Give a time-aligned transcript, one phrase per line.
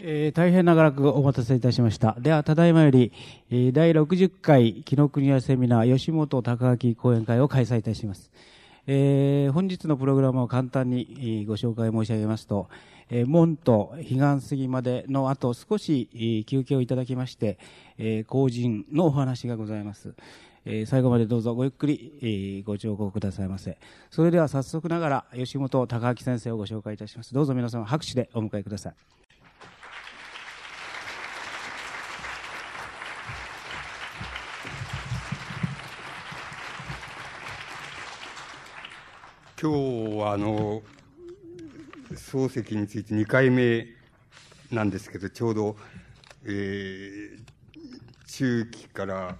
[0.00, 2.16] えー、大変長らくお待たせいたしました。
[2.20, 3.12] では、ただいまより、
[3.50, 8.30] えー、第60回、紀ノ国屋セミナー吉本高垣講演会を開催いたします。
[8.86, 12.68] えー、本日のプログラムを簡単にご紹介申し上げますと、
[13.10, 17.58] えー、門と彼岸過ぎまでの後少し休憩をいただきまして、
[17.98, 20.14] えー、後人のお話がございます。
[20.64, 23.78] えー、最後までどうぞごゆっくり、えー、ご聴講くださいませ。
[24.10, 27.34] それでは早速ながら吉本高明先生をご紹介いたします。
[27.34, 29.17] どうぞ皆様拍手でお迎えください。
[39.60, 40.82] 今日はあの
[42.12, 43.88] 漱石について2回目
[44.70, 45.76] なんですけどちょうど、
[46.44, 47.40] えー、
[48.28, 49.36] 中期から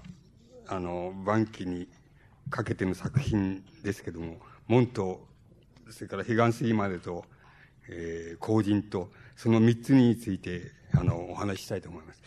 [0.67, 1.87] あの晩期に
[2.51, 5.25] かけての作品ですけども門と
[5.89, 7.25] それから彼岸水までと、
[7.89, 12.21] えー、後人とその3つについてあのお話ししたいと思います。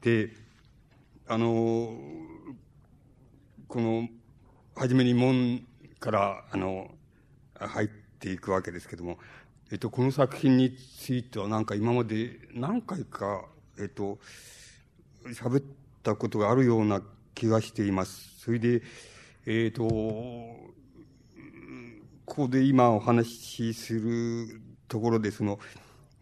[0.00, 0.30] で
[1.28, 1.94] あの
[3.68, 4.08] この
[4.74, 5.66] 初めに門
[6.00, 6.90] からあの
[7.68, 9.18] 入っていくわけですけども、
[9.72, 13.46] えっと、この作品についてはなんか今まで何回か、
[13.78, 14.18] えっと、
[15.26, 15.62] 喋っ
[16.02, 17.02] たことがあるような
[17.34, 18.38] 気がしています。
[18.38, 18.82] それで、
[19.46, 19.84] えっと、
[22.26, 25.58] ここで今お話しするところで、その、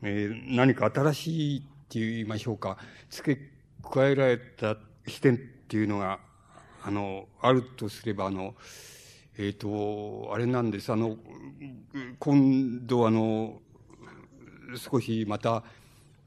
[0.03, 2.79] えー、何か新しいって言いましょうか、
[3.11, 3.43] 付け
[3.89, 4.77] 加えられた
[5.07, 6.20] 視点っていうのが、
[6.83, 8.55] あの、あるとすれば、あの、
[9.38, 10.92] えっ、ー、と、あれなんです。
[10.92, 11.16] あの、
[12.19, 13.61] 今度あの、
[14.77, 15.64] 少しまた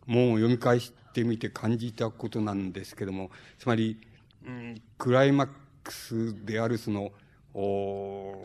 [0.07, 3.99] 門を読み返してみて感じたことなんですけども、つまり、
[4.45, 5.49] うん、クライマッ
[5.83, 7.11] クスであるその、
[7.53, 8.35] お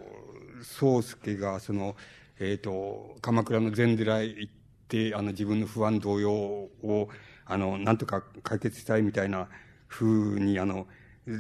[0.62, 1.96] 宗介がその、
[2.38, 4.52] えっ、ー、と、鎌倉の禅寺へ行っ
[4.88, 7.08] て、あの自分の不安動揺を、
[7.46, 9.48] あの、なんとか解決したいみたいな
[9.88, 10.86] 風に、あの、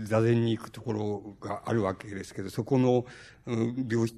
[0.04, 3.04] 座禅に行くところがあるわけですけど、そこの、
[3.46, 4.12] 描、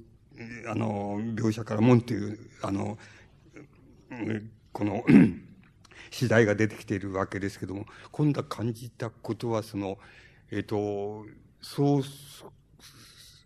[0.67, 2.97] あの、描写から門という、あの、
[4.71, 5.03] この
[6.11, 9.97] 次第が出てきているわけですけども、今度は感じたことは、その、
[10.51, 11.25] えっ、ー、と、
[11.61, 12.03] 宗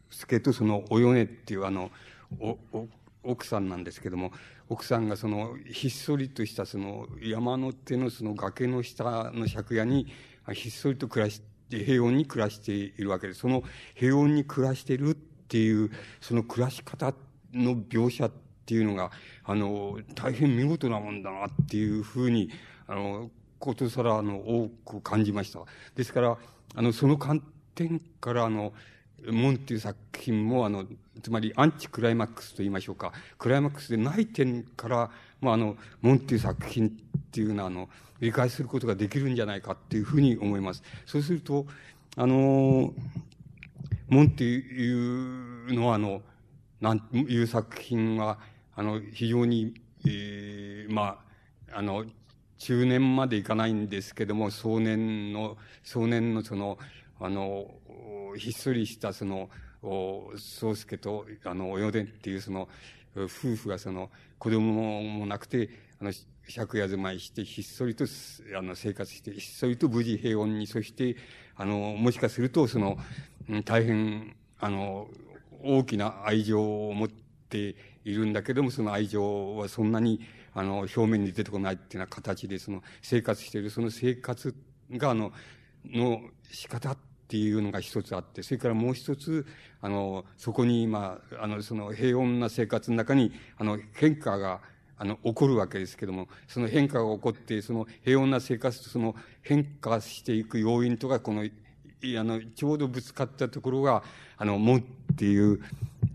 [0.10, 1.92] 助とそのおよねっていうあの、
[2.40, 2.88] お、お、
[3.24, 4.32] 奥さんなんですけども、
[4.70, 10.08] 奥さんがその、ひっそりとしたその、山の手のその崖の下の借家に、
[10.54, 13.42] ひっそりと暮らして、で平穏に暮らしているわけです。
[13.42, 13.64] その
[13.96, 15.92] 平穏に暮らしているっていう、
[16.22, 17.14] その暮らし方
[17.54, 18.32] の描写っ
[18.66, 19.12] ていうのが、
[19.44, 22.50] あの、大変見事なもんだなっていうふうに、
[22.86, 25.62] あの、ことさら、あの、多く感じました。
[25.96, 26.38] ですから、
[26.76, 27.42] あの、その観
[27.76, 28.74] 点から、あの、
[29.26, 30.86] 門っていう作品も、あの、
[31.22, 35.12] つまりアンチクライマックスと言いましょうか、クライマックスでない点から、
[35.42, 36.92] まあ、あの、門っていう作品っ
[37.32, 37.90] ていうのは、あの、
[38.20, 40.84] 理解することができるんじゃないかっていうふうに思います。
[41.06, 41.66] そうすると、
[42.16, 42.94] あの、
[44.10, 46.22] 門っていうのは、あの、
[46.82, 48.40] なんいう作品は、
[48.76, 49.74] あの、非常に、
[50.06, 51.20] えー、ま
[51.72, 52.06] あ、あの、
[52.58, 56.80] 中年までいかないんですけども、壮年の、壮年のその、
[57.20, 57.72] あの、
[58.38, 59.50] ひっそりしたその、
[60.36, 62.68] 宗介と、あの、およでっていうその、
[63.16, 64.10] 夫婦がその、
[64.40, 66.12] 子供もなくて、あの、
[66.54, 68.06] 借家住まいして、ひっそりと、
[68.58, 71.18] あの、生活して、ひっそりと無事平穏に、そして、
[71.56, 72.98] あの、もしかすると、その、
[73.66, 75.08] 大変、あの、
[75.64, 80.22] 大きな愛情を持っているんだけども、その愛情はそんなに、
[80.54, 84.56] あの、表面に出てこないっていうような形で、その、生活している、その生活
[84.92, 85.34] が、あの、
[85.86, 86.22] の
[86.52, 86.98] 仕方っ
[87.28, 89.46] っていうのが一つあって、それからもう一つ、
[89.82, 94.62] あの、そこに、まあ、あの、その平穏な生活の中に、あの、変化が、
[94.98, 101.48] あの、起こるわけですけども、その変化が起こって、その平穏な生活とその変化していく要因とか、この、あ
[102.24, 104.04] の、ちょうどぶつかったところが、
[104.38, 104.82] あの、もっ
[105.18, 105.60] ていう、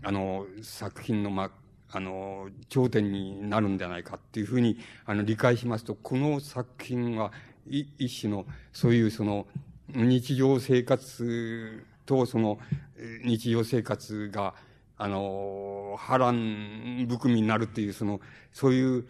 [0.01, 1.51] あの、作品の、まあ、
[1.95, 7.31] あの、頂点になるんじゃないかっていうふうに、あの、理解しますと、この作品は、
[7.69, 9.45] 一種の、そういうその、
[9.89, 12.59] 日常生活とその、
[13.23, 14.53] 日常生活が、
[14.97, 18.21] あの、波乱含みになるっていう、その、
[18.51, 19.05] そういう、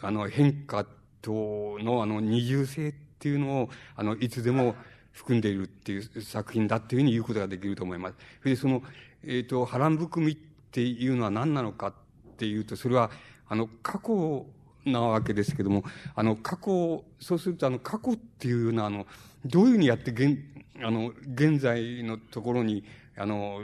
[0.00, 0.86] あの、変化
[1.20, 4.74] との、あの、二重性っていうのを、あの、いつでも
[5.12, 8.16] 含んでいるっていう作品だっていうふうに言うことができると思います。
[8.40, 8.82] それで、その、
[9.24, 10.36] えっ、ー、と、波乱含みっ
[10.70, 11.94] ていうのは何なのかっ
[12.36, 13.10] ていうと、それは、
[13.48, 14.46] あの、過去
[14.84, 15.84] なわけですけども、
[16.14, 19.06] あの、過去、そうすると、あの、過去っていうのは、あの、
[19.44, 20.38] どういうふうにやって現、
[20.82, 22.84] あの、現在のところに、
[23.16, 23.60] あの、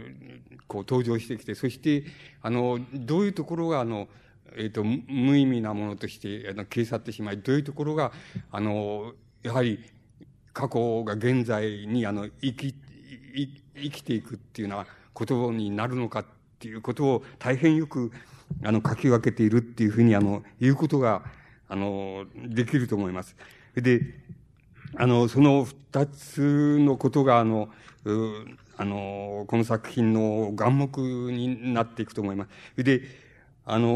[0.66, 2.04] こう登場してきて、そして、
[2.42, 4.08] あの、どういうところが、あの、
[4.56, 8.12] えっ、ー、と、無意味なものとして、あの、消え去ってしまい、どういうところが、
[8.50, 9.78] あの、やはり、
[10.52, 12.74] 過去が現在に、あの、生き、
[13.76, 16.26] 生きていくっていうようなことになるのかっ
[16.58, 18.10] ていうことを大変よく、
[18.64, 21.24] あの、書き分けているっていうふうに、あの、言うことが、
[21.68, 23.36] あの、できると思います。
[23.74, 24.00] で、
[24.96, 27.68] あの、その二つのことが、あの、
[28.76, 32.46] あの、この作品の眼目になっていくと思いま
[32.76, 32.84] す。
[32.84, 33.02] で、
[33.64, 33.88] あの、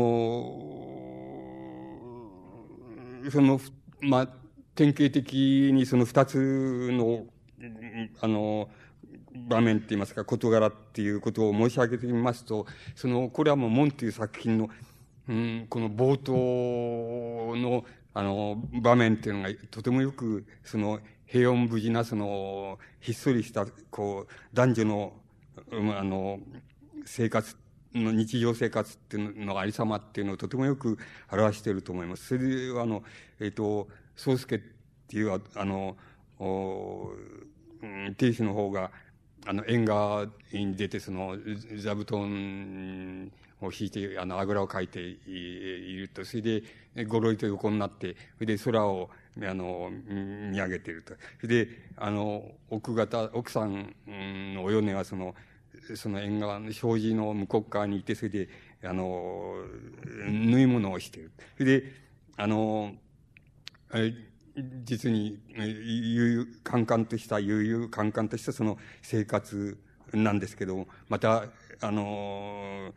[3.30, 3.60] その、
[4.00, 4.28] まあ、
[4.74, 7.24] 典型的にその二つの、
[8.20, 8.68] あの、
[9.48, 14.68] 場面って言いますか、事柄っていうことを申し上げてみますと、その、これはもう、門っていう作品の、
[15.28, 25.12] うん、この冒頭の、あの、場面っていうのが、とてもよく、その、平穏無事な、その、ひっそりした、こう、男女の、
[25.98, 26.40] あの、
[27.04, 27.56] 生活
[27.94, 30.98] の日常生活っていうのありさまっていうのをとてもよく
[31.30, 32.26] 表していると思います。
[32.26, 33.02] それで、あの、
[33.40, 34.60] えっ、ー、と、宗介っ
[35.08, 35.96] ていう、あの、
[36.38, 37.12] お
[38.16, 38.90] 亭主の方が、
[39.46, 41.36] あの、縁側に出て、その、
[41.76, 43.32] 座布団
[43.66, 46.24] を引いて、あの、あぐらをかいていると。
[46.24, 49.10] それで、ごろいと横になって、それで空を、
[49.42, 51.14] あの、見上げていると。
[51.40, 53.94] それで、あの、奥方、奥さん
[54.54, 55.34] のお米はその、
[55.96, 58.48] その縁側の障子の向こう側にいて、それで、
[58.84, 59.54] あの、
[60.26, 61.32] 縫い物をしている。
[61.56, 61.92] それで、
[62.36, 62.94] あの、
[64.84, 69.78] 実に、悠々、カンカンとした、悠々、カンカンとしたその生活
[70.12, 71.46] なんですけども、また、
[71.80, 72.92] あの、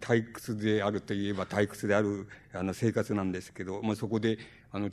[0.00, 4.38] 退屈であるといえば退屈である、あの、生活なんですけど、まあ、そこで、
[4.72, 4.90] あの、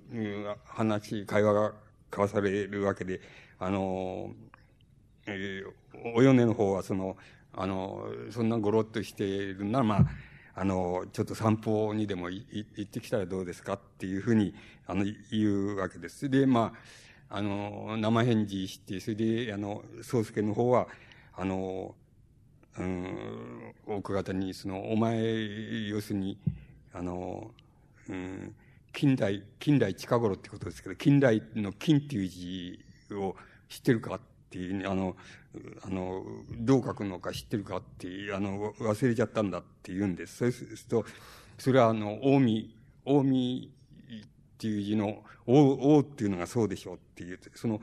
[0.66, 1.74] 話、会話が
[2.12, 3.22] 交わされるわけで、
[3.60, 4.32] あの、
[5.28, 7.18] えー、お米の方はその、
[7.54, 10.06] あの、そんなごろっとしているなら、まあ、
[10.56, 14.56] あの、ちょっと散歩にでも行ってきたらどうですかっていうふうに、
[14.88, 16.30] あの、言うわけです。
[16.30, 16.74] で、ま
[17.30, 20.88] あ、あの、生返事して、それで、あの、宗介の方は、
[21.34, 21.94] あの、
[22.80, 26.38] うん、奥方に、その、お前、要するに、
[26.94, 27.52] あの、
[28.10, 28.56] うん、
[28.94, 32.80] 近代、近代近頃ってことですけど、近代の金っていう字
[33.14, 33.36] を
[33.70, 34.20] 知ってるかっ
[34.50, 35.16] ていう、あの、
[35.84, 36.24] あの、
[36.60, 40.38] どう書くのか知ってるかっていう、あの、忘れちゃったんだって言うんです。
[40.38, 41.06] そうすると、
[41.58, 42.70] それはあの、近
[43.06, 43.72] 江、近
[44.10, 44.26] 江っ
[44.58, 47.82] ていう字の、王、王っていうのがそうでしょうっていう、その、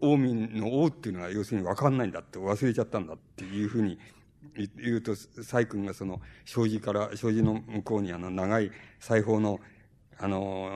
[0.00, 3.98] 近江の王っていうのは要するに分かんないんだって忘れちゃったんだっていうふうに
[4.76, 9.60] 言うと、サイ君がその、障子から、障子の向こうにあの、長い裁縫の、
[10.18, 10.70] あの、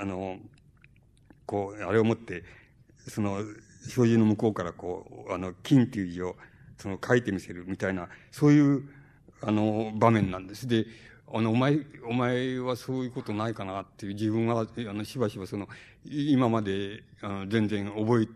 [0.00, 0.38] あの、
[1.46, 2.44] こう、あれを持って、
[3.08, 3.42] その、
[3.88, 6.36] 障子の向こうからこう、あの、金っていう字を、
[6.78, 8.88] その、書いてみせるみたいな、そういう、
[9.42, 10.66] あの、場面なんです。
[10.68, 10.86] で、
[11.32, 11.78] あの、お前、
[12.08, 15.68] お前はそういうことないかなっていう、自分は、あの、しばしばその、
[16.04, 18.28] 今まで、あの、全然覚え、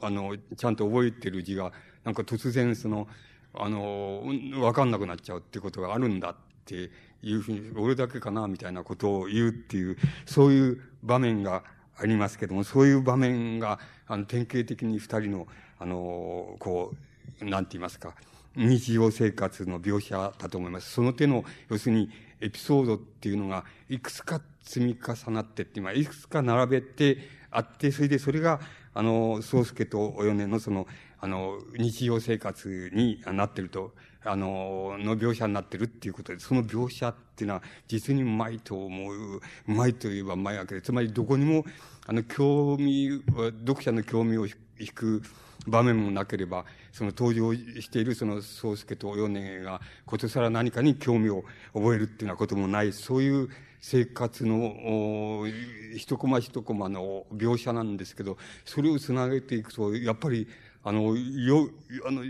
[0.00, 1.72] あの、ちゃんと覚えてる字が、
[2.04, 3.06] なんか突然その、
[3.54, 4.24] あの、
[4.60, 6.34] わかんなくなっちゃうってことがあるんだっ
[6.64, 6.90] て
[7.22, 9.96] いうふうに、俺だけかなみたいなことを言うっていう、
[10.26, 11.64] そういう場面が
[11.96, 15.46] ありますけども、そういう場面が、あの、典型的に二人の、
[15.78, 16.94] あの、こ
[17.40, 18.14] う、なんて言いますか、
[18.56, 20.90] 日常生活の描写だと思います。
[20.90, 22.10] その手の、要するに、
[22.40, 27.18] エピソードっていうのが、いくつか積み重なってっていくつか並べて
[27.50, 28.60] あって、それでそれが、
[28.94, 30.86] あの、宗介とお米のその、
[31.22, 41.64] あの、日常生活になってると、あの、の描写になってるっていうことで、その描写っていうのは、実にうまいと思う、うまいといえばうまいわけで、つまりどこにも、
[42.08, 43.22] あの、興味、
[43.60, 44.54] 読者の興味を引
[44.92, 45.22] く
[45.68, 53.48] 場面もなければ、その登場しているその宗介とお米が、ことさら何かに興味を覚えるっていうようなこともない、そういう
[53.80, 55.46] 生活の、
[55.96, 60.48] 一コマ一コマの描写なんですけど、それをつなげていくと、やっぱり、
[60.84, 61.68] あの、よ、
[62.06, 62.24] あの、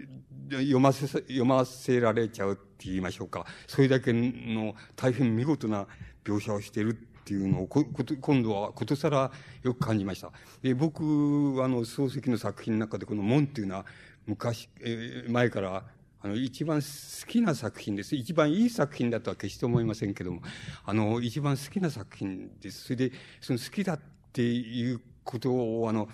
[0.50, 3.46] 読ませ、読ませられちゃうって言いましょうか。
[3.66, 5.86] それだけの大変見事な
[6.24, 9.30] 描写をしているっていうのを、こ、こ、今度はことさら
[9.62, 10.32] よく感じました。
[10.62, 13.86] で、僕、あの、漱石の作品の中でこの門っていうのは、
[14.26, 15.84] 昔、えー、前から、
[16.20, 16.86] あの、一番好
[17.26, 18.14] きな作品です。
[18.14, 20.42] 一番いい作品だとは決して思いませんけども、
[20.84, 22.84] あの、一番好きな作品です。
[22.84, 24.00] それで、その好きだっ
[24.32, 26.08] ていうことを、あの、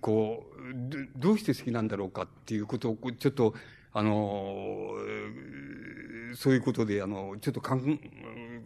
[0.00, 3.54] こう、どうして好きなんだろうかっていうことを、ちょっと、
[3.92, 4.92] あの、
[6.34, 7.98] そういうことで、あの、ちょっとかん、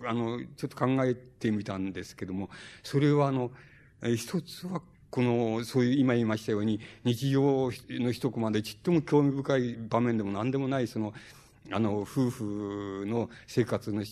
[0.07, 2.51] あの、ちょっと考えてみたんですけども、
[2.83, 3.51] それはあの、
[4.17, 11.13] 一つは、この、そういう、今言いましたように、日常の一コマでちっとも興味深い場面でも何でもない、その、
[11.73, 14.05] あの、夫婦の生活の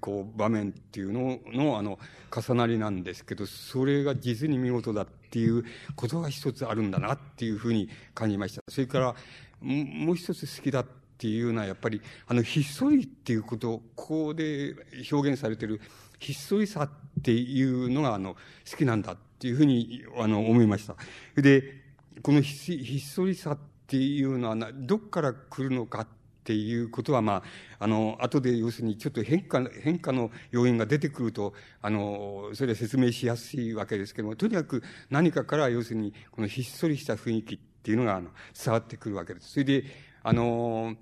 [0.00, 1.98] こう、場面っていうのの、あの、
[2.34, 5.64] 重なりなんですけど、それが実に見事だっていう
[5.96, 8.62] ことが一つあるんだなっていうふうに感じました。
[8.68, 9.14] それから、
[9.60, 10.86] もう一つ好きだっ
[11.18, 14.74] ていうのは、やっぱり、あの、ひっそりっていうことを、ここで
[15.10, 15.80] 表現されてる、
[16.18, 18.36] ひっそりさっていうのが、あの、
[18.70, 20.96] 好きなんだっていうふうに、あの、思いました。
[21.40, 21.80] で、
[22.22, 26.06] このひっそりさっていうのはどっから来るのか
[26.50, 27.42] ていうことは、まあ、
[27.78, 39.52] あの、後で要するにちょっと変化、変化の要因が出てくると、あの、それは説明しやすいわけですけども、とにかく何かから要するに、このひっそりした雰囲気っていうのが、あの、伝わってくるわけです。
[39.52, 39.84] それで、
[40.24, 40.96] あの、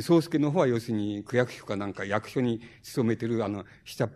[0.00, 4.08] 宗介の方は要するに区役所かなんか役所に勤めてる、あの、下、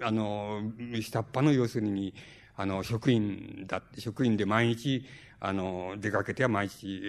[0.00, 0.62] あの、
[1.02, 2.14] 下っ端の要するに、
[2.56, 5.04] あの、職員だ、職員で毎日、
[5.44, 7.02] あの、出かけては毎日、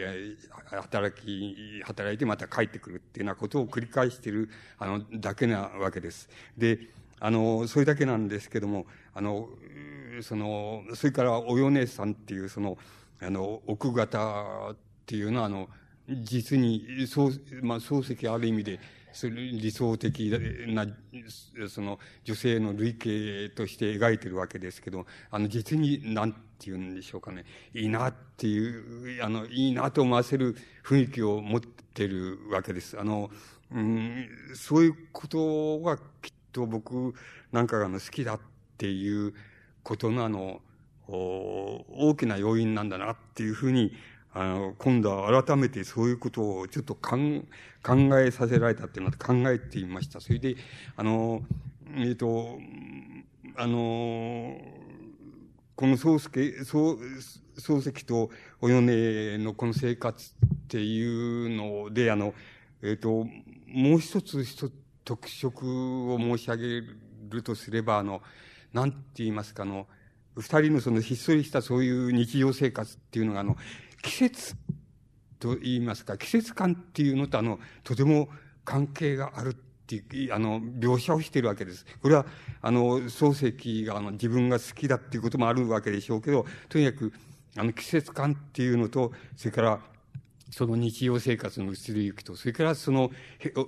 [0.66, 4.50] 働き、働いてまた帰ってくるっていうようなことを繰り返している、
[4.80, 6.28] あの、だけなわけです。
[6.58, 6.80] で、
[7.20, 9.50] あの、それだけなんですけども、あの、
[10.24, 12.80] その、それからおよねさんっていう、その、
[13.22, 14.76] あの、奥方っ
[15.06, 15.70] ていうのは、あの、
[16.10, 18.80] 実に、そう、まあ、漱石ある意味で、
[19.62, 20.32] 理想的
[20.70, 20.88] な、
[21.70, 30.56] その、女性の類型として描いてるわけですけど、あの、実に、なんて言うんでしょうかね、いいなっていう、あの、いいなと思わせる
[30.86, 33.00] 雰囲気を持ってるわけです。
[33.00, 33.30] あの、
[33.72, 36.04] うん、そういうことがきっ
[36.52, 37.14] と僕
[37.52, 38.40] なんかが好きだっ
[38.78, 39.34] ていう
[39.84, 40.62] ことのあの、
[41.08, 43.92] 大きな要因なんだなっていうふうに
[44.36, 47.12] あの、今度は改めてそういうことをちょっと考
[48.20, 50.20] えさせられたっていうのは考えてみました。
[50.22, 50.56] それで、
[50.96, 51.44] あの、
[51.96, 52.58] えっ、ー、と、
[53.56, 54.60] あの、
[55.76, 56.98] この宗介、宗、
[57.58, 58.30] 漱石と
[58.62, 62.34] お米のこの生活っていうので、あの、
[62.84, 63.26] えっ、ー、と、
[63.68, 66.82] もう一つ一つ特色を申し上げ
[67.30, 68.22] るとすれば、あの、
[68.72, 69.88] なんて言いますか、あの、
[70.36, 73.58] 二人のそのひっそりしたそういう日常生活っていうのが、あの、
[74.02, 74.56] 季節
[75.40, 78.30] と言いますか、季節感っていうのと、あの、とても
[78.64, 79.56] 関係がある。
[79.84, 81.86] って、あの、描写をしているわけです。
[82.02, 82.26] これは、
[82.62, 87.14] あの、漱石が、あの、自分が好きだっていうこともあるわけでしょうけど、とにかく、
[87.58, 89.80] あの、季節感っていうのと、それから、
[90.52, 93.12] その日常生活の移り行きと、それからその、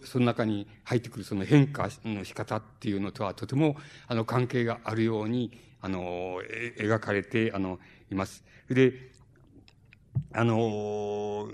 [0.03, 3.75] その中に入ってくるその変化の仕方っていうのとはとても、
[4.07, 6.41] あの、関係があるように、あの、
[6.77, 7.79] 描かれて、あの、
[8.11, 8.43] います。
[8.69, 8.93] で、
[10.31, 11.49] あの、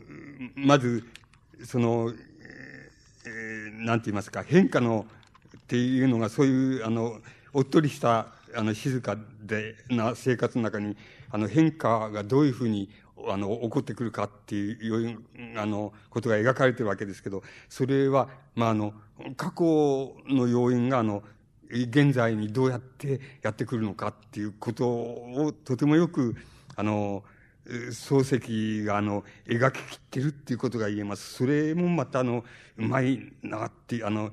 [0.55, 1.05] まず、
[1.63, 2.13] その、
[3.25, 5.05] えー、なんて言いますか、変化の、
[5.57, 7.19] っていうのが、そういう、あの、
[7.53, 10.97] おっとりした、あの、静かでな生活の中に、
[11.29, 12.89] あの、変化がどういうふうに、
[13.27, 15.19] あの、起こってくるかっていう、
[15.57, 18.93] あの、ことが描かれてるわけですけど、それは、まあ、あの、
[19.37, 21.23] 過去の要因が、あの、
[21.69, 26.35] 現在にどうやってやってくるのかっていうことをとてもよく、
[26.75, 27.23] あの、
[27.65, 31.33] 漱石があの、描ききってるっていうことが言えます。
[31.33, 32.43] それもまたあの、
[32.77, 34.31] うまいなって、あの、う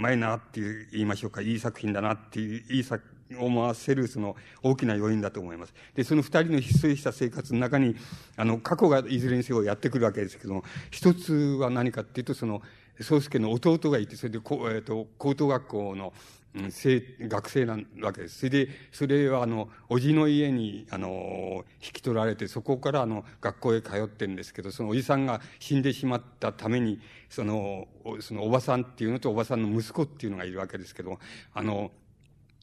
[0.00, 0.60] まいなって
[0.92, 3.04] 言いましょうか、いい作品だなっていう、いい作、
[3.38, 5.74] 思わせるその大きな要因だと思います。
[5.94, 7.96] で、その二人のひっそりした生活の中に、
[8.36, 12.62] あの、過去がいずれにせよやってくるわけですけども、一つは何かっていうと、その、
[13.00, 16.12] 宗介の弟がいて、それで、えっ、ー、と、高等学校の、
[16.56, 18.38] 学生なわけです。
[18.38, 27.86] それで、それはあの、おじの家に、あの、引き取られて、そこからあの、学校へ通ってんですけど、そのおじさんが死んでしまったために、その、
[28.20, 31.18] そのおばさんっていうのとおばさんの息子っていうのがいるわけですけど、
[31.52, 31.90] あの、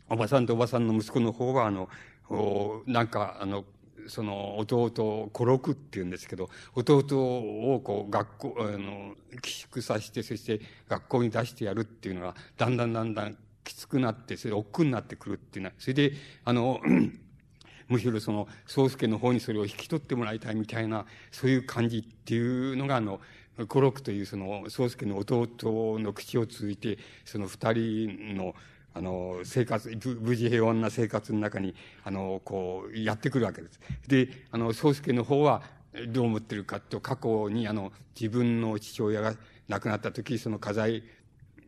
[0.09, 1.89] おばさんとおばさんの息子の方は、あの、
[2.87, 3.65] なんか、あの、
[4.07, 16.13] その弟、小六って言うんですけど、弟をこう学校、あの、寄宿させて、そして学校に出してやるっていうのが、だんだんだんだんきつくなって、それ億劫になってくるっていうのは、それで、
[16.45, 16.81] あの、
[17.89, 23.19] むしろその、宗介の方にそれを引き取ってもらいたいみたいな、そういう感じっていうのが、あの、
[23.67, 28.55] 五六というその、宗介の弟の口を通じて、その二人の、
[28.95, 29.89] あの、生活、
[30.21, 33.79] 無事平穏な生活の中に、あの、こう、やってくるわけです。
[34.07, 35.63] で、あの、宗介の方は、
[36.07, 39.35] どう思ってるかと、過去に、あの、自分の父親が
[39.67, 41.03] 亡くなった時、その家財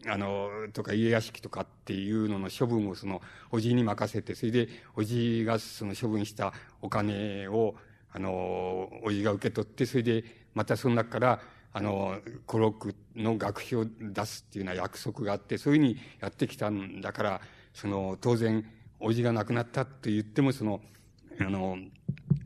[0.08, 3.22] あの、とか家屋敷とかっていうのの処分をその、
[3.52, 7.76] おじいに任せて、それで、おじいがその処分したお金を、
[8.12, 11.40] あの、おじいが受け取って、それで、またその中から、
[11.74, 17.42] あの、コロクの学費を出すっていうような約束があって、そういうふうにやってきたんだから、
[17.74, 18.66] その、当然、
[19.00, 20.82] おじが亡くなったと言っても、その、
[21.40, 21.78] あの、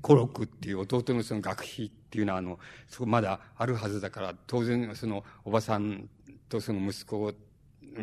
[0.01, 6.09] コロクっていう弟のその学費っていうのは、あの、そこまだあるはずだから、当然、その、おばさん
[6.49, 7.31] とその息子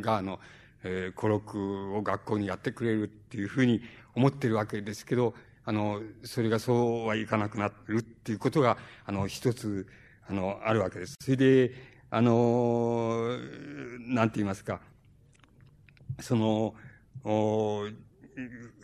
[0.00, 0.40] が、あの、
[0.85, 3.83] えー、孤独を学校にやってくれるっていうふうに
[4.14, 9.87] 思ってるわけですけど、あの、それがそうはいかなくなるっていうことが、あの、一つ、
[10.28, 11.14] あの、あるわけです。
[11.21, 11.73] それで、
[12.11, 13.37] あの、
[13.99, 14.81] なんて言いますか、
[16.21, 16.75] その、
[17.25, 17.88] お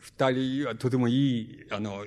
[0.00, 2.04] 二人はとてもいい、あの、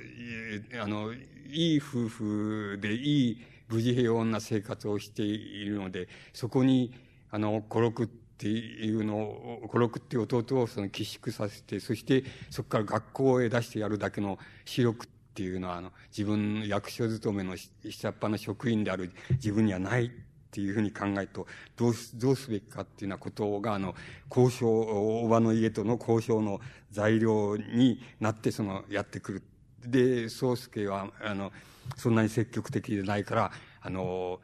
[0.82, 6.94] あの、いい夫婦でいい無事平穏な生活をしているので、そこに、
[7.32, 20.10] あの、孤独っていうのを、孤独っていう弟をその寄宿させて、そしてそこから学校へ出してやるだけの視力っていうのは、あの、自分の役所勤めの下っ端の職員である自分にはないっ
[20.52, 23.96] ていうふうに考えると、どうす、どうすべきかっていうようなことが、あの、
[24.30, 26.60] 交渉、おばの家との交渉の
[26.92, 29.44] 材料になって、その、やってくる。
[29.86, 31.54] で、宗介は、あの、
[31.96, 33.52] そんなに積極的でないから、
[33.82, 34.42] あの、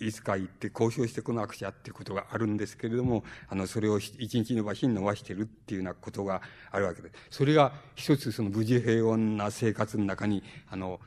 [0.00, 7.14] いつか行って交渉してこなくちゃっていうことがあるんですけれども、あの、それを一日の場所に伸ばしてるっていうようなことがあるわけです。
[7.30, 11.00] それが一つその無事平穏な生活の中に、あの、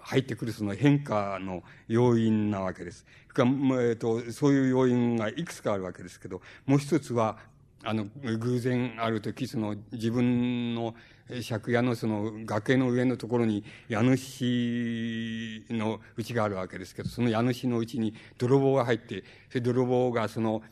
[0.00, 3.06] 入ってくるその変化の要因なわけです。
[3.36, 7.38] えっと、そういう要因がいくつかあるわけですけど、もう一つは、
[7.84, 10.96] あの、偶然ある時、その自分の
[11.28, 20.62] 借家のその崖の上のところに家主の家があるわけですけど、その家主の家に泥棒が入って、それ泥棒がその、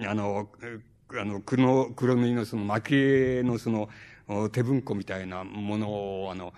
[0.00, 0.48] あの、
[1.18, 3.88] あの、黒、黒塗りのその蒔絵のその
[4.50, 5.88] 手文庫みたいなもの
[6.24, 6.52] を、あの、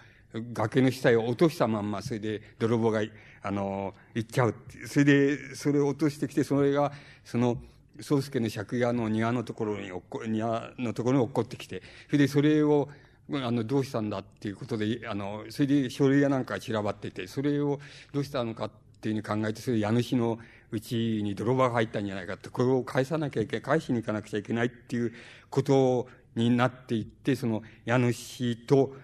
[0.53, 3.03] 崖の下へ落としたまんま、それで泥棒が、
[3.43, 4.55] あの、行っちゃう。
[4.87, 6.93] それで、それを落としてきて、それが、
[7.25, 7.59] その、
[8.01, 9.91] 宗介の借家の庭のところに、
[10.29, 12.89] 庭のところに落っこってきて、それでそれを、
[13.33, 17.79] あの、どうしたんだっていうことで、あの、それで書類やなんか散らばってて、それを
[18.13, 18.71] どうしたのかっ
[19.01, 20.39] ていうふうに考えて、それで家主の
[20.71, 25.13] うちに泥棒が入ったんじゃないかって、これを返さなきゃいけない、返しに行かなくちゃいけないっていう
[25.51, 28.95] ことになっていって、その家主と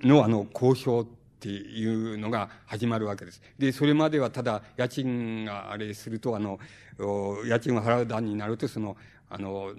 [0.00, 1.06] のあの、交渉っ
[1.40, 3.42] ていうのが始まるわけです。
[3.58, 6.60] で、それまではただ、家賃があれすると、あの、
[7.44, 8.96] 家賃を払う段になると、その、
[9.28, 9.72] あの、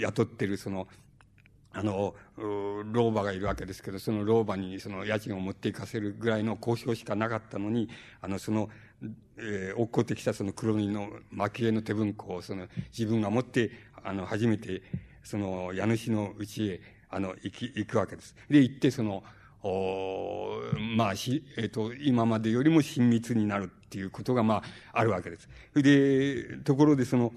[0.00, 0.88] 雇ってるその、
[1.76, 7.90] あの、老婆がいるわけですけど、その老婆にその家賃を持っていかせるぐらいの交渉しかなかったのに、
[8.22, 8.70] あの、その、
[9.36, 13.70] えー、落っこってきたその黒塗りの蒔絵の手文庫をその自分が持って、
[14.02, 14.82] あの、初めて、
[15.22, 18.34] その家主の家へ、あの、行き、行くわけです。
[18.48, 19.22] で、行って、その、
[19.62, 20.60] お
[20.96, 24.62] まあ、し、えっ、ー、と、今までよりも親密になるっていうことが、ま
[24.92, 25.48] あ、あるわけです。
[25.74, 27.32] で、ところで、その、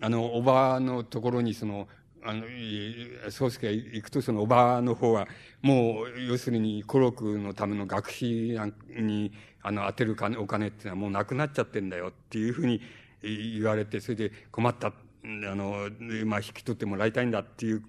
[0.00, 1.86] あの、おばのところに、その、
[2.26, 2.44] あの、
[3.30, 5.28] 宗介が行くと、そのおばの方は、
[5.62, 8.58] もう、要するに、古録のための学費
[8.88, 12.80] に、あの、当てる金、お金っていうのはもうなくなっちゃってんだよっていうふうに
[13.22, 14.92] 言われて、それで困った、あ
[15.24, 15.88] の、
[16.26, 17.82] まあ、引き取ってもらいたいんだっていう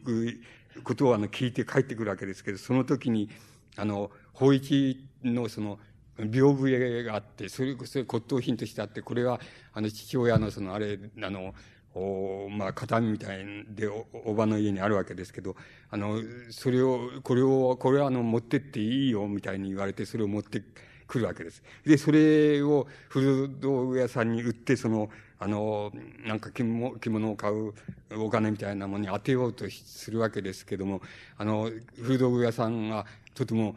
[0.84, 3.30] ことを、あの、聞いて帰ってくるわけですけど、その時に、
[3.76, 5.80] あの、法一のその、
[6.18, 9.40] 屏風絵があって、それこそ骨董品としてあって、これは、
[9.74, 11.54] あの、父親のその、あれ、あの、
[11.98, 15.56] おまあ、形みたいでお、おばの家にあるわけですけど、
[15.90, 20.62] あの、それを、これを、これはあの、持ってっていいよ、みたいに言われて、それを持って
[21.08, 21.64] くるわけです。
[21.86, 25.92] で、それを古道具屋さんに売って、その、あの、
[26.26, 27.74] なんか着物着物を買う
[28.16, 31.02] お金みたいなものに当てようとするわけですけども、
[31.38, 33.76] あの、古道具屋さんがとても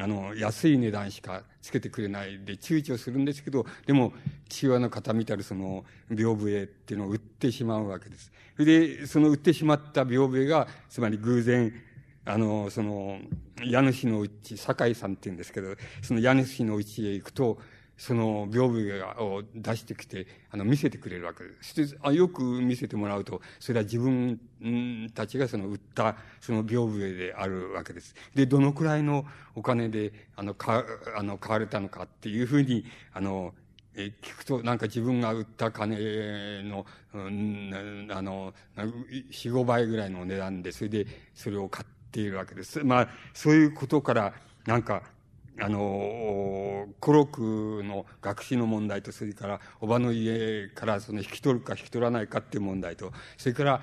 [0.00, 4.12] あの、安い値段しかつけてくれないで躊躇するんですけど、でも、
[4.48, 8.30] 父親の方見たらその、屏風絵っていうのを売ってしまうわけです。
[8.56, 11.72] それで、その売ってしまった屏風絵が、つまり偶然、
[12.24, 13.18] あの、その、
[13.62, 17.58] 家主のうち、酒井さんって言うんですけど、その家主のうちへ行くと、
[17.98, 21.98] その屏風を出してきて、あの、見せてくれるわけです。
[22.00, 24.40] あよく見せてもらうと、それは自分
[25.14, 28.14] たちがその売ったその屏風であるわけです。
[28.34, 30.84] で、どのくらいのお金で、あの、か、
[31.16, 33.52] あの、買われたのかっていうふうに、あの、
[33.96, 38.54] え聞くと、なんか自分が売った金の、うん、あの、
[39.30, 42.84] 四五倍ぐらいの値段で、それでそれを買っているわけです。
[42.84, 44.34] まあ、そういうことから、
[44.66, 45.02] なんか、
[45.60, 53.80] あの、古録の学士の問題と、それから、おばの家からその引き取るか引き取らないかっていう問題と、それから、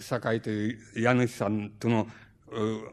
[0.00, 2.06] 堺という家主さんとの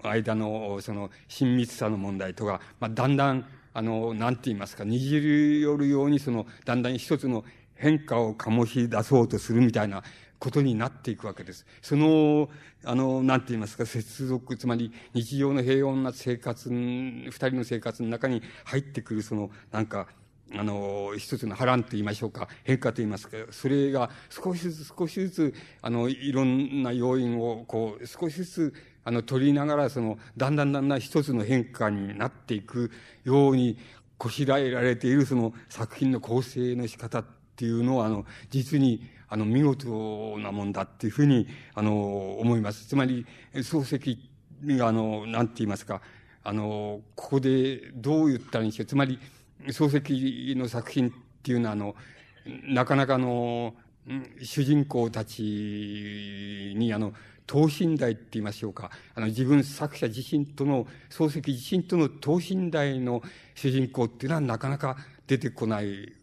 [0.03, 10.03] 間のその親密さの問題とか、まあ、だんだん、あの、なんて言いますか、にじり寄るように、その、だんだん一つの変化を醸し出そうとするみたいな
[10.39, 11.65] ことになっていくわけです。
[11.81, 12.49] その、
[12.83, 20.07] あの、なんて言いますか、接続、つまり日常の平穏な生活、二人の生活の中に入ってくる、その、なんか、
[20.53, 32.91] あの、一つの波乱と言いましょうか、変化と言いますか、それが少しずつ少しずつ、あの、いろんな要因を、こう、少しずつ、あの、取りながら、その、だんだんだんだん一つの変化になっていく
[33.23, 33.77] ように、
[34.17, 42.87] こしらえられているその作品の構成の仕方っていうのは、あの、実に、あの、見事なもんだっていうふうに、あの、思います。
[42.87, 44.19] つまり、漱石
[44.77, 46.01] が、あの、なんて言いますか、
[46.43, 48.85] あの、ここでどう言ったらいいんでしょう。
[48.85, 49.19] つまり、
[49.67, 51.11] 漱石の作品っ
[51.41, 51.95] ていうのは、あの、
[52.67, 53.73] なかなかの、
[54.41, 55.41] 主人公たち
[56.77, 57.13] に、あの、
[57.47, 58.91] 等身大って言いましょうか。
[59.13, 63.23] あの、自分作者自身との、漱石自身との等身大の
[63.55, 66.13] 主人公っていうのはなかなか出てこない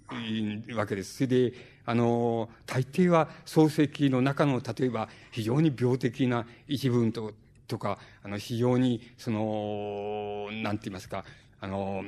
[0.74, 1.16] わけです。
[1.16, 1.52] それで、
[1.84, 7.32] あの、大抵は漱石の中の、例えば、非常に病的な一文と、
[7.66, 11.24] とか、あの、非常に、その、なんて言いますか、
[11.60, 12.04] あの、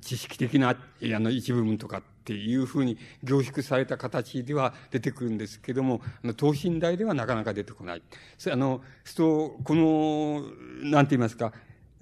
[0.00, 8.02] 知識的な、あの、一部分とかっていうふうに凝縮された形では出てくるんですけども、あの、等身大ではなかなか出てこない。
[8.36, 10.42] そあの、すと、この、
[10.90, 11.52] なんて言いますか、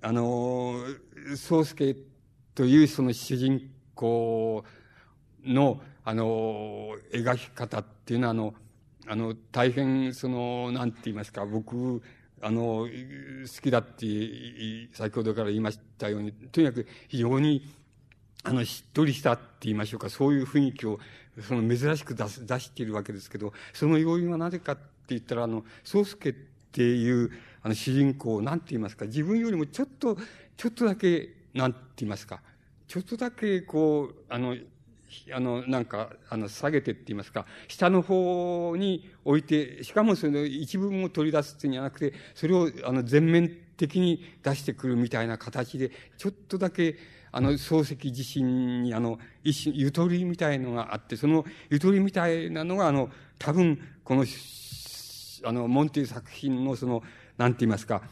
[0.01, 0.77] あの、
[1.37, 1.97] 宗介
[2.55, 4.65] というその主人公
[5.45, 8.55] の、あの、描き方っていうのは、あの、
[9.07, 12.03] あの、大変、その、なんて言いますか、僕、
[12.43, 14.07] あの、好きだって、
[14.93, 17.67] 先ほどから言いましたように、とにかく非常に、
[18.43, 21.01] あの、しっとりしたって言いましょうか、そういう雰囲気を、
[21.41, 27.31] その珍しく出す、出しているわけですけど、その要因はなぜかって言ったら、あの、宗介っていう、
[27.63, 30.19] あの、主人公、なんて言いますか、自分よりもちょっと、
[30.59, 32.43] ちょっとだけ、なんて言いますか、
[32.87, 34.55] ちょっとだけ、こう、あの、
[35.33, 46.97] あの、なんか、あの、下げてって言いますか、下の方に置いて、しかもその一部分を取り出すっていうんじゃなくて、それを、あの、全面的に出してくるみたいな形で、ちょっとだけ、
[47.33, 54.25] あの、漱石自身に、あの、一種、ゆとりみたいのがあって、そのゆとりみたいなのが、あの、多分、この、
[55.45, 57.03] あの、モンティ作品のその、
[57.37, 58.03] なんて言いますか、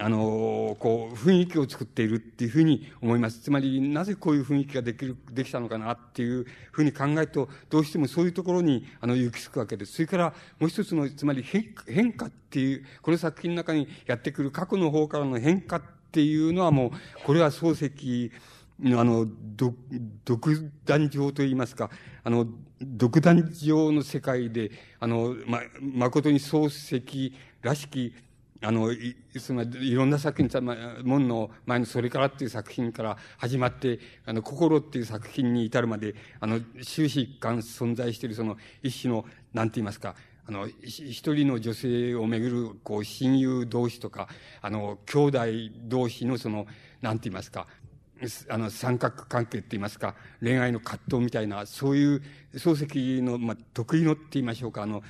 [0.00, 3.40] あの、こう、雰囲気を作っているっていうふうに思います。
[3.40, 9.92] つまり、なぜこういう雰囲気ができる、できたのかなっていうふうに考えると、どうしてもそういうところに、あの、行き着くわけです。
[9.92, 16.90] それから、もう一つの、つまり変化っていう、この作品の中にやってくる過去の方からの変化っていうのはもう、
[17.24, 18.32] これは漱石
[18.80, 19.76] の、あの、独、
[20.24, 21.90] 独壇場といいますか、
[22.24, 22.46] あの、
[22.80, 28.14] 独壇場の世界で、あの、ま、誠に漱石らしき、
[28.62, 40.14] あの、い、その、いろんな作品、ま、門の前のそれからっていう作品から始まって、あの、心っていう作品に至るまで、あの、終始一貫存在しているその一種の、なんて言いますか、
[40.46, 44.28] あの、一人の女性をめぐる、こう、親友同士とか、
[44.60, 45.38] あの、兄弟
[45.84, 46.66] 同士のその、
[47.00, 47.66] なんて言いますか、
[48.48, 52.22] あの、三角関係って言いますか、恋愛の葛藤みたいな、そういう
[52.54, 55.02] 漱石の、ま、得意のって言いましょうか、あの、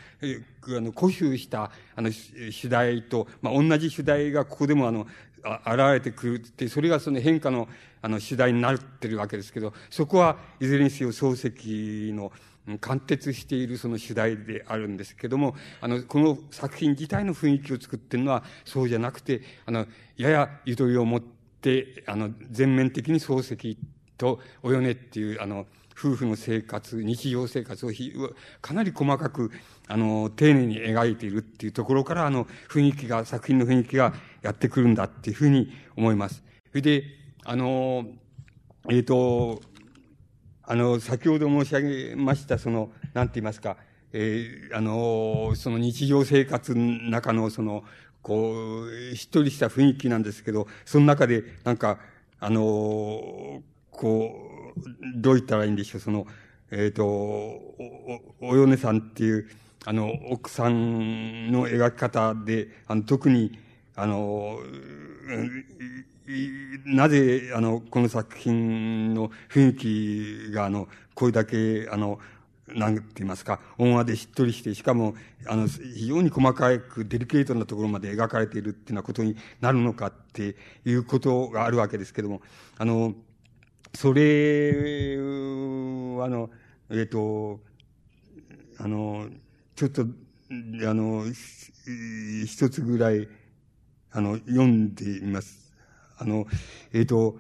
[0.77, 5.07] あの、固執した、あの、主題と、まあ、同じ主題がここでもあの、
[5.43, 7.69] あ現れてくるって、それがその変化の、
[8.03, 12.33] あの、主題になってるわけですけど、そこはいずれにせよ漱石の、
[12.81, 23.79] 貫徹しているその主題であるんですけども、あの、この作品自体の雰囲気を作ってるのはそうじゃなくて、あの、ややゆとりを持って、あの、全面的に漱石
[24.19, 25.67] とおよねっていう、あの、
[26.01, 27.91] 夫婦の生活、日常生活を
[28.63, 29.51] かなり細かく、
[29.87, 36.43] あの、丁寧に描いているっていうところから、あの、雰囲気が、作品の雰囲気がやってくるんだっていうふうに思います。
[36.71, 37.05] それで、
[37.45, 38.07] あの、
[38.89, 39.61] えっ、ー、と、
[40.63, 43.77] あの、先ほど申し上げました、その、なんて言いますか、
[44.13, 47.85] えー、あの、その日常生活の中の、その、
[48.23, 51.99] こう、しっとりした雰囲気なんですけど、その中で、なんか、
[52.39, 54.50] あの、こう、
[55.17, 56.27] どう言ったらいいんでしょう、その、
[56.71, 59.49] えっ、ー、と、お、およねさんっていう、
[59.85, 63.59] あの、奥さんの描き方で、あの、特に、
[63.97, 64.59] あの、
[66.87, 72.21] なぜ、あの、この作品の雰囲気が、あの、これだけ、あの、
[72.69, 75.15] なんて言いますか、温和でしっとりして、しかも、
[75.47, 82.43] あの、非常に細かくデリケートなところまで描かれているっていうようなことになるのかっていうことがあるわけですけども、
[82.79, 83.15] あの、
[83.95, 86.51] それ、あの、
[86.91, 87.61] えっ、ー、と、
[88.79, 89.29] あの、
[89.75, 90.07] ちょっと、あ
[90.95, 91.25] の、
[92.47, 93.29] 一つぐらい、
[94.13, 95.75] あの、読んでみます。
[96.19, 96.47] あの、
[96.93, 97.39] えっ、ー、と、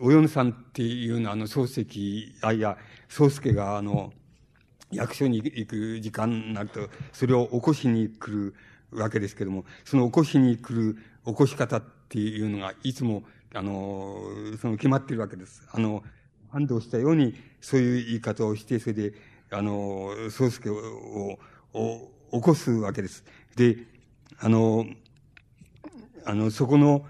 [0.00, 2.76] およんさんっていうのは、あの、漱石、あ、いや、
[3.08, 4.12] 宗介が、あの、
[4.90, 8.54] 役所に行く時間になると、それを起こしに来
[8.90, 13.22] るわけですけども、その起こしに来る起こし方っていうのが、いつも、
[13.54, 14.20] あの、
[14.60, 15.66] その決まってるわけです。
[15.72, 16.02] あの、
[16.52, 19.14] 安藤したように、そういう言い方をして、それで、
[19.50, 21.38] あの、宗介を、
[21.72, 23.24] を、起こすわけです。
[23.56, 23.78] で、
[24.38, 24.86] あの、
[26.26, 27.06] あの、そこの、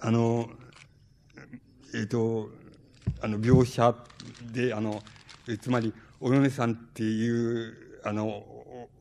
[0.00, 0.50] あの、
[1.94, 2.50] えっ、ー、と、
[3.22, 3.94] あの、描写
[4.52, 5.02] で、あの、
[5.60, 8.44] つまり、お米さんっていう、あの、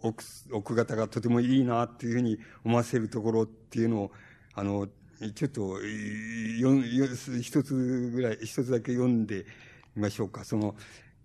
[0.01, 4.11] 奥、奥方がとてもいいなっていうふうに思わせるところっていうのを、
[4.55, 4.87] あの、
[5.35, 7.07] ちょっと、よ、よ、
[7.41, 9.45] 一つぐらい、一つだけ読んで
[9.95, 10.43] みましょうか。
[10.43, 10.75] その、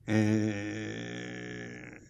[0.07, 2.01] え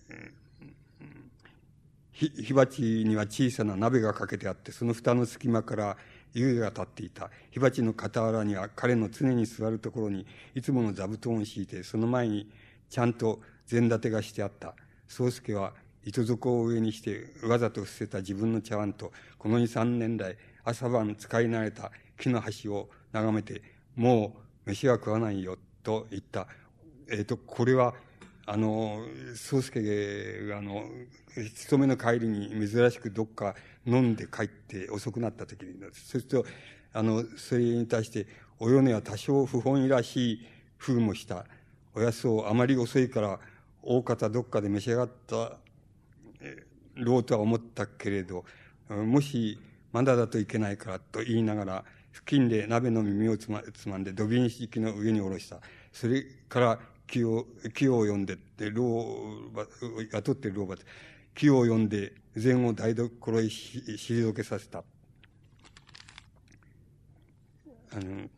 [2.12, 5.96] ー、火鉢には小さな鍋がかけてあって、その蓋の隙間から
[6.34, 7.30] 湯気が立っていた。
[7.50, 12.50] 火鉢の傍らには彼の常に座るところに、いつもの座布団を敷いて、その前に
[12.90, 14.74] ちゃんと膳立てがしてあった。
[15.08, 15.72] 宗介は
[16.04, 20.36] 糸底を上にして、わざと捨てた自分の茶碗と、この二三年来、
[20.68, 23.62] 朝晩使い慣れた木の端を眺めて、
[23.96, 26.46] もう飯は食わないよ、と言った。
[27.10, 27.94] えっ、ー、と、これは、
[28.44, 29.02] あの、
[29.34, 30.84] 宗介が、あの、
[31.54, 33.54] 勤めの帰りに珍しくどっか
[33.86, 36.44] 飲んで帰って遅くなった時に、そうすると、
[36.92, 38.26] あの、それに対して、
[38.58, 40.46] お米は多少不本意らしい
[40.78, 41.46] 風もした。
[41.94, 43.40] おやつをあまり遅いから、
[43.82, 45.56] 大方どっかで召し上がった
[46.94, 48.44] ろうとは思ったけれど、
[48.90, 49.58] もし、
[49.92, 55.60] まだだといけないからと言いながら、付近で鍋の耳をつまつまんで土瓶敷の上に下ろした。
[55.92, 58.84] それから木を、木を呼んでって、老
[59.52, 59.66] 婆、
[60.12, 60.84] 雇ってる老婆で、
[61.34, 64.84] 木を呼んで、禅を台所へ退けさせた。
[67.92, 68.28] あの、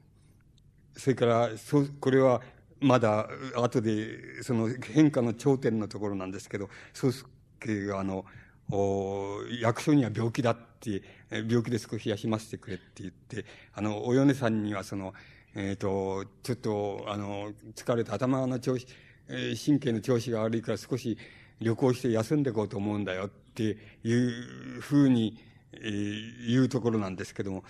[0.96, 2.40] それから、そう、これは、
[2.80, 8.24] まだ、後で、その変化の頂点のところなんですけど、宗介があの、
[8.70, 15.14] お役所には病気だって、病気で少し休ませてくれって言って、あの、お米さんにはその、
[15.54, 18.86] えっ、ー、と、ちょっと、あの、疲れて頭の調子、
[19.28, 21.16] え、神経の調子が悪いから少し
[21.60, 25.38] 旅行して休んでいこうと思うんだよっていうふうに、
[25.72, 27.64] えー、言うところなんですけども、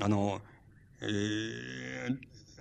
[0.00, 0.40] あの、
[1.02, 2.16] えー、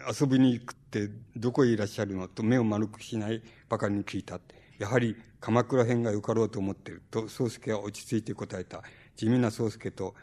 [0.09, 4.39] 遊びに行くってどこへいらっしゃるのと目を丸くしないばかりに聞いた。
[4.79, 8.81] やはり鎌倉編がよかろうと思っていると、宗介は落ち着いて答えた。
[9.15, 10.15] 地味な宗介と、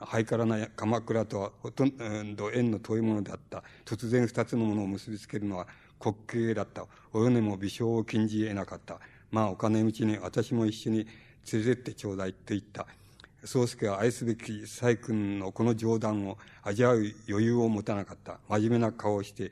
[0.00, 1.92] ハイカラな鎌倉とはほとん
[2.36, 3.64] ど縁の遠いものであった。
[3.84, 5.66] 突然二つのものを結びつけるのは
[6.02, 6.86] 滑稽だった。
[7.12, 9.00] お米も微笑を禁じ得なかった。
[9.32, 11.06] まあお金持ちに私も一緒に
[11.52, 12.86] 連れてってちょうだいと言った。
[13.44, 18.38] 宗介は愛すべき細君のこの冗談を味わう余裕を持たなかった。
[18.48, 19.50] 真面目な顔をして、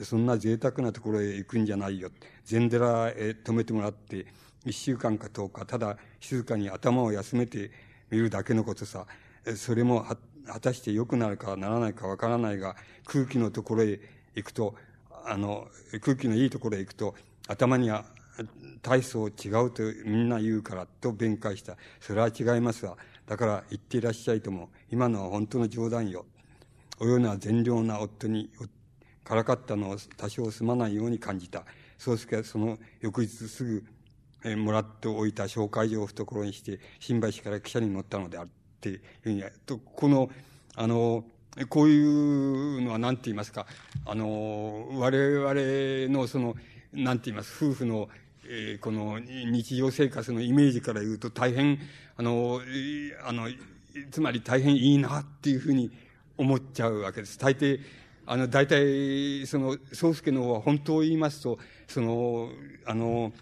[0.00, 2.10] そんな贅沢なところへ行くんじゃないよ。
[2.44, 4.26] 禅寺へ泊めてもらって、
[4.64, 7.70] 一週間か十日、ただ静かに頭を休めて
[8.10, 9.06] みるだけのことさ。
[9.56, 10.06] それも
[10.46, 14.00] 果たして良くなるかならないかわからないが、空気のところへ
[14.34, 14.74] 行くと、
[15.24, 15.68] あの、
[16.00, 17.14] 空気のいいところへ行くと、
[17.48, 18.04] 頭には
[18.82, 21.76] 体操違うとみんな言うからと弁解した。
[22.00, 22.96] それは違いますわ。
[23.26, 26.26] だから言っていらっしゃいとも、今のは本当の冗談よ。
[26.98, 28.50] おような善良な夫に
[29.24, 31.64] からかったのを多少すまないように感じた。
[31.98, 33.84] 宗介はその翌日すぐ、
[34.44, 38.50] えもらっておいた紹介状を懐にして、新橋から汽車に乗ったのである
[38.82, 40.28] っていうふうに、とこの、
[40.74, 41.24] あの、
[41.68, 43.66] こういうのは何て言いますか、
[44.04, 45.54] あの、我々
[46.12, 46.56] のその、
[46.92, 48.08] 何て言います、夫婦の、
[48.44, 51.78] えー、この日常生活のイメージから言うと大変、
[52.16, 52.60] あの、
[53.24, 53.48] あの、
[54.10, 55.92] つまり大変いいなっていうふうに
[56.36, 57.38] 思っちゃうわけです。
[57.38, 57.78] 大抵、
[58.26, 62.50] あの、大体、その、宗介の方は本当を言いますと、その、
[62.84, 63.32] あの、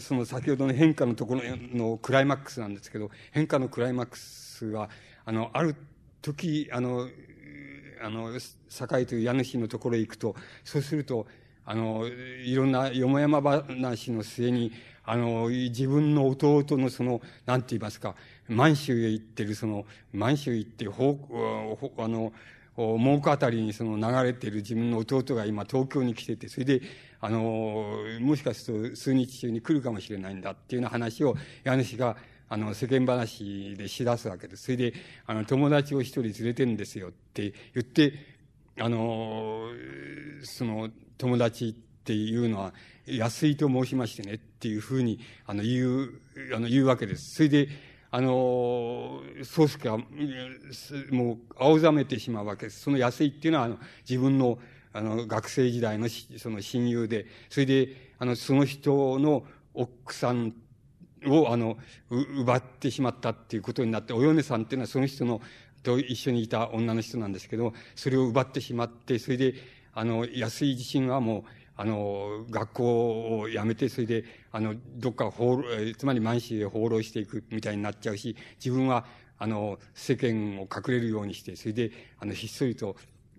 [0.00, 1.40] その先ほどの変化のところ
[1.74, 4.88] のクライマックスなんですけど、変化のクライマックスは、
[5.24, 5.74] あの、ある
[6.22, 7.08] 時、あの、
[8.00, 8.30] あの、
[8.68, 11.26] 堺という家主のところへ行くと、そうすると、
[11.64, 12.06] あの、
[12.44, 14.70] いろんなよもやま話の末に、
[15.04, 18.14] あの、自分の弟のその、なんて言いますか、
[18.48, 21.18] 満州へ行ってる、その、満州へ行って、ほ
[21.98, 22.32] あの、
[22.76, 26.82] 真岡あたりにその流れてる自分の弟が今東京に来てて、それで、
[27.20, 32.16] あの、もしかすると数日中に来るかもしれないんだっていうような話を家主が、
[32.48, 34.64] あの、世間話でしだすわけです。
[34.64, 34.94] それで、
[35.26, 38.14] あの、友達を一人連れてんですよって言って、
[38.78, 39.70] あの、
[40.42, 42.74] その、友達っていうのは、
[43.06, 46.20] 安いと申しましてねっていうふうに、あの、言う、
[46.54, 47.34] あの、言うわけです。
[47.34, 47.68] それで、
[48.10, 49.98] あの、宗介は、
[51.10, 52.80] もう、青ざめてしまうわけです。
[52.82, 54.58] その安いっていうのは、あの、自分の、
[54.96, 60.54] あの、学生時代のその親友で、それで、あの、その人の奥さん
[61.26, 61.76] を、あの、
[62.10, 65.42] 奪ってしまったっていうことになって、お米さんっていうのはその人の
[65.82, 69.54] と一緒にいた女の人なんですけど、それを奪ってしまって、それで、
[69.92, 71.42] あの、安井自身はもう、
[71.76, 75.62] あの、学校を辞めて、それで、あの、どっか放、
[75.96, 79.06] つまり満州へ放浪していくみたいになっちゃうし、自分は、
[79.38, 82.96] あの、世間を隠れるようにして、それで、あの、ひっそりと、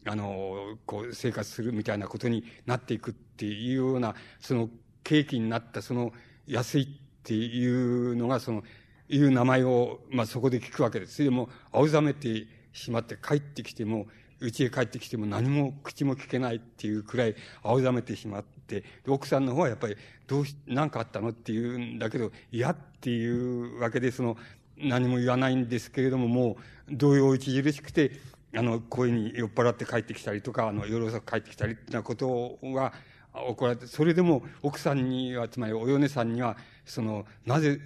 [0.07, 4.69] あの、こう、生活するみたいなことになっていくっていうような、その、
[5.03, 6.13] 契機になった、その、
[6.47, 6.87] 安いっ
[7.23, 8.63] ていうのが、その、
[9.09, 11.15] いう名前を、まあ、そこで聞くわけです。
[11.15, 14.07] それでも、青ざめてしまって帰ってきても、
[14.41, 19.95] 家へ帰ってきても何も口も聞けないっていうくらい青ざめてしまって、奥さんの方はやっぱり、
[20.27, 24.37] どうし、何かあったのって言うんだけど、嫌っていうわけで、その、
[24.77, 26.57] 何も言わないんですけれども、も
[26.91, 28.11] う、動揺著しくて、
[28.55, 32.93] あの、声に酔っ払って帰ってきたりとか、あの、夜遅く帰ってきたりってなことが
[33.33, 37.79] 起こられて、それでも奥さんには、つまりお嫁さんには、その、なぜ、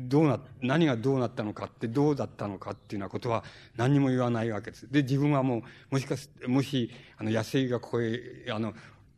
[0.00, 3.42] どうな、何がどうなったのかって、どうだったのかっていうようなことは
[3.76, 4.90] 何にも言わないわけです。
[4.90, 8.74] で、自分はもう、もしかす、もし、あの、安井がここへ、あの、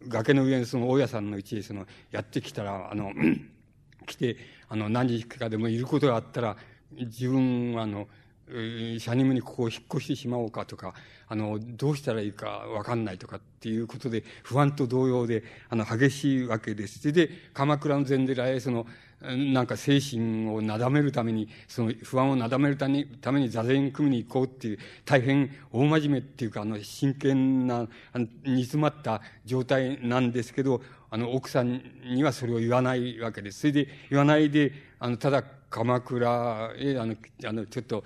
[0.07, 3.13] 崖の上にその大家さんのうちへその、やってきたら、あの、
[4.07, 4.37] 来て、
[4.69, 6.57] あの、何日かでもいることがあったら、
[6.93, 8.09] 自分はあの、
[8.51, 10.95] シャニムにここを引っ越してしまおうかとか、
[11.29, 17.13] あの、どうしたらいいかわかんないとかっていうことで、不安と動揺で、あの、激しいわけです。
[17.13, 18.87] で、鎌倉の禅寺へ、その、
[19.21, 23.05] なんか精神をなだめるために、その不安をなだめるため
[23.41, 33.61] に座禅組みに行こうっていう、大変大真面目っていうか、あの、真剣な、あの煮詰まった状態なんですけど、あの、奥さんにはそれを言わないわけです。
[33.61, 38.05] それで、言わないで、あの、ただ、鎌倉へ、あの、あの、ちょっと、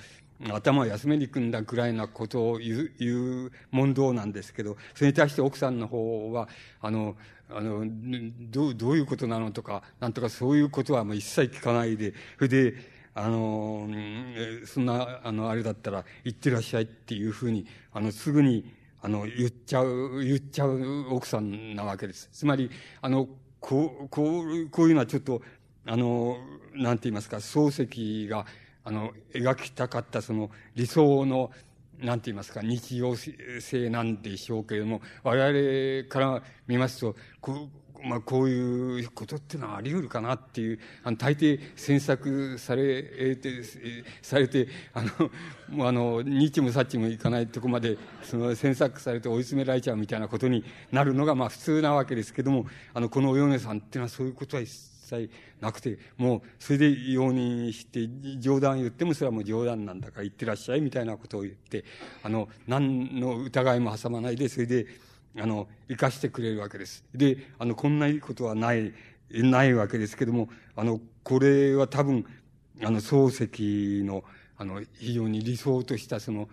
[0.50, 6.48] 頭を休めに行くんだぐらいなことを言う、言う問答なんですけど、それに対して奥さんの方は、
[6.80, 7.16] あの、
[7.50, 7.84] あの、
[8.50, 12.74] どう、どういうことなのとか、なんとかそういうことはもう一切聞かないで、それで、
[13.14, 13.88] あの、
[14.66, 22.30] そんな、あの、あれだったら、行ってらっしゃいっていうふうに、あの、すぐに、あの、言っちゃう、言っちゃう奥さんなわけです。
[22.32, 22.70] つまり、
[23.02, 23.28] あの、
[23.60, 25.42] こう、こう、こういうのはちょっと、
[25.84, 26.38] あの、
[26.74, 28.46] なんて言いますか、漱石が、
[28.84, 31.50] あの、描きたかったその理想の、
[31.98, 43.62] なんて言いますか、日常性なんでしょうけれども、我々から見ますと、こう、まあ、こういうことっていうのはあり得るかなっていう、あの、大抵詮索されて、
[44.22, 45.30] されて、あの、
[45.68, 54.62] もうあの、ニチもサッチもいかないとこまで、その詮索されて追い詰められちゃうみたいなことになるのが、まあ普通なわけですけども、あの、このお嫁さんっていうのはそういうことは
[55.12, 61.84] 切なくて、もう、それで容認して、冗談言ってもそれはもう冗談なんだから言ってらっしゃいみたいなことを言って、
[62.22, 64.86] あの、何の疑いも挟まないで、それで、
[65.38, 67.04] あの、生かしてくれるわけです。
[67.14, 68.92] で、あの、こんないいことはない、
[69.30, 72.26] ないわけですけども、あの、これは多分、
[72.82, 74.24] あの、漱石の、
[74.56, 76.48] あの、非常に理想としたその、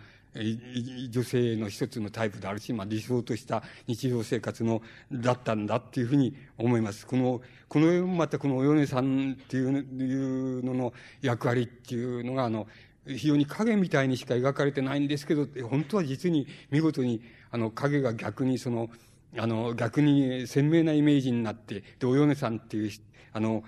[1.09, 7.05] 女性の一つのタイプであるし、まあ、理想とした日常生活の、だったんだっていうふうに思います。
[7.05, 12.67] この、この、またこのお嫁さんっていうのの役割っていうのが、あの、
[13.05, 17.21] 非常に影みたいにしか描かれてないんですけど、本当は実に見事に、
[17.51, 18.89] あの、影が逆にその、
[19.37, 22.91] あの、逆に鮮明なイメージになって、で、お嫁さんっていう、
[23.33, 23.63] あの、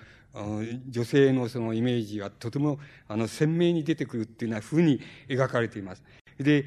[0.89, 6.03] 女性のそのイメージがとても、あの、鮮明に出てくるっていうような風に描かれています。
[6.39, 6.65] で、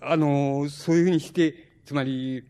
[0.00, 2.44] あの、そういうふうにして、つまり、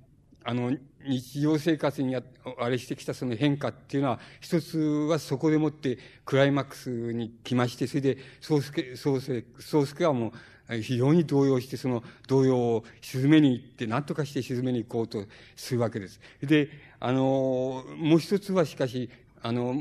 [0.44, 0.76] あの、
[1.08, 2.22] 日常生活にあ
[2.68, 10.32] れしてきたその変化っていうのは、一つはそこでもってクライマックスに来まして、それで、宗介、宗介、宗介はもう、
[10.82, 15.24] 非常に動揺して、その動揺を沈めに行って、何とかして沈めに行こうと
[15.54, 16.20] するわけです。
[16.42, 19.08] で、あの、もう一つはしかし、
[19.42, 19.76] あの、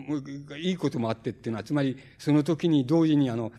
[0.57, 3.51] いいこともあってっていうのは、つまり、その時に同時にあの、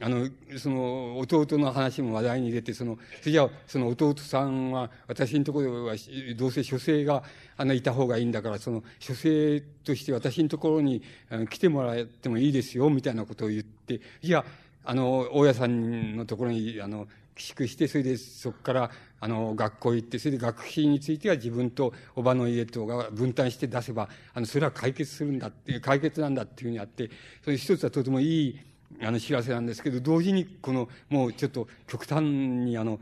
[0.00, 5.94] あの、その、弟の話も話題に出て、その、それじゃあ、その弟さんは、私のところは、
[6.36, 7.22] どうせ書生が、
[7.56, 11.02] あの、いた方がいいんだから、その、書生として私のところに
[11.50, 14.44] 来てもらってもいいですよ、みたいなことを言って、じゃあ、
[14.84, 27.10] あの、大家さんのところに、あの、寄宿して、それでそこから、あの、学校行って、それで学費については自分とおばの家とが分担して出せば、あの、それは解決するんだっていう、解決なんだっていうふうにあって、
[27.44, 28.60] それ一つはとてもいい、
[29.00, 33.00] あの知らせなんですけど、同時にこの、もうちょっと極端にあの、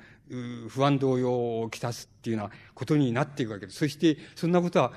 [0.69, 3.79] 不安動揺をきたすっていうようなことになっていくわけです。
[3.79, 4.93] そして、そんなことは、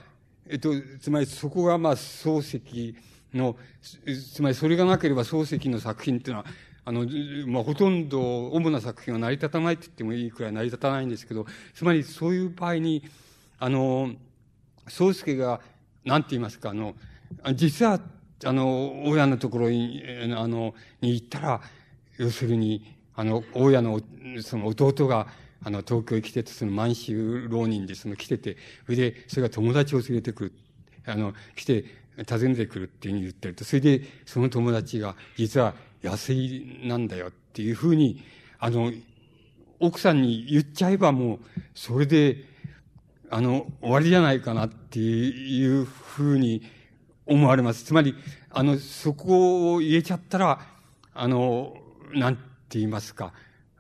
[0.48, 0.70] えっと、
[1.02, 2.96] つまりそこがまあ漱石
[3.34, 6.46] の、つまりそれがなければ漱石の作品っていうのは、
[6.86, 7.08] あの、
[7.48, 13.04] まあ、ほとんど主な作品は成り立たないって言ってもいいくらい成り立たないんですけど、つまりそういう場合に、
[13.60, 14.12] あの、
[14.88, 15.62] 宗介が、
[16.04, 16.96] なんて言いますか、あの、
[17.56, 18.00] 実は
[18.46, 20.04] あの、親のところに、
[20.36, 21.62] あの、に行ったら、
[22.18, 24.02] 要するに、あの、大家の、
[24.42, 25.28] その弟が、
[25.64, 30.54] あの、東京へ来てて、その満州浪人でその来てて、それで、それが友達を連れてくる。
[31.06, 31.86] あの、来て、
[32.30, 38.24] 訪ねてくるっていうふうに言ってると、それで、その友達が、実は安いなんだよっていうふうに、
[38.60, 38.92] あの、
[39.80, 41.40] 奥さんに言っちゃえばもう、
[41.74, 42.46] それで、
[43.30, 46.62] あの、終わりじゃないかなっていうふうに
[47.26, 47.84] 思われます。
[47.86, 48.16] つまり、
[48.50, 50.60] あの、そこを言えちゃったら、
[51.14, 51.78] あの、
[52.14, 53.34] なんて言いますか、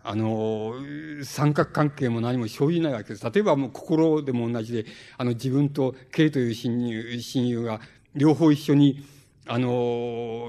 [0.03, 0.75] あの、
[1.23, 3.31] 三角関係も何も生じないわけです。
[3.31, 4.85] 例えばもう心でも同じで、
[5.17, 7.79] あの自分と K という親友親友が
[8.13, 9.05] 両方一緒に、
[9.45, 10.47] あの、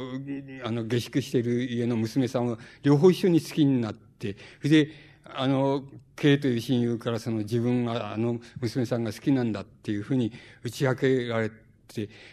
[0.64, 4.90] あの下宿している家の娘さんを両方一緒に好きになって、それで、
[5.24, 5.84] あの、
[6.16, 10.32] K という親友からその自分があの娘さんが好きなんだっていうふうに
[10.64, 11.54] 打ち明けられて、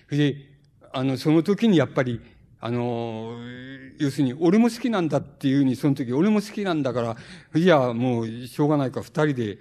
[0.07, 0.50] それで、
[0.93, 2.21] あの、その時にやっぱり、
[2.59, 3.37] あの、
[3.97, 7.17] 要するに、俺も好きなんだっていうふうに、その時、俺も好きなんだから、
[7.59, 9.57] じゃあもう、しょうがないか、二人で、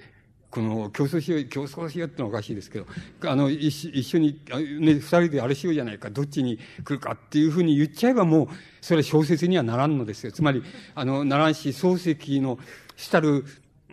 [0.51, 2.87] この、競争しよう、競争しようってのはおかしいですけど、
[3.23, 4.41] あの、一一緒に、
[4.81, 8.49] ね、二人であれしようじゃないか、どっちに来るかっていうふうに言っちゃえばもう、
[8.81, 10.33] それは小説にはならんのですよ。
[10.33, 10.63] つまり、
[10.95, 12.59] あの、ならんし、漱石の
[12.97, 13.45] したる、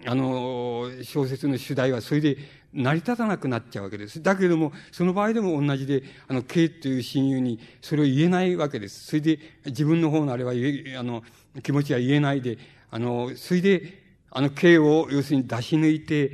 [0.06, 2.38] あの、小説の主題は、それで、
[2.78, 4.22] 成り立たなくなっちゃうわけです。
[4.22, 9.08] だけれども、その場合でも同じで、あの、K という親友にそれを言えないわけです。
[9.08, 11.24] それで、自分の方のあれは言え、あの、
[11.64, 12.60] 気持ちは言えないで、
[12.92, 16.30] あの、それで、あの、K を要するに出し抜いて、っ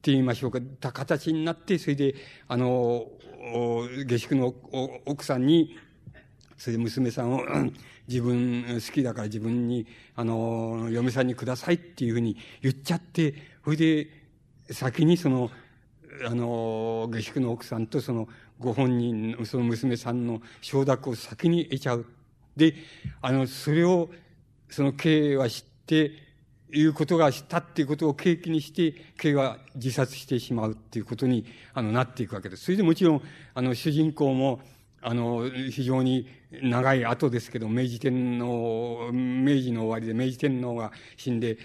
[0.00, 2.14] て言いましょうか、た形になって、それで、
[2.46, 3.08] あの、
[4.06, 4.54] 下宿の
[5.04, 5.76] 奥さんに、
[6.56, 7.42] それで娘さんを、
[8.06, 13.34] 自分好きだから自分に、あの、嫁さんにくださいっていうふうに言っちゃって、
[13.64, 14.08] それで、
[14.70, 15.50] 先にその、
[16.26, 22.06] あの、下宿の奥さんとその、ご本人、その娘さんの承諾を先に得ちゃう。
[22.56, 22.74] で、
[23.22, 24.10] あの、それを、
[24.68, 26.28] その K は知って、
[26.70, 32.64] いうことがしたっていうことを契機にして、K は自殺してしまうっていうことに、あの、なっていくわけです。
[32.64, 33.22] それでもちろん、
[33.54, 34.60] あの、主人公も、
[35.00, 41.56] あの、非常に長い後ですけど、明治天皇、明治の終わりで明治天皇が死んで、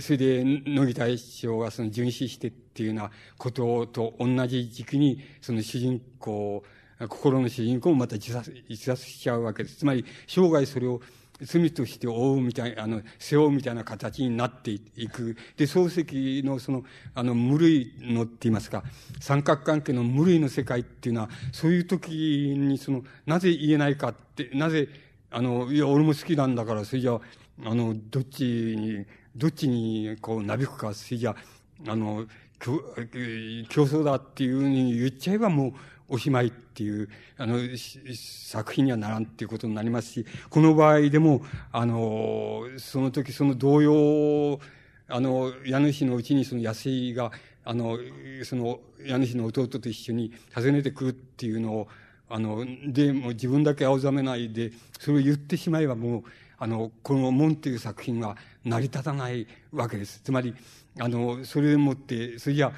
[0.00, 6.64] それで、野木大将がその殉死してっっていうようなことと同じ時期に、その主人公、
[7.08, 9.76] 心の主人公もまた自殺、自殺しちゃうわけです。
[9.76, 11.02] つまり、生涯それを
[11.40, 15.36] 罪として負うみたい、あの、背負うみたいな形になっていく。
[15.56, 18.84] で、漱石のその、あの、無類のって言いますか、
[19.20, 22.10] 三角関係の無類の世界っていうのは、そういう時
[22.56, 24.88] にその、なぜ言えないかって、なぜ、
[25.30, 27.20] あの、いや、俺も好きなんだから、それじゃあ、
[27.64, 29.04] あの、どっちに、
[29.34, 31.36] どっちにこう、なびくか、それじゃあ
[31.92, 32.26] あ、の、
[32.62, 35.72] 競争だっていうふうに言っちゃえばもう、
[36.08, 37.08] おしまいっていう、
[37.38, 37.58] あの、
[38.14, 41.42] 作品にはならんっていうことになりますし、この場合でも、
[41.72, 44.60] あの、その時その同様、
[45.08, 47.32] あの、家主のうちにその安井が、
[47.64, 47.98] あの、
[48.44, 51.88] その家主の弟と一緒に訪ねてくるっていうのを、
[52.28, 56.22] あの、で、もう自分だけ青ざめないで、それを言ってしまえばもう、
[56.58, 60.20] あの、この門っていう作品は成り立たないわけです。
[60.22, 60.54] つまり、
[60.98, 62.72] あの、それでもって、それじゃ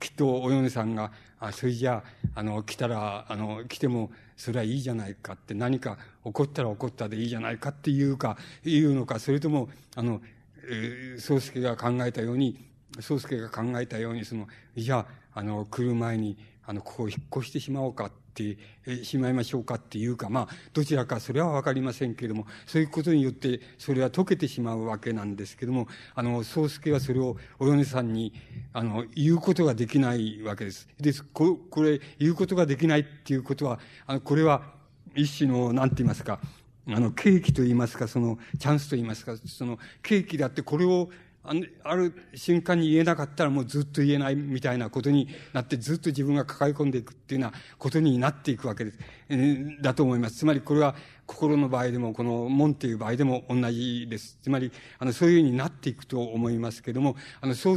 [0.00, 2.02] きっとお嫁さんが、あ、それじゃ
[2.34, 10.20] あ、あの、来たら、あの、来ても、それはいいじゃないかって、何か起こったら起こったでいいじゃないかっていうか、いうのか、それとも、あの、
[10.64, 12.58] えー、宗介が考えたように、
[13.00, 14.46] 宗介が考えたように、その、
[14.76, 18.56] じゃあ、あの、来る前に、あの、ここを引っ越してしまおうかって
[19.04, 28.32] しまいましょうかっていうか、まあ、どちらかそれはわかりませんけれども、そういうことによって、それは解けてしまうわけなんですけども、あの、宗介はそれをお米さんに、
[28.72, 30.88] あの、言うことができないわけです。
[30.98, 34.80] で、ここれ、言うことができないっていうことは、あの、これは、
[35.14, 36.40] 一種の、なんて言いますか、
[36.88, 41.10] あの、契機と言いますか、その、チャンスと言いますか、その、契機であって、これを、
[41.44, 48.98] あある瞬間に言えなかったらもうずっと言えないみたいなことになってずっと自分が抱え込んでいくっていうようなことになっていくわけです。
[49.28, 50.36] えー、だと思います。
[50.36, 50.94] つまりこれは
[51.26, 54.38] 心の場合でもこの門っていう場合でも同じです。
[54.42, 57.74] つまりあのそういうふうになっていくと思いますけども、あの漱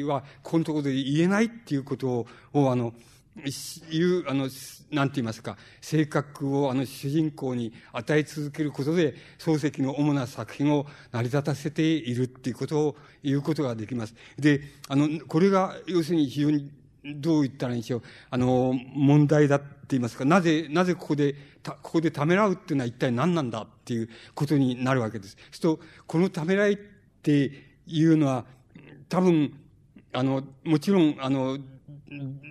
[0.00, 2.94] 石はここのところで言えないっていうことをあの、
[3.90, 4.48] いう、あの、
[4.90, 14.14] なんて言いますか、性格をあの主人公に与え続けることで、漱石の主な作品を成り立たせているっていうことを言うことができます。
[14.38, 16.70] で、あの、これが要するに非常に
[17.04, 18.02] どう言ったらいいんでしょう。
[18.30, 25.36] あの、問題だって言いますか、なぜ、なぜここで、ここでためらうっていうのは一体何なんだっていうことになるわけです。
[25.50, 26.76] すると、このためらいっ
[27.22, 27.52] て
[27.86, 28.44] いうのは、
[29.08, 29.52] 多分、
[30.12, 31.58] あの、もちろん、あの、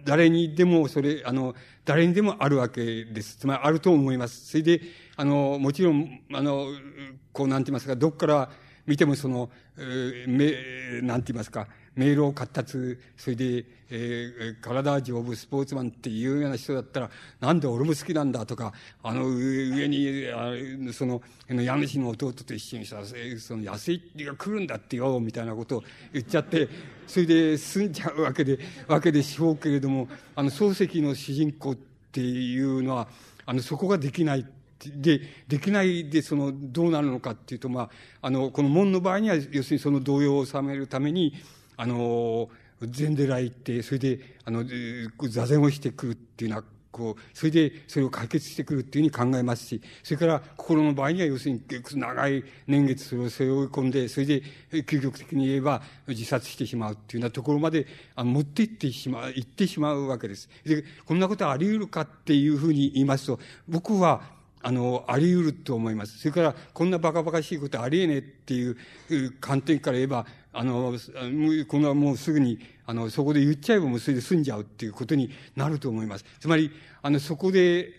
[0.05, 1.55] 誰にでもそれ、あの、
[1.86, 3.38] 誰にでもあるわけです。
[3.38, 4.47] つまりあると思います。
[4.47, 4.82] それで、
[5.16, 6.68] あの、もちろん、あの、
[7.34, 8.49] こうなんて言いますか、どっから
[8.86, 11.68] 見てもその、えー、め、なんて言いますか、
[11.98, 18.72] メールを活達、それで、えー、体丈夫、スポーツマンっていうような人だったら、なんで俺も好きなんだとか、
[19.02, 20.52] あの、上に、あ
[20.93, 23.02] その、家主の弟と一緒にさ、
[23.39, 25.84] その、安いが来るんだってよ、みたいなことを
[26.14, 26.70] 言っちゃって、
[27.08, 31.76] それで済んじゃうわけで、わけでしょうけれども、あの、漱石の主人公っ
[32.12, 33.08] ていうのは、
[33.48, 34.45] あの、そこができない
[34.86, 37.89] で、できないで、その、どうなるのかっていうと、まあ、
[38.22, 41.34] あの、この門の場合には、要するにその動揺を収めるために、
[41.78, 42.50] あの、
[42.82, 44.64] 禅寺行って、それで、あの、
[45.30, 51.62] 座禅をしてくるっていうのは、こう、それでそれを解決してくるっていうふうに考えますし、それから心の場合には要するに
[51.96, 60.50] 長い年月それを背負い込んで、それで究極的に言えば自殺してしまうっていうようなところまであ持っていってしまう、行ってしまうわけです。
[60.66, 66.18] で、こんなことあり得るかっていうふうに言いますと、僕はあの、あり得ると思います。
[66.18, 68.76] それから、こんなバカバカしいことありえねえっていう
[69.40, 70.26] 観点から言えば、
[70.58, 70.95] あの、
[71.68, 76.26] このもうすぐに、あの、そこで言っちゃえばもうそれで済んじゃうっていうことになると思います。
[76.39, 76.72] つまり、
[77.03, 77.93] あの、そこで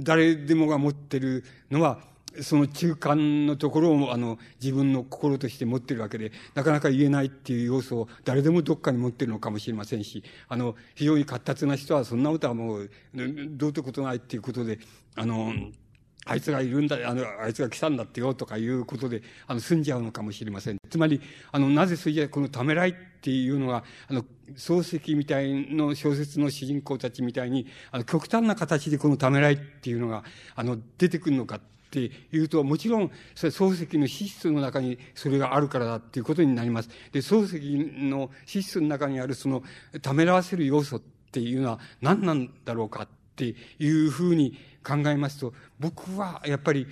[0.00, 2.00] 誰でもが持ってるのは、
[2.42, 14.80] その中間のところを、あの、自分の心として持ってるわけで、なかなか言えないっていう要素を誰でもどっかに持ってるのかもしれませんし、あの、非常に活発な人はそんなことはもう、どうってことないっていうことで、
[15.14, 15.52] あの、
[16.26, 20.76] あいつがいるんだ、あの、あいつが来たんだってよとかいうことで、あの、済んじゃうのかもしれません。
[20.90, 31.60] つまり、あの、なぜそれじゃ、このためらいっていうのが、あの、漱石みたいの小説の主人公たちみたいに、あの、極端な形でこのためらいっていうのが、あの、出てくるのかっ
[31.90, 36.90] ていうと、もちろん、それ漱石の資質の中にそれがあるからだっていうことになります。
[37.12, 39.62] で、漱石の資質の中にあるその、
[40.02, 41.00] ためらわせる要素っ
[41.32, 46.86] ていうのは何なんだろうかっていうふうに考えますと、僕はやっぱり、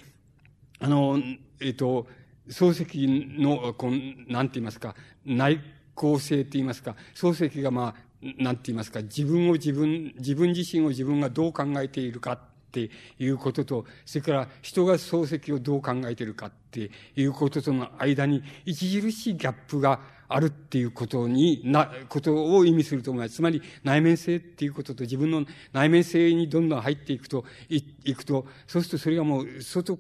[0.81, 1.19] あの、
[1.61, 2.07] えっ、ー、と、
[2.49, 5.61] 漱石の、こう、なんて言いますか、内
[5.95, 8.09] 向性って言いますか、漱石がまあ、
[8.39, 12.39] なんて言いますか、自分を自分、自分自身を自分がどう考えているかっ
[12.71, 23.37] ていうことと、それから人が漱石をどう考えているかっていうこととの間に、著しいギャップがあるっていうことにな、ことを意味すると思います。
[23.37, 29.99] つまり内面性っていうことと自分の内面性にどんどん入っていくと、いいくと、そうするとそれがもう外、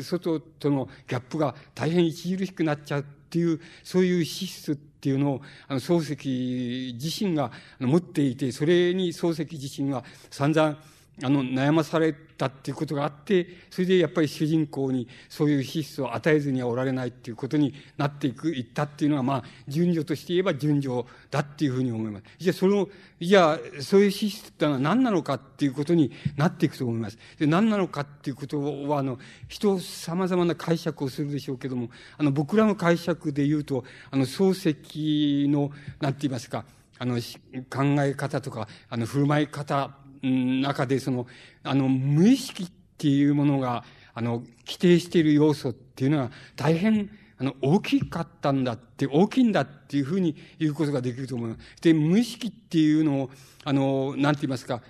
[0.00, 7.50] 外とのギャップが大変著しくなっちゃうっていう、そういう資質っていうのを、あの、漱石自身が
[7.80, 10.78] 持っていて、それに漱石自身は散々、
[11.22, 22.24] あの、悩まされたっていうことがあって、それでやっぱり主人公にそういう資質を与えずにはおられないっていうことになっていく、いったっていうのは、まあ、順序として言えば順序だっていうふうに思います。
[22.38, 22.88] じゃあ、その、
[23.20, 27.18] じゃあ、そういう資質ってのは何なのかっていうことになっていくと思います。
[27.38, 36.64] で、何なのかっていうことは、あの、人様々な解釈をするでしょうけども、あの、僕らの解釈で言うと、あの、漱石の、なんて言いますか、
[36.98, 41.26] あの、考え方とか、あの、振る舞い方中でその、
[41.62, 51.82] あの、無意識っていうものが、あの、規定している要素っていうのは大変、あの、大きかったんだって、大きいんだっていうふうに言うことができると思います。
[51.82, 53.30] で、無意識っていうのを、
[53.64, 54.82] あの、なんて言いますか、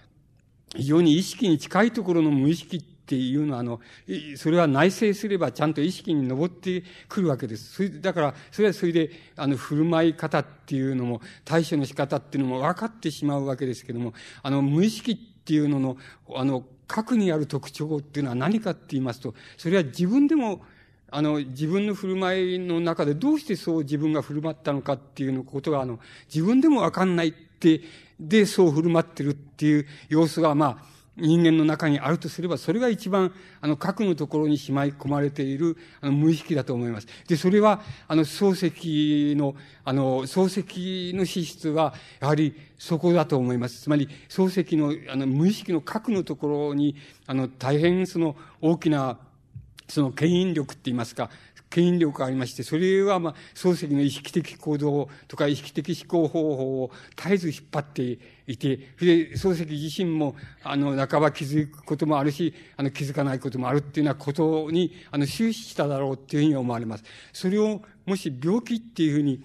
[0.76, 3.80] 非常に意識に近いところの無意識っていうのは、あの、
[4.36, 7.74] それは内省すればちゃんと意識に上ってくるわけです。
[7.74, 15.98] それだから、それはそれで、あの、振る舞い方っていうのも、対処の仕方っていうのも分かってしまうわけですけども、あの、無意識っていうのの、
[16.34, 20.62] あの、核にある特徴っていうのは何かって言いますと、それは自分でも、
[21.10, 26.00] あの、自分の振る舞いの中でどうしてそう自分が振る舞ったのかっていうのことが、あの、
[26.32, 27.82] 自分でもわかんないって、
[28.18, 37.06] で、そう振る舞ってるっていう様子が、まあ、人間の中にあるとすれば、それが一番、あの、核のところにしまい込まれている、あの、無意識だと思います。
[37.28, 39.54] で、それは、あの、漱石の、
[39.84, 43.82] あの、漱石の資質は、やはり、そこだと思います。
[43.82, 46.96] つまり、漱石の、あの、無意識の核のところに、
[47.26, 49.18] あの、大変、その、大きな、
[49.88, 51.30] その、牽引力って言いますか、
[51.74, 67.04] 権威力がありまして、それは、まあ、漱石の意識的行動とか意識的思考方法を絶えず引っ張っていて、で、漱石自身も、あの、半ば気づくこともあるし、あの、気づかないこともあるっていうようなことに、あの、終始しただろうっていうふうに思われます。
[67.32, 69.42] それを、もし病気っていうふうに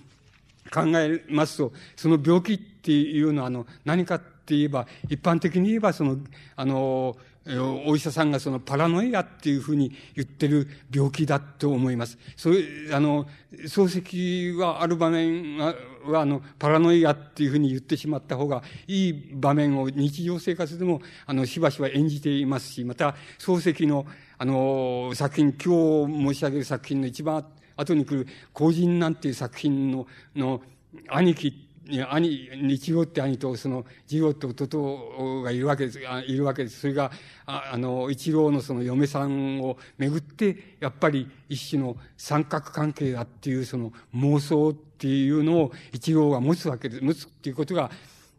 [0.72, 6.18] 考えますと、その病気っていうのは、あの、何かって言えば、一般的に言えば、その、
[6.56, 7.16] あの、
[7.58, 12.18] お医者さんがそのパラノイアっていうふうに言ってる病気だと思います。
[12.36, 15.76] それ、あの、漱石はある場面は、
[16.16, 24.06] あの、パラノイアっていうふうに言ってしまった方がいい場面を日常生活でも、あの、しばしば演じていますし、また、漱石の、
[24.38, 27.46] あの、作品、今日申し上げる作品の一番
[27.76, 30.62] 後に来る、後人なんていう作品の、の、
[31.08, 36.82] 兄貴兄、日曜って兄と、その、次郎と弟がいるわけです、いるわけです。
[36.82, 37.12] それが、
[37.46, 47.04] ああの、一郎のその嫁さんをめぐって、やっぱり一種の三角関係だっていう、その妄想っていうのを一郎が持つわけです。
[47.04, 47.92] 持つっていうことが、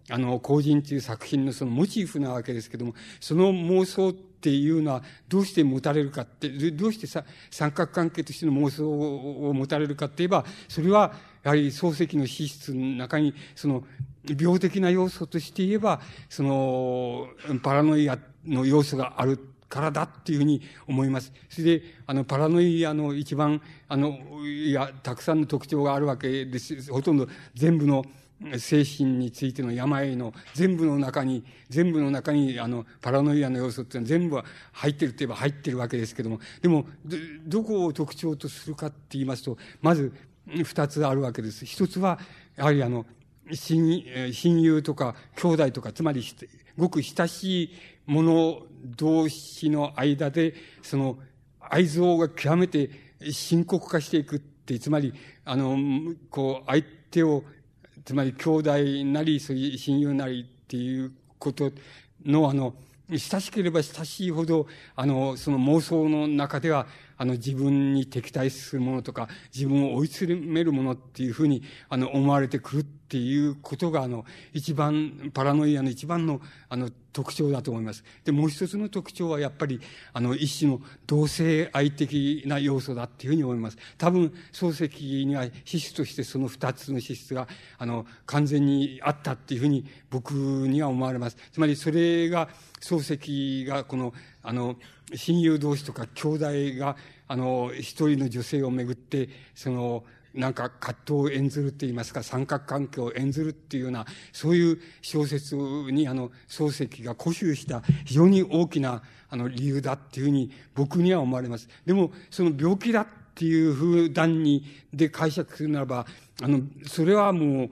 [0.09, 11.12] あの、後人っていう作品のそのモチーフなわけですけども、その妄想ってっていうのはどうして持たれるかって、どうしてさ三角関係としての妄想を持たれるかって言えば、それは
[11.43, 13.84] やはり漱石の資質の中に、その、
[14.38, 17.28] 病的な要素として言えば、その、
[17.62, 19.38] パラノイアの要素がある
[19.68, 21.32] からだっていうふうに思います。
[21.51, 26.91] それで、あの、パラノイアの一番、あの、いや、たくさんの特徴があるわけです。
[26.91, 28.05] ほとんど全部の
[28.59, 36.86] 精神についての病の全部の中に、全部の中に、あの、パラノイアの要素っていうのは全部は入ってるといえば入ってるわけですけども、でも、
[37.47, 40.12] どこを特徴とするかって言いますと、まず、
[40.64, 41.64] 二つあるわけです。
[41.64, 42.18] 一つは、
[42.57, 43.05] やはりあの、
[43.53, 46.24] 親親友とか兄弟とか、つまり、
[46.76, 47.70] ごく親しい
[48.07, 51.18] 者同士の間で、その、
[51.61, 52.91] 愛憎が極めて
[53.30, 55.12] 深刻化していくって、つまり、
[55.45, 55.76] あの、
[56.30, 57.45] こう、相手を、
[58.05, 58.72] つまり兄弟
[59.05, 61.72] なり、そういう親友なりっていうこと
[62.24, 62.74] の、あの、
[63.09, 66.86] 親しければ親しいほど、あの、その妄想の中では、
[67.16, 72.80] あの、自分に敵対するものとか、自分を追い詰めるものっていうふうに、あの、思われてくる。
[72.80, 78.05] っっていうことが、あの、一番、パラノイアの一番の、あの、特徴だと思います。
[78.25, 79.81] で、もう一つの特徴は、やっぱり、
[80.13, 83.79] あの、一種の同性愛的な要素だっていうふうに思います。
[83.99, 87.49] 多分、漱石には資質としてその二つの資質が、
[87.79, 90.33] あの、完全にあったっていうふうに僕
[90.69, 91.37] には思われます。
[91.51, 92.49] つまり、それが、
[92.81, 94.77] 漱石が、この、あの、
[95.17, 96.29] 親友同士とか兄
[96.75, 96.97] 弟が、
[97.27, 100.05] あの、一人の女性をめぐって、その、
[100.35, 111.68] なんか葛藤を演ずるって言いますか、三角関係を演ずるっていうような、そういう小説に、あの、漱石が固執した非常に大きな、あの、理由だっていうふうに僕には思われます。
[111.85, 116.07] でも、その病気だっていう風段に、で解釈するならば、
[116.43, 117.70] あの、それはもう、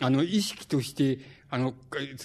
[0.00, 1.18] あの、意識として、
[1.50, 1.74] あの、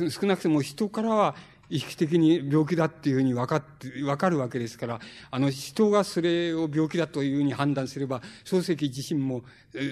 [0.09, 1.36] 少なくとも人からは
[1.70, 4.99] 意識的に病気だっていうふうに分かって、分かるわけですから、
[5.30, 9.43] あの、人がそれを病気だというふうに判断すれば、漱石自身も、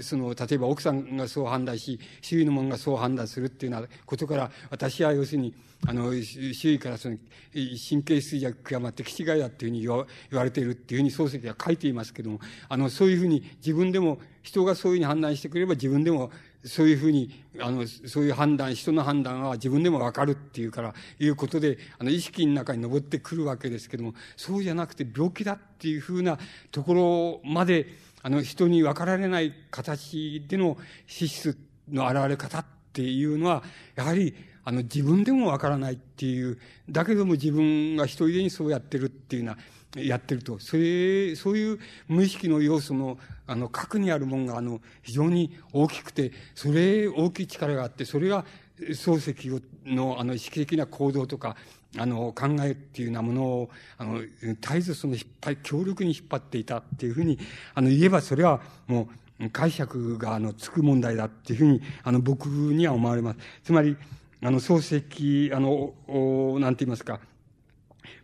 [0.01, 5.53] その、例えば奥さんがそう判断し、周囲の者がそう判断するっていうようなことから、私は要するに、
[5.85, 7.17] あの、周囲からその、
[7.53, 16.31] 神経衰弱がまって気違いだっていうふうに言わ言われているっていうふうに漱石は書いていますけども、あの、そういうふうに自分でも、人がそういうふうに判断してくれば自分でも
[16.67, 26.37] そういうふうに、あの、そういう判断、人の判断は自分でもわかるっていうから、いうことで、あの、意識の中に登ってくるわけですけども、そうじゃなくて病気だっていうふうな
[26.71, 27.87] ところまで、
[28.21, 31.57] あの、人に分かられない形での資質
[31.89, 33.63] の現れ方っていうのは、
[33.95, 36.57] やはり、あの、自分でもわからないっていう、
[36.89, 39.61] だけども自分が一人でにそうやってるっていうような、
[39.97, 40.59] やってると。
[40.59, 48.45] それ、そういう無意識の要素の、あの、核にあるものが、あの、非常に大きくて、それ、大きい力があって、それが、
[48.79, 51.55] 漱石の、あの、意識的な行動とか、
[51.97, 57.39] あの、考えっていうようなものを、あの、絶えずその引っ張り、強力に引っ張っていたっていうふうに、
[57.73, 63.39] あの、言えばそれはもう、解釈が、あの、つく問題だっていうふうに、あの、僕には思われます。
[63.63, 63.95] つまり、
[64.41, 67.19] あの、漱石、あの、おなんて言いますか、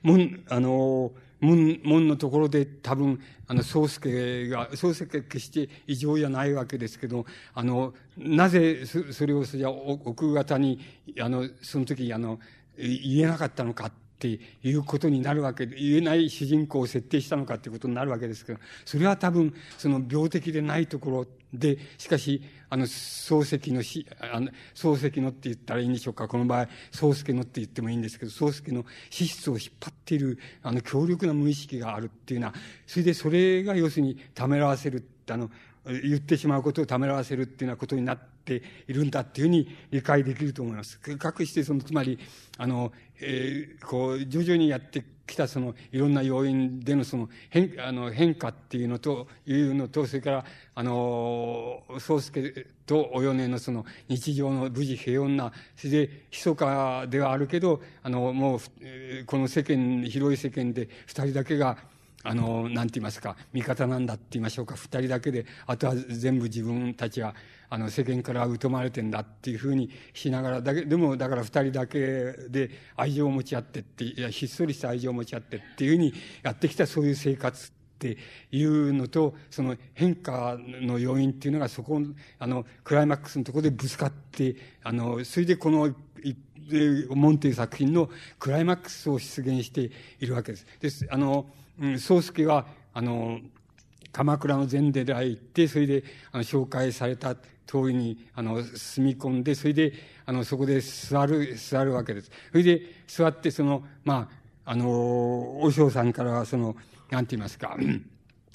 [0.01, 1.11] もん、あの、
[1.43, 10.79] 門、門のところで多分、あの、宗介が、宗介決して異常じゃないわけですけど、あの、なぜそれをじゃ奥方に、
[11.19, 12.39] あの、その時、あの、
[12.77, 26.27] 言えなかったのかっていうことになるわけで、言えない主人公を設定したのかっていうことになるわけですけど、それは多分、その病的でないところで、しかし、あの、漱石のし、あの、漱石のって言ったらいいんでしょうか。
[26.27, 32.53] この場合、宗介のって言ってもいいんですけど、宗介の資質を引っ張っている、あの、強力な無意識があるっていうのは、
[32.87, 35.51] それでそれが要するにためらわせる、あの、
[35.85, 40.99] 言ってしまうことをためらわせるっていうようなことになっているんだっていうふうに理解できると思います。
[40.99, 42.17] かくして、その、つまり、
[42.57, 58.59] あの、えー、こう、徐々にやってきたそのいろんな要因でのその変あの変化っていうのというのとそれからあの宗介とお米のその日常の無事平穏なそれで密かではあるけどあのもう
[59.25, 61.77] この世間広い世間で二人だけが
[62.23, 67.35] あの、なんて言いますか、味方なんだって言いましょうか、二人だけで、あとは全部自分たちは、
[67.69, 76.13] あの、世間から疎まれてんだっていうふうにしながら、だけ、でも、だから二人だけで愛情を持ち合ってって、いや、ひっそりした愛情を持ち合ってっていうふうに
[76.43, 78.17] やってきたそういう生活って
[78.51, 82.01] いうのと、その変化の要因っていうのがそこ、
[82.39, 85.93] あの、クライマックスのところでぶつかって、あの、それでこの、
[87.09, 88.09] 門という作品の
[88.39, 90.65] クライマックスを出現しているわけです。
[90.79, 91.07] です。
[91.11, 91.47] あの、
[91.97, 93.39] 宗介は、あの、
[94.11, 99.93] 鎌倉の禅寺へ行って、それで、あの、紹介された通りに、あの、住み込んで、それで、
[100.25, 102.31] あの、そこで座る、座るわけです。
[102.51, 104.29] それで、座って、その、ま
[104.65, 106.75] あ、あの、和尚さんからは、その、
[107.09, 107.75] なんて言いますか、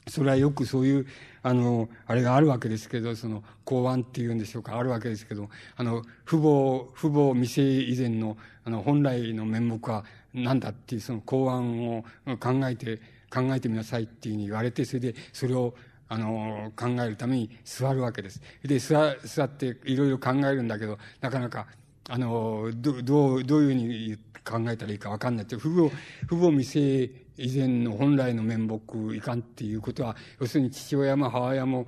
[0.06, 1.06] それはよくそういう、
[1.42, 10.04] あの、あれがあるわけですけど、その、公安っていうんでしょうか、あるわけですけど、あの、父母、父母未成以前の、あの、本来の面目は
[10.42, 12.04] なんだっていう、その公案を
[12.38, 15.74] 考えて、考えてみなさいっていうふうに言われて、それで、それを、
[16.08, 18.40] あの、考えるために座るわけです。
[18.62, 21.66] で、座、座っていろいろ考えるんだけど、なかなか、
[22.08, 25.90] あの、ど、どう、どういうふうに考えたらいいかわかんないって、父母、
[26.26, 31.86] 父母未成以前の本来の面目いかんっていうことは、要するに父親も母親も、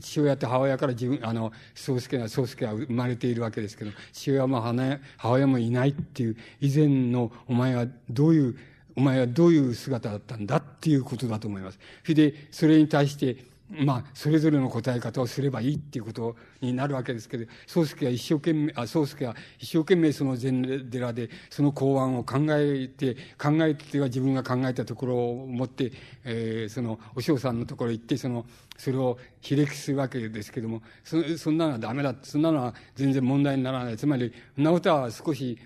[0.00, 4.98] 父親と母親から自分、あの、宗介は、宗介は生まれているわけですけど、父親も母
[5.32, 8.56] 親もいないっていう、以前のお前はどういう、
[8.96, 11.78] お前はどういう姿だったんだっていうことだと思います。
[12.02, 25.92] それで、それに対して、まあ、それぞれの答え方をすればいいっていうことになるわけですけど、宗介は一生懸命、あ、宗介は一生懸命その禅寺で、その公案を考えて、考えては自分が考えたところを持って、
[26.24, 28.44] えー、その、お嬢さんのところへ行って、その、
[28.76, 32.14] それを非歴するわけですけども、そそんなのはダメだ。
[32.22, 33.96] そんなのは全然問題にならない。
[33.96, 35.58] つまり、そんなことは少し、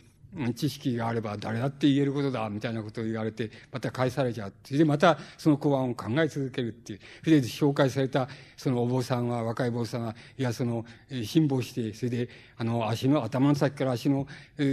[0.55, 4.53] 知識があれば誰だって言えることだ、みたいなことを言われて、また返されちゃう。
[4.65, 7.01] それでまたその公案を考え続けるっていう。
[7.25, 10.85] それで紹介されたそのお坊さんは、若い坊さんは、いや、その、
[11.25, 14.27] 辛抱して、それで、あの、足の、頭の先から足の、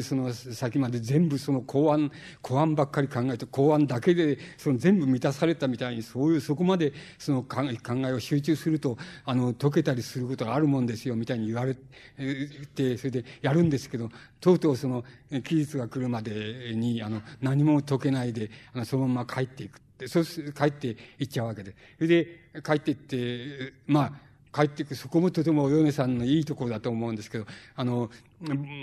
[0.03, 7.63] その先まで全部その公案、公案ばっかり考えて、公案だけで、その全部満たされたみたいに、そういう、そこまでその考
[8.07, 14.09] えを集中すると、あの、解けたりすることがあるもんですよ、みたいに言われて、それでやるんですけど、
[14.39, 15.03] とうとうその、
[15.43, 19.79] 期日が来るまでに、あの、何も解けないで、あの、そのまま帰っていく。
[20.07, 21.75] そうす、帰っていっちゃうわけで。
[21.97, 22.25] それで、
[22.65, 24.13] 帰っていって、まあ、
[24.53, 28.09] 帰っていく、そこもとてもお嫁さんのいいところだと思うんですけど、あの、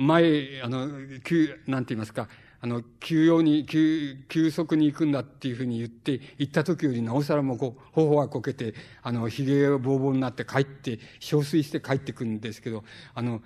[0.01, 0.89] 前、あの、
[1.25, 2.29] 急、なんて言いますか、
[2.61, 12.83] あの、休養に、急、急速に行くんだっていうふうに言って、行った時よりなおさらもこう、頬がこけて、あの、髭がぼうぼうになって帰って、憔悴して帰ってくるんですけど、
[13.15, 13.43] あの、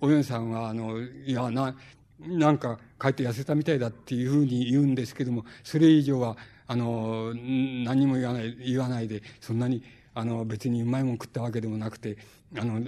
[0.00, 1.74] お嫁さんは、あの、いや、な、
[2.20, 9.82] なんか帰って痩せたみたいだっていうふうに言うんですけども、それ以上は、あの、何も言わない、言わないで、そんなに、
[10.14, 12.16] あの、別にうまいもん食ったわけでもなくて、
[12.58, 12.80] あの、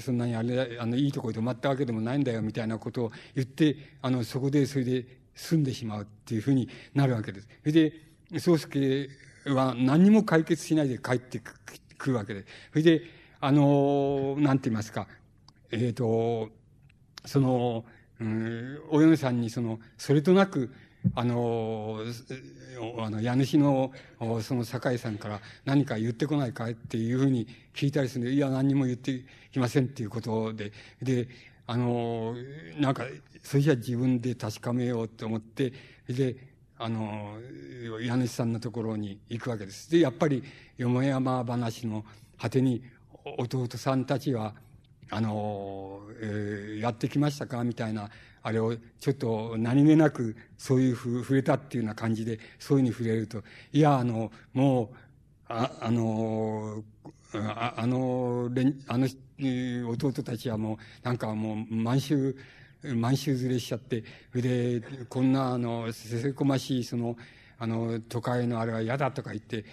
[0.00, 7.48] そんなにあれ、あの、いいところで泊まったわけでもないんだよ、みたいなことを言って、あの、そこで、それで済んでしまうっていうふうになるわけです。
[7.60, 7.92] それで、
[8.38, 9.08] 宗介
[9.46, 11.40] は何も解決しないで帰って
[11.98, 12.46] くるわけです。
[12.70, 13.02] それで、
[13.40, 15.06] あの、なんて言いますか、
[15.70, 16.50] えっ、ー、と、
[17.24, 17.84] その、
[18.20, 20.72] うん、お嫁さんにその、それとなく、
[21.14, 21.98] あの、
[22.98, 23.92] あの、家主の、
[24.42, 31.28] その酒井さんから何か言ってこないかっていうふうに聞いたりするんで、いや、何にも言ってきませんっていうことで、で、
[31.66, 32.34] あの、
[32.78, 33.04] なんか、
[33.42, 35.72] それじゃ自分で確かめようと思って、
[36.08, 36.36] で、
[36.78, 37.38] あの、
[38.00, 39.90] 家主さんのところに行くわけです。
[39.90, 40.42] で、やっぱり、
[40.76, 42.04] よもやま話の
[42.38, 42.82] 果てに、
[43.38, 44.54] 弟さんたちは、
[45.14, 47.62] あの、えー、やってきましたか？
[47.62, 48.10] みたいな、
[48.42, 54.96] あれをちょっと何気なくそういうふう触れたっていうような感じで、そういうふうに触れると、いや、あの、もう、
[55.48, 56.82] ああの、
[57.34, 58.50] ああの、
[58.88, 59.06] あの、
[59.90, 62.36] 弟たちはもう、なんかもう、満州、
[62.82, 64.02] 満州連れしちゃって、
[64.34, 67.16] で、こんな、あの、せせこましい、その、
[67.64, 69.64] あの、都会のあれは嫌だとか言って、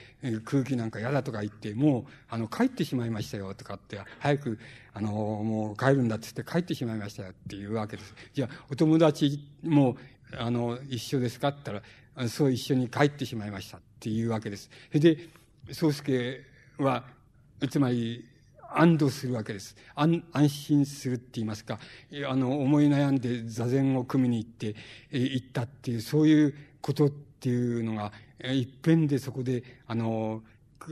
[0.45, 4.59] 空気なんか嫌だとか言って、もう、あの、帰ってしまいましたよとかって、早く、
[4.93, 8.15] あの、もう帰るんだって言って帰ってしまいましたよっていうわけです。
[8.33, 9.97] じゃあ、お友達も、
[10.37, 14.69] あの、一緒ですかって言ったら、そう一緒に帰ってしまいましたっていうわけです。
[14.93, 15.17] で、
[15.73, 16.45] 宗介
[16.77, 17.03] は、
[17.69, 18.25] つまり、
[18.73, 19.75] 安堵するわけです。
[19.95, 21.77] 安、安心するって言いますか、
[22.25, 24.75] あの、思い悩んで座禅を組みに行って、
[25.11, 27.11] 行ったっていう、そういうこと
[27.41, 28.11] っていうのが、
[28.53, 30.43] 一遍でそこで、あの、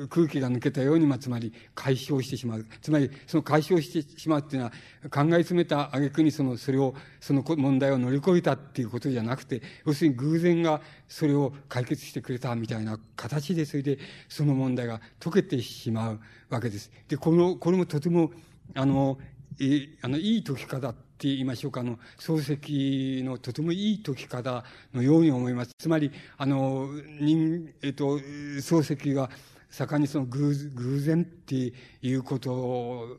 [0.09, 2.65] 空気が抜けたように、まあ、つまり解消してしまう。
[2.81, 4.71] つまり、その解消してしまうっていうのは、
[5.11, 16.19] 考え詰めた挙句にその、それを、その問題を乗り越えたっていうことじゃなくて、要するに偶然がそれを解決してくれたみたいな形で、それで、その問題が解けてしまう
[16.49, 16.91] わけです。
[17.07, 18.31] で、この、これもとても、
[18.73, 19.19] あの、
[19.61, 24.63] えあの、いい解き方って言いましょうか、あの、漱石のとてもいい解き方
[24.93, 25.71] のように思います。
[25.77, 26.87] つまり、あの、
[27.19, 29.29] 人、えっと、漱石が、
[29.69, 33.17] 盛んにその偶偶然っていうこと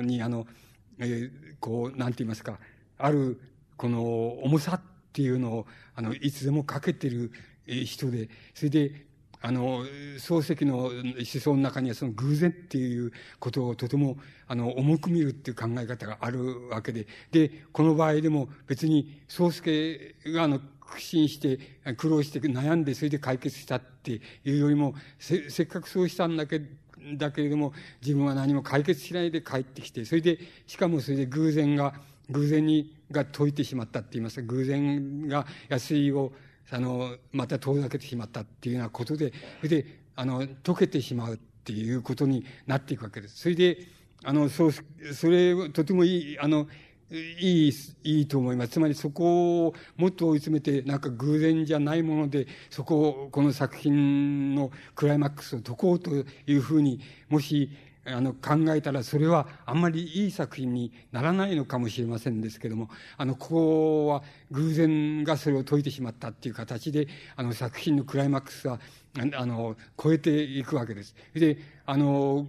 [0.00, 0.46] に、あの、
[1.00, 2.60] えー、こう、なんて言いますか、
[2.98, 3.40] ある、
[3.76, 4.00] この
[4.44, 4.80] 重さっ
[5.12, 7.32] ていうのを、あの、いつでもかけてる
[7.66, 9.06] 人で、それで、
[9.42, 9.84] あの、
[10.18, 14.16] 漱石の思想の中にはその偶然っていうことをとても、
[14.46, 21.58] あの、重く見るっていう考え方があるわけで、で、この場合でも別に漱石があの、苦心して、
[21.96, 26.60] 苦労して悩んで、それで解決したっていうよりも、せ、せっかくそうしたんだけ
[27.16, 31.94] だけれども、自分は何も解決しないで帰ってきて、それで、しかもそれで偶然が、
[32.30, 36.32] 偶然に、が解いてしまったって言いますか、偶然が安いを、
[36.72, 43.38] あの、また遠ざけてしまったっていうようなことで、それで、あの、溶けてしまうっていうことになっていくわけです。
[43.38, 43.78] それで、
[44.24, 46.68] あの、そう、それ、とてもいい、あの、
[47.10, 47.72] いい、
[48.04, 48.72] いいと思います。
[48.72, 57.70] つまりそこをもっと追い詰めて、なんか偶然じゃないもので、そこを、この作品のクライマックスを解こうというふうに、もし、
[58.04, 68.80] あの、考えたら、それはあんまりいい作品にならないのかもしれませんですけども、あの、ここは偶然がそれを解いてしまったっていう形で、あの、作品のクライマックスは、
[69.36, 71.14] あの、超えていくわけです。
[71.34, 72.48] で、あの、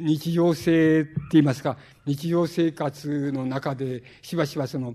[0.00, 4.94] 日常性って言いますか、日常生活の中で、しばしばその、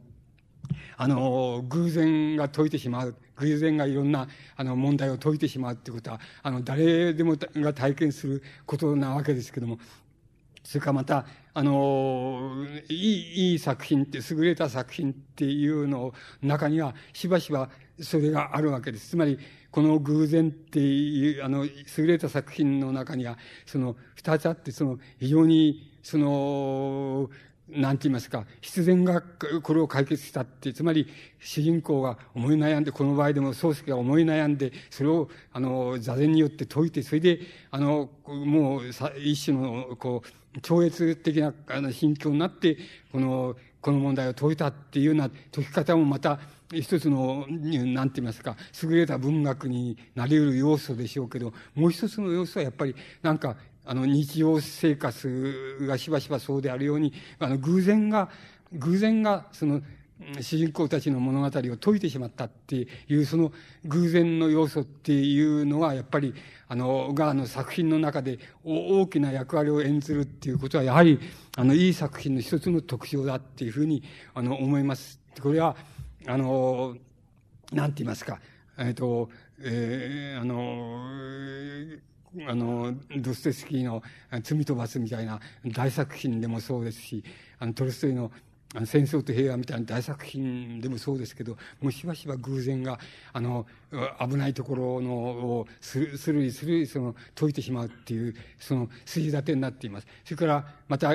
[0.98, 3.16] あの、偶然が解いてしまう。
[3.38, 9.80] 偶然がいろんな、あの、問題を解いてしまうっていうことは、あの、誰でもが体験することなわけですけども、
[10.64, 17.70] それからまた、あの、いい、いい作品って、優れた作品っていうの中には、しばしば
[18.02, 19.10] それがあるわけです。
[19.10, 19.40] つまり、
[19.72, 27.30] この偶然っていう、あの、優れた作品の中には、その、二つあって、その、非常に、その、
[27.72, 31.08] なんて言いますか、必然がこれを解決したって、つまり
[31.40, 37.40] 主人公が思い悩んで、この場合でも宗介が思い悩んで、それを、あの、座禅によって解いて、それで、
[37.72, 38.82] あの、もう、
[39.20, 42.78] 一種の、こう、超越的な、あの、心境になって、
[43.12, 46.40] この、この問題を解いたっていうような解き方もまた、
[46.72, 53.58] 一つの、なんて言いますか、優れた文学になり得る要素でしょうけど、もう一つの要素はやっぱり、なんか、
[53.90, 58.30] あの、日常生活がしばしばそうであるように、あの、偶然が、
[58.72, 59.82] 偶然が、その、
[60.42, 63.52] 主人公たちの物語を解いてしまったっていう、その
[63.86, 66.36] 偶然の要素っていうのは、やっぱり、
[66.68, 71.20] あの、が、あの、作品の中で大きな役割を演ずるっていうことは、やはり、
[71.58, 74.04] あの、いい作品の一つの特徴だっていうふうに、
[74.36, 75.20] あの、思います。
[75.42, 75.76] これは、
[76.28, 76.96] あの、
[77.72, 78.40] なんて言いますか、
[78.78, 79.32] えっ、と、
[79.62, 82.00] えー、あの、
[82.48, 84.04] あの、ドステスキーの
[84.42, 87.24] 罪と罰みたいな大作品でもそうですし、
[87.58, 88.32] あの、トルストイの
[88.86, 93.00] 戦争と平和みたいな大作品でもそうですけど、もうしばしば偶然が、
[93.34, 93.66] あの、
[94.20, 100.08] 危ないところのをする、するりするり、その、解いてしまうっていう、その、筋立てになっています。
[100.24, 101.14] それから、また、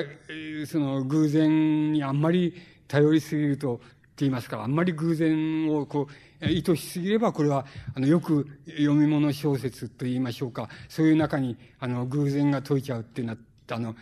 [0.67, 2.53] その、偶然にあんまり
[2.89, 3.79] 頼りすぎると、
[4.15, 6.07] って言いますか、あんまり偶然をこ
[6.41, 13.95] う、意図しすぎれば、これは、あの、よく読み物小説と言いましょうか、そういう中に、あの、偶然が解いちゃうってなって、あの、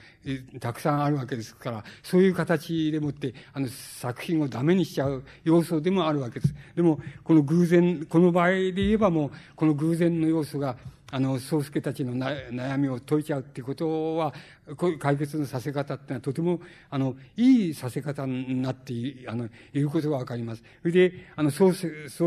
[0.59, 6.55] たくさんあるわけですから、そういう形でもって、あの、作品をダメにしちゃう要素でもあるわけです。
[6.75, 10.75] でも、この偶然、この場合で言えばもう、この偶然の要素が、
[11.11, 14.33] あの、宗介たちの悩みを解いちゃうっていうことは、
[14.77, 16.59] こういう解決のさせ方ってのはとても、
[16.89, 20.63] あの、いいさせ方になってい、あの、いることがわかります。
[20.81, 21.71] それで、あの、宗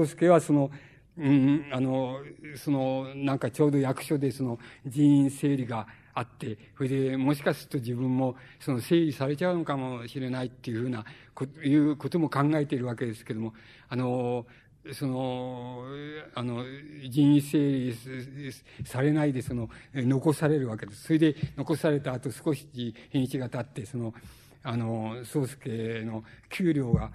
[0.06, 0.70] 介はその、
[1.18, 2.20] うん、あの、
[2.56, 11.04] その、なんかちょうど役所でその人員整理があって、それで、もしかすると自分もその整理されちゃうのかもしれないっていうふうな、
[11.34, 13.52] こいうことも考えているわけですけども、
[13.90, 14.46] あの、
[14.94, 15.84] その、
[16.34, 16.64] あの、
[17.10, 18.52] 人為整理
[18.86, 21.04] されないで、その、残されるわけです。
[21.04, 24.14] それで、残された後少し日にちが経って、その、
[24.62, 27.10] あの、宗介の給料が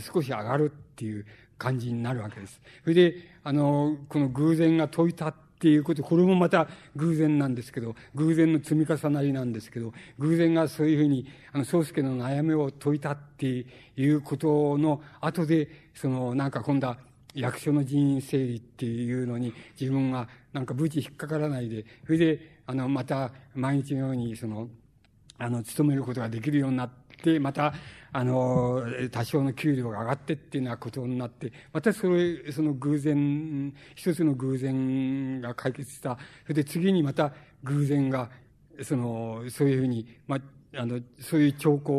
[0.00, 1.26] 少し上がるっていう
[1.58, 2.58] 感じになるわけです。
[2.84, 13.64] それで、あの、この偶然が解いたっっていうこと、これもまた偶然なんですけど、偶然の積み重なりなんですけど、偶然がそういうふうに、あの、宗介の悩みを解いたって
[13.96, 16.98] いうことの後で、その、なんか今度は、
[17.34, 24.68] 役所の人員整理っていうのに自分がなんか無事引っかからないで、それで、あの、また毎日のようにその、
[25.38, 27.05] あの、勤めることができるようになって、
[27.40, 27.74] また、
[28.12, 36.18] あの、多少の給料が上がってっていうようなことになって、またそれ、その偶然、一つの偶然が解決した。
[36.44, 38.30] それで次にまた偶然が、
[38.82, 40.38] その、そういうふうに、ま、
[40.74, 41.92] あの、そういう兆候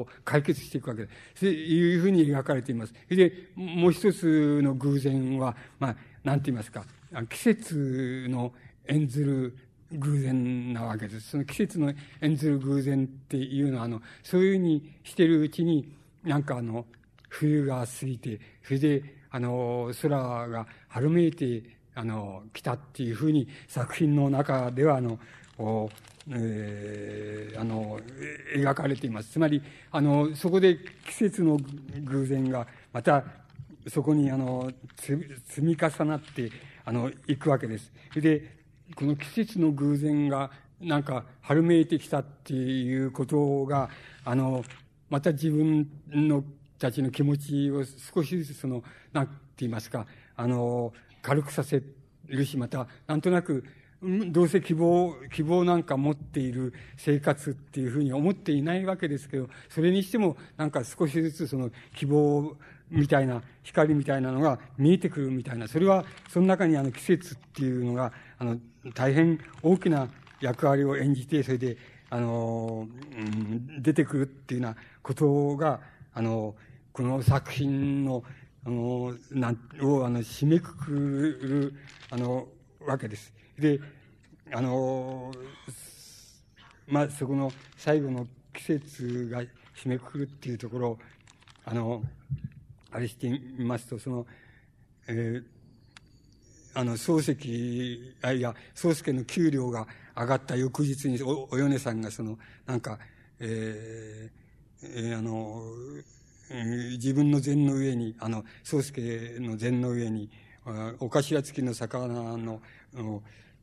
[0.00, 1.40] を解決していくわけです。
[1.40, 2.94] そういうふうに描かれています。
[3.08, 6.84] で、もう一つの偶然は、まあ、なんて言いますか、
[7.28, 8.52] 季節の
[8.86, 9.56] 演ずる
[9.92, 11.30] 偶然なわけです。
[11.30, 15.92] その季節の演ずる偶然っていうのは、あの、そういうふうにしてるうちに、
[16.24, 16.86] なんかあの、
[17.28, 21.62] 冬が過ぎて、それで、あの、空が春めいて、
[21.94, 25.18] あの、来たっていうふうに作品の中では、あの、
[26.30, 27.98] えー、あの、
[28.54, 29.30] 描かれています。
[29.30, 31.58] つまり、あの、そこで季節の
[32.04, 33.24] 偶然が、また、
[33.88, 36.50] そこに、あの、積み重なって、
[36.84, 37.92] あの、行くわけです。
[38.14, 38.59] で、
[38.94, 43.90] この季節の偶然が、なんか、春めいてきたっていうことが、
[44.24, 44.64] あの、
[45.08, 46.44] また自分の
[46.78, 48.82] たちの気持ちを少しずつその、
[49.12, 51.82] なんて言いますか、あの、軽くさせ
[52.26, 53.64] るし、また、なんとなく、
[54.02, 62.56] どうせ希望、希望なんか持っている生活っていうふうに思っていないわけですけど、それにしてもなんか少しずつその希望
[62.90, 68.58] みたいな、光みたいなのが見えてくるみたいな、それはその中にあの季節っていうのが、あの、
[68.94, 70.08] 大変大きな
[70.40, 71.76] 役割を演じて、それで、
[72.10, 75.80] あの、うん、出てくるっていうようなことが、
[76.12, 76.56] あの、
[76.92, 78.24] この作品の、
[78.64, 81.74] あの、なん、を、あの、締めくくる、
[82.10, 82.48] あの、
[82.84, 83.32] わけです。
[83.58, 83.80] で、
[84.52, 85.32] あの、
[86.88, 90.98] まあ、そこの最後の季節が締めくくるっていうところ、
[91.64, 92.02] あの、
[92.92, 94.26] あれしてみますと、その、
[95.06, 95.44] えー、
[96.74, 99.86] あの、漱石、あ、いや、宗介の給料が
[100.16, 102.98] 上がった翌日にお、お米さんがその、なんか、
[103.38, 105.62] えー、えー、あの、
[106.92, 110.30] 自分の膳の上に、あの、宗介の膳の上に、
[110.98, 112.60] お頭付きの魚の、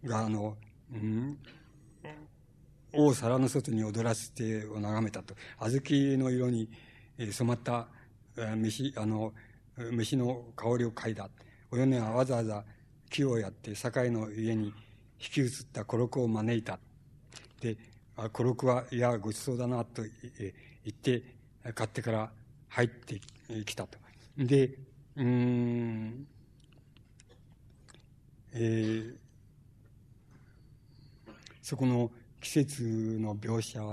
[0.03, 0.57] が、あの、
[0.93, 1.37] うん、
[2.93, 5.35] を皿の外に踊らせてを眺めたと。
[5.59, 6.69] 小豆の色に
[7.19, 7.87] 染まった
[8.55, 9.33] 飯、あの、
[9.91, 11.29] 飯の香りを嗅いだ。
[11.71, 12.63] お米はわざわざ
[13.09, 14.73] 木をやって堺の家に引
[15.19, 16.79] き移った古録を招いた。
[17.59, 17.77] で、
[18.33, 20.11] 古録は、いや、ごちそうだな、と言
[20.89, 21.23] って、
[21.73, 22.31] 買ってから
[22.69, 23.19] 入って
[23.65, 23.97] きたと。
[24.37, 24.77] で、
[25.15, 26.27] うん、
[28.53, 29.15] えー、
[31.61, 32.83] そこの季節
[33.19, 33.83] の描写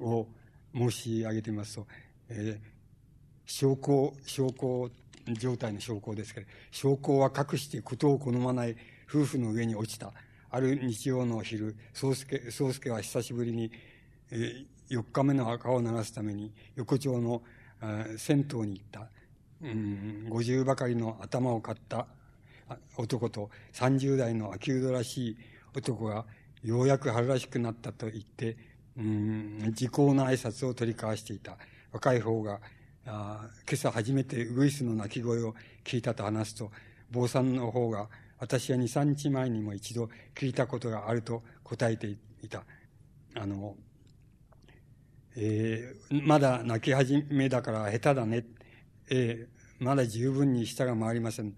[0.00, 0.28] を
[0.74, 1.86] 申し上げてみますと、
[2.28, 2.77] えー、
[3.48, 4.90] 証拠、証拠
[5.26, 8.76] 状態の証拠ですけど、証拠は隠して事を好まない
[9.08, 10.12] 夫婦の上に落ちた。
[10.50, 13.72] ある日曜の昼、宗介、宗介は久しぶりに、
[14.30, 17.42] えー、4日目の赤を流すために横丁の、
[17.82, 19.08] えー、銭湯に行った。
[19.60, 22.06] うん、50ばかりの頭を買った
[22.96, 25.36] 男と30代の秋人らしい
[25.74, 26.26] 男が
[26.62, 28.56] ようやく春らしくなったと言って、
[28.96, 31.56] うん、時効の挨拶を取り交わしていた。
[31.92, 32.60] 若い方が、
[33.10, 35.54] あ今朝初めてウグイスの鳴き声を
[35.84, 36.70] 聞いたと話すと、
[37.10, 42.06] 坊さんの方が、私は二、三日前にも一度聞いたことがあると答えて
[42.42, 42.64] いた。
[43.34, 43.76] あの、
[45.36, 48.44] えー、まだ泣き始めだから下手だね。
[49.10, 51.54] えー、まだ十分に舌が回りません。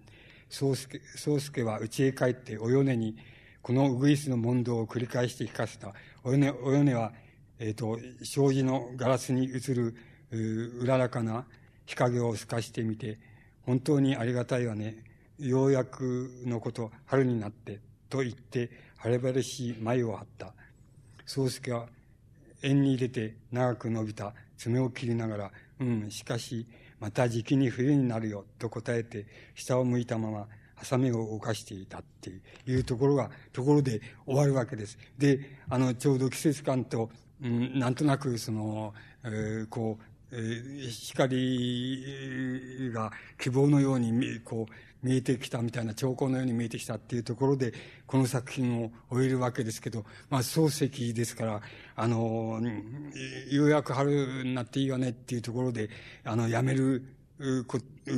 [0.49, 3.17] 宗介、宗介は家へ帰ってお米に
[3.61, 5.93] このウグイスの問答を繰り返して聞かせた。
[6.23, 7.13] お米、お米は、
[7.59, 9.95] えっ、ー、と、障子のガラスに映る、
[10.31, 11.45] うららかな
[11.85, 13.19] 日陰を透かしてみて、
[13.65, 15.03] 本当にありがたいわね。
[15.39, 17.79] ようやくのこと、春になって、
[18.09, 20.53] と言って、晴れ晴れしい眉を張った。
[21.25, 21.87] 宗介は、
[22.61, 26.67] 縁に出て長く伸びた爪を切りながら、うん、しかし、
[26.99, 29.25] また時期に冬になるよ、と答えて、
[29.55, 32.31] 下を向いたまま、ハサミを動かしていたって
[32.65, 34.97] いうところが、ところで終わるわけです。
[35.17, 37.09] で、あの、ちょうど季節感と、
[37.43, 40.03] うん、なんとなく、その、えー、こう、
[40.89, 42.03] 光
[42.93, 44.73] が希望のようにこう
[45.03, 47.73] 見えてきたみたいな兆候のように見えてきたっていうところで
[48.05, 51.61] この作品を終えるわけですけど、まあ、漱石ですから
[51.95, 52.61] あの
[53.49, 55.89] ようやく春になっていいよねっていうところで
[56.23, 57.03] あのやめる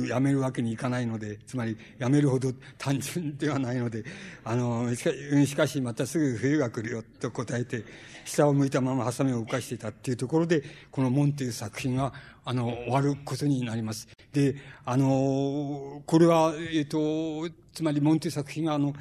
[0.08, 4.04] やめるわけにいかないので、つまりやめるほど単純ではないので、
[4.44, 7.84] あの、しかしまたすぐ冬が来るよと答えて、
[8.24, 12.12] 下を向いたままハサミを動かしていたっていうところで、この門という作品が、
[12.44, 14.08] あの、終わることになります。
[14.32, 18.94] で、あの、これは、えっ、と、つまり門という作品が、あの、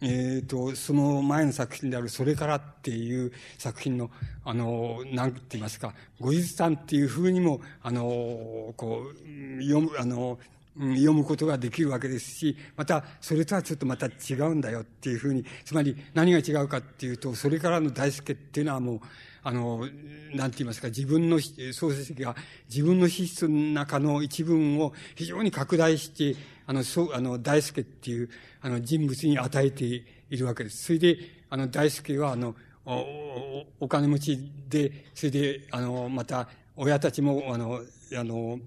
[0.00, 4.10] えっ、ー、と、その前の作品である、それからっていう作品の、
[4.44, 10.38] あの、なんて言いますか、後日談っていうふうにも、あの、こう、読む、あの、
[10.76, 19.00] 読むことができるわけですし、また、それとはちょっとまた違うんだよっていうふうに、つまり何が違うかっていうと、それからの大輔っていうのはもう、
[19.44, 19.86] あの、
[20.34, 21.38] なんて言いますか、自分の、
[21.72, 22.34] 創世記が
[22.68, 30.04] 自分の資質の中の一文を非常に拡大して、あの、そう、あの、大輔っていう、あの、人物に与えてい
[30.36, 30.84] るわけです。
[30.84, 31.18] それで、
[31.50, 32.56] あの、大輔は、あの、
[32.86, 37.80] お、お金持ちで、それで、あの、また、親たちも、あの、
[38.16, 38.58] あの、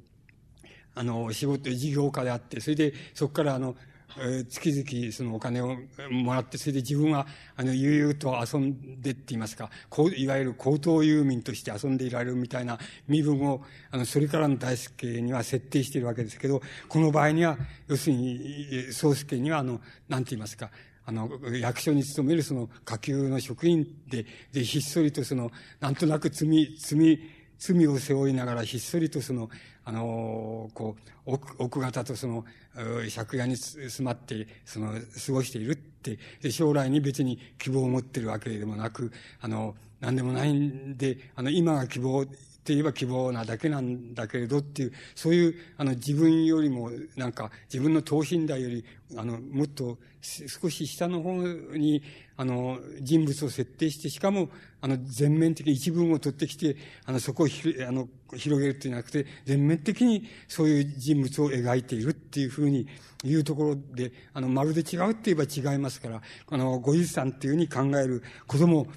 [0.98, 3.76] あの、仕事、事業家であって、それで、そこから、あの、
[4.20, 5.76] え、月々そのお金を
[6.10, 20.72] もらって、それで自分は、あの、悠々と遊んでって言いますか、こう、いわゆる高等遊民として遊んでいられるみたいな身分を、あの、それからの大輔には設定しているわけですけど、この場合には、要するに、宗介には、あの、なんて言いますか、
[21.06, 21.30] あの、
[21.62, 27.20] 役所に勤めるその下級の職員で、で、ひっそりとその、なんとなく罪、罪、
[27.60, 29.50] 罪を背負いながらひっそりとその、
[29.88, 32.44] あの、こう、奥奥方とその、
[32.76, 42.26] 借家に住まって、その、過ごしているって、で、将来に別に希望を持ってるわけでもなく、あの、何でもないんで、あの、今が希望
[42.68, 48.84] って言えば希望なだけなんだけれどっていう、そういう、あの、自分よりも、なんか、自分の等身大より、
[49.16, 52.04] あの、もっと、少し下の方に、
[52.36, 54.50] あの、人物を設定して、しかも、
[54.82, 62.86] あの、全面的に一文を取ってきて、あの、そこをひ、あの、広げるっていうんじゃなくて、全面的にそういう人物を描いているっていうふうに
[63.24, 68.88] 言うところで、あの、まるで違うって言えば違いますから、あの、ご遺産っていうふうに考えることも、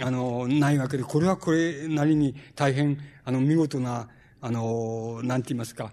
[0.00, 4.08] あの、ないわけで、これはこれなりに大変、あの、見事な、
[4.40, 5.90] あの、なんて言いますか、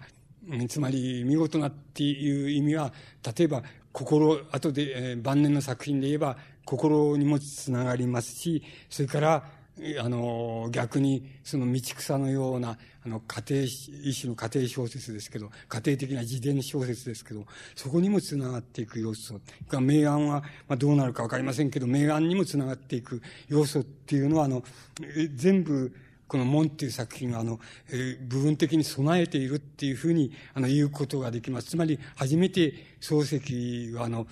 [0.68, 2.92] つまり、見事なっていう意味は、
[3.36, 3.62] 例えば、
[3.92, 9.50] 心、後で、えー、晩年の作品で言えば、心にもつながりますし、それから、
[10.00, 19.40] あの、逆に、その道草のような、あの、家庭、一種の家庭小説ですけど、家庭的な自伝小説ですけど、そこにもつながっていく要素。
[19.68, 24.62] が明暗は、まあ、どうなるかわかりませんけど、明暗にもつながっていく要素っていうのは、あの、
[25.34, 25.92] 全部、
[26.34, 27.60] この門っていう作品は、あの、
[27.90, 31.68] えー、部分的に備えているっていうふうに、あの、言うことができます。
[31.68, 34.26] つまり、初めて漱石は、あの、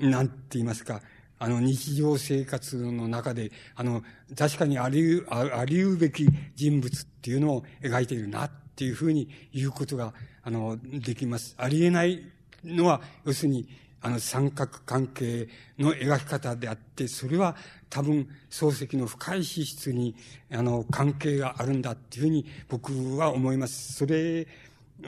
[0.00, 1.00] なんて言いますか、
[1.38, 4.02] あの、日常生活の中で、あの、
[4.36, 6.26] 確かにありう、ありうべき
[6.56, 11.54] 人物っていうのを描いているなっていうふうに言うことが、あの、できます。
[11.56, 12.32] ありえない
[12.64, 13.68] のは、要するに、
[14.04, 15.48] あの、三角関係
[15.78, 17.56] の描き方であって、それは
[17.88, 20.14] 多分、漱石の深い資質に、
[20.52, 23.94] あの、関係があるんだっていうふうに僕は思います。
[23.94, 24.46] それ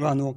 [0.01, 0.36] は、あの、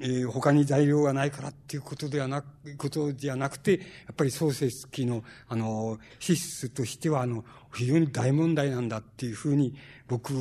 [0.00, 3.78] えー、他に材料がないからっていうことではなく、ことじゃなくて、や
[4.12, 7.42] っぱり創設期の、あの、資質としては、あの、
[7.72, 9.76] 非常に大問題なんだっていうふうに
[10.06, 10.32] 僕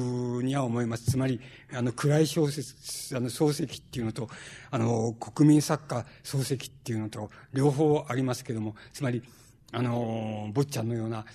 [0.44, 1.12] には思います。
[1.12, 1.40] つまり、
[1.74, 4.30] あの、暗い小説、あの、漱石っていうのと、
[4.72, 9.24] あの、国民作家漱石っていうのと、両方ありますけども、つまり、
[9.72, 11.26] あの、坊ちゃんのような、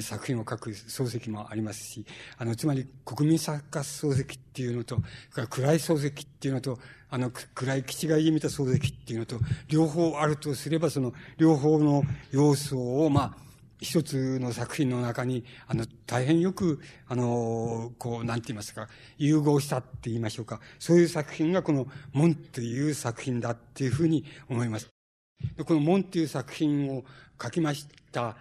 [0.00, 2.04] 作品を書く漱石もありますし、
[2.38, 5.00] あの、つまり国民作家漱石っていうのと、
[5.48, 6.78] 暗い漱石っていうのと、
[7.08, 13.45] あの、暗い基地がい見た漱石っていうのと、両方あるとすれば、その、両方の要素を、まあ、
[13.80, 20.60] 一つの作品の中に、あの、大変よく、あの、こう、なんて言いますか、融合したって言いましょうか。
[20.78, 24.88] そういう作品がこの、門という作品だっていうふうに思います。
[25.64, 27.04] この門っていう作品を
[27.40, 28.36] 書きました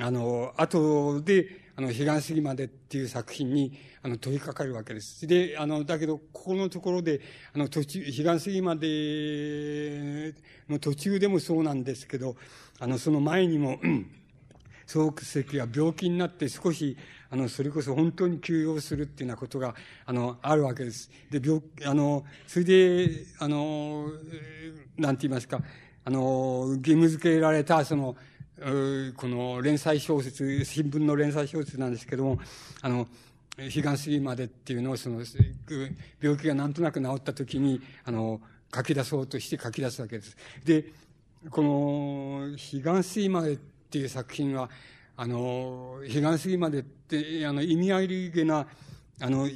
[0.00, 3.72] あの、後で、あの、彼岸過ぎまでっていう作品に、
[4.02, 5.26] あの、取り掛かるわけです。
[5.26, 7.20] で、あの、だけど、ここのところで、
[7.52, 10.34] あの、途中、彼岸過ぎまで
[10.68, 12.36] の途中でもそうなんですけど、
[12.78, 13.80] あの、その前にも、
[14.88, 16.96] 漱石が病気になって少し、
[17.30, 19.74] あの、それこそ本当に休養するっていうようなことが、
[20.06, 21.10] あの、あるわけです。
[21.30, 24.06] で、病、あの、それで、あの、
[24.96, 25.60] なんて言いますか、
[26.04, 28.16] あの、義務付けられた、その、
[29.16, 32.38] この連載小説、新聞の連載小説なんですけども、
[32.80, 33.06] あの、
[33.58, 35.22] 彼岸過ぎまでっていうのを、その、
[36.20, 38.40] 病気がなんとなく治った時に、あの、
[38.74, 40.34] 書き出そうとして書き出すわけです。
[40.64, 40.86] で、
[41.50, 43.58] この、彼岸過ぎまでっ
[43.88, 44.68] っていう作品は、
[45.16, 48.66] あの、彼岸過ぎまでって、あの、意味ありげな、
[49.18, 49.48] あの、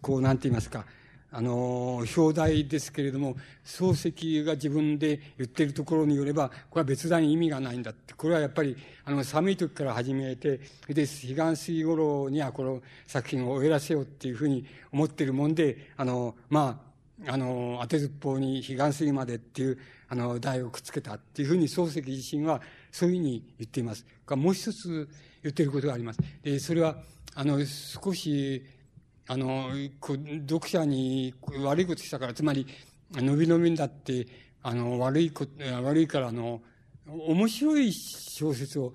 [0.00, 0.86] こう、なんて言いますか、
[1.30, 8.14] あの、表題ですけれども、漱石が自分で言ってるところによれば、これは別段意味がないんだって。
[8.14, 16.80] これはやっぱり、あの、寒い時から始めて、で、彼岸過ぎ頃にはこの作品を終えらせようっていうふうに思ってるもんで、あの、ま
[17.26, 22.62] あ、あの、当てずっぽうに彼岸過ぎまでっていう、あの、題をくっつけたっていうふうに漱石自身は
[22.94, 24.06] そういうふうに言っています。
[24.28, 25.08] もう一つ
[25.42, 26.20] 言ってることがあります。
[26.44, 26.96] で、それは、
[27.34, 28.64] あの、少し、
[29.26, 30.16] あの、こ
[30.48, 31.34] 読者に
[31.64, 32.68] 悪いことしたから、つまり、
[33.10, 34.28] 伸び伸びだって、
[34.62, 35.52] あの、悪いこと、
[35.82, 36.62] 悪いから、あの、
[37.08, 38.92] 面白い小説を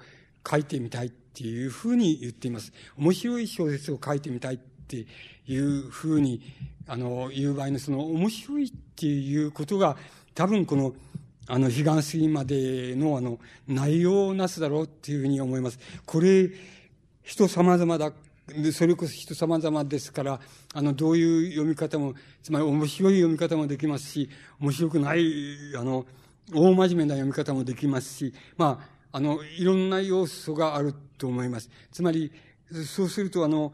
[0.49, 2.71] 書いてみたいっていうふうに言っています。
[2.95, 4.57] 面白い小説を書いてみたいっ
[4.87, 5.07] て
[5.45, 6.41] いうふうに、
[6.87, 9.97] あの、言う場合のその面白いっていうことが、
[10.35, 10.95] 多分この、
[11.49, 15.79] あの、悲願過ぎまでのあの、内容をなすだろうっていうふうに思います。
[16.05, 16.49] これ、
[17.23, 18.13] 人様々だ。
[18.71, 20.39] それこそ人様々ですから、
[20.73, 22.13] あの、どういう読み方も、
[22.43, 25.25] つまり面白い読み方もできますし、面白くない、
[25.75, 26.05] あの、
[26.53, 31.71] 大真面目な読み方もできますし、まあ、あの、いろんな要素があると思います。
[31.91, 32.31] つまり、
[32.85, 33.73] そうすると、あの、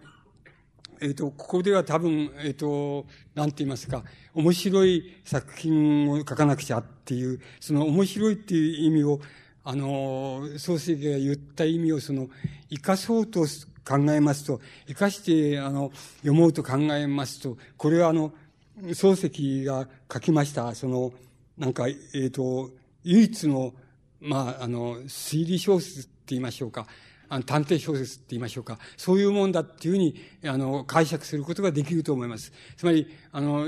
[1.01, 4.03] えっ、ー、と、ここでは多分、えっ、ー、と、なんて言いますか、
[4.33, 9.19] 面白い作品を書かなくちゃっていう、その面白いっていう意味を、
[9.63, 12.29] あの、創世記が言った意味をその、
[12.69, 13.45] 生かそうと
[13.87, 18.33] 考えますと、生かして、あの、読もうと考えますと、これはあの、
[18.81, 21.13] 漱石が書きました、その、
[21.57, 22.71] なんか、えっ、ー、と、
[23.03, 23.73] 唯一の、
[24.19, 26.87] まあ、あの、推理小説って言いましょうか。
[27.29, 28.79] あの探偵小説って言いましょうか。
[28.97, 30.15] そういうもんだっていうふうに、
[30.45, 32.51] あの、解釈することができると思います。
[32.77, 33.67] つまり、あの、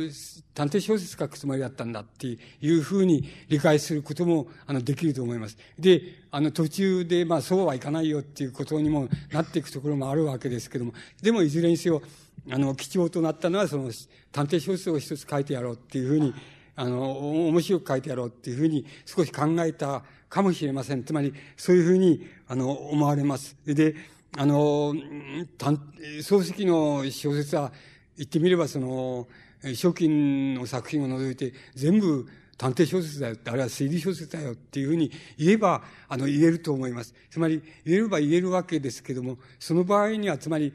[0.54, 5.58] 探偵小説書くつもりだったんだっていうふうに理解することも、あの、できると思います。
[5.80, 6.02] で、
[6.32, 12.02] あの、途中で、まあ、そうはいかないよっていうことにもなっていくところもあるわけですけども、でも、いずれにせよ、
[12.50, 13.92] あの、貴重となったのは、その、
[14.32, 16.34] 探偵小説を一つ書いてやろうっていうふうに、
[16.76, 21.04] あの、面白く書いてやろうっていうふうに少し考えたかもしれません。
[21.04, 23.56] つまり、そういうふうに、あの、思われます。
[23.66, 23.96] で、
[24.38, 27.72] あの、漱石の小説は、
[28.18, 29.28] 言ってみれば、その、
[29.62, 37.14] 初期の作品を除いて、全部探偵小説だよ、あるいは推理小説だよっていうふうに言えば、あの、言えると思います。
[37.30, 40.74] つまり、言えれば言えるわけですけども、その場合には、つまり、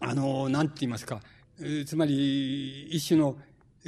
[0.00, 1.20] あの、なんて言いますか、
[1.86, 3.36] つまり、一種の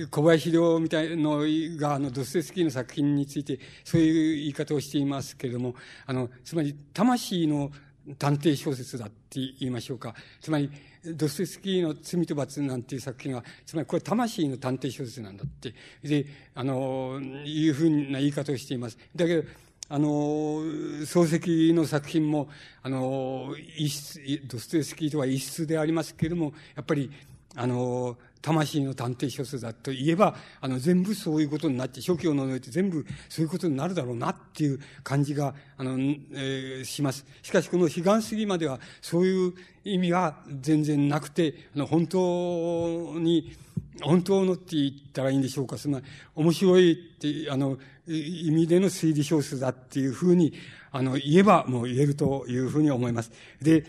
[0.09, 1.43] 小林亮みたいの
[1.79, 5.75] が、あの、ドステスキーの作品について、そういう言い方をしていますけれども、
[6.07, 7.71] あの、つまり、魂の
[8.19, 10.15] 探偵小説だって言いましょうか。
[10.41, 10.71] つまり、
[11.05, 18.99] ドステスキーの罪と罰なんていう作品は、つまりこれ魂の探偵小説なんだって、で、あの、いうふうな言い方をしています。
[19.15, 19.49] だけど、
[19.89, 22.49] あの、漱石の作品も、
[22.83, 27.11] あの、一室、ドストエスキーとは一室でありますけれども、やっぱり、
[27.57, 35.93] あの、魂の探偵小説だと言えば、あの、全部そういうことになって、初期を除いて全部そういうことになるだろうなっていう感じが、あの、
[36.33, 37.27] えー、します。
[37.43, 39.53] しかし、この悲願過ぎまでは、そういう
[39.85, 43.57] 意味は全然なくて、あの、本当に、
[44.03, 45.77] 本当のって言ったらいいんでしょうか。
[45.77, 46.01] その、
[46.35, 50.55] 面白いって、あの、意味での推理小説だっていうふうに、
[50.93, 53.31] あの、言えばもう言えるというふうに思います。
[53.61, 53.85] で、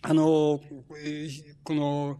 [0.00, 0.60] あの、
[1.62, 2.18] この、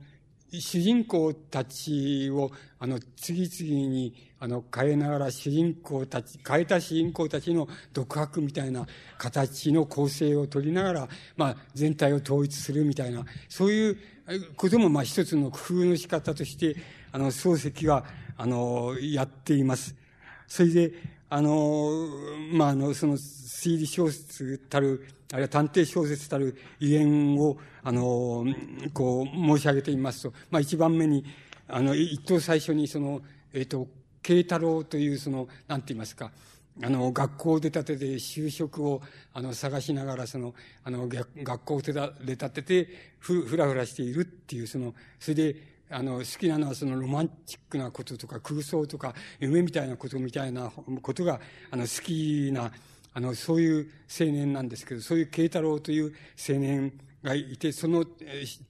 [0.61, 8.87] 主人公たちを、あの、次々に、あの、変えながら主人公たち、変えた主人公たちの独白みたいな
[9.19, 13.99] 形の構成を取りながら、まあ、全体を統一するみたいな、そういう
[14.57, 16.77] ことも、まあ、一つの工夫の仕方として、
[17.12, 18.05] あの、漱石は、
[18.37, 19.95] あの、やっています。
[20.47, 20.93] それで、
[21.29, 22.09] あの、
[22.53, 28.45] まあ、あの、その推理小説たる、あるいは探偵小説たる威厳を、あの、
[28.93, 31.25] こう、申し上げてみますと、まあ、一番目に、
[31.67, 33.23] あの、一等最初に、その、
[33.55, 33.89] えっ、ー、と、
[34.23, 36.31] 慶太郎という、その、なんて言いますか、
[36.83, 39.01] あの、学校出たてで就職を、
[39.33, 40.55] あの、探しながら、その、
[40.85, 41.93] あの、学校を出
[42.37, 42.89] たてて、
[43.19, 45.57] ふ、ふらふらしているっていう、その、それで、
[45.91, 50.73] あの、好きなのはそのロマンチックなこととか空想とか夢みたいなことみたいな
[51.03, 51.39] ことが、
[51.71, 52.73] あの、好きな、
[53.15, 56.15] あの、そういう青年なんですけど、そういう慶太郎という
[56.49, 58.05] 青年がいて、その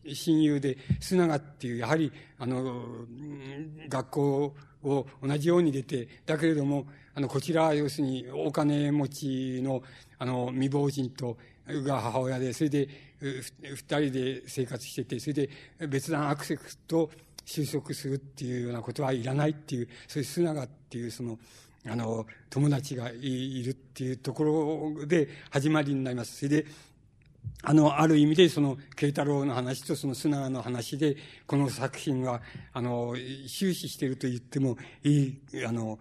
[0.07, 2.85] 親友で、須永っていう、やはり、あの、
[3.89, 9.83] 学校を同じように出て、だけれども、あの、こちら要するにお金持ちの、
[10.19, 11.37] あの、未亡人と、
[11.67, 12.89] が母親で、それで、
[13.21, 15.51] 二人で生活してて、それで
[15.89, 17.11] 別段アクセスと
[17.47, 21.39] 就職するっていうようなことはいらないっていう、そういう須永っていうその、
[21.87, 26.37] あの、友達がいるっていうところで始まりになります。
[26.37, 26.67] それで、
[27.63, 32.41] あの、ある意味でその、慶太郎の話とその須永の話で、この作品は、
[32.73, 33.15] あの、
[33.49, 35.99] 終始していると言ってもいい、あの、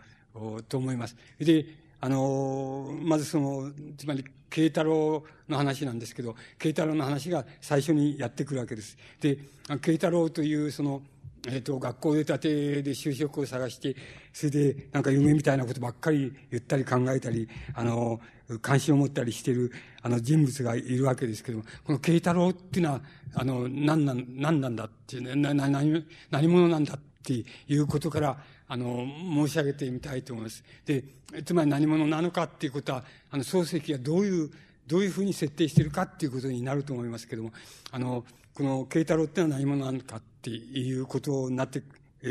[0.69, 1.15] と思います。
[1.39, 1.65] で、
[1.99, 8.97] あの、まずその、つまり、慶太郎の話なんですけど、慶太郎の話が最初にやってくるわけです。
[9.21, 9.37] で、
[9.81, 11.01] 慶太郎というその、
[11.47, 13.95] えっ、と、学校出たてで就職を探して、
[14.31, 18.19] それでなんか夢みたいなことばっかり言ったり考えたり、あの、
[18.61, 23.01] 関心を持ったりしている、あの、人物がいるわけですけども、この慶太郎っていうのは、
[23.33, 29.05] あの、何なん、何なんだっていう、な、な、何、何者なんだっていうことから、あの、
[29.45, 30.63] 申し上げてみたいと思います。
[30.85, 31.03] で、
[31.43, 34.51] つまり何者なのかっていうことは、あの、漱石がどういう
[34.87, 37.51] どういうふうに設定してるかっていうことになると思いますけども、
[37.91, 41.83] あの、この慶太郎ってのは何者なのかっていうことになって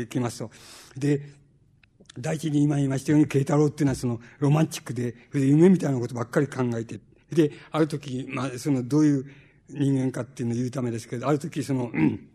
[0.09, 0.51] きますと。
[0.97, 1.21] で、
[2.17, 6.99] 第一に今言いましたように、慶太郎っていうのはそのロマンチックで、夢みたいなことばっかり考えて、
[7.31, 9.25] で、ある時、まあ、そのどういう
[9.69, 12.27] 人間かっていうのを言うためですけど、ある時その、うん、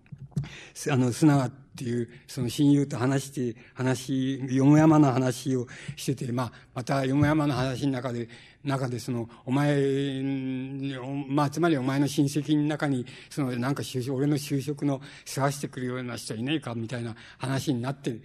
[0.90, 8.28] あの、砂川っていう、その親友と話して、話、よもやまな話をしてて、まあ、またよもやまな話の中で、
[8.64, 10.22] 中でその、お前、
[11.28, 18.18] まあ、つまりお前の親戚の中に、その、なんか就職、俺の就職の世話してくるような人はいねえか、みたいな話になって、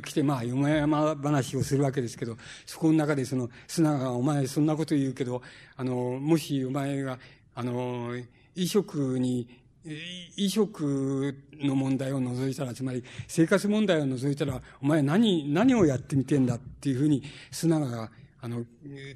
[0.00, 5.42] 来て、まあ、よもやま話をするわけですけど、そこの中でその、砂が、お前そんなこと言うけど、
[5.76, 7.18] あの、もしお前が、
[7.54, 8.16] あの、
[8.54, 9.46] 衣食に、
[9.84, 18.64] 衣食の問題を除いたら、つまり生活問題を除いたら、お前何、何をやってみてんだっていうふうに、砂川が、あの、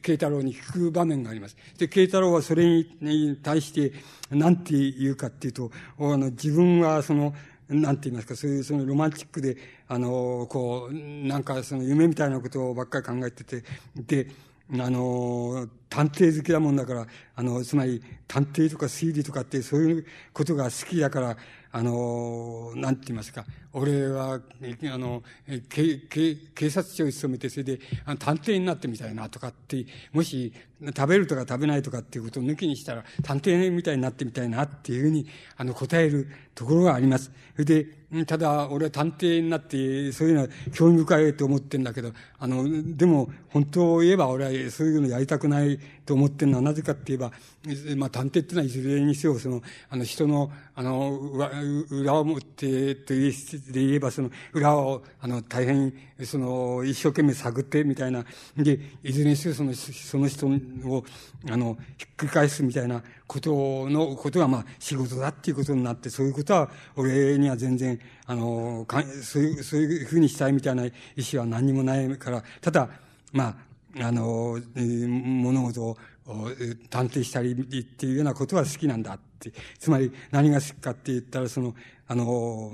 [0.02, 1.56] 慶太郎に聞く場面があります。
[1.78, 3.92] で、慶太郎はそれに対して、
[4.30, 7.34] 何て言うかっていうと、あの、自分はその、
[7.68, 9.56] なんて言いますか、そういうそのロマンチックで、
[9.88, 13.64] あの、こう、なんかその夢みたいなことばっかり考えてて、
[13.94, 14.30] で、
[14.70, 21.36] あの、探偵好きだもんだから、あの、つまり探偵とか推理とかってそういうことが好きだから、
[21.72, 25.22] あの、なんて言いますか、俺は、あの、
[25.68, 30.52] 警警察庁に勤めて、それであの探偵になってみたいなとかって、もし
[30.86, 35.26] 食べるとか食べないとかっていうことを抜きにしたら、探偵みたいになってみたいなっていうふうに、
[35.56, 37.32] あの、答えるところがあります。
[37.54, 47.32] それで、ただ、俺は探偵になって、そういうのは興味深いと思ってんだけど、あの、でも、本当を言えば俺はそういうのやりたくないと思ってるのはなぜかって言えば、
[47.96, 51.10] まあ、探偵ってのはいずれにせよ、その、あの、人の、あの、
[51.90, 53.32] 裏表という
[53.72, 55.92] で言えば、その、裏を、あの、大変、
[56.24, 58.24] その、一生懸命探ってみたいな、
[58.56, 61.04] で、いずれにせよ、その、その人を、
[61.50, 70.92] あの、ひっくり返すみたいなことの、ことが、まあ、仕事だっていうことになって、そういうことは、俺には全然、あの、かそういう、そういうふうにしたいみたいな意
[71.32, 72.88] 思は何にもないから、ただ、
[73.32, 73.56] ま
[73.96, 75.96] あ、あの、物事を
[76.90, 79.18] 探偵したりっていうようなことは好きなんだ。
[79.46, 79.58] って。
[79.78, 81.74] つまり何が好きかって言ったら、その、
[82.06, 82.72] あの、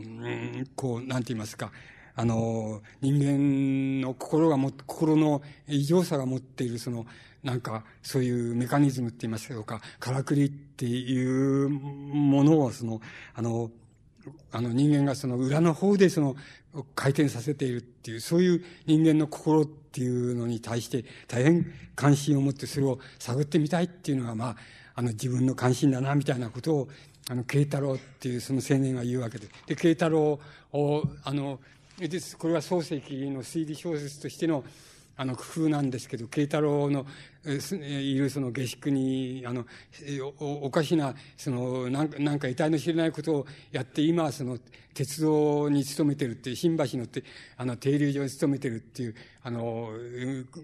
[0.74, 1.70] こう、なんて言いますか、
[2.16, 7.07] あの、人間の心がも、心の異常さが持っている、その、
[7.43, 13.01] なんか、そういうメカニズムって言いますか、からくりっていうものを、その、
[13.35, 13.70] あの、
[14.53, 16.36] あの人間がその裏の方でその
[16.95, 24.57] 回転させているっていう、そういう人間の心っていうのに対して大変関心を持ってそれを探ってみたいっていうのが、まあ、
[24.94, 26.88] あの自分の関心だな、みたいなことを、
[27.28, 29.52] あの、慶太郎っていうその青年が言うわけです。
[29.66, 30.38] で、慶太郎
[30.72, 31.60] を、あの、
[31.98, 32.36] です。
[32.36, 34.64] これは漱石の推理小説としての、
[35.16, 37.06] あの、工夫なんですけど、慶太郎の、
[37.46, 39.66] いるその下宿に、あの、
[40.38, 44.58] おおかしな、その、なんか、なんか遺体の知れないことをやって、今はその、
[44.94, 47.24] 鉄道に勤めてるっていう、新橋のって、
[47.56, 49.90] あの、停留所に勤めてるっていう、あの、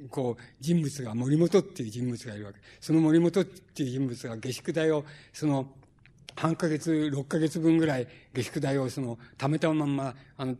[0.08, 2.58] こう、人物が、森本っていう人物がいるわけ。
[2.80, 5.68] その森本っていう人物が下宿代を、その、
[6.36, 10.56] 半ヶ月、6ヶ月分ぐらい下宿代をその、貯めたまんま、あの、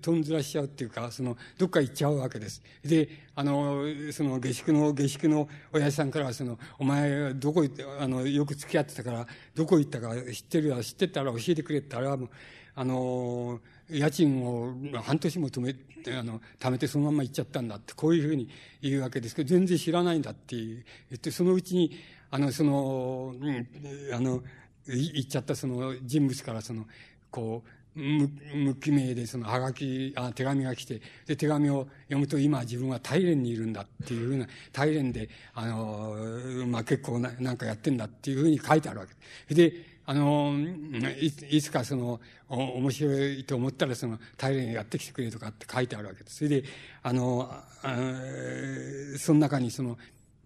[0.00, 2.62] とんずらしちゃうっていうか、その、どっか行っちゃうわけです。
[2.84, 12.30] で、あの、その下宿の、下宿の親父さんからはその、お前どこ行って、あの、よく付き合ってたから、どこ行ったか知ってるわ、知ってたら教えてくれって、あれはもう、
[12.74, 13.60] あの、
[13.90, 18.48] 家賃を半年も止めて、あの、貯めてそのまま行っちゃったんだって、こういうふうに
[18.80, 20.84] 言うわけですけど、全然知らないんだって言
[21.14, 21.90] って、そのうちに、
[22.30, 23.66] あの、その、うん、
[24.14, 24.42] あの、
[24.88, 26.86] 言っちゃったその人物からその、
[27.30, 36.14] こう、無無記名でそのはがき、あ、手紙が来て、で、手紙を読むと今自分は大連にいるんだっていうふうな、大連で、あの、
[36.66, 39.70] まあ、結構ななんかやってんだっていうふうに書いてあるわけで。
[39.70, 40.54] で、あの、
[41.50, 46.36] いつかその、お面白いと思ったらその、大連やってきてくれとかって書いてあるわけです。
[46.36, 46.64] それで、
[47.02, 47.96] あの、あ
[49.18, 49.98] その中にその、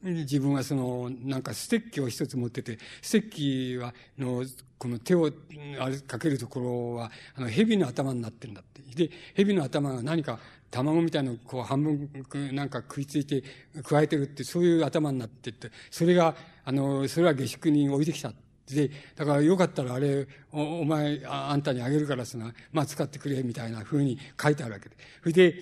[0.02, 4.44] 自分はその、なんかステッキを一つ持ってて、ステッキは、の、
[4.78, 5.30] この手を
[6.08, 8.82] かけるところは、あの、蛇の頭になってるんだって。
[8.94, 12.10] で、蛇の頭が何か卵みたいなのこう半分
[12.54, 13.42] なんか食いついて
[13.84, 16.34] 加えてるって、そういう頭になってって、それが、
[16.64, 18.32] あの、それは下宿に置いてきた。
[18.68, 24.96] で、だからよかったらあれ、おお前あ、あんたにあげるからさな、まあ使ってくれ、みたいな風に書いてあるわけで。
[25.20, 25.54] それで、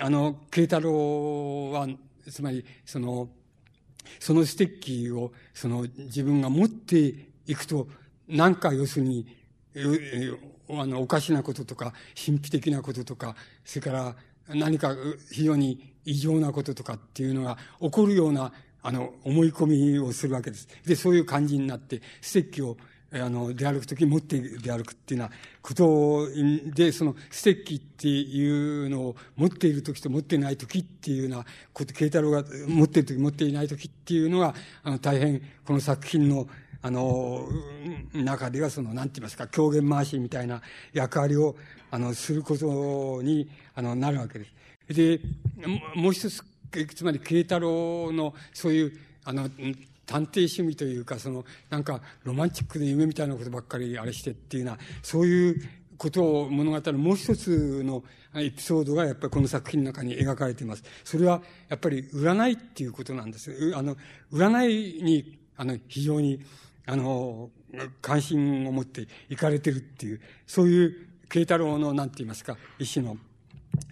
[0.00, 1.88] あの、慶太郎は、
[2.30, 3.28] つまり、その、
[4.18, 7.14] そのステッキを、その自分が持って
[7.46, 7.88] いくと、
[8.28, 9.26] なんか要するに、
[10.68, 14.16] あの、おかしなこととか、神秘的なこととか、それから
[14.48, 14.96] 何か
[15.30, 18.52] 非常に異常なこととかっていうのが起こるような、
[18.82, 20.68] あの、思い込みをするわけです。
[20.86, 22.76] で、そういう感じになって、ステッキを、
[23.12, 26.28] あの、出歩くとき持って出歩くっていうようなこと
[26.74, 28.48] で、そのステッキってい
[28.86, 36.48] うのを持っているときと持っていないときっていうようなこと、慶太郎が持っているとき持っていないときっていうのが、あの、大変この作品の
[36.82, 37.48] あの、
[38.12, 40.62] 中ではその、なんて言いますか、狂言回しみたいな
[40.92, 41.56] 役割を、
[41.90, 44.94] あの、することに、あの、なるわけです。
[44.94, 45.20] で、
[45.96, 46.44] もう一つ、
[46.94, 48.92] つまり、慶太郎の、そういう、
[49.24, 49.50] あの、
[50.06, 55.68] 探偵趣味というか、その、なんか、ロマンチックで夢みたいなことばっかりあれしてっていうな、そういう
[55.98, 58.04] ことを物語るもう一つの
[58.34, 60.84] エピソードがやっぱりこの作品の中に描かれています。
[61.04, 63.72] それは、やっぱり占いっていうことなんです。
[63.74, 63.96] あの、
[64.32, 66.40] 占いに、あの、非常に、
[66.86, 67.50] あの、
[68.00, 73.18] 関心を持って行かれてるっていう、そういう慶太郎の、なんて言いますか、一種の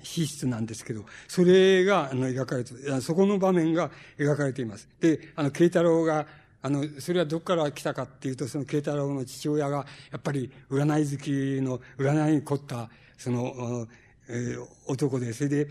[0.03, 4.89] 資質なんですけど、それが、あの、描かれて、そこの場面が描かれています。
[5.01, 6.27] で、あの、慶太郎が、
[6.63, 11.31] あの、それはどこから来たかっていうと、その慶太郎の父親が、やっぱり占い好き
[11.63, 12.89] の、占いに凝った、
[13.19, 13.87] その、
[14.29, 15.69] えー、男で、それで、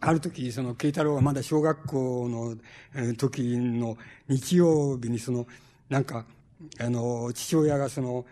[0.00, 2.56] ある時、その、慶太郎がまだ小学校の、
[2.94, 3.98] えー、時の
[4.28, 5.46] 日曜日に、その、
[5.88, 6.24] なんか、
[6.78, 8.24] あの、父親がその、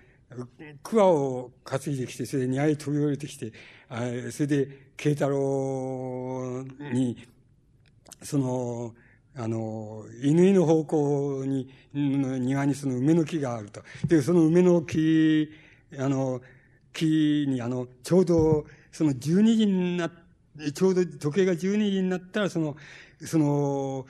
[0.83, 3.53] 桑を担いできて、それで庭へ飛び降りてきて、
[4.31, 7.17] それで、慶太郎に、
[8.23, 8.95] その、
[9.37, 13.83] あの、犬の方向に、庭にその梅の木があると。
[14.07, 15.51] で、その梅の木、
[15.99, 16.43] あの、
[16.93, 20.11] 木に、あの、ちょうど、その12時にな
[20.75, 21.57] ちょうど時計が12
[21.91, 22.77] 時になったら、その、
[23.25, 24.07] その、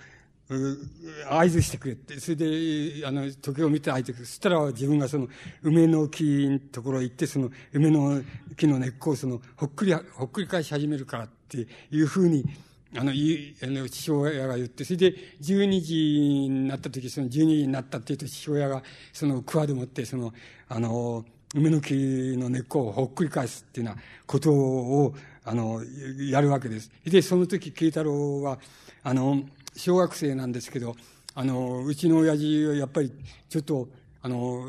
[1.28, 4.24] 合図してくれって、それで、あの、時計を見て合図くれ。
[4.24, 5.28] そしたら自分がその、
[5.62, 8.22] 梅の木のところへ行って、その、梅の
[8.56, 12.44] 木の根っこをその、ほっくり、ほっくり返し始めるからっていうふうに、
[12.96, 13.14] あの、あ
[13.66, 15.94] の、父親が言って、それで、12時
[16.48, 20.32] になった時、その12時になったっていうと、父親が、その、桑でもって、その、
[20.68, 21.94] あの、梅の木
[22.38, 25.14] の根っこをほっくり返すっていうようなことを、
[25.44, 25.82] あの、
[26.30, 26.90] やるわけです。
[27.04, 28.58] で、その時、慶太郎は、
[29.02, 29.42] あの、
[29.76, 30.96] 小学生なんですけど、
[31.34, 33.12] あの、うちの親父はやっぱり
[33.48, 33.88] ちょっと、
[34.20, 34.64] あの、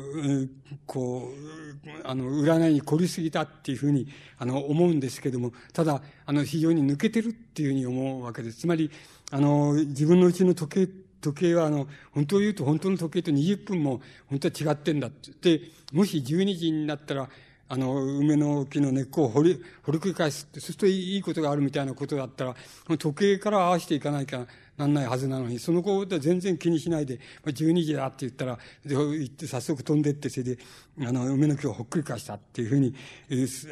[0.86, 4.06] こう、あの、占いに凝りすぎたっていうふうに、
[4.38, 8.60] あの、思うんですけども、ただ、あの、非常に抜けてるっていうふうに思うわけです。
[8.60, 8.90] つまり、
[9.32, 15.58] あの、自分のうちの時計、時計は、あの、本当を言うと本当の時計と20分も本当は違ってんだって。
[15.58, 17.28] で、もし12時になったら、
[17.68, 22.56] あの、梅の木の根っこを掘り、掘り繰り返すって、そうするといいことがあるみたいなことだったら、
[22.98, 24.46] 時計から合わせていかないか
[24.80, 30.58] なんないはずなのに、その子は全然気にしないで、まあ、12時だって言ったら、行って早速飛んでって、それで、
[31.02, 32.94] あの、梅の木をほっくり返したっていうふうに、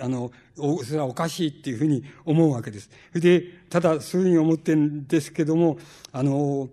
[0.02, 0.30] あの、
[0.84, 2.90] それはおかしいっていうふうに思うわけです。
[3.14, 5.78] で、ただそういうふうに思ってんですけども、
[6.12, 6.68] あの、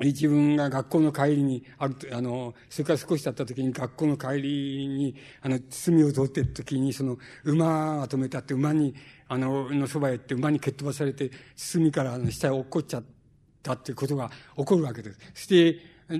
[0.00, 8.94] 自分が学校の帰りに、あると、あの、それから少し経った時に学校の帰りに、あの、堤を通ってる時に、その、馬が止めてあって、馬に、
[9.28, 13.19] あの、のそばへ行って馬に蹴っ飛ばされて、堤からあの下へ落っこっちゃって、
[13.62, 15.18] たっていうことが起こるわけです。
[15.34, 15.78] して、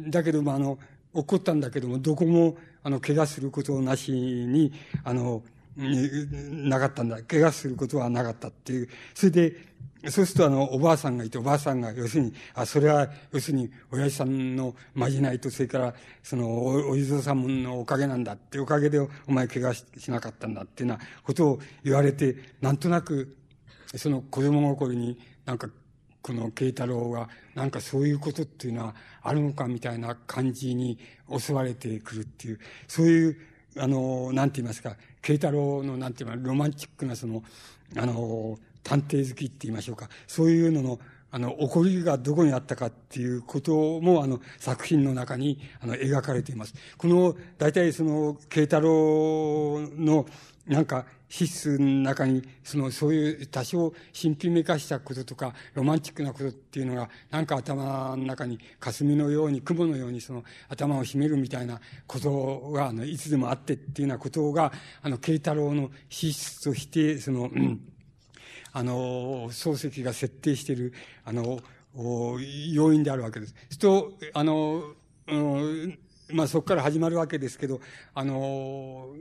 [0.09, 0.79] だけども、あの、
[1.15, 4.73] 起こったんだけども、どこも、あの、怪我することなしに、
[5.05, 5.43] あの、
[5.77, 7.23] なかったんだ。
[7.23, 8.89] 怪我することはなかったっていう。
[9.15, 9.57] それで、
[10.09, 23.37] そうするとあの、おばあさんがいて、おばあさんが、要するに、あ、それは、要するに、親父さんのまじないと、それから、その、お、お地蔵さんのおかげなんだって、おかげでお前怪我しなかったんだっていうようなことを言われて、なんとなく、
[23.95, 25.69] その子供心になんか
[26.23, 30.99] この慶太郎がなんかそういうことっていうのはあるのかみたいな感じに
[31.39, 33.37] 襲われてくるっていう、そういう、
[33.77, 37.43] あの、なんて言いますか、慶太郎のなんて言いますか、ロマンチックなその、
[37.97, 41.01] あの、探偵好きって言いましょうか、そういうのの、
[41.33, 46.75] あの、起こりがどこにあったかっていうことも、あの、作品の中に、あの、描かれています。
[46.99, 50.27] この、大体その、慶太郎の、
[50.67, 67.81] なんか、資質の中に、その、そういう多少神秘めかしたこととか、ロマンチックなことっていうのが、なんか頭の中に、霞のように、雲のように、その、頭を秘めるみたいなことが、あの、いつでもあってっていうようなことが、あの、慶太郎の資質として、その、うん、
[68.73, 70.93] あの、漱石が設定している、
[71.25, 71.61] あの、
[72.73, 73.55] 要因であるわけです。
[73.71, 74.83] すと、あの、
[75.29, 75.99] うん、
[76.33, 77.81] まあそこから始まるわけですけど、
[78.15, 79.15] あの、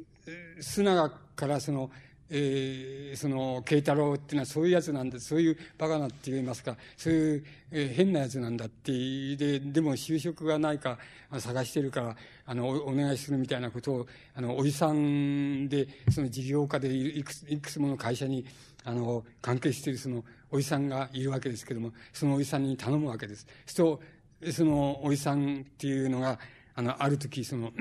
[0.59, 1.89] 須永からその、
[2.31, 10.99] えー、その、慶太郎っていうのはそういうやつなんだ、そういうバカなって言いますか、そういう、えー、変なやつなんだって、で、でも就職がないか
[11.39, 12.15] 探してるから、
[12.45, 18.45] あのお、お願いするみたいなことを、あの、おじさんで、その事業家でいくつ、いくつもの会社に、
[18.83, 23.47] あの、関係しているその、おじさんがいるわけですけども、そのおじさんに頼むわけです。
[23.65, 23.99] そ
[24.41, 26.39] うそのおじさんっていうのが、
[26.75, 27.71] あの、ある時、その、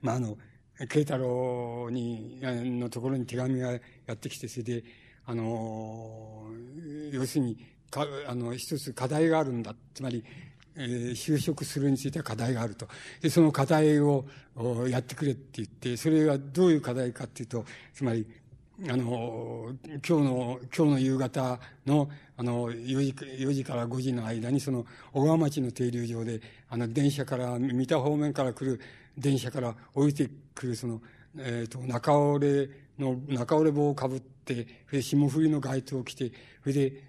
[0.00, 0.36] まあ、あの、
[0.86, 3.80] 慶太郎に、のところに手紙がや
[4.12, 4.84] ってきて、それで、
[5.26, 6.46] あの、
[7.12, 7.56] 要するに、
[7.90, 9.74] か、あの、一つ課題があるんだ。
[9.94, 10.22] つまり、
[10.76, 12.86] えー、就職するについては課題があると。
[13.20, 14.24] で、その課題を
[14.88, 17.64] やってくれって言って、それはどういう課題かっていうと、
[17.94, 18.26] つまり、
[18.88, 28.80] あの、今日の、今日の夕方の、あの、4時、4時から5時の間に、その、小川町の停留場で、あの、電車から、三田方面から来る
[29.18, 31.02] 電車から降りてくる、その、
[31.38, 36.32] えっ、ー、と、中折れの、中折れ棒をかぶって、それで霜降りの街灯を着て、
[36.62, 37.02] それで、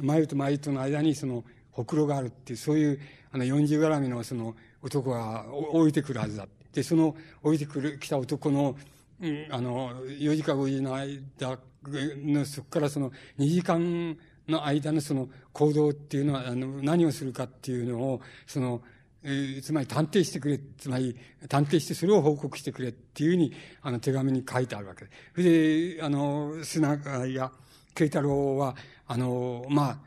[0.00, 6.48] 眉と眉との間に、その、ほくろがあるっていう、そういう、あの、40絡みの、その、男が降りてくるはずだ。
[6.72, 8.76] で、その、降りてくる、来た男の、
[9.20, 14.16] うん、あの、4時か5時の間の、そこからその2時間
[14.48, 18.82] の間のその行動っていうのは、あの、何をするかっていうのを、その、
[19.24, 21.16] えー、つまり探偵してくれ、つまり
[21.48, 25.16] 探偵してそれを報告してくれっていうふうに、あの、手紙に書いてあるわけです。
[25.34, 27.52] それで、あの、砂川や
[27.94, 28.74] 慶太郎は、
[29.06, 29.98] あの、まあ、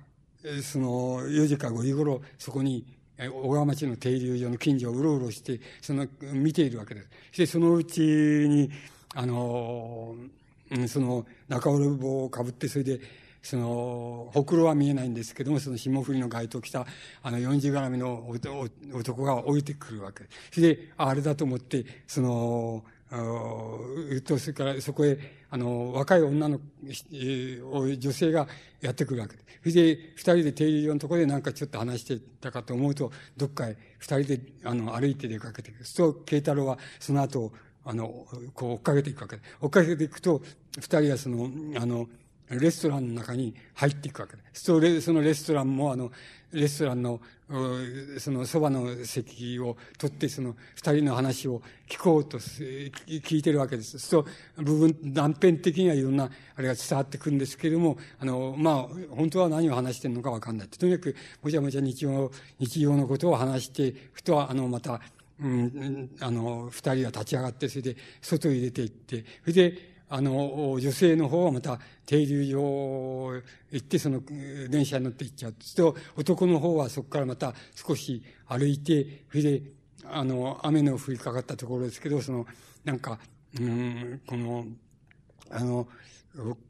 [0.62, 2.86] その、4時か5時頃、そこに、
[3.18, 7.08] 小川町の停留所の近所をうろうろして、その、見ているわけです。
[7.08, 8.70] そしてそのうちに、
[9.14, 10.16] あの、
[10.88, 13.00] その中折棒をかぶって、それで、
[13.46, 16.88] その、ほくろは見えないんですけども、その霜降りの街灯を着た、
[17.22, 18.28] あの、四十絡みの
[18.92, 20.56] 男が降りてくるわけです。
[20.56, 25.20] それで、あれだと思って、その、うと、それからそこへ、
[25.52, 28.48] あの、若い女の、女性が
[28.82, 29.44] やってくるわけで。
[29.62, 35.86] それで、二人で停留所のところでなんかちょっと話してたかと思うと、どっかへ二人で、あの、歩いて出かけていく。
[35.86, 37.54] そう、慶太郎はその後、
[37.84, 39.44] あの、こう追っかけていくわけで。
[39.62, 40.42] 追っかけていくと、
[40.80, 42.10] 二人はその、あの、
[42.50, 44.44] レストランの中に入っていくわけで。
[44.54, 46.12] それ、そのレストランも、あの、
[46.52, 47.20] レストランの、
[48.20, 53.98] そのそばの席を取って、その二人の話を聞こうと聞いてるわけです。
[54.00, 54.26] そ
[54.58, 60.68] う、部分、断片的にはいろんな、あれが伝わってくるんですけれども、あの、まあ、本当は何を話してるのかわかんない。
[60.68, 65.02] とにかく、もちゃもちゃ日常、日常のことを話して、ふとは、あの、また、
[65.42, 73.42] うん、あの、二人が立ち上がって、それで、外に出て行って、それで、あの、女性の方はまた停留所
[73.72, 74.22] 行って、その
[74.70, 75.56] 電車に乗って行っちゃう。
[75.60, 79.62] すると、男の方はそこからまた少し歩いて、それで、
[80.06, 82.46] あの、雨の降りかかったところですけど、その、
[82.84, 83.20] なんか、
[83.60, 84.66] うん、この、
[85.50, 85.88] あの、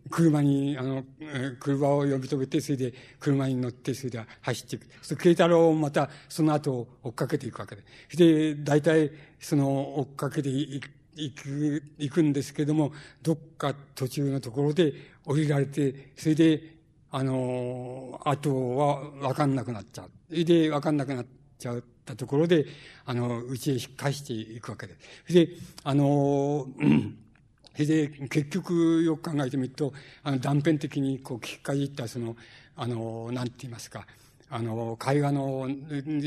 [0.09, 1.03] 車に、あの、
[1.59, 4.87] 車を呼び止めて、それで車に乗って、それで走っていく。
[5.01, 7.83] そ慶太郎をまたその後追っかけていくわけで。
[8.15, 10.79] で、大体、その追っかけてい
[11.15, 14.93] 行く、行くんですけども、どっか途中のところで
[15.25, 16.75] 降りられて、それで、
[17.11, 20.11] あの、あとはわかんなくなっちゃう。
[20.29, 21.25] それで、わかんなくなっ
[21.57, 22.65] ちゃったところで、
[23.05, 24.95] あの、うちへ引っ返していくわけで
[25.27, 25.33] す。
[25.33, 25.49] で、
[25.83, 27.17] あの、うん
[27.75, 29.93] それで、結局よく考えてみると、
[30.23, 32.37] あの、断片的にこう聞きかじったその、
[32.77, 34.07] あの、なんて言いますか、
[34.49, 35.67] あの、会話の、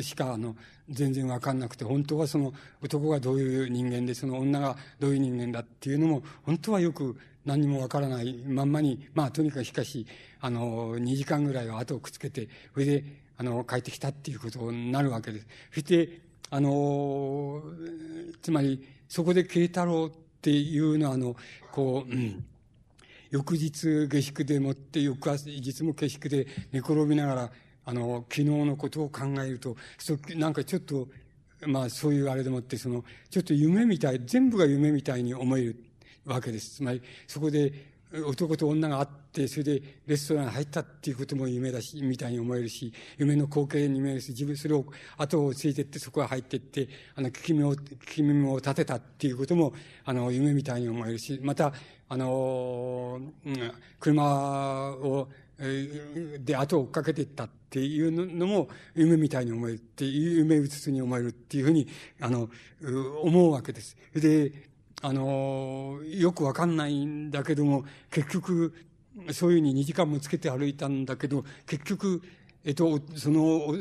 [0.03, 0.57] しか、あの、
[0.91, 10.07] 全然わかんなくて、本当はその男がどういう人間で、その女がどういう人間だっていうのも、本当はよく何もわからないまんまに、まあ、とにかくしかし、
[10.41, 13.05] あの、2時間ぐらいは後をくっつけて、それで、
[13.37, 15.47] あの、帰ってきたっていうことになるわけです。
[15.73, 16.21] そして、
[16.51, 17.63] あの、
[18.43, 20.11] つまり、そこで慶太郎っ
[20.43, 21.37] ていうのは、あの、
[21.73, 22.45] こう、うん、
[23.31, 27.53] 翌日下宿でもって、翌日も下宿で寝転びながら、
[27.89, 31.09] あの、昨日のことを考えると、そなんかちょっと、
[31.67, 35.85] まあそういうあれでもって、その、ちょっと夢みたい、全部が夢みたいに思える
[36.27, 36.77] わけです。
[36.77, 37.73] つまり、そこで
[38.27, 44.85] 男と女が会って、それでレストランに入ったっていうことも夢だし、みたいに思えるし、夢の光景に見えるし、自分それを
[45.17, 49.73] 後をついてってそこへ入ってって、あの、聞き耳を、聞き耳を立てたっていうことも、
[50.05, 51.73] あの、夢みたいに思えるし、また、
[52.11, 55.29] あの、うん、車を、
[55.59, 61.89] で、後を追っかけていったっていうのも、夢みたいに思えるっていう、夢うつつに思えるっていうふうに、
[62.21, 62.49] あの、
[63.23, 63.97] 思うわけです。
[64.15, 64.53] で、
[65.03, 68.75] あの、よくわかんないんだけども、結局、
[69.33, 72.23] そういうふうに2時間もつけて歩いたんだけど、結局、
[72.65, 73.75] えっと、その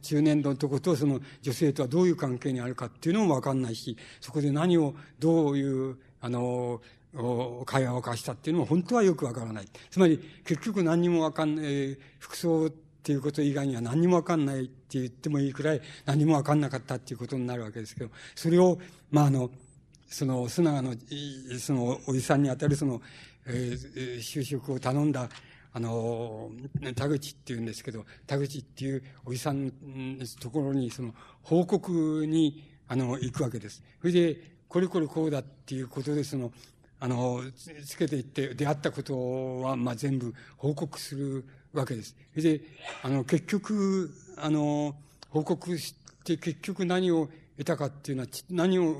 [0.00, 6.80] 中年度のとことその女性とはどういう関係にあるかっていうのもわかんないし、そこで何を、どういう、あの、
[7.64, 9.66] 会話を交わしたっていうのも本当はよくわからない。
[9.90, 12.70] つまり、結局何にもわかんない、服装っ
[13.02, 18.78] ていうこと以外には何にもわかんないって言ってもいいくらい何もわかんなかったっていうことになるわけですけど、それを、
[19.10, 19.50] まあ、あの、
[20.08, 20.94] その、須永の、
[21.58, 23.00] その、おじさんにあたるその、
[23.46, 25.28] えー、就職を頼んだ、
[25.72, 26.50] あの、
[26.94, 29.72] 田口って言うんですけど、田口っていうおじさんの
[30.40, 33.82] ところに、その、報告に、あの、行くわけです。
[34.00, 36.52] それで、これこれこうだっていうことで、その、
[37.00, 37.42] あの、
[37.86, 42.16] つけていって、出会ったことは、まあ、全部報告するわけです。
[42.34, 42.60] で、
[43.02, 44.96] あの、結局、あの、
[45.30, 45.94] 報告し
[46.24, 48.94] て結局何を得たかっていうのは、何を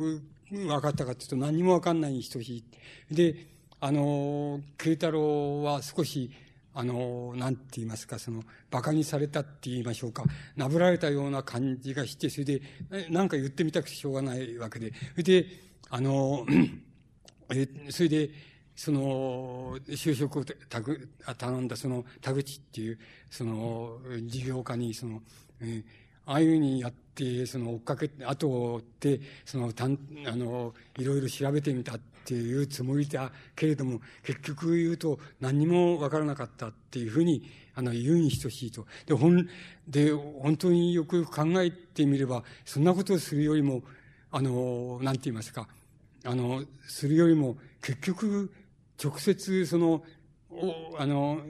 [0.50, 2.64] 分かったかっていうと何も分かんないに等し
[3.10, 3.14] い。
[3.14, 3.46] で、
[3.80, 6.30] あの、慶太郎は少し、
[6.74, 10.24] あの、なんて言いますか、その、馬鹿にされたって言いましょうか、
[10.56, 12.62] なぶられたような感じがして、それで、
[13.10, 15.46] なんか言ってみたくてしょうがないわけで、で、
[15.90, 16.46] あの、
[17.50, 18.30] え、それで、
[18.76, 22.98] その、就職をたぐ頼んだその田口っていう、
[23.30, 25.22] その、事業家に、その、
[25.60, 25.82] え
[26.28, 38.86] ああいうふうにやって、その追っかけ、後を追って、その、たん、あの、いろいろ調べてみたっていうつもりだけれども、結局言うと何にもわからなかったっていうふうに、あの、言うに等しいと。
[39.06, 39.48] で、ほん、
[39.88, 43.82] で、本当によくよく考えてみれば、そんなことをするよりも、
[44.30, 45.66] あの、なんて言いますか、
[46.28, 48.52] あの、するよりも、結局、
[49.02, 50.04] 直接その、
[50.98, 51.40] あの、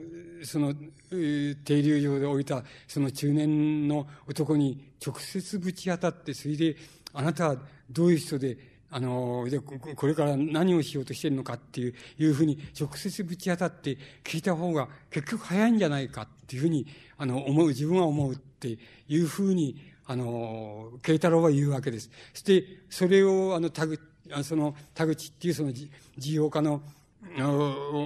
[0.45, 0.73] その、
[1.09, 6.77] 停留場で置いた、その中年の男に直接ぶち当たって、それで、
[7.11, 7.57] あなたは
[7.91, 8.57] どういう人で、
[8.89, 16.87] あの、で、これから何をしようとしてるのかっていう、いうふうに直接ぶち当たって聞いた方が結局早いんじゃないかっていうふうに、
[17.17, 18.77] あの、思う、自分は思うって
[19.09, 19.75] いうふうに、
[20.05, 22.09] あの、慶太郎は言うわけです。
[22.33, 23.99] そして、それを、あの、田口、
[24.43, 25.89] その、田口っていうその事
[26.33, 26.81] 業家の、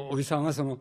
[0.09, 0.77] おじさんはその、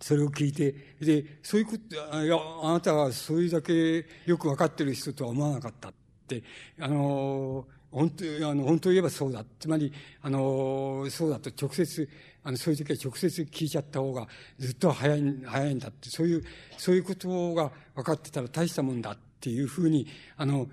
[0.00, 1.94] それを聞いて、で、そういうこと、
[2.24, 5.92] いや、あなたはそういうだけよくわかってる人とは思わなかったっ
[6.26, 6.42] て、
[6.78, 9.44] あの、本当、あの、本当言えばそうだ。
[9.58, 9.92] つまり、
[10.22, 12.08] あの、そうだと直接、
[12.44, 14.26] あの、そういう時は直接聞いちゃった方が
[14.58, 16.44] ずっと早い、早いんだって、そういう、
[16.78, 20.06] そういうことが分かってたら大したもんだっていうふうに、
[20.36, 20.68] あの、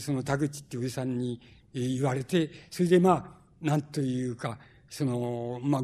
[0.00, 1.40] その田口っておじさんに
[1.80, 3.24] 言われて、それでまあ、
[3.60, 4.58] なんというか、
[4.88, 5.82] その、まあ、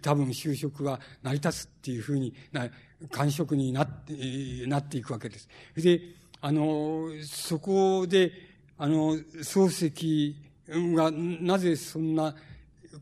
[0.00, 2.68] 多分就職は成り立つっていうふうにな、
[3.10, 5.48] 官職になって、なっていくわけです。
[5.76, 6.00] で、
[6.40, 8.32] あの、そこで、
[8.78, 10.36] あの、漱石
[10.68, 12.34] がなぜそんな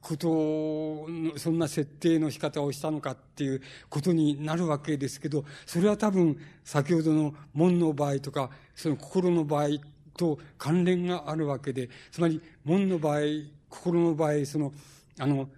[0.01, 9.69] ことを、そんな設定の仕方をしたのかっていうことになるわけですけど、それは多分先ほどの門の場合とか、その心の場合
[10.17, 13.21] と関連があるわけで、つまり門の場合、
[13.69, 14.73] 心の場合、その、
[15.19, 15.49] あの、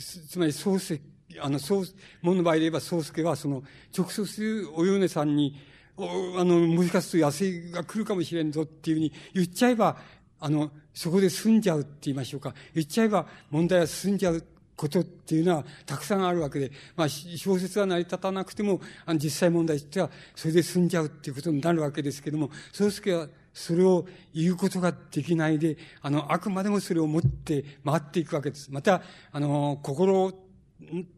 [0.00, 1.00] つまり漱石、
[1.40, 1.84] あの、そう、
[2.22, 3.62] 門の場合で言えば漱石は、その、
[3.96, 5.56] 直接お米さんに、
[5.96, 9.96] あの、もしかすると野生が来るかもしれんぞっていうふうに言っちゃえば、
[10.40, 12.54] あの、そこで済んじゃうって言いましょうか。
[12.74, 14.44] 言っちゃえば問題は済んじゃう
[14.76, 28.70] ことっていうのはたくさんあるわけで、まあ、小説は成り立たなくても、あの、実際問題としては、それで済んじゃうっていうことになるわけですけども、宗介はそれを言うことができないで、あの、あくまでもそれを持って回っていくわけです。
[28.70, 29.00] また、
[29.30, 30.32] あの、心っ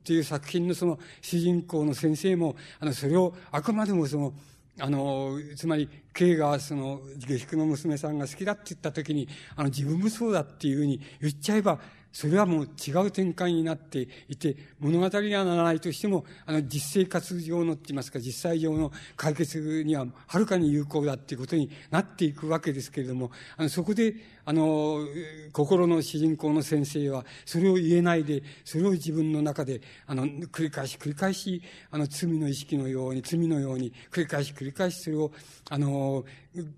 [0.04, 4.34] ていう作品のその主人公の先生も、あの、それをあくまでもその、
[4.78, 9.26] あの、つまり、K がその、下宿の娘さんが好きだって言った時に、
[9.56, 11.80] あの、自分もそうだっていうふうに言っちゃえば、
[12.16, 24.14] それはもう違う展開になっていて、物語にはならないとしても、あの、実生活上のって言いますか、実際上の解決にははるかに有効だっていうことになっていくわけですけれども、あの、そこで、
[24.46, 25.06] あの、
[25.52, 31.60] 心の主人公の先生は、それを言えないで、それを自分の中で、あの、繰り返し繰り返し、
[31.90, 35.32] あの、罪の意識のように、罪のように、繰り返し繰り返しそれを、
[35.68, 36.24] あの、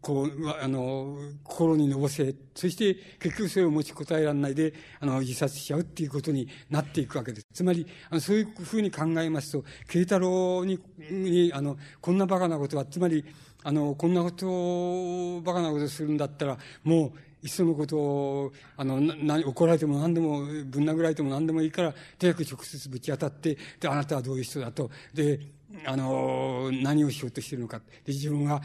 [0.00, 7.46] こう、あの、心にのぼせ、そして結局それを持ちこたえられないで、あの、自殺しちゃうっていうことになっていくわけです。
[7.52, 10.78] つまり、あのそういうふうに考えますと、慶太郎に、
[11.10, 13.24] に、あの、こんな馬鹿なことは、つまり、
[13.62, 24.90] あの、こんなことを、馬鹿なことするんだったら、もう、いっそのことを、あの、な、怒られても何でも、ぶん殴られても何でもいいから、とにかく直接ぶち当たって、で、あなたはどういう人だと。
[25.14, 25.40] で、
[25.84, 27.78] あの、何をしようとしているのか。
[27.78, 28.62] で、自分が、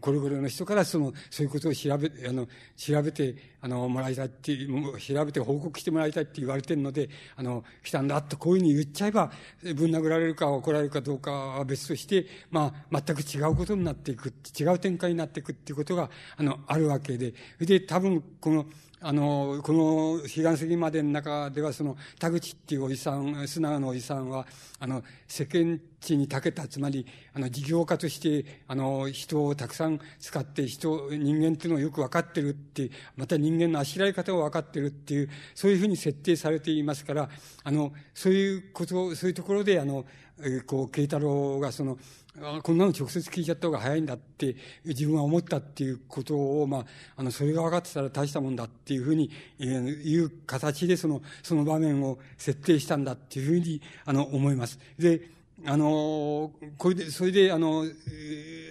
[0.00, 9.30] これぐらいの人からその、そういうことを調べ、あの、調べて、あの、もらいたいっていう、調べて報告してもらいたいって言われてるので、あの、来たんだとこういうふうに言っちゃえば、
[9.62, 18.66] ぶん殴られるか怒られるかどうかは別として、まあ、全く違うことになっていく、違う展開になっていくっていうことが、あの、あるわけで、で、多分、この、
[19.02, 24.46] あの、この彼岸石までの中では、その、田口っていうおじさん、素直なおじさんは、
[24.78, 37.30] あの、世間地に長けた、つまり、あの、事業家として、あの、人をたくさん使って、人、人間っていうのをよく分かってるって、また人間のあしらい方を分かってるっていう、そういうふうに設定されていますから、
[37.64, 40.04] あの、そういうこと、そういうところで、あの、
[40.40, 41.98] えー、こう、慶太郎がその、
[42.38, 44.54] あこんなの直接聞いちゃった方が早いんだって
[44.84, 46.84] 自分は思ったっていうことを、まあ、
[47.16, 54.78] あの、それが分かってたら大したもんだっていうふうに、えー、いう形でその、その場面を設定したんだっていうふうに、あの、思います。
[54.96, 55.28] で、
[55.66, 57.84] あの、これで、それで、あの、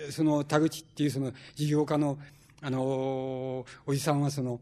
[0.10, 2.18] その田口っていうその事業家の、
[2.61, 4.61] あの、おじさんはその、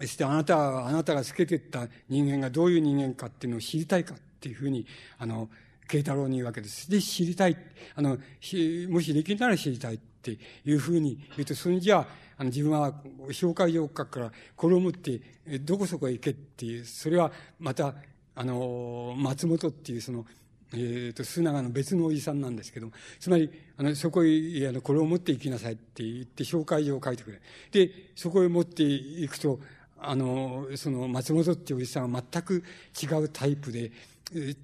[0.00, 4.86] そしてあなたは、あなたがつけてった人間がどういう人間かっていうのを知りたいかっていうふうに、
[5.18, 5.48] あの、
[5.88, 6.90] 慶太郎に言うわけです。
[6.90, 7.56] で、知りたい。
[7.94, 12.06] あの、もしできるなら知りたいっていうふうに言うと、それじゃあ、
[12.38, 12.92] あの、自分は、
[13.28, 15.20] 紹介状を書くから、これを持って、
[15.60, 17.94] どこそこへ行けっていう、それは、また、
[18.34, 20.26] あの、松本っていう、その、
[20.72, 27.40] えっ、ー、と、須永の別のおじさんなんですけども、つまり、あの、そこへ、あの、これを持って行きなさいって言って、紹介状を書いてくれ。
[27.70, 29.60] で、そこへ持っていくと、
[29.98, 32.64] あの、その、松本っていうおじさんは全く
[33.00, 33.92] 違うタイプで、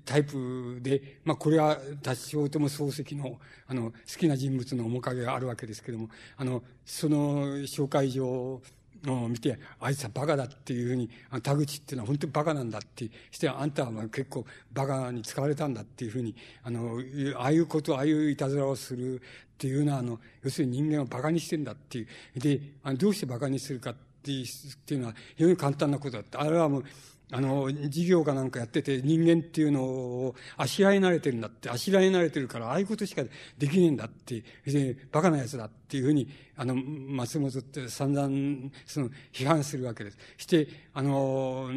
[0.05, 8.61] タイプで、まあ、これは、達成とも漱石の、あの、好きな人物の面影があるわけですけども、あの、その紹介状
[9.11, 17.01] を見て、あいつはバカだっていうふうに、あの田口っていうのは本当にバカなんだってして、あんたは結構バカに使われたんだっていうふうに、あの、
[17.37, 19.21] ああいうこと、ああいういたずらをするっ
[19.59, 22.41] ていうのは、あの、要するに人間をバカにしてんだっていう。
[22.41, 24.45] で、あのどうしてバカにするかってい
[24.95, 26.39] うのは非常に簡単なことだって。
[26.39, 26.85] あれはもう、
[27.35, 33.23] あの、事業かなんかやってて人間っていうのをあしらい慣れてるんだって、あしらい慣れてるからああいうことしか
[33.57, 40.19] できねえんだって、で、バカな奴だっていうふうに、あの、松本って散々、その、批判するわけです。
[40.37, 41.71] して、あの、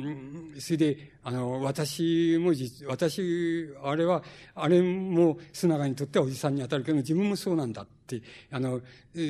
[0.60, 4.23] それで、あの、私も実、私、あれは、
[4.56, 8.22] あれも須永にとってはおじさんに当たるけど、自分もそうなんだって、
[8.52, 8.82] あの、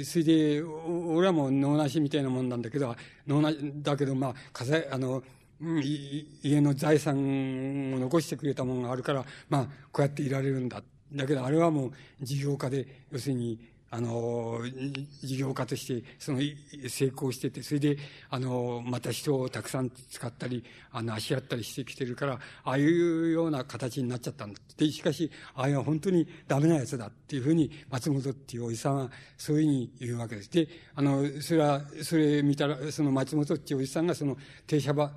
[0.03, 2.95] それで、俺はもう脳なしみたいなもんなんだけど、
[3.27, 5.23] 脳なし、だけど、まあ、かざ、あの、
[5.61, 10.83] 家の財産を残してくれたものがあるから、まあ、こうやっていられるんだ。
[11.13, 11.91] だけど、あれはもう
[12.21, 13.59] 事業家で、要するに、
[13.91, 14.59] あの、
[15.23, 16.39] 事業家として、その、
[16.89, 17.97] 成功してて、それで、
[18.29, 24.59] あの、また人をたくさん使ったり、あの、足やったりしてきてるから、ああいうような形になっちゃったんだ。
[24.77, 30.51] で、しかし、ああいう本当にダメなやつだっていうふうに、松本っていうおじさんは、そういうふうに言うわけです。
[30.51, 34.37] で、あの、それは、それ見たら、その松本っていうおじさんが、その、
[34.67, 35.11] 停車場、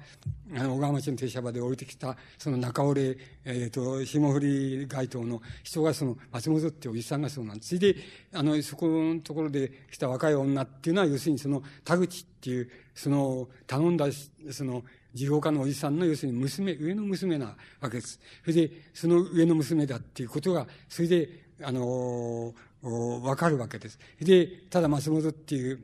[0.54, 7.68] あの、小川町の停車場で降りてきた、その中折れ、えっ、ー、と、霜降り街頭の人が、その、松本っていうおじさんがそうなんです。
[7.76, 7.96] それで、
[8.32, 14.06] あの、そこのところで来た若い女っていうのは、要するにその、田口っていう、その、頼んだ、
[14.50, 14.84] その、
[15.14, 18.20] 事業家のおじさんの、要するに娘、上の娘なわけです。
[18.42, 21.28] それで、その上の娘だっていうことが、それで、
[21.62, 23.98] あの、わかるわけです。
[24.20, 25.80] で、ただ松本っていう、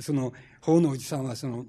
[0.00, 1.66] その、法のおじさんは、その、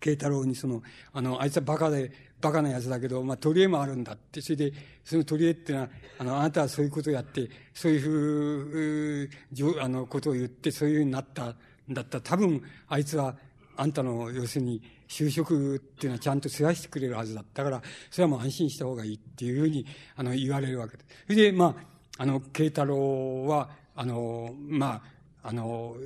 [0.00, 2.10] 慶太郎にその、あの、あいつはバカで、
[2.44, 4.42] バカなやつだけど、まあ、取り柄もあるんだって。
[4.42, 4.72] それで、
[5.02, 9.30] その取り柄っていうのは、あの、あなたはそういうことをやって、そういうふ
[9.76, 11.56] う、あの、ことを言って、そういうふうになったん
[11.88, 13.34] だったら、多分、あいつは、
[13.76, 21.24] あんたの、要するに、就職っていうのはちゃんと世話してくれるはずだったから、それはもう安心した方がいいっていうふうに、あの、言われるわけです。
[21.26, 21.74] それで、ま
[22.18, 25.02] あ、あの、慶太郎は、あの、ま
[25.42, 25.96] あ、あの、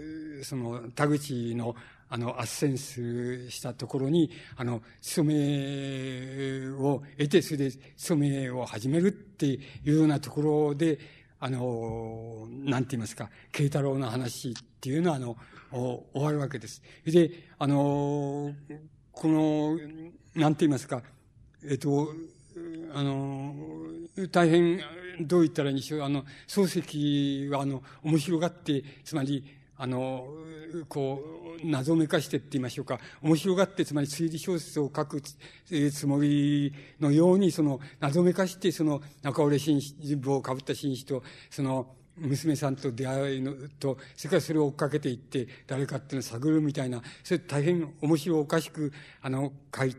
[0.43, 1.75] その、田口の、
[2.11, 10.99] あの、斡旋する、したところに、あの、勤めを得て、それで勤めを始めるっていうようなところで、
[11.41, 15.37] あの、なんて言いますか、慶太郎の話っていうのは、あの、
[15.71, 16.83] 終わるわけです。
[17.05, 18.53] で、あの、
[19.13, 19.79] この、
[20.35, 21.03] なんて言いますか、
[21.65, 22.13] えっと、
[22.95, 23.55] あの、
[24.33, 24.81] 大変、
[25.21, 29.45] どう言ったらいいんでしょう、あの、漱石は、あの、面白がって、つまり、
[29.79, 30.27] あの、
[30.89, 31.23] こ
[31.63, 48.93] う、謎めかしてって言いましょうか、面白がって、つまり推理小説を書くつもりのように、その、謎めかして、その、中折れ紳士、帽をかぶった紳士と、その、娘さんと出会いのと、それからそれを追っかけていって、誰かっていうのを探るみたいな、それ大変面白おかしく、
[49.23, 49.95] あの、書い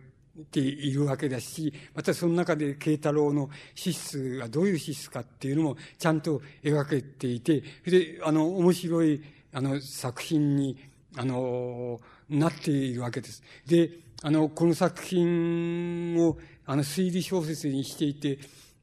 [0.52, 10.78] ているわけだし、またその中で慶太郎の資質がどういう資質かっていうのもちゃんと描けていて、それで、あの、面白い、あの、作品に、
[11.18, 12.00] あの、
[12.30, 13.42] なっているわけです。
[13.66, 13.90] で、
[14.22, 18.40] あの、この作品を、あの、推理小説にしていて、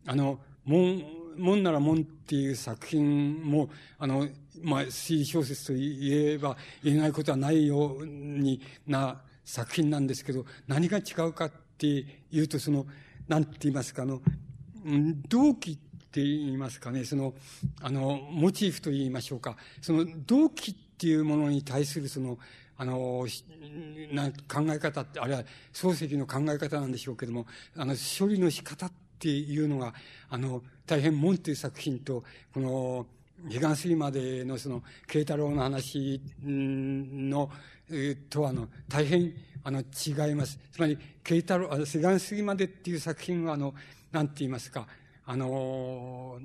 [0.06, 1.04] あの、もん、
[1.38, 3.68] もんならもんっていう作品も、
[3.98, 4.28] あの、
[4.62, 12.86] まあ、推理小説と言えば言えないことはないようにな作品なんですけど、何が違うかっていうと、その、
[13.28, 14.20] なんて言いますか、あの、
[15.28, 15.78] 動機
[16.16, 17.34] って言いますかね、その、
[17.82, 22.38] あの、モチーフと言いましょうか、その動機っていうものに対するその、
[22.78, 23.26] あの、
[24.12, 25.44] な考え方って、あれは
[25.74, 29.92] 漱石の考え方なんでしょうけども、あの、処理の仕方っていうのが、
[30.30, 32.24] あの、大変門という作品と、
[32.54, 33.06] この、
[33.50, 37.50] 彼岸過ぎまでのその、慶太郎の話の、
[37.90, 39.34] えー、とは、の、大変、
[39.64, 40.58] あの、違います。
[40.72, 43.74] つまり、慶太郎、あの、彼岸過ぎまでっていう作品は、あの、
[44.12, 44.86] なんて言いますか、
[45.26, 46.38] あの、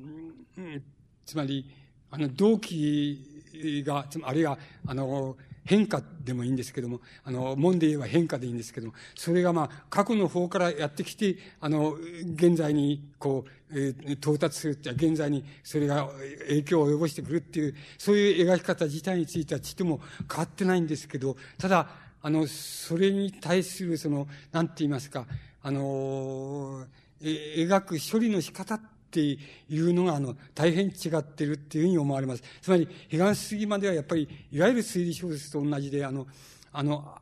[1.25, 1.69] つまり、
[2.09, 11.93] あの、動機が、あるいは、あの、変化でもいいんですけども、あの、門で言えば変化でいいんですけども、それがまあ、過去の方からやってきて、あの、
[12.33, 16.09] 現在に、こう、えー、到達するって、現在にそれが
[16.47, 21.87] 影響を及ぼしてくるっていう、そういう描き方自体についてはちっとも変わってないんですけど、ただ、
[22.23, 25.27] あの、それに対する、その、なんて言いますか、
[25.61, 28.81] あの、え描く処理の仕方っ
[29.11, 29.37] てい
[29.69, 32.43] うのが、あの、大変違ってるっていうふうに思われます。
[32.61, 36.27] つまり、彼岸過ぎまではやっぱり、いわゆる推理小説と同じで、あの、
[36.71, 37.21] あの、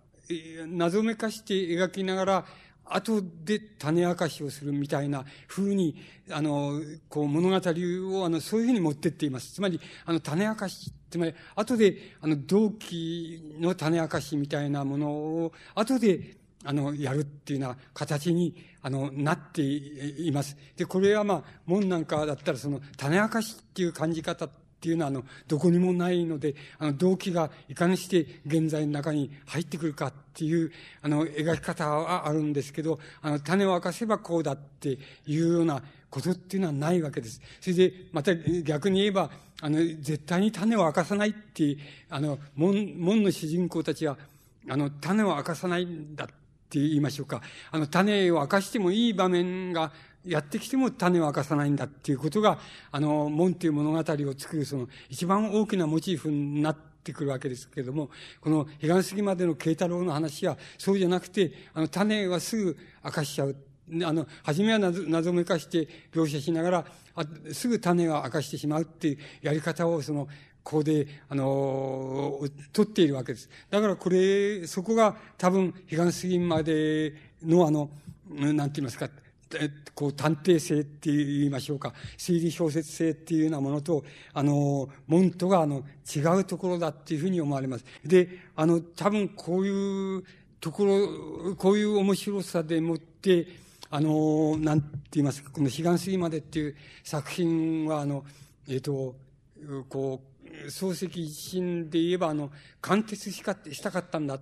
[0.67, 2.45] 謎めかして描きながら、
[2.91, 5.95] 後で種明かしをするみたいな風に、
[6.31, 9.53] あの、こう物語を、あの、そういうふうに持ってっています。
[9.53, 20.57] つまり、あの、種明かし、つまり、後で、あの、同期の種明かしみたいなものを、後で、あの、やるっていうような形に、あの、なっています。
[20.75, 24.49] で、これはまあ、門なんかだったらその、種明かしっていう感じ方っ
[24.81, 30.71] ていうのは、あの、どこにもないので、あの、動機がいかにして現在の中に入ってくるかっていう、
[31.01, 37.41] あの、描き方はあるんですけど、あの、種を明かせばこうだっていうようなことっていうのはないわけです。
[37.59, 39.29] それで、また逆に言えば、
[39.61, 41.77] あの、絶対に種を明かさないっていう、
[42.09, 44.17] あの、門、門の主人公たちは、
[44.69, 46.27] あの、種を明かさないんだっ
[46.69, 47.41] って言いましょうか。
[47.71, 49.91] あの、種を明かしてもいい場面が
[50.23, 52.59] やってきても種を明かさないんだっていうことが、
[52.91, 54.03] あの、門という物語を
[54.37, 63.55] 作るその一番大きなモチーフになってくるわけですけれども、この彼岸過ぎまでの慶太郎の話は、そうじゃなくて、あの、種はすぐ明かしちゃう。
[64.05, 66.85] あの、初めは謎めかして描写しながら、
[67.51, 70.27] すぐ種は明かしてしまうっていうやり方を、その、
[70.63, 72.39] ここで、あの、
[72.73, 73.49] 取っているわけです。
[73.69, 77.13] だからこれ、そこが多分、彼岸過ぎまで
[77.43, 77.89] のあの、
[78.29, 79.09] なんて言いますか、
[79.95, 84.03] こう、探偵性って言いましょうか、推理小説性っていうようなものと、
[84.33, 85.83] あの、モントが、あの、
[86.15, 87.85] 違うところだっていうふうに思われます。
[88.05, 90.23] で、あの、多分こういう
[90.59, 93.47] ところ、こういう面白さでもって、
[93.89, 98.23] あの、なんて言いますか、この彼岸過ぎまでっていう作品は、あの、
[98.67, 99.15] えっ、ー、と、
[99.89, 100.28] こう、
[100.67, 104.39] 漱石自身で言えば、あの、貫徹しかしたかったんだ、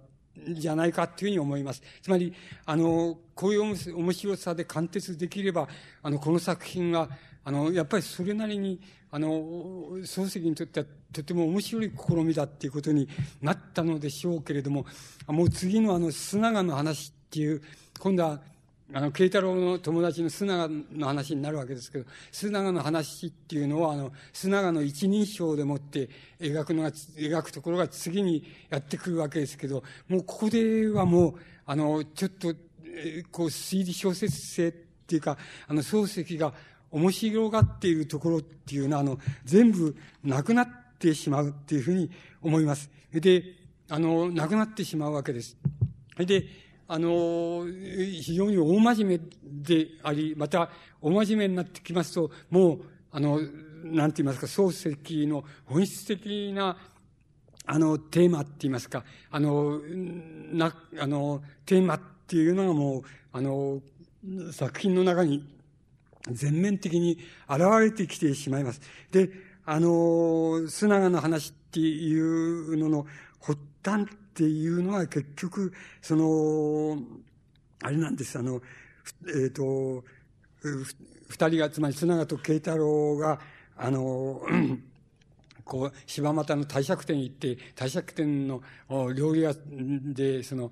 [0.49, 1.81] じゃないかというふうに思います。
[2.01, 2.33] つまり、
[2.65, 3.61] あの、こういう
[3.95, 5.67] 面白さで貫徹できれば、
[6.01, 7.09] あの、この作品が、
[7.43, 8.79] あの、やっぱりそれなりに、
[9.09, 9.29] あの、
[9.99, 13.07] 漱石にとってはとても面白い試みだっていうことに
[13.41, 14.85] なったのでしょうけれども、
[15.27, 17.61] もう次のあの、砂川の話っていう、
[17.99, 18.41] 今度は、
[18.93, 26.09] あの、慶太郎の友達の砂川の話になるわけですけど、砂川の話っていうのは、あの、砂川の一人称でもって
[26.39, 31.35] 描くのが、描くところが次にやってくるわけですけど、もうここではもう、
[31.65, 32.53] あの、ちょっと、
[32.85, 35.37] えこう、推理小説性っていうか、
[35.67, 36.53] あの、漱石が
[36.89, 42.09] 面白がっているところっていうのは、あの、全部なくなってしまうっていうふうに
[42.41, 42.89] 思います。
[43.11, 43.43] で、
[43.89, 45.57] あの、なくなってしまうわけです。
[46.17, 46.45] で、
[46.87, 50.69] あの、非常に大真面目であり、また、
[51.01, 52.81] 大真面目になってきますと、もう、
[53.11, 53.39] あの、
[53.83, 56.77] なんて言いますか、漱石の本質的な、
[57.65, 59.79] あの、テーマって言いますか、あの、
[60.53, 63.03] な、あの、テーマっていうのがもう、
[63.33, 63.81] あの、
[64.51, 65.45] 作品の中に
[66.31, 67.19] 全面的に
[67.49, 68.81] 現れてきてしまいます。
[69.11, 69.29] で、
[69.65, 73.05] あの、砂川の話っていうのの
[73.41, 74.07] 発端
[74.37, 76.99] っていうのは結局、その、
[77.81, 78.61] あれなんです、あの、
[79.27, 80.03] えっ、ー、と、
[81.27, 83.39] 二人が、つまり砂川と慶太郎が、
[83.75, 84.43] あの、
[85.65, 88.61] こう、柴又の帝釈天行って、帝釈天の
[89.15, 89.55] 料理屋
[90.13, 90.71] で、その、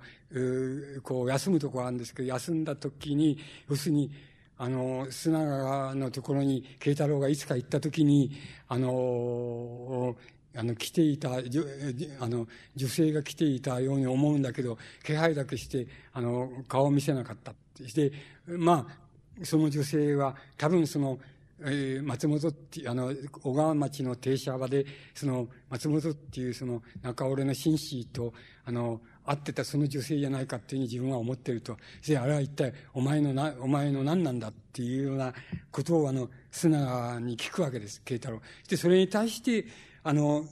[1.02, 3.36] こう、休むとこがあるんですけど、休んだ時に、
[3.68, 4.12] 要するに、
[4.58, 8.30] あの、砂川のところに慶太郎がいつか行った時に、
[8.68, 10.16] あの、
[10.56, 17.54] あの、来ていた、あの、女性が来ていたように思うんだけど、気配だけして、あの、顔を見せなかった。
[17.86, 18.12] して、
[18.46, 21.18] まあ、その女性は、多分その、
[21.60, 24.84] えー、松本っていう、あの、小川町の停車場で、
[25.14, 28.32] その、松本っていうその、中折れの紳士と、
[28.64, 31.76] あの、会ってたその女性じゃないかっていうふうに自分は思ってると。
[32.06, 35.32] で、あれは一体、お前のな、お前の何なんだっていうような
[35.70, 38.40] ことを、あの、素直に聞くわけです、慶太郎。
[38.68, 39.66] で、それに対して、
[40.08, 40.44] あの、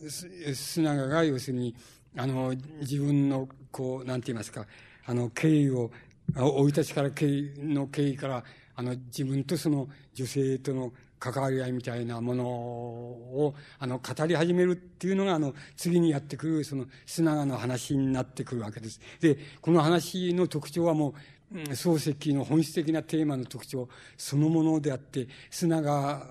[0.52, 1.76] 砂川が要するに、
[2.16, 4.66] あの、自分の、こう、なんて言いますか、
[5.06, 5.92] あの、敬意を、
[6.34, 8.42] 生い立ちから敬意の敬意から、
[8.74, 19.00] あの、自分とその女性との関わり合いみたいなものを、あの、語り始めるっていうのが、あの、次にやってくる、その、砂川の話になってくるわけです。
[19.20, 21.14] で、この話の特徴はも
[21.52, 26.26] う、漱石の本質的なテーマの特徴そのものであって、砂川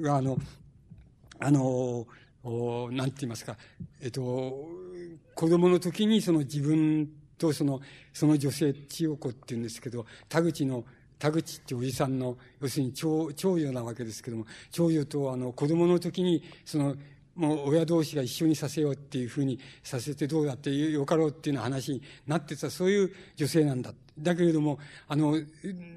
[0.00, 0.38] が、あの、
[1.40, 2.06] あの、
[2.44, 3.56] おなんて言いますか、
[4.00, 4.68] えっと、
[5.34, 7.08] 子供の時にその自分
[7.38, 7.80] とその、
[8.12, 10.84] その女性、千代子って言うんですけど、田口の
[11.18, 16.96] 田口っておじさんの、要するに長長女なわけですけども、長女とあの子供の時に、その、
[17.34, 23.92] もう親同士が一緒にさせようっていうふうにさせてどうだってよかろうっていうような話になってた、そういう女性なんだ。
[24.18, 25.40] だけれども、あの、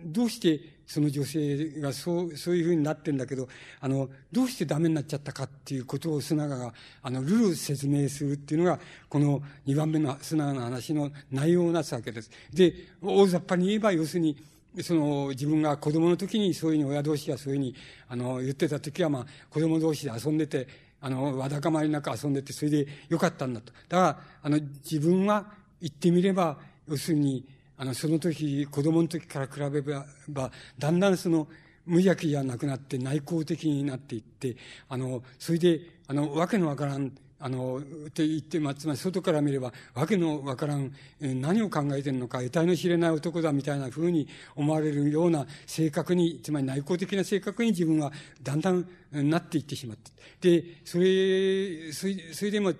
[0.05, 3.49] どうしてその女性がそう、そういうふうになってんだけど、
[3.81, 6.73] あの、どうしてダメになっちゃったかっていうことを砂川が、
[7.03, 12.31] あの、ルール説明するっていうのが、この2番目の砂川の話の内容をなすわけです。
[12.53, 14.37] で、大雑把に言えば、要するに、
[14.81, 17.75] その自分が子供の時にそういうふうに親同士がそういうふうに
[18.09, 20.67] あの言ってた時はまあ子供同士で遊んでて
[21.01, 25.47] あのわだかまりなく遊んでてそれでよかったんだとだからあの自分は
[25.81, 26.57] 言ってみれば
[26.87, 27.43] 要するに
[27.77, 29.99] あのその時子供の時から比べれ
[30.29, 31.47] ばだんだんその
[31.85, 34.57] 無邪気じゃなくなって内向的になっていって
[34.89, 50.11] あのそれであのわけのわからんあの、って言って、まあ、つまり外から見れば、わけのわからん、何を考えてるのか、得体の知れない男だみたいなふうに思われるような性格に、つまり内向的な性格に自分はだんだんなっていってしまって。
[50.41, 52.73] で、それ、それそれでも、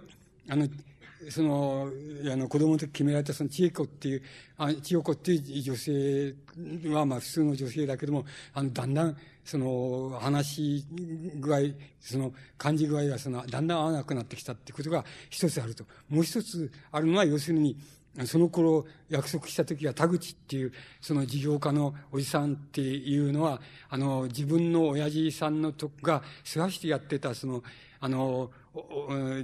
[0.49, 0.67] あの、
[1.29, 1.91] その、
[2.31, 4.21] あの、子供の時決められたその千恵子っていう、
[4.57, 6.35] あ千代子っていう女性
[6.89, 10.85] は、まあ普通の女性だけども、あの、だんだん、その、話
[11.39, 11.59] 具合、
[11.99, 15.85] その、感じ具合が、その、だんだん合わなくなってきたってことが一つあると。
[16.09, 17.77] もう一つあるのは、要するに、
[18.25, 27.63] その頃約束した時は田口っていう、その事業家のおじさんっていうのは、あの、自分の親父さんのとこが世話してやってた、その、
[27.99, 28.51] あの、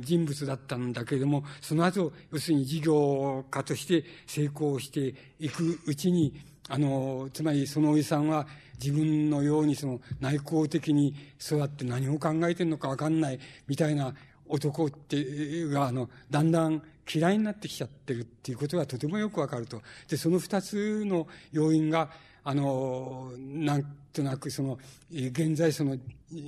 [0.01, 6.33] 人物だったんだけれども、その後、要するに事業家として成功していくうちに、
[6.69, 8.47] あの、つまりそのおじさんは
[8.81, 14.13] 自分のようにその内向的に育って何を考えてるのかわかんないみたいな
[14.47, 16.81] 男ってが、あの、だんだん
[17.11, 19.81] 嫌いになってきちゃってるっていうことがとてもよくわかると。
[20.07, 22.11] で、その二つの要因が、
[22.43, 24.79] あの、なんとなくその、
[25.11, 25.97] 現在その、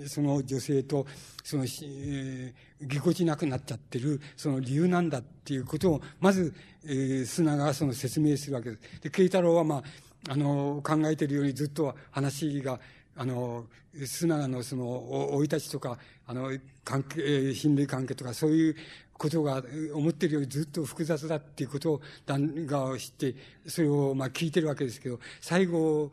[0.08, 1.06] その女性と、
[1.44, 6.54] その、えー、ぎこちなくなっちゃってる、その理由なんだっていうことを、まず、
[6.86, 9.02] えー、砂がその説明するわけです。
[9.02, 9.84] で、慶太郎はまあ、
[10.32, 12.80] あの、考えてるようにずっと話が、
[13.16, 13.66] あの、
[14.06, 15.98] 砂川のその、生い立ちとか、
[16.28, 16.52] あの、
[16.84, 18.76] 関係、親類関係とか、そういう
[19.18, 19.64] ことが
[19.94, 23.36] 思ってるよりずっと複雑だっていうことを、旦が知って、
[23.68, 26.12] それをまあ聞いてるわけですけど、最後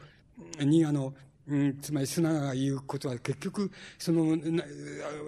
[0.60, 1.14] にあの、
[1.48, 4.36] うん、つまり砂が言うことは結局、その、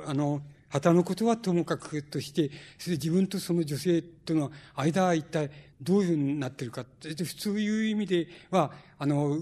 [0.07, 6.85] あの、旗のことはともかくとして、それで自分とその女性との間は一体どういうふうになってるか。
[7.01, 9.39] 普通いう意味では、あの、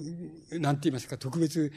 [0.51, 1.73] なんて言いますか、特別、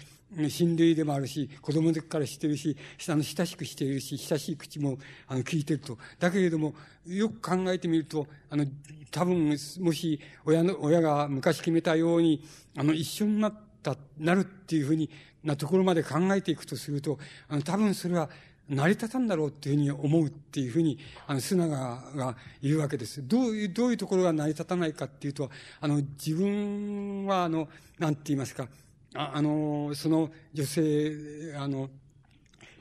[0.49, 2.75] 親類でもあるし、子供の時から知ってるし、
[3.07, 4.97] あの、親しくしているし、親しい口も、
[5.27, 5.97] あの、聞いてると。
[6.19, 6.73] だけれども、
[7.05, 8.65] よく考えてみると、あの、
[9.11, 9.49] 多分、
[9.79, 12.43] もし、親の、親が昔決めたように、
[12.77, 15.09] あの、一緒になった、なるっていうふうに
[15.43, 18.29] なところまで考えていくとすると、あの、多分それは、
[18.67, 20.97] 成り立たんだろうっていうふうに思うっていうふうに、
[21.27, 23.27] あの、砂川が言うわけです。
[23.27, 28.67] どういう、どういうところが成り立たないかっていうと、あの、自分は、あの、なんて言いますか、
[29.15, 31.89] ああの、その女性、あの、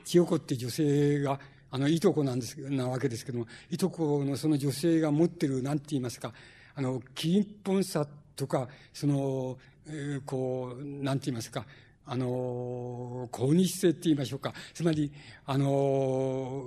[0.03, 1.39] 千代子って女性が、
[1.71, 6.33] あの、いとこなんです、なわけですけども、いとこのその女性が持ってる、なんて言いますか、
[6.75, 9.57] あの、金本さとか、その、
[9.87, 11.65] えー、こう、なんて言いますか、
[12.05, 14.53] あの、高日性って言いましょうか。
[14.73, 15.11] つまり、
[15.45, 16.63] あの、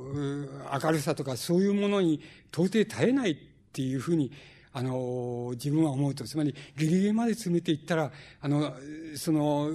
[0.82, 2.20] 明るさとかそういうものに
[2.52, 3.36] 到底耐えないっ
[3.72, 4.32] ていうふうに、
[4.72, 6.24] あの、自分は思うと。
[6.24, 8.74] つまり、ギリギリまで詰めていったら、あの、
[9.16, 9.70] その、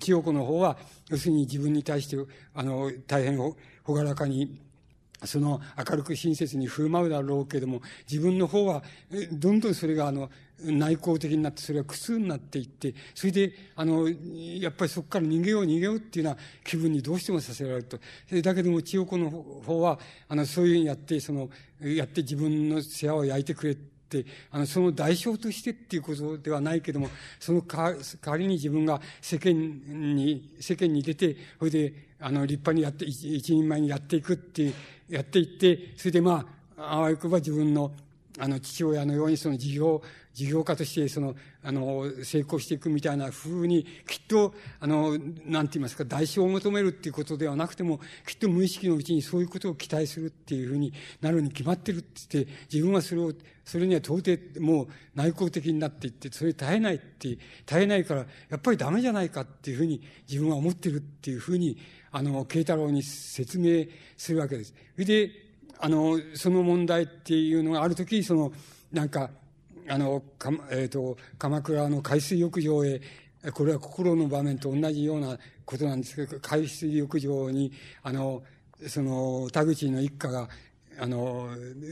[0.00, 2.16] 千代子の方は、要するに自分に対して、
[2.54, 4.60] あの、大変ほがらかに、
[5.24, 8.82] その明るく親切に振る舞うだろうけれども、自分の方は、
[9.32, 10.30] どんどんそれが、あの、
[10.60, 17.98] 内向的になって、それは苦痛になっていって、それで、あの、やっぱりそこから逃げよう逃げようっていうような気分にどうしてもさせられると。
[18.42, 19.98] だけども、千代子の方は、
[20.28, 21.48] あの、そういうふうにやって、その、
[21.80, 23.80] やって自分の世話を焼いてくれて、
[24.50, 27.08] あの、その代償としてっていうことではないけども、
[27.38, 27.94] その代
[28.26, 29.52] わりに自分が世間
[30.14, 34.72] に、世間に出て、それで、あの、立派にやって、一人前にやっていくって、
[35.08, 37.92] やっていって、それでまあ、あわよくば自分の、
[38.38, 40.02] あの、父親のようにその事業、
[40.38, 41.34] 事業家としてその、
[41.64, 53.32] あの、成功していくみたいな風に、きっと、あの、なんて言いますか、代償を求めるっていうことではなくても、きっと無意識のうちにそういうことを期待するっていうふうになるに決まってるって言って、自分はそれを、
[53.64, 57.36] それには到底もう内向的になっていって、それ耐えないって、
[57.66, 61.76] 耐えないから、やっぱりダメじゃないかっていうふうに自分は思ってるっていうふうに、
[62.12, 63.86] あの、慶太郎に説明
[64.16, 64.72] するわけです。
[64.94, 65.32] それで、
[65.80, 68.52] あの、その問題っていうのがあるとき、その、
[68.92, 69.30] なんか、
[69.88, 73.00] あの、かえっ、ー、と、鎌倉の海水浴場へ、
[73.52, 78.42] これは心の場面と同じようなことなんですけど、海水浴場に、あの、
[78.86, 80.48] その、田口の一家が、
[81.00, 81.48] あの、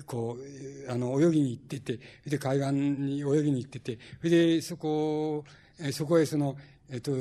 [0.06, 5.44] こう、あの、泳ぎに行ってて、で、海岸に泳ぎに行ってて、で、そこ、
[5.92, 6.56] そこへその、
[6.90, 7.12] えっと、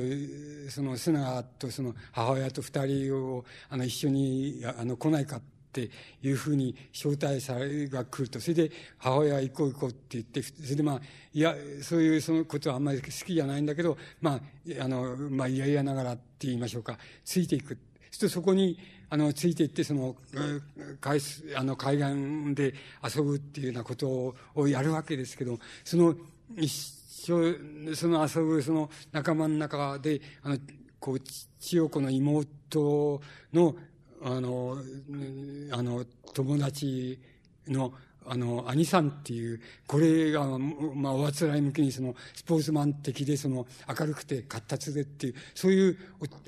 [0.69, 5.41] その、須永とその母親と二人を、あの、一緒に、あの、来ないかっ
[5.75, 5.89] て
[6.23, 11.01] いうふうに招待されが来ると、それで母親は行こう行こうって言って、それでまあ、
[11.33, 14.39] いや、そういうそのことはあんまり好きじゃないんだけど、ま
[14.79, 17.77] あ、あの、まあ、いやいやながらって言いましょうか、ついていく。
[18.09, 18.79] するとそこに、
[19.09, 20.15] あの、ついていって、その、
[21.01, 21.19] 海
[21.55, 22.73] あの、海岸で
[23.03, 26.15] 遊ぶっていうようなことをやるわけですけど、その、
[26.57, 26.71] 一
[27.25, 27.55] 緒、
[27.93, 30.57] その遊ぶ、その仲間の中で、あの、
[30.99, 33.21] こう、千代子の妹
[33.53, 33.75] の、
[34.27, 34.75] あの、
[35.71, 36.03] あの、
[36.33, 37.19] 友達
[37.67, 37.93] の、
[38.25, 45.97] あの、兄さんっていう、これが、まあ、おあつらい向きにその、スポーツマン的で、その、明るくて活発でっていう、そういう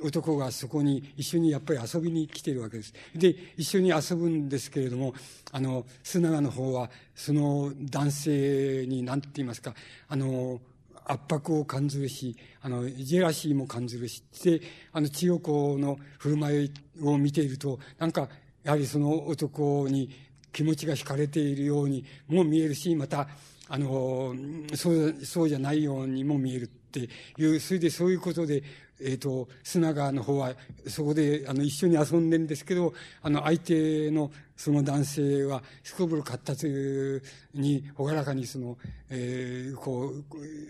[0.02, 2.96] 男がそこに一緒にやっぱり遊びに来てるわけです。
[3.14, 5.14] で、一緒に遊ぶんですけれども、
[5.52, 9.76] あの、須永の方は、その男性に、なんて言いますか、
[10.08, 10.60] あの、
[11.08, 14.62] 圧迫を感じるし、あの、ジェラシーも感じるし、で、
[14.92, 16.72] あの、千代子の振る舞い
[17.04, 18.30] を見ていると、なんか、
[18.64, 20.10] やはりその男に
[20.52, 23.28] 気持ちが惹かれているようにも見えるし、また、
[23.70, 24.36] あの、
[24.76, 28.64] そう、そうじゃないようにも見えるっていう、それでそういうことで、
[29.00, 30.54] えっ、ー、と、砂川の方は、
[30.88, 38.78] そこで、あの、一緒に遊んでるんですけど、あの、相手の、その男性は、すこぶる活発に、ほがらかに、その、
[39.10, 40.24] えー、こう、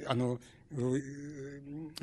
[0.08, 0.40] あの、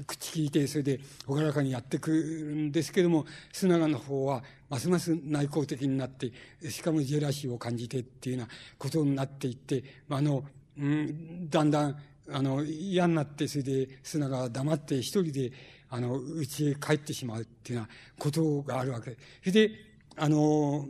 [0.07, 6.33] 口聞いて、それで、ほがらかにやってくるんですけども、砂川の方は、ますます内向的になって、
[6.71, 10.45] しかもジェラシーを感じてっていうようなことになっていって、あの、
[10.79, 11.97] うん、だんだん、
[12.33, 15.53] あの、嫌になって、それで、砂川黙って一人で、
[15.95, 19.17] あの、家へ帰ってしまうっていうようなことがあるわけ。
[19.41, 19.71] それで、
[20.17, 20.89] あの、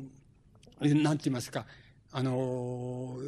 [0.81, 1.67] なんて言いますか、
[2.11, 3.19] あの、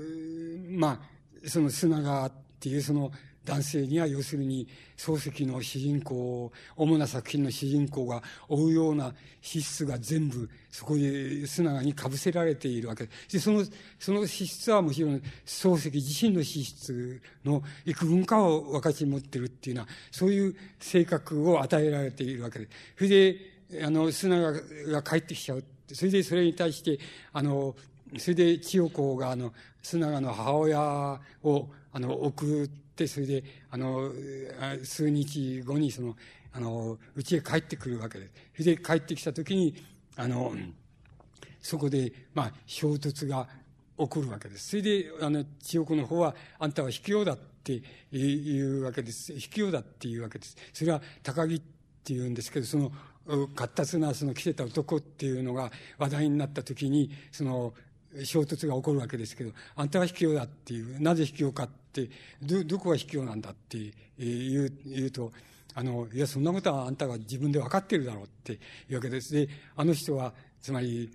[0.71, 1.03] ま
[1.45, 3.13] あ、その砂川っていうその
[3.47, 4.67] 男性には要するに
[4.97, 13.65] 漱石の主人公、主な作品の主人公が追うような資質が全部そこで砂川に被せられているわけで、その、
[13.99, 22.69] その資質はもちろん漱石自身の資質の幾分かを分かち持ってるっていうのは、そういう性格を与えられているわけで。
[22.97, 25.65] それで、あの、砂川が帰ってきちゃう。
[25.93, 26.99] それでそれに対して、
[27.33, 27.77] あの、
[28.19, 29.53] それで千代子があの、
[29.83, 32.71] 砂川の母親を、あの、送っ、
[33.07, 34.13] それで、あの、
[34.85, 36.17] 数日後にその、
[36.53, 38.33] あの、家へ帰ってくるわけです。
[38.55, 39.75] それで帰ってきた時に、
[40.17, 40.55] あの、
[41.61, 43.49] そこで、まあ、衝突が
[43.99, 44.69] 起こるわけです。
[44.69, 47.83] それで、あの、千代子の方は、あんたは卑怯だって
[48.13, 49.39] いうわけです。
[49.39, 50.57] 卑怯だっていうわけです。
[50.73, 51.63] それは高木っ
[52.05, 52.93] ていうんですけど、その、
[53.55, 57.75] 活発なその着てた男っていうのが話題になった時に、その、
[58.25, 62.09] 衝突が起こるわけですけど、あんたは卑怯だっていう、なぜ卑怯かって、
[62.43, 63.79] ど、どこが卑怯なんだって
[64.19, 65.33] 言う、言うと、
[65.75, 68.59] あの、いや、そんなことはあんたが自分で分かってるだろうってい
[68.91, 69.35] うわけです。
[69.35, 70.33] で、あの人は、
[70.63, 71.11] つまり、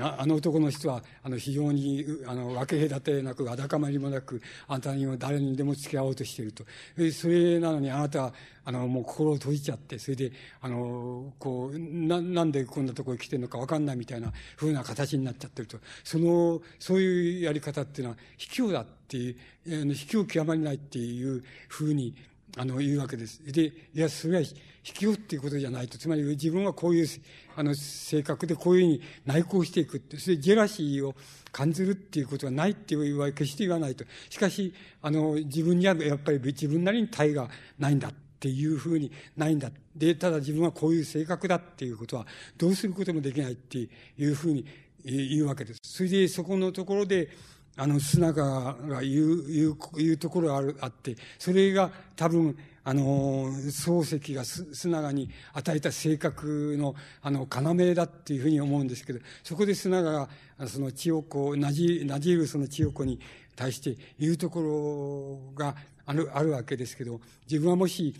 [0.00, 6.64] あの男の人は、あの、非常に、あの、分け隔てなく、あだかまりもなく、あんたにも誰にでも付き合おうとしていると。
[7.12, 8.34] それなのに、あなたは、
[8.64, 15.78] あの、もう心を閉じちゃって、それで、あの、こう、な、なんでこんなところに来てるのか分かんないみたいな風な形になっちゃってると。
[16.02, 19.36] その、そういうやり方っていうのは、卑怯だっていう、
[19.82, 22.14] あの卑怯極まりないっていう風に、
[22.58, 23.40] あの、言うわけです。
[23.44, 24.48] で、いや、それは、引
[24.94, 25.98] き寄っていうことじゃないと。
[25.98, 27.08] つまり自分はこういう、
[27.54, 31.14] あの、性格でこういうふうに内向していくって、それでジェラシーを
[31.52, 34.04] 感じるっていうことはないっていうは決して言わないと。
[34.30, 34.72] しかし、
[35.02, 39.70] あの、自分にはやっぱり自分なりに体がないんだっていうふうにないんだ。
[39.94, 42.26] で、ただ自分はこういう性格だっていうことは
[42.56, 43.88] どうすることもできないってい
[44.24, 44.64] うふうに
[45.04, 45.80] 言うわけです。
[45.82, 47.28] それでそこのところで、
[47.76, 60.28] あの、砂川が言う、言う、言うところがある、あって、それが多分、あの、漱石が須長に与えた性格の、あの、要だっていうふうに思うんですけど、そこで須長が、
[60.66, 63.20] その千代子、なじ、なじるその千代子に
[63.56, 65.74] 対して言うところが
[66.06, 67.20] ある、あるわけですけど、
[67.50, 68.14] 自分はもし、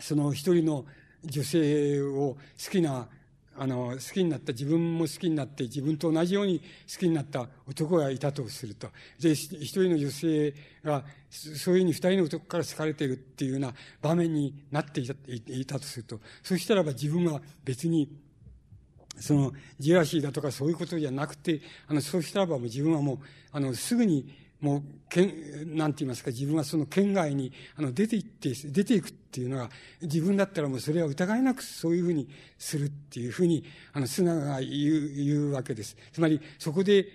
[0.00, 0.86] その一人の
[1.24, 3.08] 女性を好きな
[3.56, 8.88] あの、好きになった、自分も好きになって、自分と同じように好きになった男がいたとすると。
[9.20, 18.08] で、一人の女性が、そういうふうに二人の男から好かれているっていうような場面になっていたいたとすると、そしたらば自分は別に、
[19.20, 23.18] その、ジェラシーだとかそういうことじゃなくて、あの、そうしたらばもう自分はもう、
[23.52, 29.68] あの、すぐに、もう、県、なんて言いますか、自分はその県外に、あの、出て行って、出ていくっていうのは、
[30.00, 32.28] 自分だったらもうそれは疑いなくそういうふうに
[32.58, 35.96] するっていうふうに、あの、砂が言う、言うわけです。
[36.12, 37.06] つまり、そこで、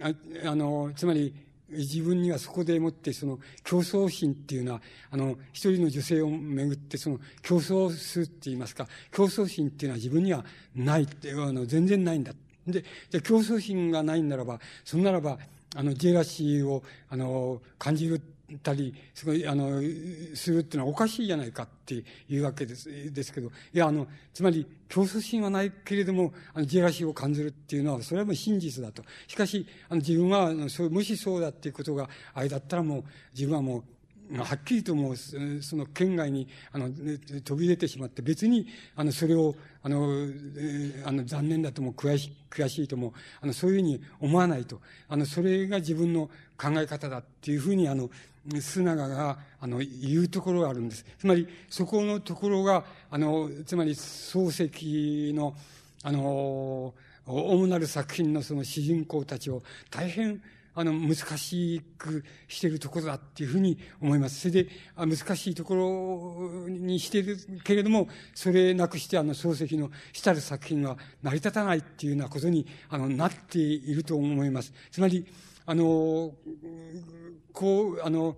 [0.00, 0.12] あ
[0.46, 1.34] あの、つまり、
[1.68, 10.44] 自分にはそこでもってその競争心っていうのは、あの、一人の女性をめぐってその競争するって言いますか、競争心っていうのは自分には
[10.74, 12.32] ないって、あの、全然ないんだ。
[12.66, 15.38] で、じゃ競争心がないならば、そんならば、
[15.76, 18.20] あの、ジェラシーを、あの、感じる
[18.62, 19.80] たり、すごい、あの、
[20.34, 29.02] するっていうのはおかしいじゃないかっていうわけです、ですけど、いや、あの、つまり、競争心はないけれども、あの、ジェラシーを感じるっていうのは、それはもう真実だと。
[29.26, 33.04] しかし、あの、自分は、あの、そう、もしそうだっていうことが、あれだったらもう、
[33.34, 33.84] 自分はもう、
[34.34, 36.90] はっきりともう、その県外に、あの、
[37.44, 38.66] 飛び出てしまって、別に、
[38.96, 40.26] あの、それを、あの、
[41.04, 44.80] あの、残念だとも悔し、悔しいとも、あの、そういうふうに思わないと。
[45.08, 46.28] あの、それが自分の
[46.58, 48.10] 考え方だっていうふうに、あの、
[48.48, 51.04] 須永が、あの、言うところがあるんです。
[51.18, 55.54] つまり、そこのところが、あの、つまり、漱石の、
[56.02, 56.94] あの、
[57.26, 60.40] 主なる作品のその主人公たちを大変
[60.78, 64.40] あの、難しくしているところだっていうふうに思います。
[64.40, 74.74] それで、あ難しいところにしているけれども、それなくしてあの、漱石のしたる作品は成り立たないっていうようなことに、あの、なっていると思います。
[74.90, 75.26] つまり、
[75.64, 76.34] あの、
[77.54, 78.36] こう、あの、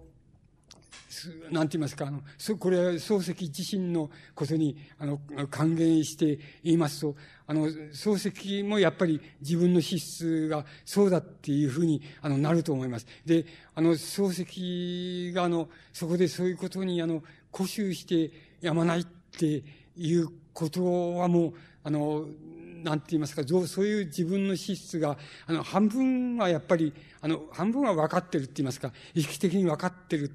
[1.51, 5.21] なんて言いますか、あの、そ、これは漱石自身のことに、あの、
[5.51, 7.17] 還元して言いますと、
[7.47, 13.07] あの、漱石もやっぱり自分の資質がそうだっていうふうに、あの、なると思います。
[13.25, 18.31] で、あの、漱石が、あの、そこでそういうことに、あの、固執して
[18.61, 19.63] やまないって
[19.97, 21.55] いうことはもう、
[21.85, 22.27] あの、
[22.83, 25.17] なんて言いますか、そういう自分の資質が、
[25.47, 30.31] あの、半分はやっぱり、あの、半分は分かってるって言いますか、意識的に分かってる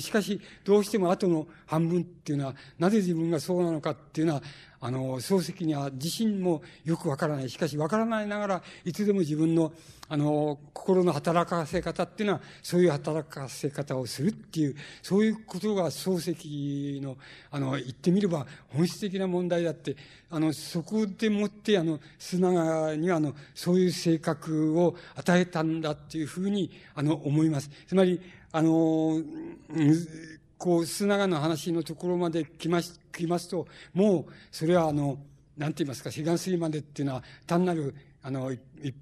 [0.00, 4.42] しかし、どうしても後の半分っていうのは、なぜ自分がそうなのかっていうのは、
[4.80, 7.48] あの、漱石には自身もよくわからない。
[7.48, 9.72] しかし、わからないながら、いつでも自分の、
[10.10, 17.16] あの、心の働かせ方っていうのは、そういう働かせ方をするっていう、そういうことが漱石の、
[17.50, 19.96] あの、言ってみれば本質的な問題だって、
[20.28, 27.70] あの、そこでもって、あの、砂川には、あの、そういう性格を与えたんだっていうふうに、あの、思います。
[27.86, 28.20] つまり、
[28.56, 29.20] あの、
[30.58, 35.18] こう、須長の話のところまで来ます、来ますと、もう、それはあの、
[35.56, 38.94] なんて言いますか、彼岸水までっていうのは、単なる、あの、一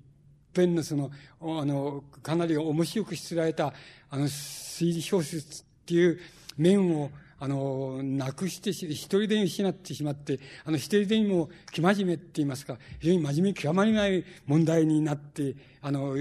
[0.56, 1.10] 遍のその、
[1.42, 3.74] あの、かなり面白くしつられた、
[4.08, 6.18] あの、推理小説っていう
[6.56, 16.16] 面を、あの、なくして、一人で失ってしまって、あの、一人でにも、生真面目って言いますか、非常に真面目極まりない問題になって、あの、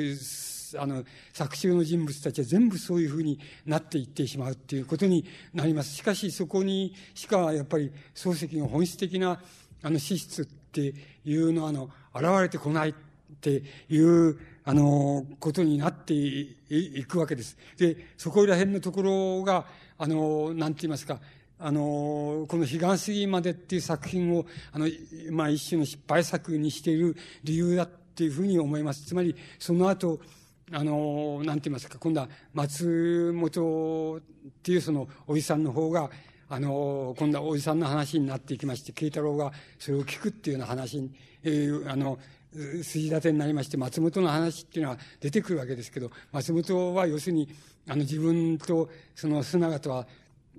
[0.77, 1.03] あの、
[1.33, 5.95] 作中の人物たちは全部そういうふうになっていってしまうっていうことになります。
[5.95, 9.41] しかし、そこにしか、やっぱり、漱石の本質的な、
[9.81, 10.93] あの、資質って
[11.25, 12.93] いうのは、あの、現れてこないっ
[13.41, 17.57] ていう、あの、ことになっていくわけです。
[17.77, 19.65] で、そこら辺のところが、
[19.97, 21.19] あの、なんて言いますか、
[21.63, 24.87] あの、この彼岸過ぎまでっていう作品を、あの、
[25.31, 29.05] まあ一種の失敗作にしている理由だっていうふうに思います。
[29.05, 30.19] つまり、その後、
[30.73, 34.21] あの、なんて言いますか、今度は松本っ
[34.63, 36.09] ていうそのおじさんの方が、
[36.49, 41.11] あの、今度はおじさんの話になっていきまして、慶太郎がそれを聞くっていうような話に、
[41.43, 42.19] えー、あの、
[42.83, 47.49] 筋立てになりまして、松本の話っていうのは出てくるわけですけど、松本は要するに、
[47.87, 50.07] あの、自分とその砂形は、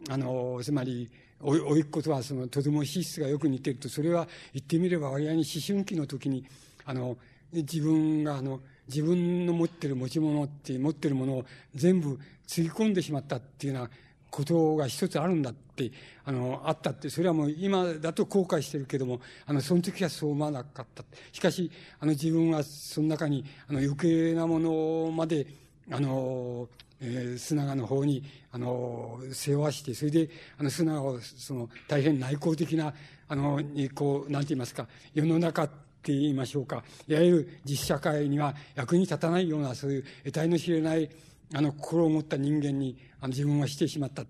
[0.08, 1.10] あの、つまり、
[1.40, 6.44] お、おいっ子とはその、とても資質がよく似てると、それは言ってみれば割合に思春期の時に、
[6.84, 7.16] あの、
[7.52, 8.60] 自分があの、
[8.92, 11.44] 自分の持ってる持ち物って持ってるものを
[11.74, 13.90] 全部つぎ込んでしまったっていうような
[14.30, 15.90] ことが一つあるんだって、
[16.24, 21.04] あの、あったって、それはもう今だと後悔してるけども、あの、その時はそう思わなかった。
[21.32, 21.70] しかし、
[22.00, 25.46] あの、自分はその中に、あの、余計なものまで、
[25.90, 26.68] あの、
[27.00, 32.94] えー、須長の方に、あの、世話して、それで、あの、須長を、その、大変内向的な、
[33.28, 35.68] あの、に、こう、なんて言いますか、世の中
[36.02, 41.08] って言いましょうか、いわゆる実社会には役に立たないような、そういう得体の知れない、
[41.54, 44.24] あの、心を持った人間に、あの、自分はしてしまった。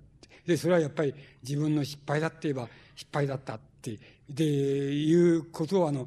[0.47, 6.07] で、それはやっぱり自分の失敗だって言えば失敗だったって、で、いうことを、あの、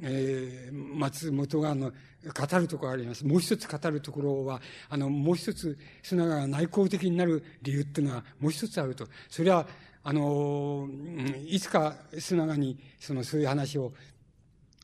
[0.00, 3.26] えー、松本があの、語るところがあります。
[3.26, 9.06] もう一つ語るところは、あの、もう一つ、砂川が内向的になる理由っていうのはもう一つあると。
[9.28, 9.66] それは、
[10.04, 10.88] あの、
[11.46, 13.92] いつか砂川に、その、そういう話を、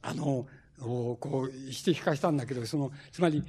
[0.08, 0.46] あの、
[0.78, 3.44] こう、して聞かしたんだけど、その、つまり、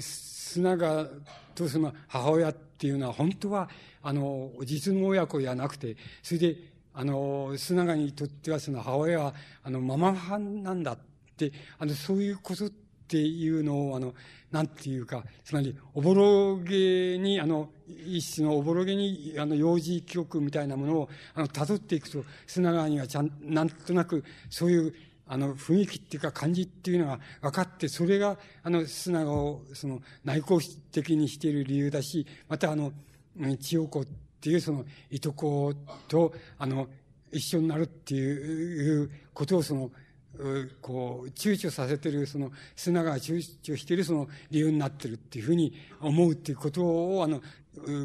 [0.00, 1.06] 砂川
[1.54, 3.68] とその母親っていうのは、本当は、
[4.02, 6.56] あの、実の親子じゃなくて、それで、
[6.94, 10.98] あの、砂川にとってはその母親は、あの、ママ派なんだっ
[11.36, 12.70] て、あの、そういうことっ
[13.08, 14.14] ていうのを、あの、
[14.50, 24.94] なんていうか、つまり、おぼろげに、あの、一種のおぼろげに、あの、幼児記憶みたいなものを、あの、辿っていくと、砂川にはちゃん、なんとなく、そういう、
[25.32, 30.60] あの、雰囲気っていうか感じっていうのが分かって、それが、あの、砂川を、その、内向
[30.90, 32.92] 的にしている理由だし、また、あの、
[33.58, 34.06] 千代子っ
[34.42, 35.72] ていう、その、いとこ
[36.06, 36.86] と、あの、
[37.32, 39.90] 一緒になるっていうことを、その、
[40.82, 45.72] こう、躊躇させてる、その、砂が躊躇してるその理由になってるっていうふうに
[46.02, 47.40] 思うっていうことを、あの、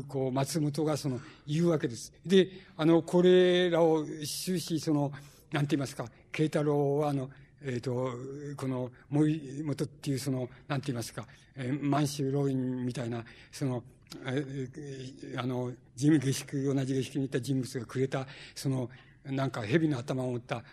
[0.08, 2.14] こう、松本がその、言うわけです。
[2.26, 2.48] で、
[2.78, 5.12] あの、これらを終始、その、
[5.52, 7.31] なんて言いますか、慶太郎は、あの、
[7.64, 8.11] えっ、ー、と、
[8.55, 13.84] この、森本っていうその、なんて言いますか、えー、満州老院みたいな、その、
[14.23, 18.88] えー、あの、地味下宿、同じ下宿にいた人物がくれた、その、
[19.26, 20.64] なんか蛇の頭を持った、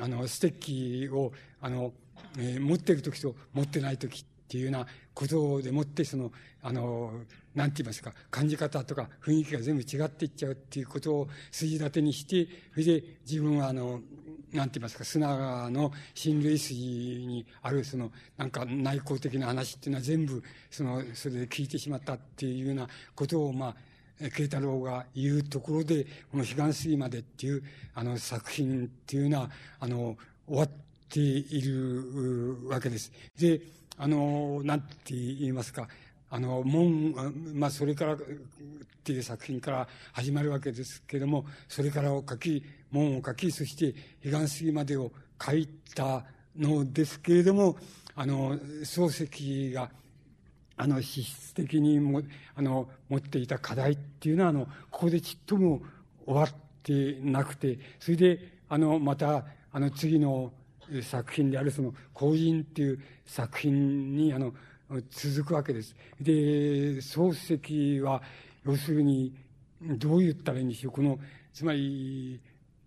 [0.00, 1.92] あの、ステッキを、あの、
[2.36, 6.32] えー、持ってる時と持ってない時っていうようなことでもって、その、
[6.62, 7.12] あの、
[7.54, 14.00] なんて言いますか、感じ方とか雰囲気が全部違っていっちゃうっていうことを筋立てにして、それで自分はあの、
[14.52, 16.74] なんて言いますか、砂川の親類筋
[17.26, 23.74] にある、その、なんか内向的な話っていうのは全部、その、それで聞いてしまったっていうようなことを、まあ、
[24.30, 27.62] 慶太郎が言うところで、この彼岸過ぎまでっていう、
[27.94, 29.50] あの、作品っていうのは、
[29.80, 30.16] あの、
[30.46, 30.68] 終わっ
[31.08, 33.10] ているわけです。
[33.38, 33.60] で、
[33.96, 35.88] あの、なんて言いますか、
[36.30, 37.14] あの、門、
[37.54, 38.18] まあ、それからっ
[39.04, 42.62] ていう作品から始まるわけですけれども、それからを書き、
[42.92, 45.10] 門を書き、そして彼岸過ぎまでを
[45.44, 46.24] 書いた
[46.56, 47.76] のですけれども、
[48.14, 49.90] あの、漱石が、
[50.76, 52.22] あの、資質的にも、
[52.54, 55.82] あの、持っていた課題っていうのは、あの、ここでちっとも
[56.26, 56.48] 終わっ
[56.82, 60.52] てなくて、それで、あの、また、あの、次の
[61.02, 64.52] 作品である、その、後人っていう作品に、あの、
[65.10, 65.96] 続くわけです。
[66.20, 66.32] で、
[66.96, 68.22] 漱石は、
[68.64, 69.34] 要するに、
[69.80, 70.92] どう言ったらいいんでしょう。
[70.92, 71.18] この、
[71.52, 72.40] つまり、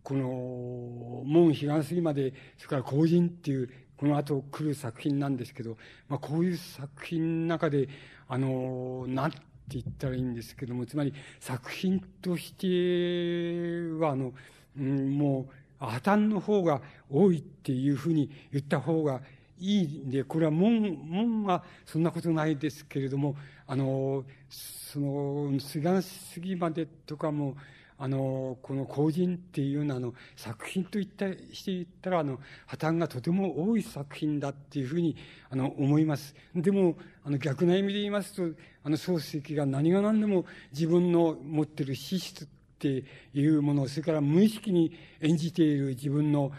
[0.06, 5.78] この、門彼岸過ぎまで、それから後人っていう、この後来る作品なんですけど、
[6.08, 7.90] まあ、こういう作品の中で、
[8.28, 14.34] あの、なんて言ったらいいんですけども、つまり作品としては、あの、
[14.78, 15.48] うん、も
[15.82, 19.22] う、破綻の方が多いっていうふうに言った方が
[19.58, 27.58] いいんで、これは門、門はそんなことないですけれども、あの、その、菅過ぎまでとかも、
[27.98, 35.16] あの、この後人っていうようなあの作品といったして言ったら、あの、破綻がとても多い作品だっていうふうに、
[35.50, 36.36] あの、思います。
[36.54, 42.48] でも、あの、逆な意味で言いますと、あの、漱石が何が何でも自分の持ってる資質っ
[42.78, 44.92] ていうもの、それから無意識に
[45.22, 46.52] 演じている自分の、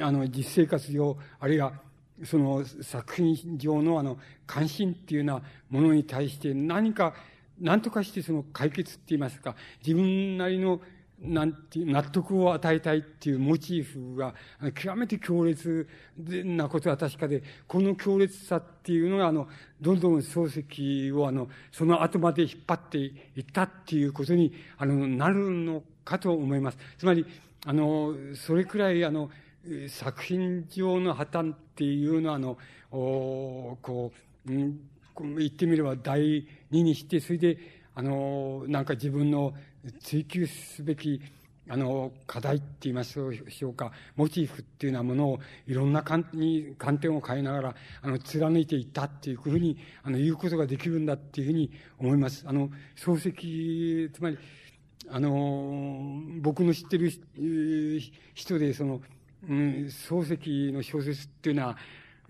[0.00, 1.72] あの、実生活上、あるいは、
[2.24, 7.14] その作品上のあの、関心っていうようなものに対して何か
[7.60, 10.80] 何とかしてその解決って言いますか、自分なりの
[11.20, 14.34] なんて納得を与えたいっていうモチーフが
[14.72, 19.48] 極めて強烈なことは確かで、この強烈さっていうのが、あの、
[19.80, 23.10] どんどん漱石をあの、その後まで引っ張ってい
[23.40, 26.78] ったっていうことに、あの、なるのかと思います。
[26.98, 27.26] つまり、
[27.66, 29.30] あの、それくらいあの、
[29.88, 32.58] 作品上の破綻っていうのは、あの、
[32.92, 34.12] おこ
[34.46, 34.80] う、うん
[35.24, 37.58] 言ってみれば第二にして、それで、
[37.94, 39.54] あの、なんか自分の
[40.00, 41.20] 追求すべき、
[41.70, 52.44] あの、課題って言いましょうか、モチーフっていうようなものをいろんな観に観点を変えながら、あの、貫いていったっていうふうに、あの、言うことができるんだっていうふうに思います。
[52.46, 54.38] あの、漱石、つまり、
[55.10, 57.10] あの、僕の知ってる
[58.34, 59.00] 人で、その、
[59.48, 61.76] うん、漱石の小説っていうのは、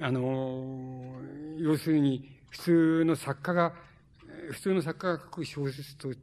[0.00, 1.14] あの、
[1.58, 3.72] 要するに、普通の作家が
[4.52, 6.14] 普通の作家が書く小説と違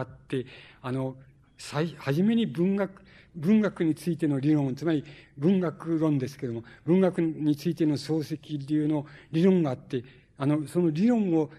[0.00, 0.46] って、
[0.82, 1.16] あの、
[1.58, 3.02] 最、初めに文学、
[3.36, 5.04] 文学についての理論、つまり
[5.36, 10.04] 文学論ですけども、文学についての漱石流の理論があって、
[10.38, 11.50] あの、その理論を、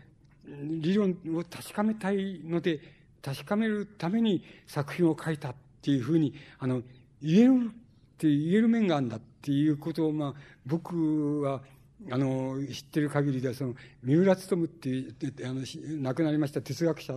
[0.45, 2.79] 理論を確かめたいので、
[3.21, 6.81] 確かめるために作品を書いたっていうふうに、あの、
[7.21, 10.33] 言えるって言える面があるんだっていうことを、まあ、
[10.65, 11.61] 僕は、
[12.09, 15.15] あの、知ってる限りでは、その、三浦努っていう、
[15.45, 15.61] あの、
[16.01, 17.13] 亡くなりました哲学者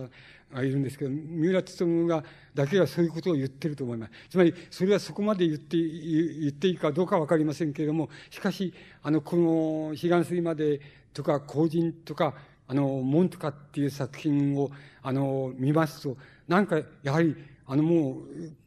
[0.53, 4.11] がいるんですけど、三浦努が、だけはそういうことを言ってると思います。
[4.29, 10.79] つまり、それはそこまで言って、言っていいかどうかわかりませんけれども、しかし、あの、この、彼岸水まで
[11.13, 12.35] とか、後人とか、
[12.67, 14.69] あの、門とかっていう作品を、
[15.01, 16.17] あの、見ますと、
[16.47, 17.35] なんか、やはり、
[17.67, 18.19] あの、も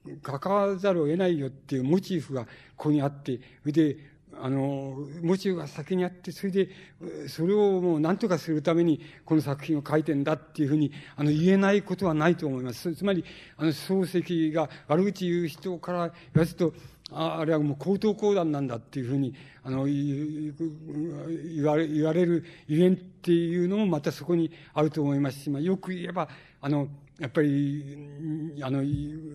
[0.06, 2.44] う、関わらざるを得ないよっていうモチーフが
[2.76, 3.96] ここにあって、それで、
[4.40, 6.68] あの、モチーフが先にあって、それで、
[7.28, 12.94] それをもう何とかするために、この作品を書いてんだっていうふうに、あの、言えないことはないと思います。
[12.94, 13.24] つまり、
[13.56, 15.98] あの、漱石が悪口言う人から
[16.34, 16.74] 言わせると、
[17.10, 20.54] ああれはもう高等講談なんだっていうふうに、あの、言
[21.64, 26.28] われ、言われるゆえんっていうのもまたそこにあると思いますし、まあ、よく言えば、
[26.60, 26.88] あの、
[27.18, 27.96] やっぱり、
[28.62, 28.82] あの、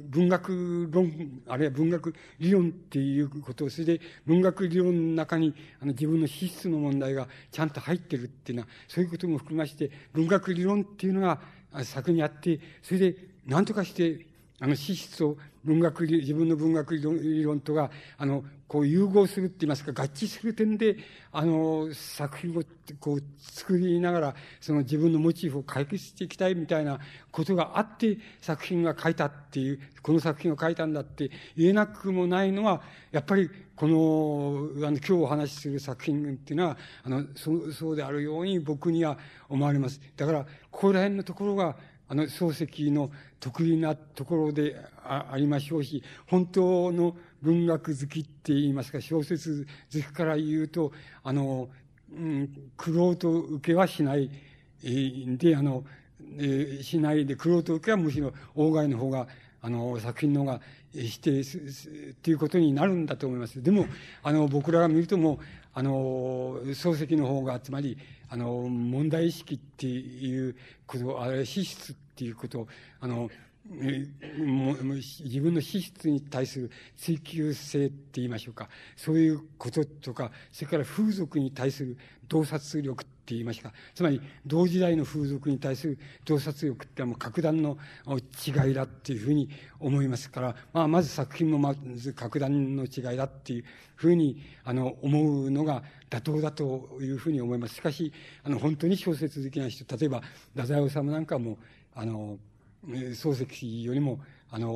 [0.09, 11.41] 文学論、あるいは文学理論っていうことを、それで文学理論の中に、あの、自分の資質の問題がちゃんと入ってるっていうのは、そういうことも含めまして、文学理論っていうのが
[11.83, 14.27] 作にあって、それでなんとかして、
[14.59, 20.97] あの、資質を文学理、自分の文学理論とが、あの、こう融合するって言いますか、合致する点で、
[21.31, 22.63] あの、作品を
[22.99, 26.99] こう作りながら、その自分のモチーフを解決していきたいみたいな
[27.31, 32.81] ことがあって、作品が書いたっていう、この作品を書いたんだって言えなくもないのは、
[33.11, 39.17] やっぱりこの、あの、今日お話しする作品っていうのは、あの、そう、そうであるように僕には
[39.49, 40.01] 思われます。
[40.17, 41.75] だから、ここら辺のところが、
[42.13, 43.09] あの、漱石の
[43.39, 50.91] 得意なところでありましょうし、本当の文学好きって言いますか、小説好きから言うと、
[51.23, 51.69] あの、
[52.15, 54.29] うん、苦労と受けはしない、
[54.83, 55.83] え、で、あの、
[56.37, 59.27] えー、しないで、苦労と受けはむしろ、外の方が、
[59.63, 60.61] あの、作品の方が
[60.93, 63.63] 否定す、っていうことになるんだと思います。
[63.63, 63.87] でも、
[64.21, 65.39] あの、僕らが見るとも、
[65.73, 67.97] あの、漱石の方が、つまり、
[68.29, 70.55] あの、問題意識っていう
[70.85, 72.67] こと、あれ、資質っていうことを、
[72.99, 73.29] あの、
[73.65, 78.67] 自分の資質に対する追求性って言いましょうか。
[78.97, 83.73] そういうこととか、それから風俗に対する洞察力って言いましょうか。
[83.95, 87.77] つまり、同時代の風俗に対する洞察力ってはもう格段の
[88.45, 89.49] 違いだっていうふうに
[89.79, 93.63] 思いますから、まあ、まず作品もまず格段の違いだっていう
[93.95, 97.75] ふうに、あの、思うのが妥当だというふうに思います。
[97.75, 98.11] しかし、
[98.43, 100.21] あの、本当に小説的な人、例えば、
[100.53, 101.57] 太宰治なんかも、
[101.95, 102.37] あの、
[102.87, 104.19] 漱石よりも、
[104.51, 104.69] あの、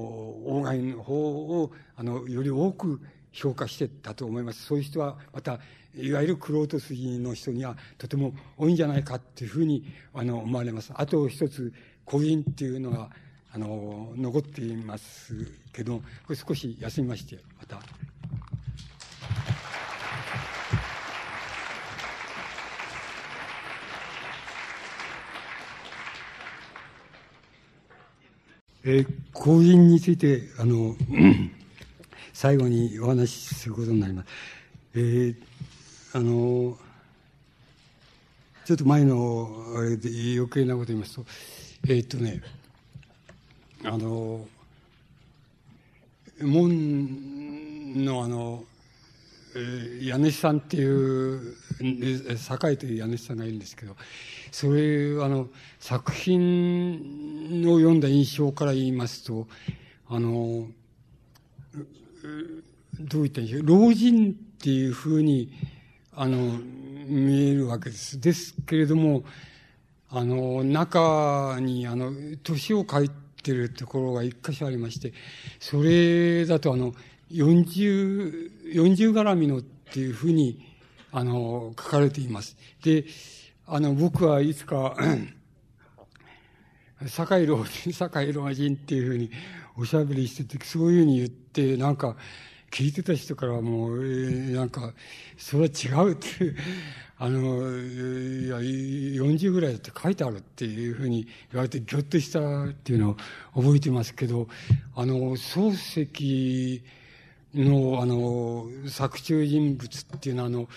[0.64, 3.00] 外の方を、あの、より多く
[3.32, 4.66] 評価してたと思います。
[4.66, 5.60] そういう人は、また、
[5.96, 10.92] いわゆる玄人筋の人にはとても多いんじゃないかっていうふうに、あの、思われます。
[10.96, 11.74] あと一つ、
[12.06, 13.10] 婚姻っていうのが、
[13.52, 15.34] あの、残っています
[15.74, 17.80] けど、これ少し休みまして、また。
[28.90, 30.96] えー、婚姻について、あの、
[32.32, 34.28] 最後にお話しすることになります。
[34.96, 35.36] えー、
[36.14, 36.78] あの、
[38.64, 41.26] ちょっと前の、あれで余計なこと言いますと、
[41.90, 42.42] えー、っとね、
[43.84, 44.48] あの、
[46.40, 48.64] 門のあの、
[50.02, 51.56] 家主さんっていう、
[52.38, 53.96] 堺という家主さんがいるんですけど、
[54.52, 59.48] それ、あの、作品を読んだ印象から言いますと、
[60.10, 60.68] あの、
[63.00, 65.52] どう言ったらいいでしょう、老人っていうふうに、
[66.14, 66.60] あの、
[67.08, 68.20] 見えるわけです。
[68.20, 69.24] ですけれども、
[70.10, 72.12] あの、中に、あの、
[72.44, 73.10] 年を書い
[73.44, 75.14] てるところが一箇所ありまして、
[75.60, 76.94] それだと、あの、
[77.30, 80.66] 四十、四十絡みのっていうふうに、
[81.12, 82.58] あの、書かれています。
[82.84, 83.06] で、
[83.66, 84.96] あの、僕はいつか、
[87.08, 89.30] 堺老人、堺老人っていうふうに
[89.78, 92.16] おしゃべりしてて、そういうふうに言って、なんか、
[92.72, 94.94] 聞いてた人からもう、えー、なんか、
[95.38, 96.56] それは違うっていう、
[97.18, 104.48] あの、いや、40ぐらいだって書いてあるっていうふうに言われて、ぎょっとしたっていうのを覚えてますけど、
[104.96, 106.84] あの、漱石、
[107.56, 110.68] の、あの、作中人物っていうのは、あの、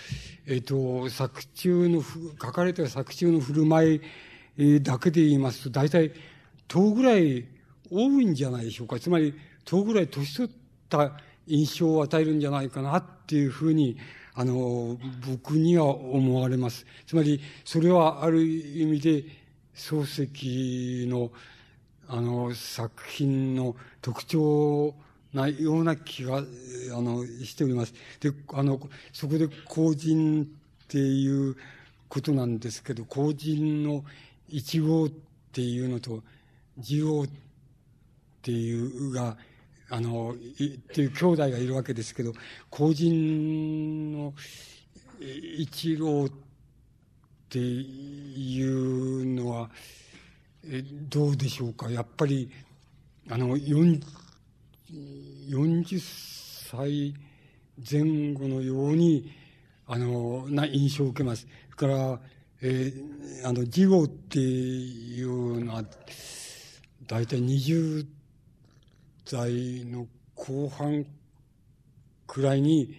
[0.46, 4.00] えっ、ー、と、作中の、書かれた作中の振る舞
[4.56, 6.12] いだけで言いますと、大体、
[6.68, 7.46] 10ぐらい
[7.90, 9.00] 多いんじゃないでしょうか。
[9.00, 9.34] つまり、
[9.64, 10.52] 10ぐらい年取っ
[10.88, 11.12] た
[11.46, 13.96] 印象を与えるんじゃないかなっていうふうに、
[14.34, 14.98] あの、
[15.28, 16.86] 僕には思われます。
[17.06, 19.24] つまり、それはある意味で、
[19.74, 21.32] 漱石の、
[22.06, 24.94] あの、作品の特徴
[25.32, 26.42] なような気が、あ
[27.00, 27.94] の、しております。
[28.20, 28.80] で、あの、
[29.12, 30.46] そこで公人っ
[30.88, 31.56] ていう
[32.08, 34.04] ことなんですけど、公人の
[34.48, 35.10] 一号っ
[35.52, 36.22] ていうのと、
[36.76, 37.26] 二号っ
[38.42, 39.36] ていうが、
[39.90, 42.32] あの、っていう兄弟がいるわけですけど、
[42.68, 44.34] 公人の
[45.20, 46.30] 一郎っ
[47.48, 49.70] ていうのは、
[51.08, 51.90] どうでしょうか？
[51.90, 52.50] やっぱり、
[53.28, 54.00] あの、40
[55.48, 56.00] 40
[56.70, 57.14] 歳
[57.90, 59.32] 前後のように、
[59.86, 61.46] あの、な印象を受けます。
[61.76, 62.20] それから、
[62.62, 65.84] えー、あの、事後っていうのは、
[67.06, 68.06] 大体20
[69.30, 71.06] 代の後半
[72.26, 72.94] くらいに、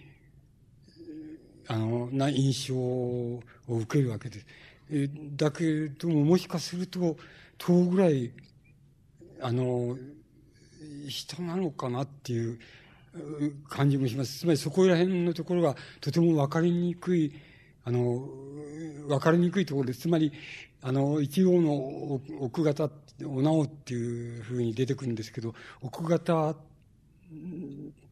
[1.68, 4.46] あの、な印象を受けるわけです。
[4.90, 7.16] えだけども、もしかすると、
[7.58, 8.30] 10ぐらい、
[9.40, 9.96] あの、
[11.08, 12.58] 人なのかなっていう
[13.68, 14.40] 感じもします。
[14.40, 17.32] つまりそこら辺のところがとても分かりにくい、
[17.84, 18.28] あの、
[19.08, 20.00] 分かりにくいところです。
[20.00, 20.32] つまり、
[20.80, 22.90] あの、一応の奥方、
[23.24, 26.56] おなおっていうふうに出てくるんですけど、奥方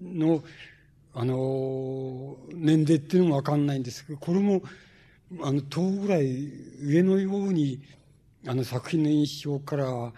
[0.00, 0.42] の、
[1.14, 4.62] あの、年齢っていうのも分かんないんですけど、これも、
[5.42, 6.50] あの、10ぐらい
[6.82, 7.80] 上のように、
[8.46, 10.12] あの、作品の印象から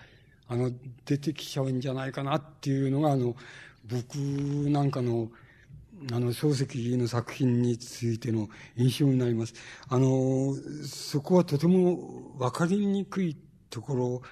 [0.49, 0.71] あの、
[1.05, 3.37] 出てきちゃうんじゃないかなっていうのが、あの、
[3.85, 5.31] 僕なんかの、
[6.13, 9.55] あの、漱石の作品についての印象になります。
[9.89, 10.55] あの、
[10.85, 13.37] そこはとても分かりにくい
[13.71, 14.23] ところ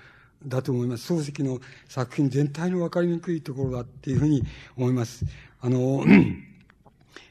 [0.46, 1.12] だと思います。
[1.12, 4.42] 漱石の作品全体の分かりにくいところだっていうふうに
[4.76, 5.24] 思います。
[5.60, 6.04] あの、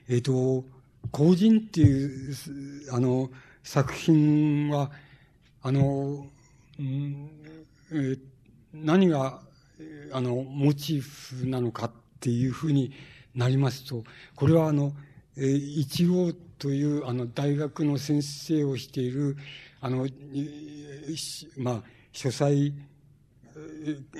[0.08, 0.64] えっ、と、
[1.12, 2.36] 後人っていう、
[2.92, 3.30] あの、
[3.64, 4.92] 作品は、
[5.62, 6.28] あの、
[6.80, 7.30] うん、
[7.92, 8.20] えっー、
[8.74, 9.42] 何が、
[10.12, 12.92] あの、モチーフなのかっていうふうに
[13.36, 14.04] なりますと、
[14.36, 14.94] これはあの、
[15.38, 19.38] えー、一応というあの大学の先生をしている、
[19.82, 20.08] あの、
[21.58, 22.74] まあ、書斎、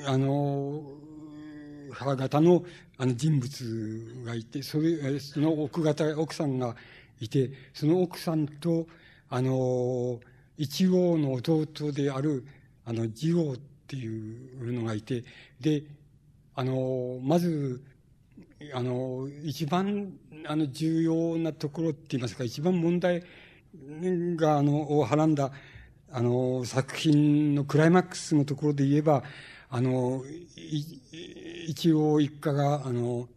[0.06, 0.82] あの、
[1.92, 2.64] 母方の
[2.98, 6.76] あの人物がいて、それ、その奥方、奥さんが
[7.20, 8.88] いて、その奥さんと、
[9.30, 10.20] あの、
[10.58, 12.46] 一王の弟である、
[12.86, 13.56] あの、次王
[13.90, 15.24] っていうのがいて、
[15.60, 15.82] で、
[16.54, 17.82] あの、まず、
[18.76, 20.14] あの、一番、
[20.46, 23.24] あの、重要なところって言いますか、一番問題
[24.36, 25.52] が、あの、をはらんだ、
[26.12, 29.24] あの、作品のクライマックスのところで言えば、
[29.72, 30.24] あの、
[31.68, 33.28] 一応一家が、あの、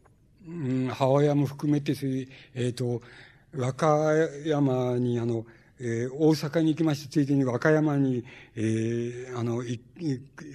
[0.47, 3.01] うん、母親も含めて、そういう、えっ、ー、と、
[3.57, 3.87] 和歌
[4.47, 5.47] 山に、あの、
[5.85, 9.65] えー、大阪に行きまして、ついでに和歌山に、えー、あの、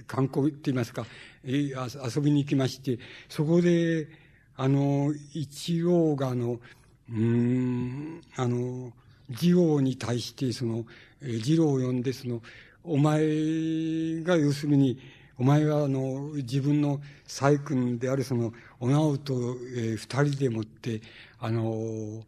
[0.06, 1.04] 観光って言いますか、
[1.44, 2.98] えー、遊びに行きまして、
[3.28, 4.08] そこで、
[4.56, 6.58] あの、一王が、あの、
[7.10, 8.90] うん、あの、
[9.28, 10.86] 二王に対して、その、
[11.20, 12.40] 二郎を呼んで、その、
[12.82, 14.98] お前が要するに、
[15.36, 19.34] お前はあの、自分の細君であるその、お直と、
[19.76, 21.02] えー、二人でもって、
[21.38, 22.24] あの、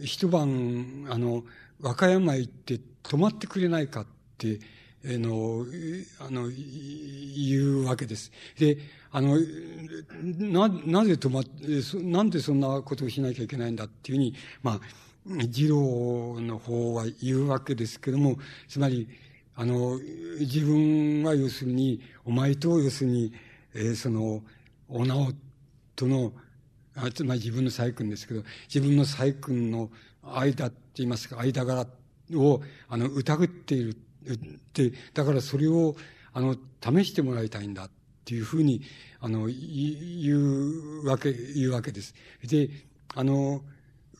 [0.00, 1.42] 一晩、あの、
[1.80, 4.06] 和歌山行って泊まってくれないかっ
[4.38, 4.60] て、
[5.02, 5.64] えの、
[6.18, 8.30] あの、言うわけです。
[8.58, 8.78] で、
[9.10, 9.38] あの、
[10.22, 11.50] な、なぜ泊まって、
[12.02, 14.80] なんでそんなことをしなきゃいけないんだっていうふうに、まあ、
[15.26, 18.36] 二郎の方は言うわけですけども、
[18.68, 19.08] つまり、
[19.56, 19.98] あの、
[20.38, 23.32] 自分は要するに、お前と要するに、
[23.74, 24.42] えー、その、
[24.88, 25.32] お直
[25.96, 26.32] との、
[26.94, 28.42] あつまり自分の細君ですけど、
[28.72, 29.90] 自分の細君の
[30.22, 31.86] 間言いますか、間柄
[32.34, 33.96] を、あの、疑っている。
[34.74, 35.96] で、だからそれを、
[36.32, 37.90] あの、試してもらいたいんだっ
[38.24, 38.82] ていうふうに、
[39.20, 42.14] あの、言うわけ、言うわけです。
[42.44, 42.70] で、
[43.14, 43.62] あの、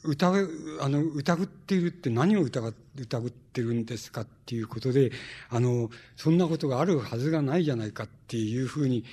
[0.02, 0.48] 疑、
[0.80, 5.12] あの、疑っているって何を疑疑ってるんですかっていうことで、
[5.50, 9.04] あの、そんなことがあるはずがないじゃないかっていうふうに、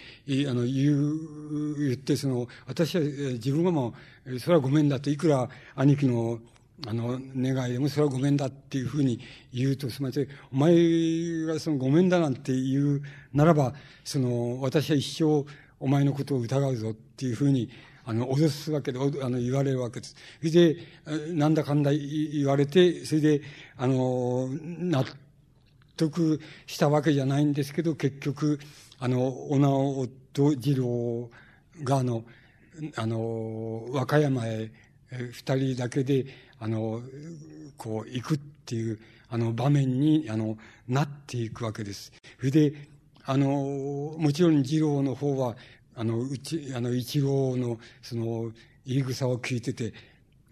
[0.47, 3.93] あの、言う、言って、その、私は自分がも
[4.25, 6.39] う、それはごめんだと、いくら兄貴の、
[6.86, 9.20] あの、願いでもそれはごめんだっていうふうに
[9.52, 13.02] 言うと、すみません、お前がそのごめんだなんて言う
[13.34, 13.74] ならば、
[14.04, 15.45] その、私は一生
[15.80, 17.70] お前のことを疑うぞっていうふうに、
[18.06, 20.16] あの、脅すわけで、あの、言われるわけです。
[20.40, 20.78] それで、
[21.34, 23.41] なんだかんだ言われて、それで、
[23.76, 25.04] あの、納
[25.95, 28.60] 得したわけじゃないんですけど、結局、
[28.99, 31.30] あの、お直と次郎
[31.84, 32.24] が、あの、
[32.95, 34.72] あの、和歌山へ、
[35.10, 36.26] 二人だけで、
[36.59, 37.01] あの、
[37.77, 40.57] こう、行くっていう、あの、場面に、あの、
[40.88, 42.11] なっていくわけです。
[42.39, 42.73] それで、
[43.25, 45.55] あの、もちろん次郎の方は、
[45.95, 48.51] あの、うち、あの、一郎の、その、
[48.85, 49.93] 言い草を聞いてて、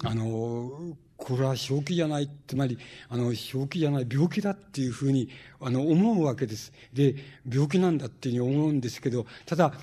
[0.04, 2.78] あの、これは正気じゃない、つまり、
[3.10, 5.30] あの、正気じゃない、病気だっていうふうに、
[5.62, 6.74] あの、思うわけです。
[6.94, 7.16] で、
[7.50, 9.74] 病気なんだっていうふうに思うんですけど、ただ、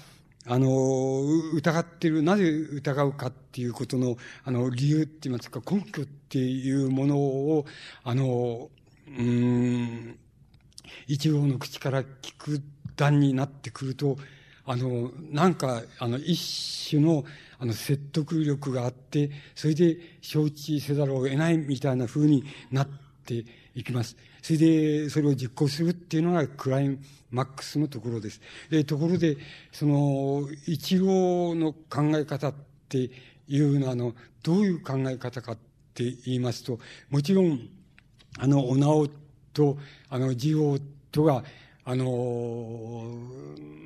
[0.46, 1.22] あの、
[1.54, 7.64] 疑ってる、なぜ疑うかっていうことの、あの、理由って言いますか、根拠っていうものを、
[8.02, 8.70] あの、
[9.06, 10.18] うん、
[11.06, 12.62] 一郎の口から聞く
[12.96, 14.16] 段になってくると、
[14.64, 17.24] あの、なんか、あの、一種の、
[17.58, 22.88] あの、説得力があって、それで承知せざるを得ないみたいな風になっ
[23.24, 23.44] て
[23.74, 24.16] いきます。
[24.42, 26.98] それで、それを実行するっていうのがクライ
[27.30, 28.40] マックスのところです。
[28.68, 29.38] で、ところで、
[29.70, 32.54] その、一郎の考え方っ
[32.88, 33.10] て
[33.48, 35.58] いうのは、あの、どういう考え方かっ
[35.94, 37.68] て言いますと、もちろん、
[38.38, 39.08] あの、お直
[39.54, 39.78] と、
[40.08, 40.78] あの、次郎
[41.12, 41.44] とが、
[41.84, 43.12] あの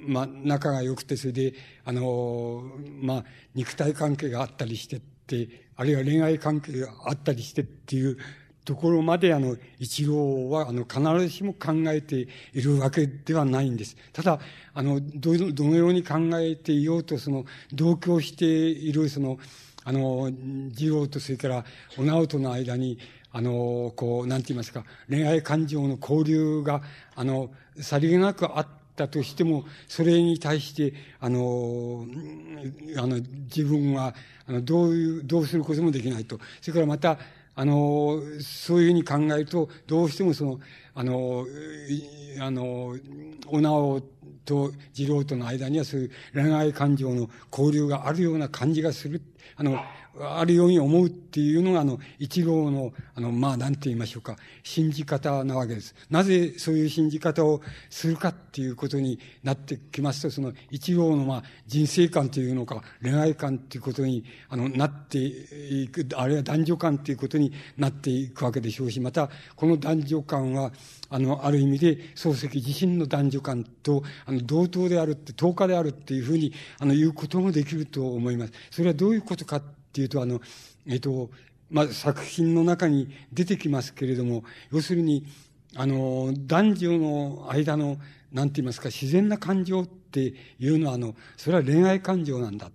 [0.06, 1.54] まあ、仲が良くて、それで、
[1.84, 2.62] あの
[3.00, 3.24] まあ、
[3.54, 8.18] 肉体関係があったりしてって、あるいは恋愛関係があったりしてっていう
[8.66, 13.96] ところまで、あの、一郎は、あの、必ずしも考えているわけではないんです。
[14.12, 14.40] ただ、
[14.74, 19.38] あの、ど、どのように考えていようと、その、同居している、その、
[19.84, 20.32] あの、
[20.74, 21.64] 次郎とそれから、
[21.96, 22.98] お直との間に、
[23.30, 26.82] あの、こう、なんて言いますか、恋愛感情の交流が、
[27.14, 28.66] あの、さりげなくあっ
[28.96, 32.04] たとしても、それに対して、あの、
[32.96, 34.12] あの、自分は、
[34.48, 36.40] あの、どういう、どうすることもできないと。
[36.60, 37.16] それからまた、
[37.58, 40.60] あの、そういうふうに考えると、どうしてもその、
[40.94, 41.46] あの、
[42.38, 42.94] あの、
[43.48, 44.02] おなお
[44.44, 49.22] と次郎との間にはそういう恋愛感情の交流があるような感じがする。
[49.56, 49.80] あの、
[50.20, 55.94] あるように思うっていうのが、あの、一郎の、あの、まあ、なんて言いましょうか、信じ方なわけです。
[56.10, 57.60] なぜそういう信じ方を
[57.90, 70.72] するかっていうことになってきますと、その一郎の、まあ、人生観というのか、恋愛観っていうことに、あの、なっていく、あるいは男女観っていうことになっていくわけでしょうし、また、この男女観は、
[71.10, 78.52] あの、ある意味で、漱石自身の男女観と、あの、同等であるって、等価であるっていうふうに、あの、言うこともできると思います。
[78.70, 79.60] それはどういうことか
[79.96, 80.42] っていうと、あの、
[80.86, 81.30] えっと、
[81.70, 85.24] まあ、作品の中に出てきますけれども、要するに、
[85.74, 87.96] あの、男女の間の、
[88.30, 92.70] なんて言いますか、自然な感情っていうのは、あの、それは恋愛感情なんだ。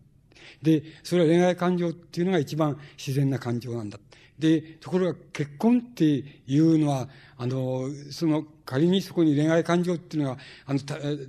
[0.63, 3.99] で、それは恋愛感情っていうのが一番自然な感情なんだ。
[4.39, 7.07] で、ところが結婚っていうのは、
[7.41, 10.37] あの、その、仮にそこに恋愛感情っていうのが、
[10.67, 10.79] あの、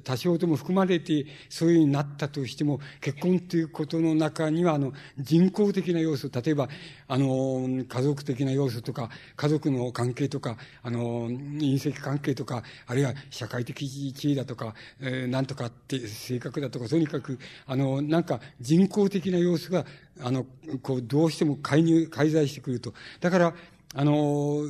[0.04, 6.68] 多少でも含まれて、そういうふうになったとしても、結婚ということの中には、あの、人工的な要素、例えば、
[7.08, 19.86] あの、家族的な要素とか、家族の関係とか、あの、隕石関係とか、あるいは社会的地位だとか、えー、なんとかって性格だとか、とにかく、あの、なんか人工的な要素が、
[20.20, 20.44] あの、
[20.82, 22.92] こう、どうしても介入、介在してくると。
[23.20, 23.54] だから、
[23.94, 24.62] あの、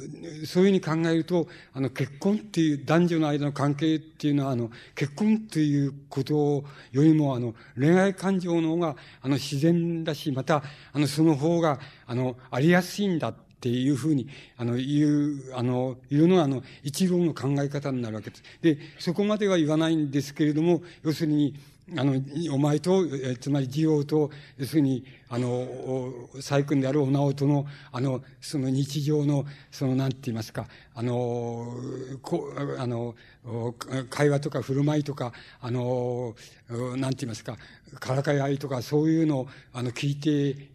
[0.47, 14.27] そういうふうに考えると、あの、結婚っていう、男女の間の関係っていうのは、あの、結婚ということよりも、あの、恋愛感情の方が、あの、自然だし、また、あの、その方が、あの、ありやすいんだっていうふうに、
[14.57, 18.43] あの、言う、あの、言うのは、あの、一郎の考え方になるわけです。
[18.61, 21.55] で、そこまでは言わないんですけれども、要するに、
[21.99, 22.15] あの、
[22.53, 31.75] お前と、えつまり次郎と、要するに、あの、細君であるお直との、あの、その日常の、その、なんて言いますか、あの、
[32.23, 33.17] こあの、
[34.11, 36.37] 会話とか振る舞いとか、あの、
[36.97, 37.59] なんて言いますか、
[37.99, 40.31] からかい合いとか、そういうのを、あの、聞いて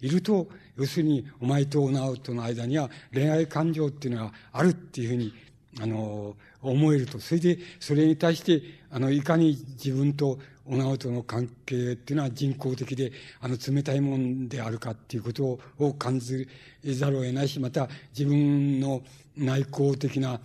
[0.06, 5.34] いると、要するに、お前とお直との間には恋愛感情っていうのがあるっていうふうに、
[5.80, 7.20] あの、思えると。
[7.20, 10.40] それで、それに対して、あの、いかに自分と
[10.70, 16.48] お直との関係っていうのは人工的で、あの、冷たいもんであるかっていうことを感じ
[16.84, 17.88] ざるを得ないし、また
[18.18, 19.02] 自分の
[19.38, 20.40] 内向的な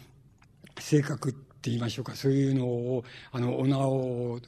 [0.78, 4.40] 性格って言いましょうか、そういうのを、あの、お直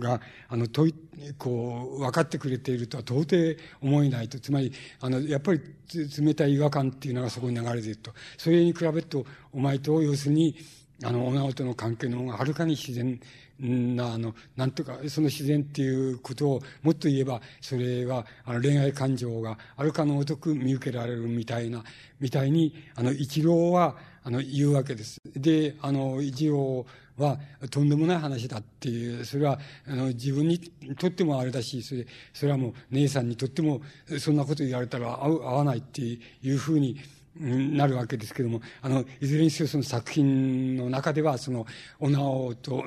[0.00, 0.94] が、あの、とい、
[1.38, 4.40] こう、分かってくれているとは到底思えないと。
[4.40, 5.60] つまり、あの、やっぱり
[5.94, 8.12] 冷たい違和感っていうのがそこに流れていると。
[8.36, 10.56] それに比べると、お前と、要するに、
[11.04, 13.20] あの、女との関係の方がはるかに自然
[13.60, 21.82] な、あの、なんとか、その自然っていうことを、もっと言えば、それは、あの、恋愛感情があるかのごとく見受けられるみたいな、
[22.20, 25.20] みたいに、あの、一郎は、あの、言うわけです。
[25.34, 27.38] で、あの、一郎は、
[27.70, 30.58] とんでもない話だっていう、それは、あの、自分に
[30.98, 33.80] とってもあれだし、それ、それはもう、姉さんにとっても、
[34.20, 36.96] そんなこと言われたら合う、合わないっていうふうに、
[37.40, 41.66] なるわけですけども、あの、いずれにせよその作品の中では、その、
[42.00, 42.84] おなおと、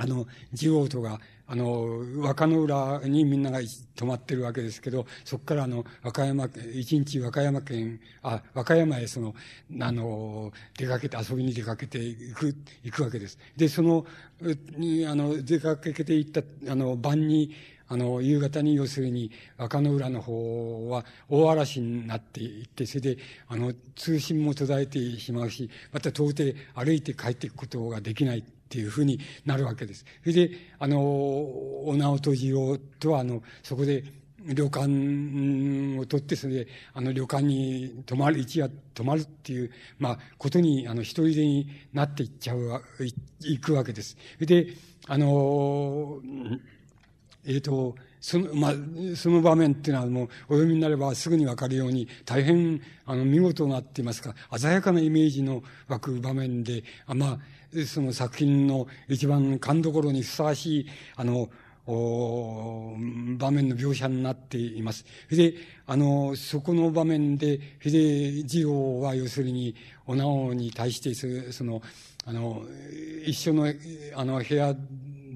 [0.00, 3.60] あの、ジオートが、あの、若野浦にみんなが
[3.94, 9.34] 泊まってるわけですけど、そこからあの、和歌山、一日和歌山県、あ、和歌山へその、
[9.78, 13.36] あの、出かけて、遊びに出かけていく、行くわけです。
[13.58, 14.06] で、その、
[14.78, 16.40] に、あの、出かけて行った、
[16.72, 17.54] あの、晩に、
[17.88, 28.44] あの、夕方に要するに、若野浦の方は大嵐になっていって、それで、あの、通信も途絶えてしまうし、また到底歩いて帰っていくことができない。
[28.70, 30.04] っていうふうになるわけです。
[30.22, 34.04] それで、あの、お直と次郎とは、あの、そこで、
[34.46, 42.82] 旅館を取って、それで、あの、旅館に泊まる、一夜泊まるっていう、まあ、ことに、あの、一人でになっていっちゃう、
[43.40, 44.16] い、くわけです。
[44.34, 44.68] それで、
[45.08, 46.20] あの、
[47.44, 48.74] えっ、ー、と、その、まあ、
[49.16, 57.38] その場面っていうのはもう、お読みになればすぐにわかるように、大変、あの、見事なって言いますか、鮮やかなイメージの湧く場面で、あまあ、
[57.86, 61.50] その作品の一番勘どころにふさわしい、あの、
[61.86, 65.04] 場面の描写になっています。
[65.30, 65.54] で、
[65.86, 69.74] あの、そこの場面で、秀次郎は要するに、
[70.06, 71.14] お直に対して、
[71.52, 71.82] その、
[72.24, 72.62] あの、
[73.24, 73.72] 一緒の、
[74.14, 74.74] あの、部屋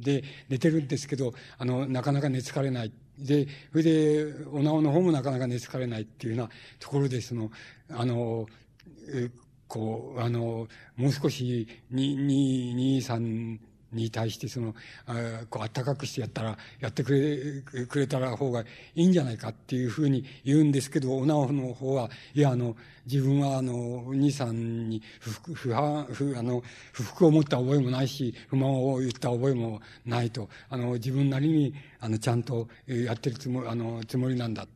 [0.01, 2.93] で寝てるんですけど、あの、なかなか寝つかれない。
[3.19, 7.51] で、それで、お直の方もなかなか寝つかれないっていうようなところで、その、
[7.91, 8.47] あの、
[9.75, 13.59] こう、あの、もう少し、に、に、に、さん
[13.91, 14.73] に対して、その、
[15.07, 15.15] あ
[15.51, 26.63] こう、あったかくしてやったら、やってくれ、くれたら方がいいんじゃないかっていうふうに言うんですけど、おなおの方は、いや、あの、自分は、あの、兄さんに不服、不安、不、あの、
[26.93, 34.69] 不服を持った覚えもないし、不満を言った覚えもないと、あの、自分なりに、あの、ちゃんとやってるつもり、あの、つもりなんだ。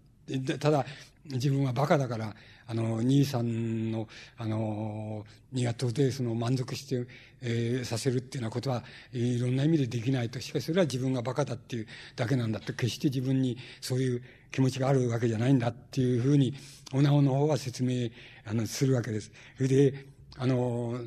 [0.58, 0.84] ただ、
[1.24, 2.34] 自分は馬鹿だから、
[2.70, 7.06] あの、兄さんの、あの、には到底その満足して、
[7.40, 10.38] えー、させるっていうようなことは、いろんな意味でできないと。
[10.38, 14.22] しかしそれは自分が馬鹿だっていうだけなんだって、決して自分にそういう
[14.52, 16.52] 気持ちがあるわけじゃないんだっていうふうに、
[16.92, 18.10] おなおの方は説明、
[18.44, 19.32] あの、するわけです。
[19.56, 20.04] それで、
[20.36, 21.00] あの、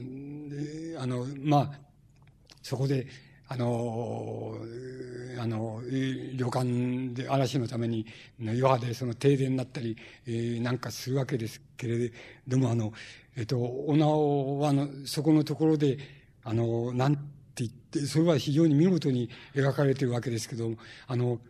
[0.97, 1.79] あの、まあ、
[2.63, 3.05] そこで、
[3.51, 4.55] あの、
[5.37, 8.05] あの、旅館で嵐のために、
[8.39, 12.13] 余波でその停電になったり、えー、なんかするわけですけれ
[12.47, 12.93] ども、あの、
[13.35, 15.97] えっと、おなおは、あの、そこのところで、
[16.45, 17.21] あの、なんて
[17.57, 21.41] 言って、それは非常に見事に描かれているわけですけども、あの、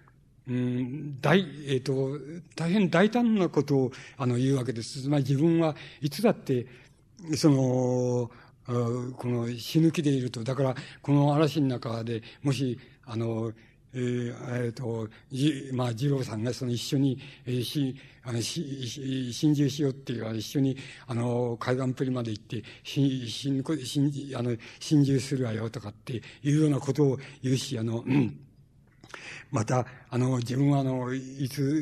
[0.47, 2.17] うん、大、えっ、と、
[2.55, 5.03] 大変大胆なことを、あの、言うわけです。
[5.03, 6.65] つまり自分はいつだって、
[7.35, 8.31] その、
[8.65, 10.43] この死ぬ気でいると。
[10.43, 13.51] だから、この嵐の中で、もし、あの、
[13.93, 28.39] えー、えー、と、じ、まあ、二郎さんがその一緒に、えー、し、あの、し、し、心中しようっていう、一緒に、あの、海岸プリまで行って、し、しん、しん、あの、心中するわよとかっていうようなことを言うし、あの、うん
[29.51, 31.79] また、あの、自分はあの、いつ、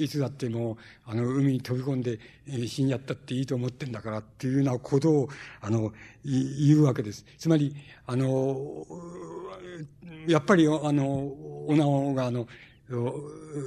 [0.00, 2.18] いつだってもあの、海に飛び込んで、
[2.66, 5.28] 死んじゃったっていいと思ってんだからっていうようなことを、
[5.60, 5.92] あの、
[6.24, 7.24] 言うわけです。
[7.38, 7.74] つまり、
[8.06, 8.86] あの、
[10.26, 11.32] やっぱり、あの、
[11.68, 12.46] おなおがあの、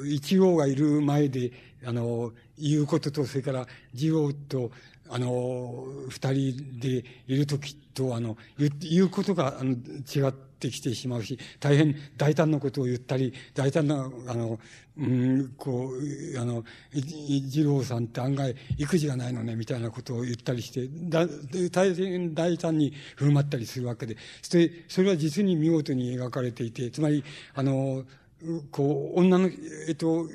[0.05, 1.51] 一王がいる前で、
[1.85, 4.71] あの、言うことと、それから、二王と、
[5.09, 14.59] あの、二人でいるときと、あの、言うことが、あの、違っててきてしまうし、大変大胆なことを言ったり、大胆な、あの、
[14.97, 16.63] うん、こう、あの、
[16.93, 21.27] 二郎さんって案外、育児がないのね、みたいなことを言ったりして、だ
[21.71, 28.05] 大変大胆に振る舞ったりするわけで、そして、それは実に見事に描かれていて、つまり、あの、
[28.71, 29.49] こう、女の、
[29.87, 30.27] えっと、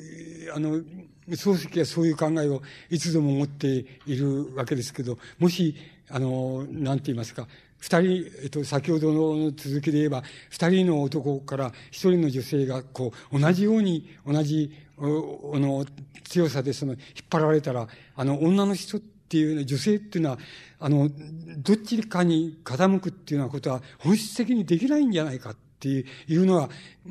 [0.55, 0.81] あの、
[1.29, 5.77] 漱石はそういう考えをいつでも持っているわけですけど、もし、
[6.09, 7.47] あの、なんて言いますか、
[7.83, 15.85] 二人、えっと、先ほどの続きで言えば、二人の男から一人の女性が、こう、同じように、同じ、あの、
[16.23, 20.39] 強さでその、引っ張られたら、あの、女の人っていうのは、女性っていうのは、
[20.79, 21.11] あの、
[21.59, 26.71] どっちかに傾くっていうようなことは、本質的にできないんじゃないかっていうのは、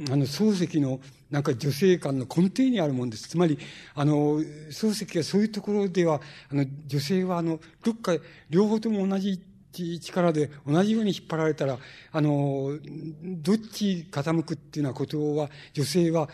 [0.10, 3.28] あの、漱石の、なんか女性観の根底にあるもんです。
[3.28, 3.60] つまり、
[3.94, 8.14] あの、漱石はそういうところでは、あの、女性はあの、どっか
[8.50, 9.42] 両方とも同じ
[9.72, 11.78] 力で同じように引っ張られたら、
[12.12, 12.78] あの、
[13.24, 16.30] どっち傾くっていうようなことは、女性は、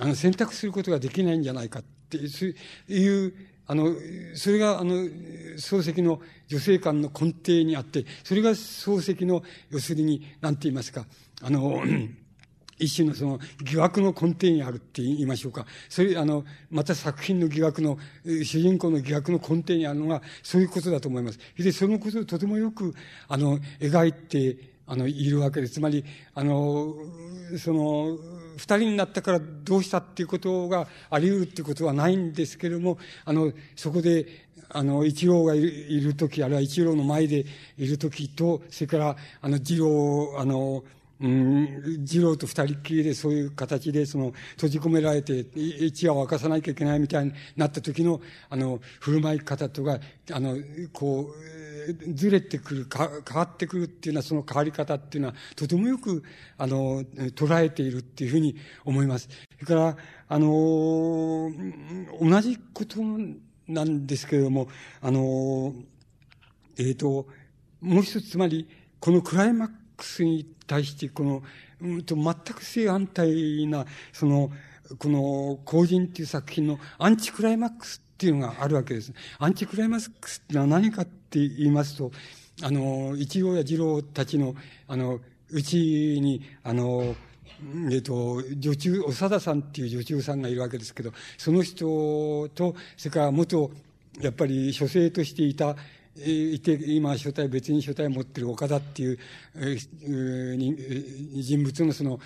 [0.00, 3.34] あの、選択することができないんじゃないかっていう、
[3.66, 3.94] あの、
[4.34, 11.06] それが、あの、漱石の女性観の根底にあって、それが漱石の、要するに、なんて言いますか、
[11.42, 11.82] あの、
[12.78, 15.66] 一種のその疑惑の根底にあるって言いましょうか。
[15.88, 21.38] それ、あの、また作品の疑惑の、主人公の疑惑の根底にあるのが、そういうことだと思います。
[21.56, 22.94] で、そのことをとてもよく、
[23.28, 25.74] あの、描いて、あの、いるわけです。
[25.74, 26.94] つまり、あの、
[27.58, 28.16] その、
[28.56, 35.60] 二人になったからどうしたっていうことがあり得るっていうことはないんですけれども、あの、そこで、あの、一郎がい
[36.00, 37.44] るとき、あるいは一郎の前で
[37.76, 40.84] いるときと、それから、あの、二郎、あの、
[41.20, 49.98] うん、二郎と二人きりでそういう形でその閉じ込められて一夜を明かさなきゃいけないみたいになった時のあの振る舞い方とか
[50.32, 50.56] あの
[50.92, 56.22] こうずれてくるか変わってくるっていうのはその変わり方っていうのはとてもよく
[56.56, 59.28] あの捉えているっていうふうに思います。
[59.54, 59.96] それから
[60.28, 61.50] あの
[62.20, 63.00] 同じこと
[63.66, 64.68] なんですけれども
[65.00, 65.74] あの
[66.78, 67.26] えっ、ー、と
[67.80, 68.68] もう一つつまり
[69.00, 69.74] このクライマック
[70.24, 71.42] に対して、この、
[71.80, 74.50] うんと、全く正反対な、その、
[74.98, 79.12] この、後人っていう作品のアンチクライマックスっていうのがあるわけです。
[79.38, 82.10] アンチクライマックスってのは何かって言いますと、
[82.62, 84.54] あの、一郎や二郎たちの、
[84.86, 85.20] あの、
[85.50, 85.76] うち
[86.20, 87.14] に、あの、
[87.90, 93.70] えっと、女中、長田さんっていう女中さんがいるわけですけど、その人と、それから元、
[94.20, 95.76] やっぱり書生としていた、
[96.24, 99.18] いて、今書体、別に書体持ってる岡田っていう、
[101.42, 102.20] 人物のその、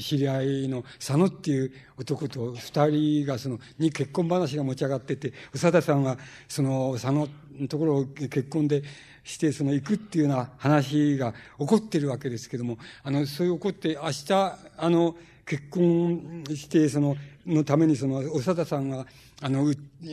[0.00, 6.18] 知り合いの佐野っていう男と二人がその、に結婚話が持ち上がってて、長田さんは
[6.48, 8.82] その佐野のところを結婚で
[9.24, 14.32] して、その行くっていうような話が起こってるわけですけども、あの、そういう起こって、明日、
[14.76, 17.16] あの、結婚して、その、
[17.46, 19.06] のためにその、長田さんが、
[19.42, 19.72] あの、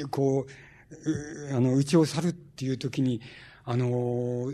[0.09, 0.66] こう、
[1.53, 3.21] あの、家を去るっていう時に、
[3.65, 4.51] あの、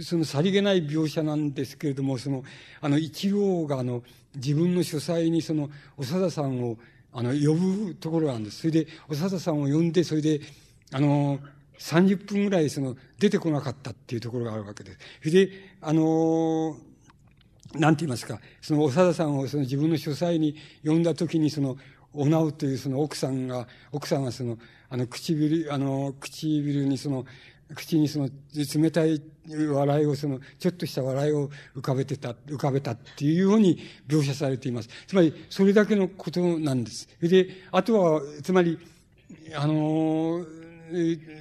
[0.00, 2.44] そのさりげない描写なんですけれども、その、
[2.80, 4.02] あの、一郎があの、
[4.34, 6.78] 自分の書斎にその、長田さんを、
[7.12, 8.60] あの、呼ぶところなんです。
[8.60, 10.40] それで、長田さんを呼んで、それで、
[10.92, 11.40] あの、
[11.78, 14.98] 30分ぐらいその、出てこなかったっていうところがあるわけです。
[15.20, 16.76] それで、あの、
[17.74, 21.76] なんて言いますか、その長田さんをその自分の書斎に呼んだ時にその、
[22.14, 24.58] おなうというその奥さんが、奥さんがその、
[24.92, 27.24] あの、唇、あの、唇にその、
[27.74, 34.90] 口にその、冷たい笑いを、その、ちょっとした笑いを浮かべてた、浮かべたっていうように描写されています。
[35.06, 37.08] つまり、それだけのことなんです。
[37.22, 38.78] で、あとは、つまり、
[39.54, 40.44] あの、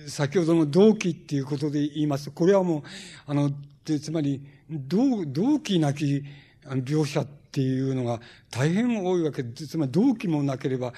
[0.08, 2.82] 先ほどの動機っていうことで言いますと、これはもう、
[3.26, 3.52] あの、
[3.84, 6.24] つまり、動、動機なき
[6.64, 10.94] 描写っっていうのが大変多いわけで、つまり動機もなければ、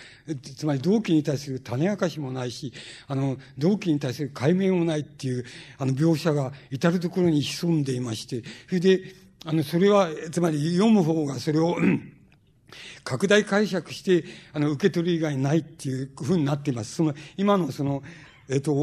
[0.56, 2.72] つまり動機に対する種明かしもないし、
[3.08, 5.46] あの、動機に対する解明もないっていう、
[5.80, 9.02] あの、描写が至るところに潜んでいまして、それで、
[9.46, 11.76] あの、それは、つまり読む方がそれを、
[13.04, 14.24] 拡大解釈して、
[14.54, 16.94] あの、受け取る以外ないっていうふうになっています。
[16.94, 18.04] その、今のその、
[18.50, 18.74] えっと、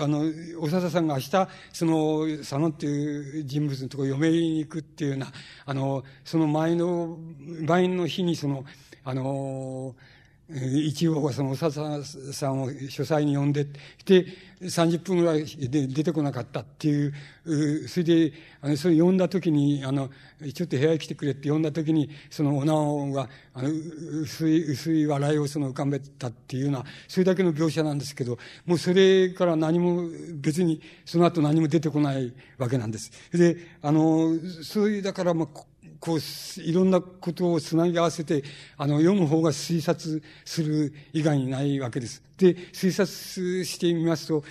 [0.00, 0.24] あの、
[0.60, 5.32] おさささんが明日、その、佐野っていう人物のところ嫁に行くっていうような、
[5.64, 7.16] あの、その前の、
[7.66, 8.64] 前の日にその、
[9.04, 9.94] あの、
[10.48, 13.66] 一応その長田さんを書斎に呼んで、
[14.04, 14.26] で、
[14.62, 20.08] 30分ぐらいで出てこなかったっていう、それで、あの、それ呼んだ時に、あの、
[20.54, 23.70] ちょっと部屋に来てくれって呼んだ時に、そのおなおが、あの、
[24.22, 33.10] 薄い、薄い笑いをその浮かべたっていうような、それだけの描写なんですけど、もうそれから何も、別に、その後何も出てこないわけなんです。
[33.32, 35.60] で、あの、そういう、だから、まあ、
[36.00, 38.42] こう、いろんなことをつなぎ合わせて、
[38.76, 42.22] あの、読む方が推察する以外にないわけです。
[42.38, 44.44] で、推察してみますと、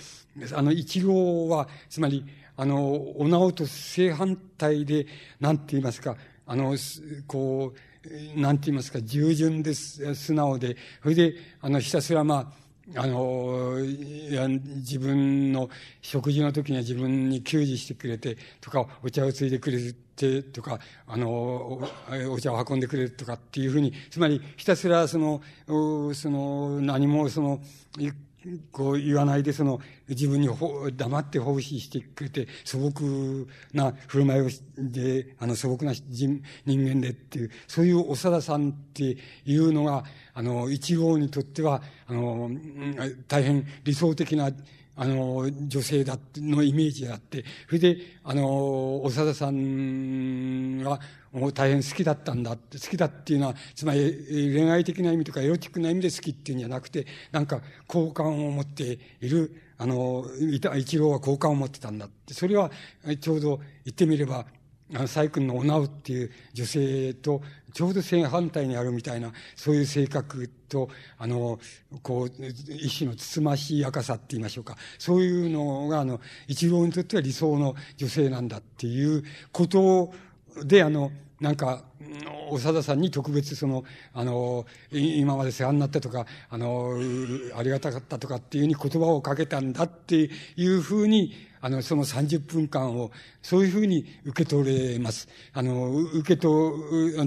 [0.54, 2.24] あの、一郎は、つまり、
[2.56, 5.06] あの、お直と正反対で、
[5.40, 6.16] なんて言いますか、
[6.46, 6.76] あの、
[7.26, 13.78] こう、なんて言いますか、従順です、素直で、それで、あの、ひたすらまあ、あの、
[14.30, 15.68] や自分の
[16.00, 21.80] 食事の時には自分に給仕してくれてとか、お茶をついでくれるてとか、あの、
[22.30, 25.42] お茶を運んでくれるとかっていうふうに、つまりひたすらその、
[26.14, 27.60] その、何もその、
[28.70, 30.48] こう言わないで、その、自分に
[30.96, 34.62] 黙って奉仕してくれて、素朴な振る舞いをし
[34.92, 40.04] て、あの、素朴な人人間でっていう、そういう長田さんっていうのが、
[40.34, 42.50] あの、一号にとっては、あの、
[43.26, 44.50] 大変理想的な、
[44.96, 50.98] あの、女性だってのイメージがあって、それで、あの、長田さんが、
[51.32, 54.00] もう大変好きだったんだって、好きだっていうのは、つまり
[54.54, 60.24] 恋愛的な意味とかエロティックな意味で好きっていうんじゃなくて、なんか好感を持っている、あの、
[60.76, 62.32] 一郎は好感を持ってたんだって。
[62.32, 62.70] それは、
[63.20, 64.46] ちょうど言ってみれば、
[64.94, 67.42] 細君のおなうっていう女性と
[67.76, 70.88] ちょうど正反対にあるみたいな、そういう性格と、
[71.18, 71.60] あの、
[72.02, 74.78] こう、一種のつつましい赤さって言いましょうか。
[74.98, 80.10] そういうのが、あの、一郎にとっては理想の女性なんだっていうこと
[80.64, 81.84] で、あの、なんか、
[82.50, 83.84] 長田さんに特別その、
[84.14, 86.98] あの、今まで世話になったとか、あの、
[87.54, 93.10] ありがたかったとかっていうふうに言葉をかけたんだっていうふうに、あの、その30分間を、
[93.42, 95.28] そういうふうに受け取れます。
[95.52, 96.72] あの、受けと、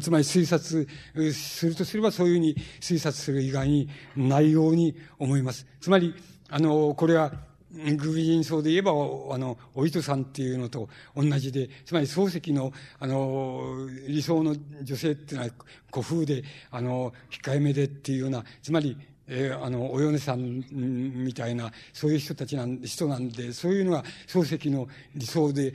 [0.01, 0.88] つまり推察
[1.33, 5.67] するとすれば、そういうふうに推察する以外にないように思います。
[5.81, 6.15] つまり、
[6.49, 15.51] あの、これは、偶人層で言えば、あの、お糸さんっていうのと同じで、つまり漱石の、あの、理想の女性っていうのは
[15.91, 25.73] 古風で、あの、控えめでっていうような、つまり、えー、あの、お米さんみたいな、そういう人たちなん、人なんで、そういうのが漱石の理想で、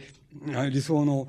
[0.70, 1.28] 理想の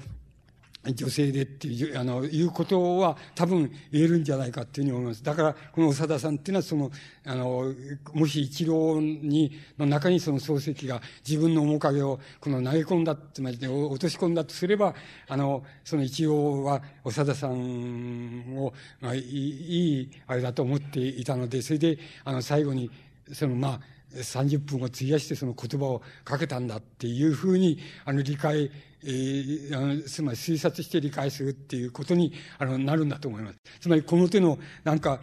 [0.93, 5.23] 女性でっていう、あの、いうことは多分言えるんじゃないかっていうふうに思います。
[5.23, 6.91] だから、この長田さんっていうのはその、
[7.25, 7.73] あの、
[8.13, 14.93] もし一郎に、の中にその漱石が自分の面影をこの投げ込んだ、つまり落とし込んだとすれば、
[15.27, 22.89] あの、その一郎は長田さんを、まあ、いい、あれだと思っていたので、それで、あの、最後に、
[23.33, 23.79] その、まあ、
[24.15, 28.71] 30分を費やしてその言葉をかけたんだっていうふうに、あの、理解
[29.05, 33.59] えー、あのつまり推察して理解するっていうことにあのなるんだと思います。
[33.79, 35.19] つまりこの手のなんか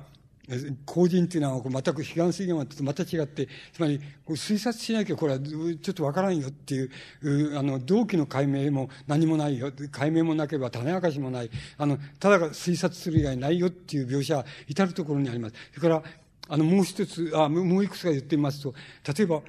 [0.84, 9.72] 公人っていうのは全く悲願水源とまた違って、つまり推察しなきゃこれはちょっとわからんよっていう、あの、動機の解明も何もないよ。
[9.90, 11.50] 解明もなければ種明かしもない。
[11.78, 15.54] あの、ただが推察する以外ないよっていう描写は至るところにあります。
[15.74, 16.02] それから、
[16.48, 18.74] あの、もう一つ、あ、もういくつか言ってみますと、
[19.16, 19.42] 例えば、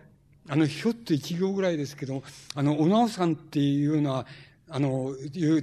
[0.49, 2.23] あの、ひょっと一行ぐらいですけど、
[2.55, 4.25] あの、おなおさんっていうのは、
[4.69, 5.13] あの、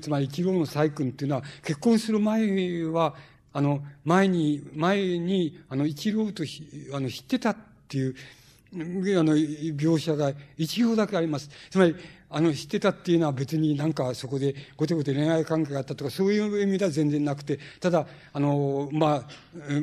[0.00, 3.14] つまり一行の細君っていうのは、結婚する前は、
[3.52, 6.44] あの、前に、前に、あの、一郎と
[6.94, 7.56] あの、知ってたっ
[7.88, 8.14] ていう、
[8.72, 11.50] あの、描写が一行だけあります。
[11.68, 11.96] つまり、
[12.32, 19.28] あの、知ってたっていうのは別になんかそこでごてごて恋愛関係があったとか、そういう意味では全然なくて、ただ、あの、まあ、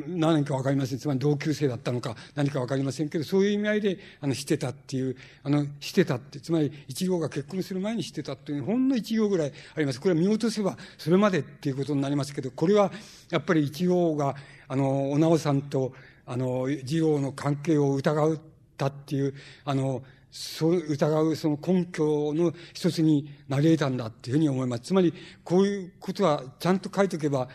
[0.06, 0.98] 何年かわかりません。
[0.98, 10.00] つまり同級生だったのか何かわかりませんけど、そういう意味合いで、あの、知ってたっていう、あの、知ってたって、つまり一行が結婚する前に知ってたっていう、ほんの一行ぐらいあります。
[10.00, 12.90] これは見落とせばそれまでっていうことになりますけど、これは
[13.30, 14.34] やっぱり一行が、
[14.68, 15.92] あの、お直さんと、
[16.24, 18.40] あの、次郎の関係を疑う
[18.78, 24.82] たっていう、あの、そう疑うその根拠の一つになり得たんだっていうふうに思います。
[24.82, 25.12] つまり、
[25.44, 27.48] こういうことはちゃんと書いておけば、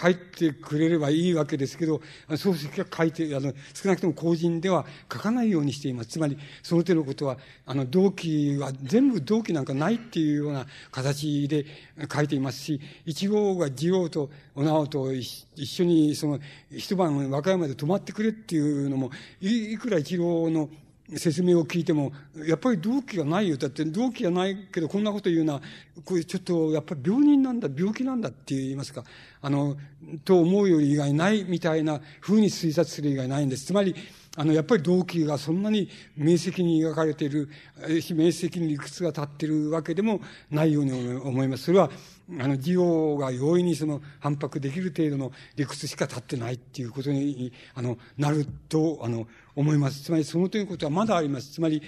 [0.00, 6.10] 書いてくれればいいわけですけど、漱石が書いて、あの、少なくとも公人では書かないようにしています。
[6.10, 11.66] つまり、その手のことは、あの、動機は全部動機なんかないっていうような形で
[12.12, 16.38] 書いていますし、一号が次郎とお直と一緒に、その、
[16.70, 20.70] 一晩和歌山で泊まってくれっていうのも、いくら一郎の
[21.16, 22.12] 説明を聞いても、
[22.46, 23.56] やっぱり動機がないよ。
[23.56, 25.62] だって動機がないけどこんなこと言うのは、
[26.04, 29.04] これちょっとやっぱり病人なんだ、病気なんだって言いますか、
[29.40, 29.76] あの、
[30.24, 33.66] と思うより以外ないみたいな風に推察する以外ないんです。
[33.66, 33.94] つまり、
[34.36, 37.50] あの、やっぱり動機がそんなに明晰に描かれている、
[37.80, 41.64] 明晰に理屈が立っているわけでもないように思います。
[41.64, 41.90] それは、
[42.40, 50.02] あの、需要が容易にその反発できる程度の理屈しか立ってないっていうことに、あの、なると、あの、思います。
[50.02, 51.52] つまりそのということはまだあります。
[51.52, 51.82] つまり、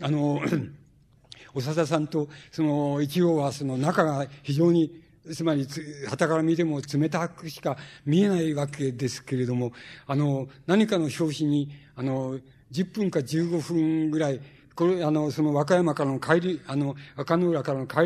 [0.00, 0.40] あの、
[1.54, 5.02] 長田さんと、その、一応はその仲が非常に、
[5.32, 5.66] つまり、
[6.08, 9.72] 旗から見ても冷たくしか見えないわけですけれども、
[10.06, 12.38] あの、何かの表紙に、あの、
[12.70, 14.40] 10分か15分ぐらい、
[14.78, 18.02] これ、あの、その和歌山からの帰り、あの、赤野浦からの帰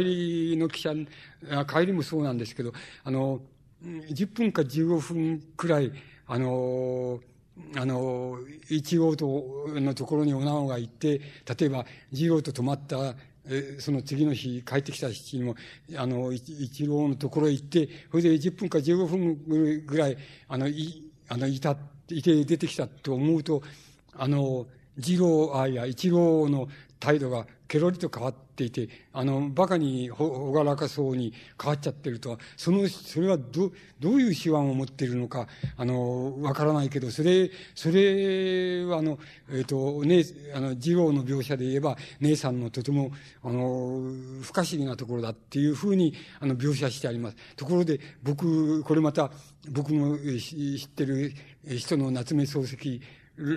[0.52, 2.72] りの汽車、帰りもそうなんですけど、
[3.04, 3.42] あの、
[3.84, 5.92] 10分か15分くらい、
[6.26, 7.20] あの、
[7.76, 8.38] あの、
[8.70, 11.20] 一号とのところにおなおが行って、
[11.58, 15.56] 例えば、二号と泊まった、えその次の日帰ってきた日にも、
[15.98, 20.16] あの、一郎のところへ行って、それで10分か15分ぐらい、
[20.48, 21.76] あの、い、あの、いた、
[22.08, 23.62] いて出てきたと思うと、
[24.14, 24.66] あの、
[24.98, 26.68] 二郎、あ、いや、一郎の
[27.00, 35.48] 態度がケロリと変わっていて、あの、馬鹿にほ、ほがらかそうに変わっちゃってるとは、その、それはど、どういう手腕を持っているのか、
[35.78, 39.18] あの、わからないけど、それ、それは、あの、
[39.50, 40.22] えっ、ー、と、ね、
[40.54, 43.10] あの、二郎の描写で言えば、姉さんのとても、
[43.42, 44.02] あの、
[44.42, 47.36] 不可思議なところだっていうふうに、あの、描写してあります。
[47.56, 49.32] ところで、僕、これまた、
[49.70, 51.32] 僕の知ってる
[51.66, 53.00] 人の夏目漱石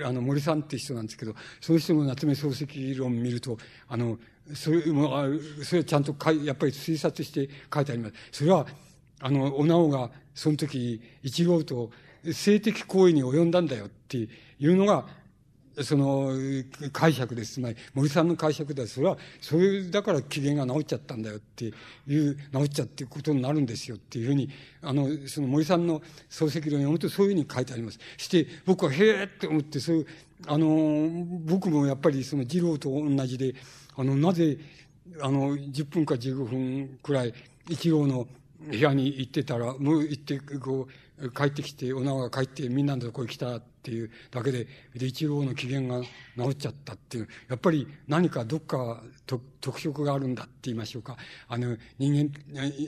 [0.03, 3.57] あの、森さんって人なんですけど、その人の夏目漱石論見ると、
[3.87, 4.17] あの、
[4.53, 5.25] それも、あ
[5.63, 8.13] それちゃんとかい、やっぱり推察して書いてあります。
[8.31, 8.67] それは、
[9.19, 11.91] あの、おなおが、その時、一郎と
[12.31, 14.27] 性的行為に及んだんだよってい
[14.67, 15.05] うのが、
[15.83, 16.31] その
[16.93, 17.53] 解釈です。
[17.53, 21.69] つまり、森さんの解釈では、それは、それだから機嫌が治っちゃったんだよってい
[22.17, 24.49] う、治っちゃっていうことになるんですよっていうふうに、
[24.81, 27.99] あの、その森さんの漱石論を読むとそういうふうに書いてあります。
[28.17, 30.07] して、僕はへえって思って、そういう、
[30.47, 33.55] あの、僕もやっぱりその二郎と同じで、
[33.95, 34.57] あの、なぜ、
[35.21, 37.33] あの、10分か15分くらい、
[37.69, 38.27] 一郎の
[38.67, 40.87] 部屋に行ってたら、もう行って、こ
[41.19, 46.09] う、帰ってきて、お縄が帰って、みんなのとこに来たっていうだけで、で、一郎の機嫌が治
[46.49, 49.03] っちゃったっていう、やっぱり何かどっか
[49.61, 51.17] 特色があるんだって言いましょうか。
[51.47, 52.31] あの、人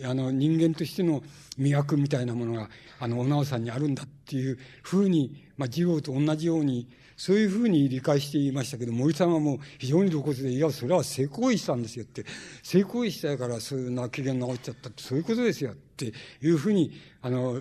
[0.04, 1.22] 間、あの、人間としての
[1.60, 2.70] 魅惑みたいなものが、
[3.00, 12.24] あの、お直さんにあるんだっていうふうに、まあ、二郎と同じように、そういうふうに理解していましたけど、森さんはもう非常に露骨で、いや、それは性行為したんですよって、
[12.62, 16.14] 性行為したからそういうな機嫌治っちゃったって、そういうことですよって
[16.44, 16.92] いうふうに、
[17.24, 17.60] あの、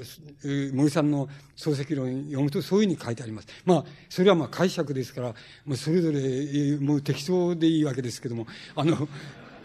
[0.75, 3.49] 森さんの漱石論読むとそういうふうに書いてあります。
[3.65, 5.28] まあ、それはまあ解釈ですから、
[5.65, 9.09] もうそれぞれ、もう適当でいいわけですけども、あの、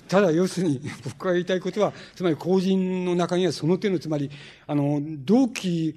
[0.08, 4.32] ただ要するに僕が言いたいことは、つまり公人の中にはその手の、つまり、
[4.68, 5.96] あの、動機、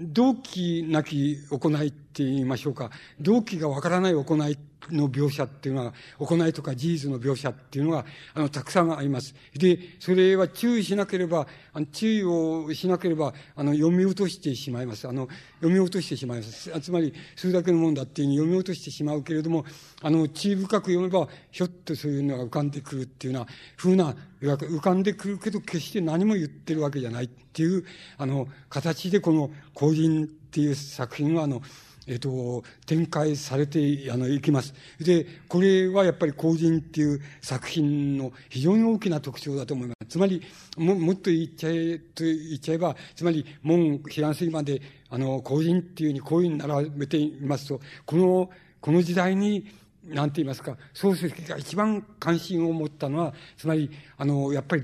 [0.00, 2.90] 同期なき行いって言いましょうか、
[3.20, 4.58] 同期がわからない行い
[4.90, 8.04] の描写っていうのは、行いとか事実の描写っていうのが、
[8.34, 9.34] あの、たくさんあります。
[9.54, 15.08] で、それは注意しなければ、あの注意をしなければ、あの、読み落としてしまいます。
[15.08, 16.80] あの、読み落としてしまいます。
[16.80, 19.64] つまり、それだけのもんだっていうふうに読み落としてしまうけれども、
[20.02, 27.84] あの、注意深く読めば、ひょっとそういうのが浮かんでくるっていうような、ふうな、浮かんでくるけど、決して何も言ってるわけじゃないっていう、
[28.18, 31.62] あの、形でこの、公人っていう作品は、あの、
[32.06, 34.74] えっ、と、展開されて、あの、いきます。
[35.00, 40.08] で、これはやっぱり後人っていう作品の非常に大きな特徴だと思います。
[40.10, 40.42] つまり、
[40.76, 48.50] も、もっと言っちゃえ、と言っちゃえば、つまり、門、批判水まで、あの、後人っていうふうにこういうに並べていますと、この、
[48.80, 49.66] この時代に、
[50.06, 54.82] なんて言いますか、漱石が一番関心を持ったのは、つまり、あの、やっぱり、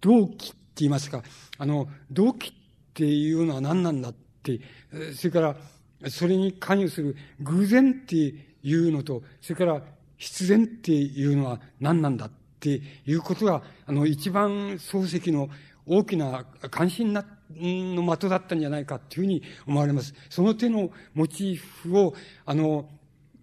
[0.00, 1.22] 動機って言いますか、
[1.58, 2.52] あの、動機っ
[2.94, 4.60] ていうのは何なんだって、
[5.14, 5.56] それから、
[6.08, 9.82] それに関与する偶然っていうのと、それから
[10.16, 15.48] 必然っていうのは何なんだっていうことが、あの、一番漱石の
[15.86, 17.24] 大きな関心な、
[17.54, 20.14] の的だったんじゃないかっていうふうに思われます。
[20.30, 22.14] その手のモチーフを、
[22.46, 22.88] あの、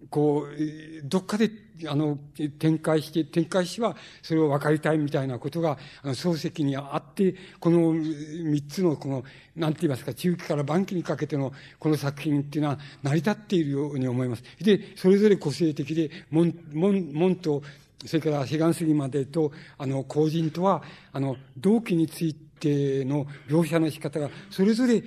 [0.08, 1.50] こう、どっかで、
[1.86, 2.18] あの、
[2.58, 9.24] 展開して、展開しは、それを分かりたいみたいなことが、あの、漱石にあって、この三つの、この、
[9.56, 14.42] なんて言いますか、中期から晩期にかけての、この作品っていうのは、成り立っているように思います。
[14.60, 17.62] で、それぞれ個性的で、門、門、門と、
[18.06, 25.02] それから彼岸過ぎまでと、あの、後人とは、あの、同期についての描写の仕方が、それぞれ違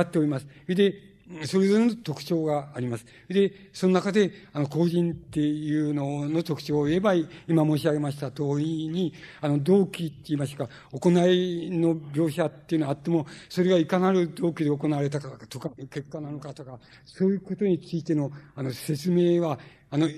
[0.00, 0.46] っております。
[0.66, 3.06] で、それぞれの特徴があります。
[3.28, 7.14] で、その中で、あの、公人っていうのの特徴を言えば、
[7.48, 19.58] 今申し上げました通りに、あの、動機って言いますか、行いの描写っていうのがあっても、それがいかなる動機で行われたかとか、結果なのかとか、そういうことについての、あの、説明は、
[19.90, 20.08] あの、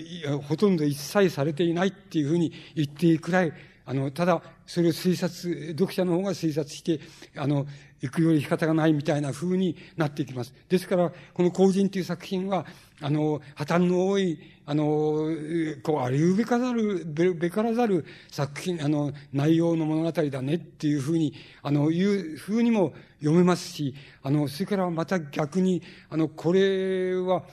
[0.47, 3.53] ほとんど一切されていないっていうふうに言っていいくらい、
[3.85, 6.99] あの、ただ、それを推察、読者の方が推察して、
[7.35, 7.65] あの、
[8.01, 10.53] 行くより仕方がないみたいな風になっていきます。
[10.69, 12.65] ですから、この後人という作品は、
[13.01, 14.83] あの、破綻の多い、あの、
[15.83, 27.43] こう、ありうべかざる、べからざる作品、あの、内容の物語だねっていうふうに、あの、いうふうにも読めますし、あの、それからまた逆に、あの、これは、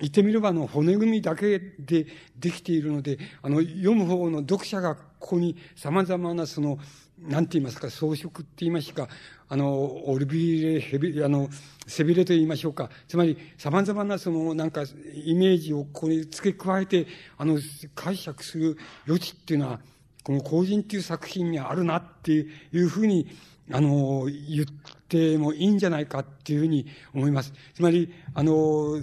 [0.00, 2.06] 言ってみれば、あの、骨組みだけで
[2.38, 6.78] できているので、あの、読む方の読者がここに様々なその、
[7.22, 9.08] なんて言いますか、装飾って言いますか、
[9.48, 11.48] あの、オルビレ、ヘビ、あの、
[11.86, 12.90] 背びれと言いましょうか。
[13.08, 14.82] つまり、様々なその、なんか、
[15.14, 17.06] イメージをここに付け加えて、
[17.36, 17.58] あの、
[17.94, 19.80] 解釈する余地っていうのは、
[20.22, 23.28] この後人っていう作品にあるなっていうふうに、
[23.72, 24.66] あの、言っ
[25.08, 27.52] てもいいんじゃないかっていうふうに思います。
[27.74, 29.00] つまり、あの、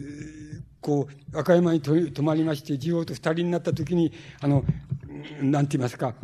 [0.81, 4.63] こう、和歌山に泊まりまして、次郎と二人になった時に、あの、
[5.41, 6.15] なんて言いますか、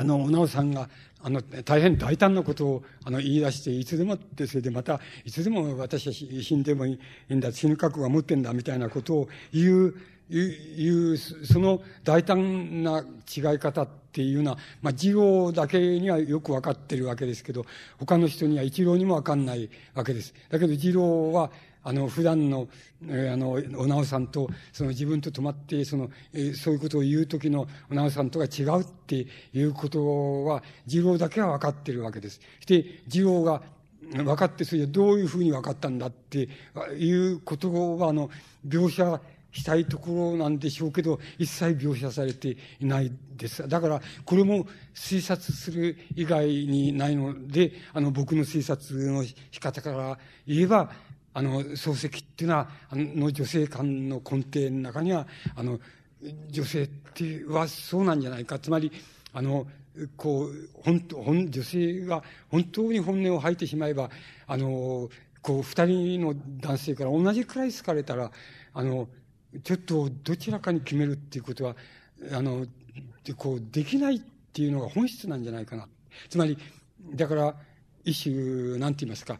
[0.00, 0.88] あの、お直さんが、
[1.22, 6.98] あの、大変大胆なことを、あの、言い出して、いつでもって、それでまた、いつでも私は死んでもい
[7.28, 9.94] いんだ、死ぬ覚悟は持ってんだ、みたいなことを言う、
[10.30, 13.04] いう、その大胆な
[13.36, 17.66] 違い方っていうのは、まあ、二郎だけにはよくわかってるわけですけど、
[17.98, 20.32] 他の人には一郎にもわかんないわけです。
[20.48, 21.50] だけど二郎は、
[21.82, 22.68] あの、普段の、
[23.06, 32.40] えー、あの、お直さんと、その自分と泊まって、その、えー、そういうことを言う時のお直さんとが違うっていうことは、二郎だけは分かってるわけです。
[32.60, 33.62] して、二郎が
[34.12, 36.48] 分かって、それでどういうふうに分かったんだって
[36.98, 38.30] いうことは、あの、
[38.66, 39.20] 描写
[39.52, 43.66] したいところなんでしょうけど、一切描写されていないです。
[43.68, 50.90] だから、これも推察する以外にないので、あの、僕の推察の仕方から言えば、
[51.32, 55.78] あの、漱石っていうのは、あの女性観の根底の中には、あの、
[56.48, 58.58] 女性ってはそうなんじゃないか。
[58.58, 58.92] つまり、
[59.32, 59.66] あの、
[60.16, 64.10] こう、本当、本、女性が本当に本音を吐いてしまえば、
[64.46, 65.08] あの、
[65.42, 68.30] こう、二人の男性から同じくらい好かれたら、
[68.74, 69.08] あの、
[69.64, 71.76] ちょっとどちらかに決めるっていうことは、
[72.32, 72.66] あの、
[73.36, 74.20] こう、できないっ
[74.52, 75.88] ていうのが本質なんじゃないかな。
[76.28, 76.58] つまり、
[77.14, 77.54] だから、
[78.04, 79.38] 一種、なんて言いますか、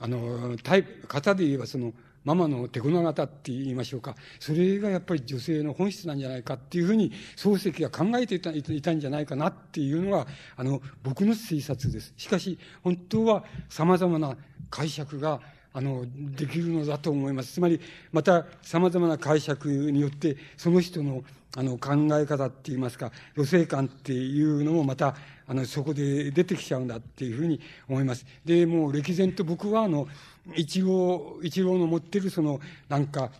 [0.00, 1.92] あの、タイプ、型で言えばその、
[2.24, 4.14] ママの手こな型って言いましょうか。
[4.38, 12.12] それがやっぱり女性の本質なんじゃないかっていうふうに、漱石が考えていたいたんじゃないかなっていうのが、あの、僕の推察です。
[12.16, 14.36] しかし、本当は様々な
[14.70, 15.40] 解釈が、
[15.72, 16.04] あの、
[16.34, 17.54] できるのだと思います。
[17.54, 17.80] つまり、
[18.12, 21.24] また様々な解釈によって、その人の、
[21.56, 25.14] あの、考え方って言いますか、女性観っていうのもまた、
[25.46, 28.26] あの、そこで出てきちゃうんだっていうふうに思います。
[28.44, 30.06] で、もう歴然と僕は、あの、
[30.54, 33.30] 一郎、一郎の持ってるその、なんか、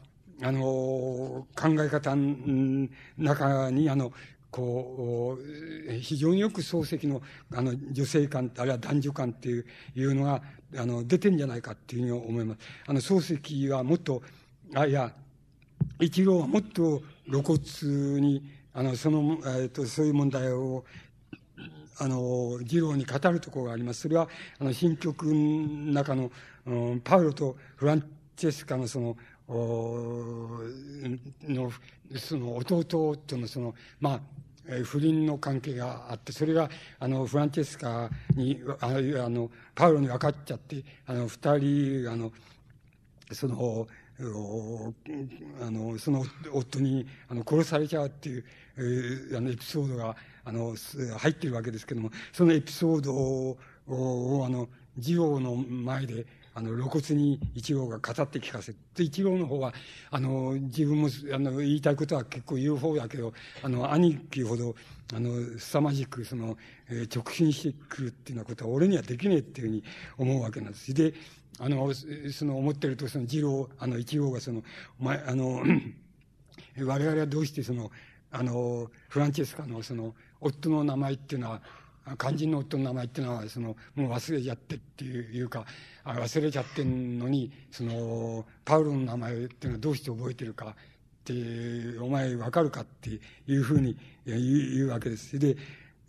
[0.43, 1.47] あの、考
[1.81, 2.89] え方の
[3.19, 4.13] 中に、あの、
[4.51, 7.21] こう、非常によく漱石の、
[7.55, 10.43] あの、女性観、あるいは男女観っていう、いうのが、
[10.77, 12.59] あの、出てんじゃないかっていうふうに思います。
[12.87, 14.23] あの、漱石はもっと、
[14.75, 15.13] あ、いや、
[16.01, 17.59] 一郎はもっと露骨
[18.21, 18.43] に、
[18.73, 20.85] あの、その、えっ、と、そういう問題を
[22.01, 24.03] あの、議論に語るところがあります。
[24.03, 24.29] それは、
[24.61, 26.31] あの、新曲の中の、
[26.67, 28.05] うん、パウロとフラン
[28.37, 29.17] チェスカのその、
[29.49, 30.61] お
[31.43, 31.73] の、
[32.17, 34.21] その弟とのその、まあ、
[34.85, 38.89] 不倫の関係があって、それが、あの、フランチェスカに、あ
[39.29, 42.31] の、パウロに分かっちゃって、あの、二人、あの、
[43.33, 43.89] その、
[44.21, 48.45] あの、その夫に、あの、殺されちゃうっていう、
[48.77, 50.75] えー、あの、エピソードが、あの、
[51.19, 54.69] 入ってるわけですけども、そのエピソードを、をあの、
[55.01, 56.27] 次郎の前で、
[56.59, 59.73] あの、露骨に一郎が語って聞かせて、一郎の方は、
[60.11, 63.33] あの、自分も、あの、言いたいことは結構言う方だけど、
[63.63, 64.75] あの、兄貴ほど、
[65.15, 66.57] あの、凄まじく、その、
[66.89, 69.85] えー、直進してくるっていうようなことは俺にはできねえっていうふうに
[70.17, 70.93] 思うわけなんです。
[70.93, 71.15] で、
[71.61, 74.63] あの、その思ってると、その次郎、あの、一郎がその、
[75.01, 75.63] お前、あの、
[76.81, 77.91] 我々はどうしてその、
[78.31, 81.63] あの、フランチェスカのその、夫の名前っていうのは、
[82.19, 85.67] 肝心の夫の名前っていうのは、その、もう忘れちゃってっていうか、
[86.05, 90.75] 忘れちゃってんのに、その、パウロの名前っていうのはどうして覚えてるかっ
[91.25, 93.11] て、お前わかるかって
[93.47, 95.39] いうふうに言うわけです。
[95.39, 95.57] で、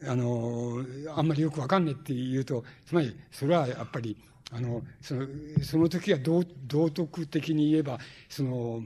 [0.07, 4.15] あの、あんまりよくわかんねえって言うと、つまり、それはやっぱり、
[4.51, 5.27] あの、その、
[5.61, 8.81] その時は道道徳的に言えば、その、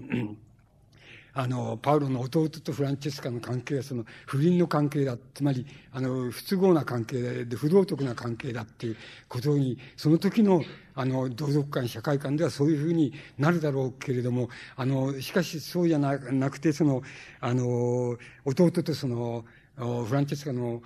[1.35, 5.17] あの、パウロの弟とフランチェスカの関係はその不倫の関係だ。
[5.33, 16.19] つまり、あの、不都合な関係で、不道徳な関係だっていうことに、その時の、あの、道徳観、社会観ではそういうふうになるだろうけれども、あの、しかしそうじゃな
[16.51, 17.01] くて、その、
[17.39, 19.43] あの、弟とその、
[19.75, 20.81] フランチェスカの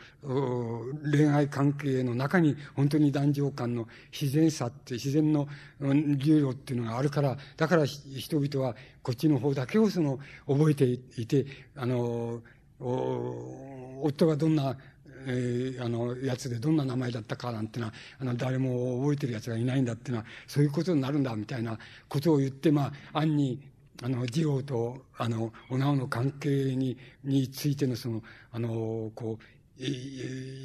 [1.11, 5.47] 恋愛関係の中に本当に男女間の自然さって自然の
[5.81, 10.85] 流路っていうのがあるから、だから人々はこっちの方だけをその覚えて
[11.21, 12.41] いて、あの、
[12.79, 14.77] 夫がどんな
[15.29, 23.59] えー、あの、やつでどんな名前だったかなんてのは、あの、誰も覚えてるやつがいないんだっていうのは、そういうことになるんだみたいなことを言って、まあ、暗に
[24.03, 29.39] あの、次郎と、あの、おなおの関係に、についてのその、あの、こ
[29.79, 29.83] う、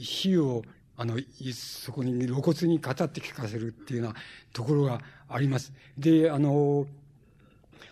[0.03, 0.63] 死を、
[0.97, 1.19] あの、
[1.55, 4.17] そこに露骨に語って聞かせるっていうような
[4.53, 5.73] ところがあります。
[5.97, 6.87] で、あの、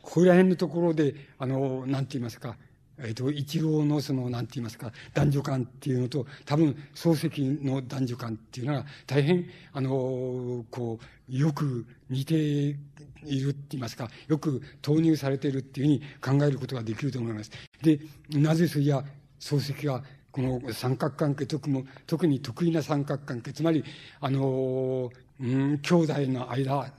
[0.02, 2.56] ここら辺のところで、あの、なんて言いますか、
[2.98, 12.76] えっ、ー、と、一郎のその、なんて言いますか、男女観っていうのと、多分、漱石の男女観っていうのが、大変、あの、こう、よく似て
[13.24, 15.92] いるって言いますか、よく投入されているっていうふう
[16.32, 17.50] に考えることができると思います。
[17.82, 18.00] で、
[18.30, 19.04] なぜそれや、
[19.40, 23.84] 漱石が、この三角関係、特も特に得意な三角関係、つまり、
[24.20, 26.92] あの、うん、兄弟の間、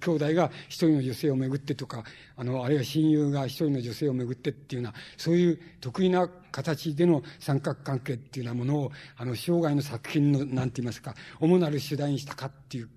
[0.00, 2.04] 兄弟が一人の女性をめぐってとか、
[2.36, 12.88] あの、あるいは親友が一人の女性をめぐってっていうような、そういう得意な形での三角関係っていうようなものを、あの、生涯の作品の、なんて言いますか、主なる主題にしたかっていう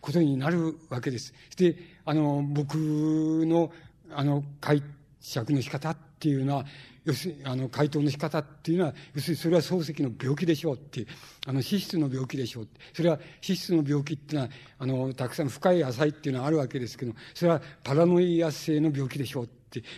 [0.00, 1.34] ことになるわけです。
[1.56, 3.70] で、あの、僕の、
[4.10, 4.82] あの、解
[5.20, 6.66] 釈の仕方っていうのは、
[7.06, 11.06] 要するに、あの、回答の仕方っていうのは、要するにそれは漱石の病気でしょうっていう、
[11.46, 12.68] あの、脂質の病気でしょう。
[12.92, 19.48] それは脂質の病気っていうのは、あの、たくさん深い浅いっていうのはあるわけですけど、それはパラノイア性の病気でしょう。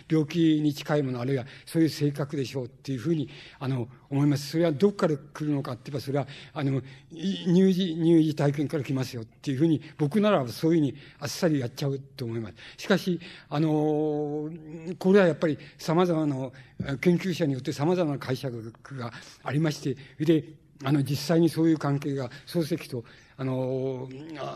[0.09, 4.49] 病気に近いもの、あるいはそういう性格でしょうっていうふうに、あの、思います。
[4.49, 6.81] それはどこから来るのかって言えば、それは、あの、
[7.11, 12.55] 乳児、乳児体験から来ますよっていうふうに、僕ならそういうふうにあっさりやっちゃうと思います。
[12.77, 14.49] しかし、あの、
[14.97, 16.51] これはやっぱり様々な
[16.97, 19.11] 研究者によって様々な解釈が
[19.43, 20.43] ありまして、で、
[20.83, 23.03] あの、実際にそういう関係が漱石と
[23.39, 24.09] あの、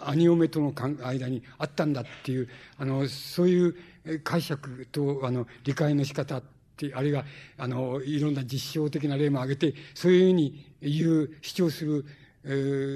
[0.07, 0.73] 兄嫁との
[1.05, 3.75] 間にあったんだっていう、あの、そういう
[4.23, 6.43] 解釈と、あの、理解の仕方っ
[6.77, 7.25] て、あるいは、
[7.57, 12.05] あの、いろんな実証的な例も挙げて、そういうふうに言う、主張する、
[12.43, 12.49] え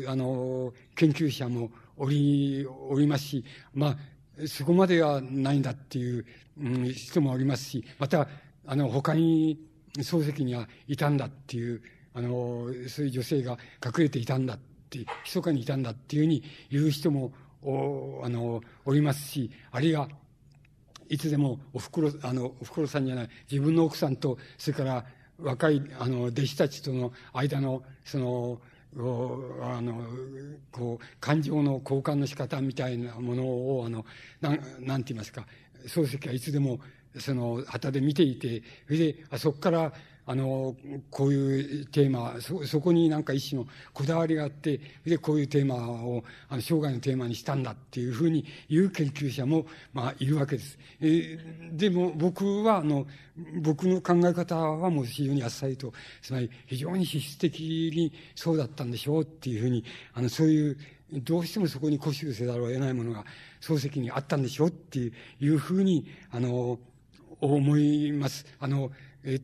[0.06, 3.98] ー、あの、研究者もおり、おりますし、まあ、
[4.48, 6.26] そこまではないんだっていう、
[6.60, 8.28] うん、人もおりますし、また、
[8.66, 9.60] あの、他に
[9.98, 11.82] 漱石にはいたんだっていう、
[12.14, 20.08] あの、そういう女性が隠れていたんだって密かにいたんだっていうふうに言う人もおあのおりますしあるいは
[21.10, 25.06] いつでもおふくろあのおふくろさんじゃない自分の奥さんとそれから
[25.40, 28.60] 若いあの弟子たちとの間のその
[29.62, 30.02] あの
[30.72, 34.06] こう感情の交換の仕方みたいなものをあの
[34.42, 35.46] なんなんて言いますか
[35.86, 36.80] 漱石はいつでも
[37.20, 39.94] その旗で見ていてそれであそこから
[40.30, 40.76] あの、
[41.10, 50.78] こういうテーマ、そ、そこになんか一種のこだわりがあって、で、こういうテーマを、あの、生涯のテーマにしたんだっていうふうに言う研究者も、まあ、いるわけです。
[51.00, 53.08] えー、でも、僕は、あの、
[53.62, 57.62] 僕の考え方はもう非常にあっさりと、つまり非常に質的
[57.96, 60.78] にそうだったんでしょうっていうふうに、あの、そういう、
[61.14, 63.24] どうしてもそこに固執せざるを得ないものが
[63.62, 66.80] 漱石にあったんでしょうっていうふうに、あの、
[67.40, 68.46] 思います。
[68.60, 68.92] あの、
[69.24, 69.40] え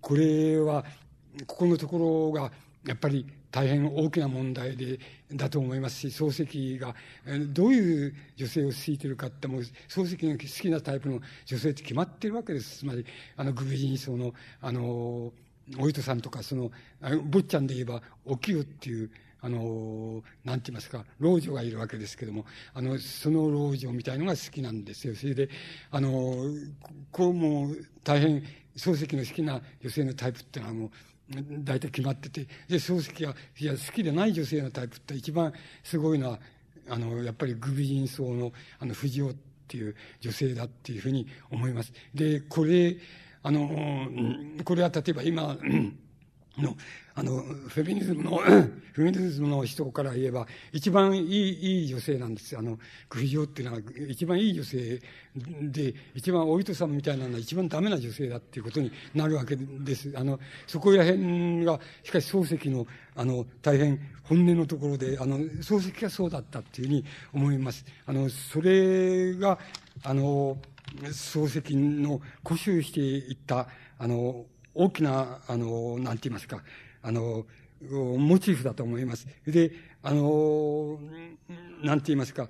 [0.00, 0.84] これは、
[1.46, 2.52] ここのところが、
[2.84, 4.98] やっぱり大変大きな問題で、
[5.32, 6.94] だと思いますし、漱石が、
[7.48, 12.78] どういう女性を好いてるかって、もう、漱石が好きなタイプの女性って決まってるわけです。
[12.80, 13.04] つまり、
[13.36, 15.32] あの、偶人層の、あの、
[15.78, 16.70] お糸さんとか、その、
[17.24, 25.14] 坊ちゃんで言えば、おきよっていう、あの、なんて言いますか、老女がいるわけですけども、あの、その老女みたいのが好きなんですよ。
[25.14, 25.48] それで、
[25.90, 26.34] あの、
[27.10, 28.44] こうも大変、
[28.76, 30.90] 漱石の好きな女性のタイプっていうのはもう、
[31.64, 36.38] 大体決まってて、で、漱石が、いや、好きでない女性のタイプって一番すごいのは、
[36.88, 39.34] あの、やっぱりグビジン層の、あの、藤尾っ
[39.66, 41.92] ていう女性だっていうふうに思います。
[42.14, 42.96] で、これ、
[43.42, 44.08] あの、
[44.64, 45.58] これは例えば今、
[46.62, 46.76] の、
[47.14, 48.38] あの、フェミニズムの、
[48.92, 52.56] フェミニズムの人から言えば、一番いい、いい女性なんです。
[52.56, 52.78] あの、
[53.08, 55.00] グリジョっていうのは、一番いい女性
[55.34, 60.12] で、一番お糸さんみたいなのは一番ダメな女性だっていうことになるわけです。
[60.16, 67.84] あの、そこら辺が、しかし漱石の、あの、大変本音のところで、あの、漱石がそうだったっていうふうに思います。
[68.06, 69.58] あの、それが、
[70.02, 70.58] あの、
[71.02, 73.68] 漱石の固執していった、
[73.98, 74.46] あの、
[74.76, 76.62] 大きな、あの、なんて言いますか、
[77.02, 77.46] あの、
[77.80, 79.26] モチーフだと思います。
[79.46, 79.72] で、
[80.02, 80.98] あの、
[81.82, 82.48] なんて言いますか、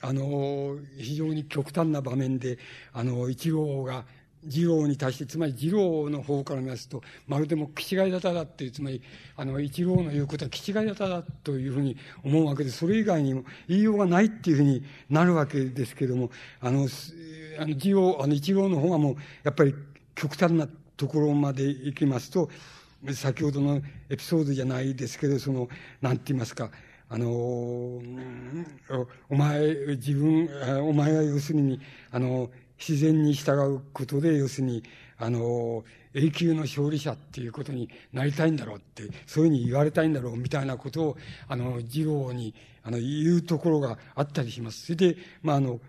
[0.00, 2.58] あの、非常に極端な場面で、
[2.92, 4.04] あの、一郎が、
[4.44, 9.02] 二郎に対して、つまり二郎の方から見ますと、まるでも気違いだただっていう、つまり、
[9.36, 16.30] あの、一郎の言うことは気違いだただというふうに思うわけで、それ以外にも言いようがないっていうふうになるわけですけれども、
[16.60, 16.86] あの、
[17.58, 19.74] あの、二郎、あの、一郎の方がもう、やっぱり
[20.14, 22.50] 極端なところまで行きますと、
[23.14, 25.68] 先ほどのエピソードじゃないですけど、その、
[26.02, 26.70] なんて言いますか、
[27.08, 28.02] あの、お
[29.30, 30.48] 前、自分、
[30.82, 34.82] お前は要するに、あの、自然に従うことで、要するに、
[35.16, 44.86] あの、永久の勝利者っていうことになりたいんだろうって、そういうふうに言われたいんだろうみたいなことを、あの、次郎に、あの、言うところがあったりします。
[44.86, 45.80] それで、まあ、あの、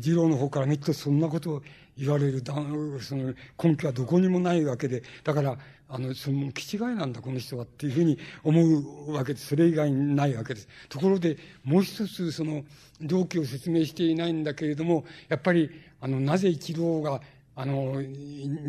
[0.00, 1.62] 次郎の方から見るとそんなことを
[1.96, 2.54] 言われるだ
[3.00, 5.56] その根拠はどこにもないわけで、だから、
[5.88, 9.48] あの、その、気違いなんだ、この人はっていうふうに思うわけです。
[9.48, 10.68] それ以外にないわけです。
[10.88, 12.64] ところで、もう一つ、その、
[13.00, 17.20] 動機を説明していないんだけれども、やっぱり、あの、なぜ一郎が、
[17.54, 18.02] あの、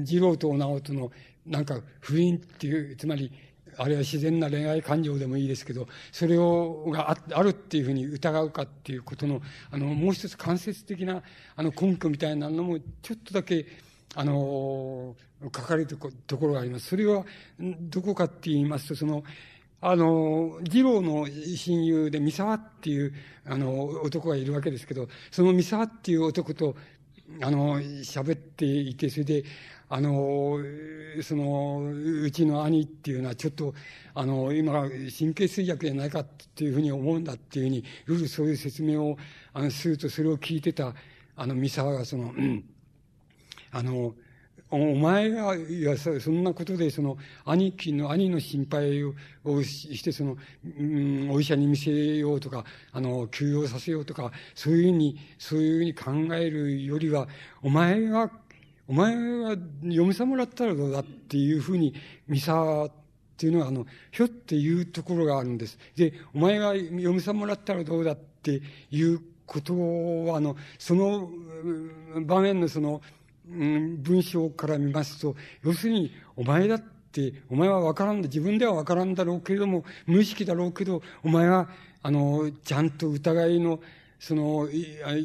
[0.05, 1.11] 次郎と直人の、
[1.47, 3.31] なんか、不倫っていう、つまり、
[3.77, 11.23] あるいは自然な恋愛感情でもいいですけど、それを、があるっていうふうに疑うかっていうことの、あの、もう一つ間接的な、
[11.55, 13.65] あの、根拠みたいなのも、ちょっとだけ、
[14.15, 16.87] あの、書かれてるところがあります。
[16.87, 17.25] それは、
[17.59, 19.23] どこかって言いますと、その、
[19.81, 23.13] あの、二郎の親友で三沢っていう、
[23.45, 26.75] あの、男がいるわけですけど、その三沢っていう男と、
[27.41, 29.43] あの、喋っていて、それで、
[29.95, 30.59] あの、
[31.23, 31.89] その、
[32.21, 33.73] うちの兄っていうのはちょっと、
[34.13, 39.17] あの、今、神経衰弱じゃないかっていうふうに思うんだっていうふうに、夜そういう説明を、
[39.53, 40.93] あの、すると、それを聞いてた、
[41.37, 42.65] あの、三沢が、その、うん、
[43.71, 44.13] あの、
[44.69, 49.13] お前が、いや、そんなことで、その、兄貴の、兄の心配を
[49.63, 50.35] して、その、
[50.77, 57.29] うん、お医者に見せようとか、あの、休養させようとか、そういうふうに、そういうふうに考えるよりは、
[57.61, 58.29] お前が
[58.87, 61.93] お前は嫁さんもらったらどうだっていうふうに、
[62.27, 62.91] ミサっ
[63.37, 65.77] ていうのは、あの、ひょっていうところがあるんです。
[65.95, 69.73] で、お前が嫁さんもらったらどうだっていうこと
[70.27, 71.29] は、あの、その
[72.25, 73.01] 場面のその、
[73.49, 81.69] うん、文章から見ますと、要するに、お前だって、お前はわからんだ、自分ではわからんだろうけれども、無意識だろうけど、お前は、
[82.03, 83.79] あの、ちゃんと疑いの、
[84.19, 84.69] その、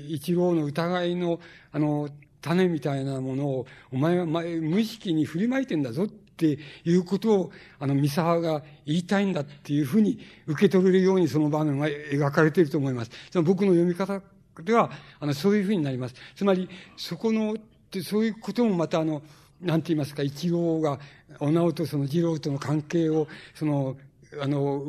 [0.08, 1.40] 一郎の疑いの、
[1.72, 2.08] あの、
[2.40, 13.10] 種みたいなものを、お前は無意識に振りまいてんだぞっていうことを、あの、三沢が言いたいんだっていうふうに受け取れるようにその場面が描かれていると思います。
[13.30, 14.22] その僕の読み方
[14.62, 16.14] では、あの、そういうふうになります。
[16.34, 17.56] つまり、そこの、
[18.02, 19.22] そういうこともまたあの、
[19.60, 20.98] なんて言いますか、一郎が、
[21.38, 23.96] お直とその二郎との関係を、その、
[24.38, 24.84] あの、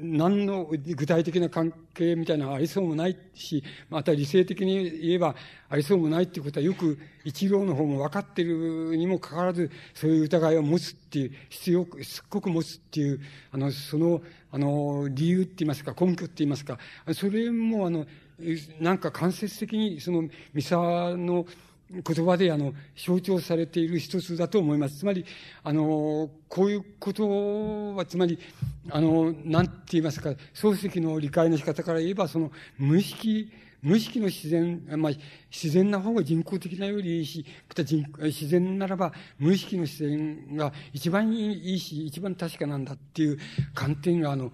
[0.00, 5.34] 何の具体的な関係みたいなのがありそうもないし、また理性的に言えば
[5.68, 13.20] ありそうもないっていうことはよく一郎の方も分かってるにもかかわらず、そういう疑いを持つっていう、必要、すっごく持つっていう、
[13.52, 16.78] あの、その、あの、理由って言いますか、根拠って言いますか、
[17.12, 18.06] それもあの、
[18.80, 21.44] なんか間接的にその三沢の
[21.90, 24.98] 言葉であの、象徴されている一つだと思います。
[24.98, 25.24] つまり、
[25.62, 28.38] あの、こういうことは、つまり、
[28.90, 33.50] あの、なんて言いますか、漱石の理解の仕方から言えば、その、無意識、
[33.80, 35.12] 無意識の自然、まあ、
[35.50, 43.38] 自然な方が人工的なよりいいし、また自然ならば無意識の自然が一番いいし、一番確かなんだっていう
[43.74, 44.52] 観点が、あの、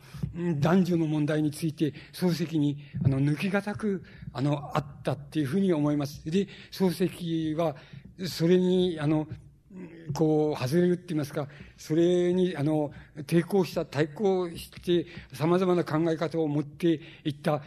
[0.60, 4.04] 男女の問題について、漱石に、あの、抜き難く、
[4.34, 6.24] あの、あったっていうふうに思います。
[6.28, 7.76] で、漱石は、
[8.26, 9.26] それに、あの、
[10.12, 12.92] こう、外れるって言いますか、それに、あの、
[13.26, 17.62] 抵抗した、対抗して、様々な考え方を持っていった、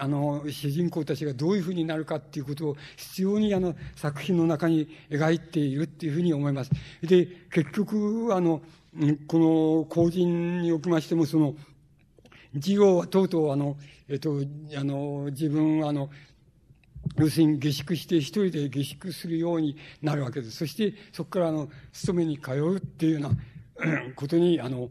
[0.00, 6.70] あの、主人公たちがどういうふうになるかっていうことを必要に、あの、作品の中に描いているっていうふうに思います。
[7.02, 8.62] で、結局、あの、
[9.26, 11.54] この後人におきましても、その、
[12.54, 13.76] 事業はとうとう、あの、
[14.08, 14.40] えっと、
[14.76, 16.10] あの、自分は、あの、
[17.16, 20.56] 要するに下宿して一人で下宿するようになるわけです。
[20.56, 24.90] そしてそこからあの、勤めに通うっていうようなことに、あの、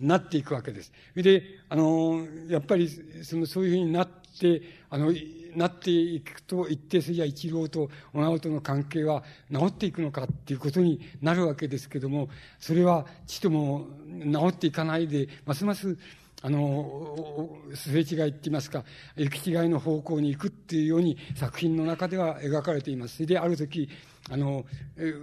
[0.00, 0.92] なっていくわけです。
[1.14, 2.90] で、あの、やっぱり、
[3.22, 5.12] その、そういうふうになって、あの、
[5.54, 9.22] なっていくと言って、それじゃ一郎とお直との関係は
[9.52, 12.28] 治っていくのかっていうことになるわけですけども、
[12.58, 15.96] それはちとも治っていかないで、ますます
[16.44, 18.84] あの、すれ違いって言いますか、
[19.16, 23.24] 行き違いの方向に行くっていうように作品の中では描かれています。
[23.24, 23.88] で、ある時、
[24.28, 24.66] あの、
[24.98, 25.14] え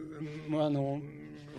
[0.50, 1.00] まあ、あの、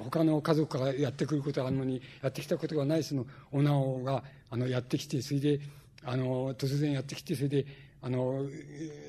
[0.02, 5.60] 他の家族がやってくることがあるのに、やってきたことがないその、お直が、あの、やってきて、それで、
[6.04, 7.64] あの、突然やってきて、それで、
[8.00, 8.44] あの、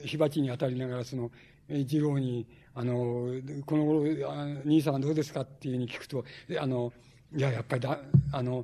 [0.05, 1.31] 火鉢に当たりながら、その、
[1.67, 3.27] 次郎に、あの、
[3.65, 4.03] この頃、
[4.65, 6.23] 兄さんはどうですかっていうふうに聞くと、
[6.61, 6.93] あの、
[7.35, 7.97] いや、やっぱりだ、
[8.31, 8.63] あの、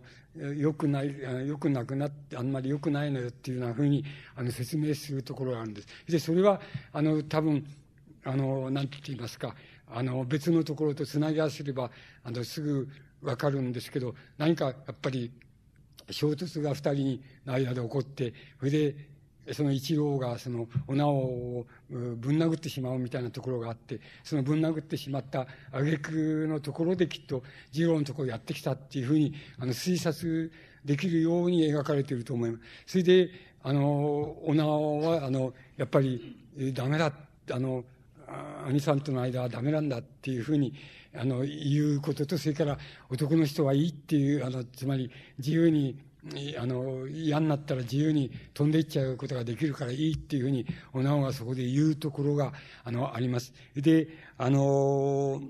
[0.57, 1.13] 良くない、
[1.45, 4.03] 良くなくなって、あんまり良くないのよっていうようなふうに、
[4.35, 5.87] あの、説明するところがあるんです。
[6.07, 6.61] で、それは、
[6.93, 7.65] あの、多分、
[8.23, 9.55] あの、なんて言いますか、
[9.87, 11.91] あの、別のところとつなぎ合わせれば、
[12.23, 12.87] あの、すぐ
[13.21, 15.31] わかるんですけど、何かやっぱり、
[16.11, 18.95] 衝突が二人の間で起こって、それで、
[19.53, 30.51] その一郎がそのお直をぶん殴ってしまうみたいなところがあって、そのぶん殴ってしまった挙句のところできっと二郎のところやってきたっていうふうに、あの推察
[30.85, 32.63] できるように描かれていると思います。
[32.85, 33.29] それで、
[33.63, 36.37] あの、お直は、あの、やっぱり、
[36.73, 37.11] ダメだ、
[37.51, 37.83] あの、
[38.67, 40.73] 兄さんとの間はダメなんだっていうふうに、
[41.15, 42.77] あの、言うことと、それから
[43.09, 45.99] 男の人はいいっていう、あの、つまり自由に、
[46.57, 52.51] あの、嫌になったら自由に飛んでいっちゃうことができるからいいっていうふうに、おなおがそこで言うところが、
[52.83, 53.53] あの、あります。
[53.75, 54.07] で、
[54.37, 55.41] あの、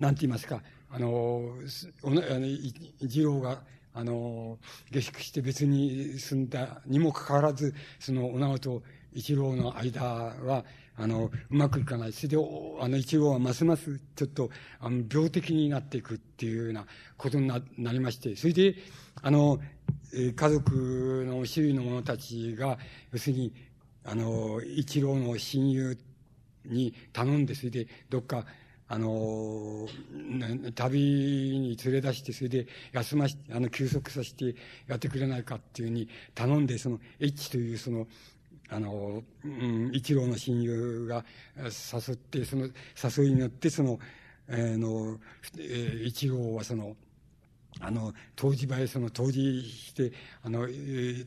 [0.00, 1.54] なんて言いますか、あの、
[2.02, 3.62] おな、あの、一郎が、
[3.94, 4.58] あの、
[4.90, 8.82] 下宿して別に住んだにもかかわらず、その、おなおと
[9.14, 10.64] 一郎の間は、
[10.96, 12.12] あの、うまくいかない。
[12.12, 12.36] それで、
[12.80, 18.76] あの、一郎はますますちょっと、あの、病的になっていくっていうようなことになりまして、それで、
[19.22, 19.60] あの、
[20.12, 22.78] 家族の周囲の者たちが、
[23.12, 23.54] 要するに、
[24.04, 25.98] あの、一郎の親友
[26.66, 28.44] に頼んで、それで、どっか、
[28.88, 29.88] あの、
[30.74, 34.54] 旅に連れ出して、それで休まし、あの、休息させて
[34.86, 38.06] やってくれないかっていうふうに頼んで、その、H というその、
[38.72, 41.24] あの、うん、一郎の親友が
[41.56, 42.68] 誘って、その
[43.18, 43.98] 誘いによって、その、
[44.48, 45.18] えー、の、
[45.58, 46.96] えー、一郎はその、
[47.80, 50.68] あの、当時場へその当時して、あの、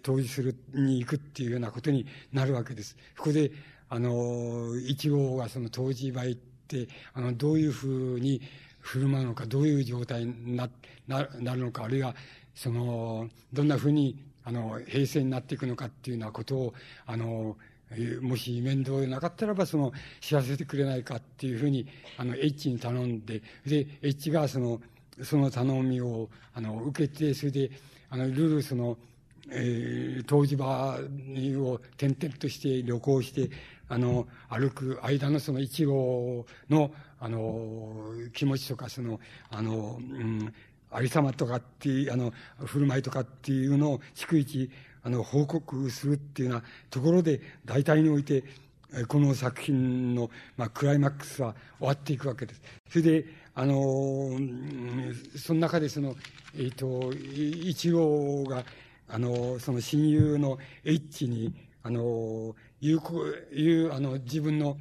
[0.02, 2.96] 当時するに行くっていうようなことになるわけです。
[3.18, 3.52] ここで、
[3.90, 8.42] あの、一郎がその当時場へ行って、あの、どういうふうに
[8.80, 10.70] 振る舞うのか、どういう状態にな、
[11.08, 12.16] な、なるのか、あるいは、
[12.56, 16.74] その、どんなふうにあの、平成になっていくのかっていうようなことを、
[17.06, 17.58] あの、
[18.22, 19.92] もし面倒でなかったらば、その、
[20.22, 24.82] 知らせてくれないかっていうふうに、あの、H に頼んで、で、H がその、
[25.24, 27.72] その頼みを、あの、受けて、それで、
[28.10, 28.98] あの、いろいろその、
[29.52, 33.50] えー、湯治場を転々として旅行して、
[33.88, 40.54] あの、歩く間のその一号の、あの、気持ちとか、その、あの、うん、
[40.92, 44.70] ありさまとかっていう、あの、振る舞いとかっていうのを逐一、
[45.04, 48.44] あの、報告するっていうようなところで、大体において、
[49.08, 52.62] この作品の、まあ、クライマックスは終わっていくわけです。
[52.90, 54.40] それで、あの、
[55.38, 56.16] その中でその、
[56.56, 58.64] えっ、ー、と、一郎が、
[59.08, 63.02] あの、その親友の H に、あの、言う、
[63.54, 64.78] 言う、あの、自分の、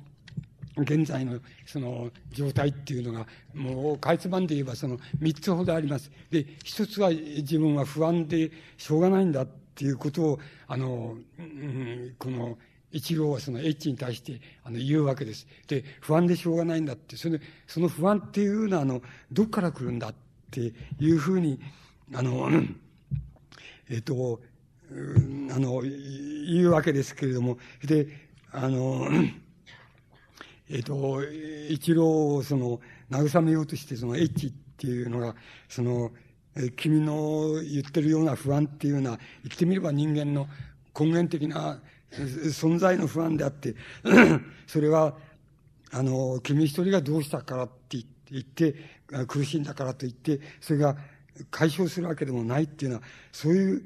[0.76, 6.10] 現在のその状態っていうのが、もう、かいつまんで言えばその三つほどあります。
[6.30, 12.58] で、一つは自分は不安でしょうがないんだっていうことを、あの、うん、この、
[12.94, 15.48] 一郎はその H に対してあの言うわけです。
[15.66, 20.14] で、不安でしょうがないんだって、そのその不安っていうのは、あの、どっから来るんだっ
[20.52, 21.58] ていうふうに、
[22.14, 22.48] あの、
[23.90, 24.40] えっと、
[24.90, 28.06] あの、言うわけですけれども、で、
[28.52, 29.08] あの、
[30.68, 31.22] えっ、ー、と、
[31.68, 35.34] 一郎をその、慰めようとして、その、エッチっていうのが、
[35.68, 36.12] その、
[36.56, 40.48] え君の言ってるような不安っていうのは、生きてみれば人間の
[40.98, 41.80] 根源的な
[42.12, 43.74] 存在の不安であって、
[44.66, 45.16] それは、
[45.90, 47.98] あの、君一人がどうしたからって
[48.30, 48.74] 言って、
[49.26, 50.96] 苦しんだからと言って、それが
[51.50, 53.02] 解消するわけでもないっていうのは、
[53.32, 53.82] そういう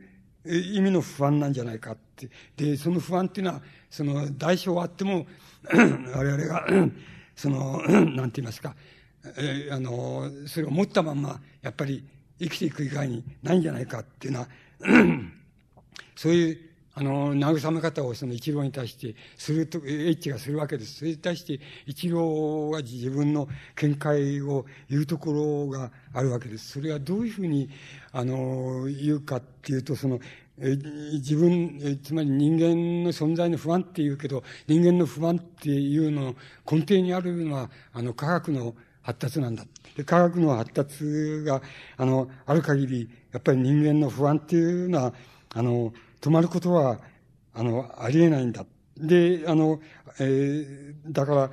[0.46, 2.28] 意味の不安なんじゃないかって。
[2.56, 5.26] で、その不安っていうのは、その代償はあっても、
[5.72, 6.66] 我々が、
[7.34, 8.74] その、 なんて言いますか、
[9.36, 12.04] えー、あの、それを持ったまんま、やっぱり
[12.38, 14.48] 生きていく以外にないんじゃないかっていうのは、
[16.16, 16.58] そういう、
[16.94, 20.96] あの、慰め方をその一郎に対してすると、エッチがするわけです。
[20.96, 26.72] それに対して一郎が自分の見解を言うところがあるわけです。
[26.72, 27.70] それはどういうふうに、
[28.10, 30.18] あの、言うかっていうと、その、
[30.60, 36.34] 自分、つまり人間の存在の不安っていうけど、人間の不安っていうの
[36.70, 39.64] 根底にあるのは、あの、科学の発達なんだ。
[39.96, 41.62] で、科学の発達が、
[41.96, 45.14] あの、ある限り、やっぱり人間の不安っていうのは、
[45.54, 47.00] あの、止まることは、
[47.54, 48.66] あの、ありえないんだ。
[48.96, 49.80] で、あの、
[50.18, 51.50] えー、だから、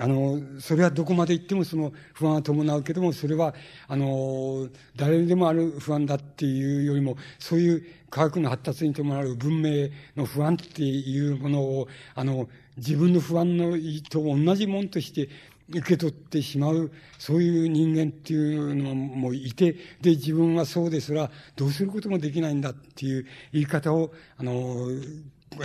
[0.00, 3.54] あの、それはどこまで行ってもその不安は伴うけども、それは、
[3.86, 12.48] あの、誰にでもある不安だっていうよりも、そういう科学の発達に伴う文明の不安っていうものを、あの、
[12.78, 13.76] 自分の不安の
[14.08, 15.28] と同じもんとして
[15.68, 24.88] 受け取ってしまう、そういう人間っていうのもいて、で、自分はそうですら、どうすることもできないんだっていう言い方を、あの、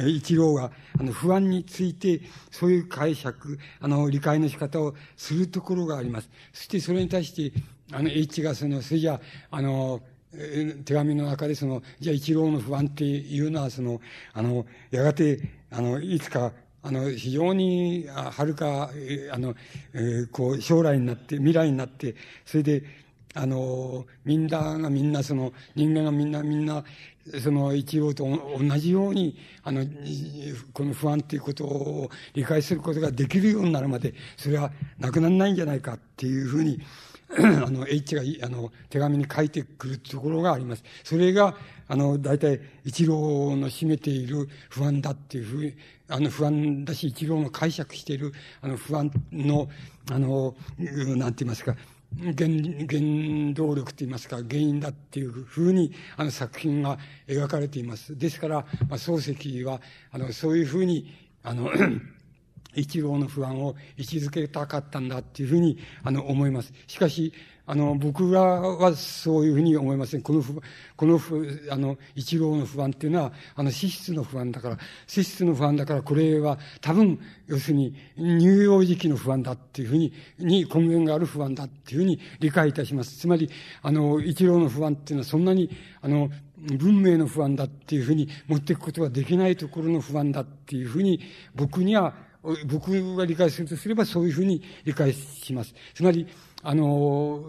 [0.08, 6.30] 一郎が、あの、不安について、そういう解釈、あの、理解の仕方をするところがあります。
[6.54, 7.58] そしてそれに対して、
[7.92, 9.14] あの、H がその、それじゃ
[9.52, 10.02] あ、あの、
[10.84, 14.02] 手紙の中でその、じゃあ一郎の不安っていうのは、その、
[14.34, 15.40] あの、やがて、
[15.72, 18.92] あの、いつか、あの、非常に、はるか、
[19.32, 19.56] あの、
[19.94, 22.16] えー、こう、将来になって、未来になって、
[22.46, 22.84] それで、
[23.34, 26.84] あの、みんながみんなその、人間がみんなみんな、
[27.42, 29.84] その一応と同じように、あの、
[30.74, 36.80] この不安っていうことを理解することができるようになるまで、それはなくならないんじゃないかっていうふうに、
[37.38, 40.84] あの、H が、あの、手紙に書いてくるところがあります。
[41.04, 45.74] それが、あの、大体、一郎の占めている不安だっていうふうに、
[46.08, 49.68] あの、不安だし、一郎の解釈している、あの、不安の、
[50.12, 51.76] あの、なんて言いますか、
[52.20, 52.50] 原、
[52.88, 58.18] 原動力と言いますか、原因だっていうふうに、あの作品が描かれています。
[58.18, 61.14] ですから、まあ、漱石は、あの、そういうふうに、
[61.44, 61.72] あの、
[62.76, 66.74] 一郎の不安を位置づけたかったんだっていうふうに、あの、思います。
[66.88, 67.34] しかし、
[67.68, 70.22] あの、僕らはそういうふうに思いません。
[70.22, 70.62] この不、
[70.96, 74.78] この不、あの、一郎の不安っていうのは、あの、資質の不安だから、
[75.08, 83.18] 資質の不安だから、これは多分、要するに、乳幼児期の不安だっていうふうに、に根源がある不安だっていうふうに理解いたします。
[83.18, 83.50] つまり、
[83.82, 85.70] あの、一郎の不安っていうのはそんなに、
[86.02, 91.20] あの、文明の不安だっていうふうに持っていくことができないところの不安だっていうふうに、
[91.56, 92.14] 僕には、
[92.68, 95.74] 僕が理解するとすればそういうふうに理解します。
[95.96, 96.28] つまり、
[96.68, 97.44] あの、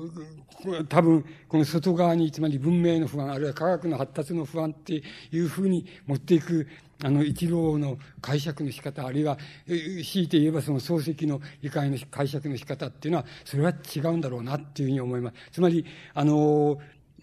[0.90, 6.68] 多分、この外側に、つまり文明の不安、あるいは科学の発達の不安っていうふうに持っていく、
[7.02, 15.36] あの、一郎の解釈の仕方、あるいは、強いて言えばその漱石の理解の解釈の仕方っていうのは、それは違うんだろうなっていうふうに思います。
[15.52, 16.78] つまり、あの、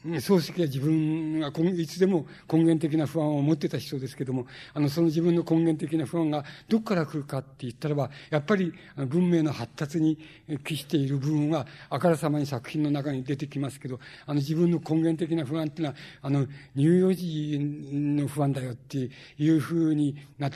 [0.05, 10.17] 漱石は自分がいつでも根源的な不安を持ってた人ですけども、あの、その自分の根源的な不安がどこから来るかって言ったらば、やっぱり文明の発達に
[10.65, 20.51] 帰している部分は、あからさまに作品の中に出てきますけど、あの、自分の根源的な不安っていうのは、あの、乳幼児の不安だよっていうふうにな、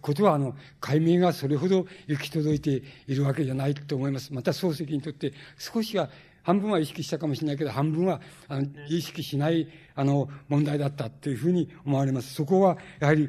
[0.00, 4.32] ことは、あの、解明がそれほど行き届いているわけじゃないと思います。
[4.32, 6.08] また漱石にとって少しは
[6.46, 9.66] 半分は意識したかもしれないけど、半分は、あの、意識しない、
[9.96, 12.34] あの、問題だったっていうふうに思われます。
[12.34, 13.28] そこは、やはり、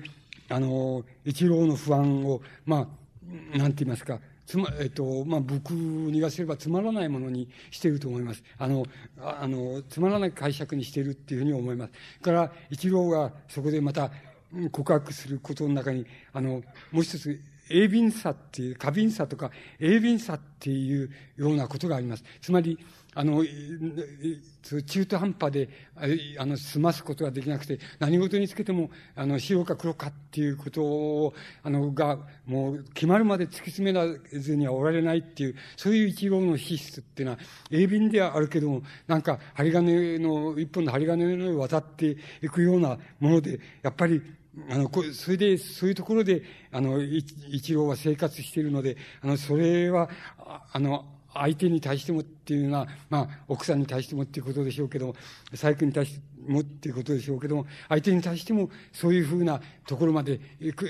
[0.50, 2.88] あの、一郎の不安を、ま
[3.56, 8.44] あ、なんて言いますか、つま、えっと、まあ、僕に言わせればつまらないものにしていると思います。
[8.60, 8.86] あの、
[9.20, 12.22] あの、つまらない解釈にしているっていうふうに思います。
[12.22, 14.12] から、一郎がそこでまた
[14.72, 22.24] 告白することの中に、あの、もう一つ、鋭敏さっていう、過敏さとか、鋭敏さっていうようなことがあります。
[22.42, 22.78] つまり、
[23.14, 23.44] あの、
[24.86, 25.70] 中途半端で、
[26.38, 34.06] あの、済ますことができなくて、何事につけても、あの、白か黒かっていうことを、あの、が、もう、決まるまで突き詰めら
[34.40, 37.40] ずにはおられないっていう、そういう一号の資質っていうのは、
[37.72, 44.22] 鋭敏ではあるけども、なんか、針金の、一本の針金のように渡っていくようなもので、やっぱり、
[44.70, 50.10] あの、それで、そういうところで、あの、一郎は生活しているので、あの、それは、
[50.72, 55.16] あの、相手に対してもっていうのは、まあ、奥さんに対してもっていうことでしょうけども、
[55.52, 60.40] 細工に対してもっていうことでしょうけども、相手に対してもそういうふうなところまで、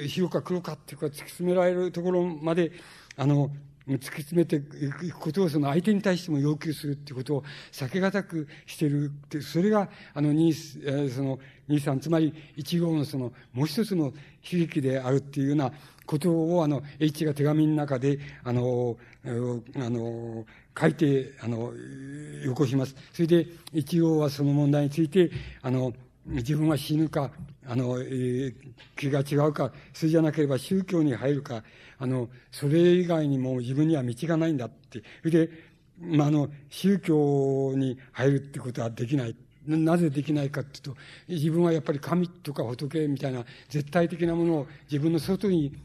[0.08, 2.72] 白か黒かっていうか突き詰められるところまで、
[3.18, 3.52] あの、
[3.96, 15.72] 突き詰めていくことをその相手に対しても要求するっていうことを避けがたくしているって、それが、あの、ニー、その、兄さん、つまり一号のその、もう一つの悲劇であるっていうような
[16.06, 19.30] ことを、あの、H が手紙の中で、あの、あ
[19.90, 20.46] の、
[20.80, 21.74] 書いて、あの、
[22.44, 22.96] よこします。
[23.14, 25.94] それで、一号はその問題について、あの、
[26.26, 27.32] 自分は死ぬか、
[27.68, 28.54] あの、えー、
[28.96, 31.64] 気が違うか、それじゃなければ宗教に入るか、
[32.00, 35.04] あの、それ以外にも自分には道がないんだって。
[35.22, 35.50] それで、
[36.00, 39.36] まあ、あの、宗教に入るってことはできない。
[39.66, 40.96] なぜできないかっていうと、
[41.28, 45.76] 自分はやっぱり神とか仏みたいな絶対的なものを自分の外に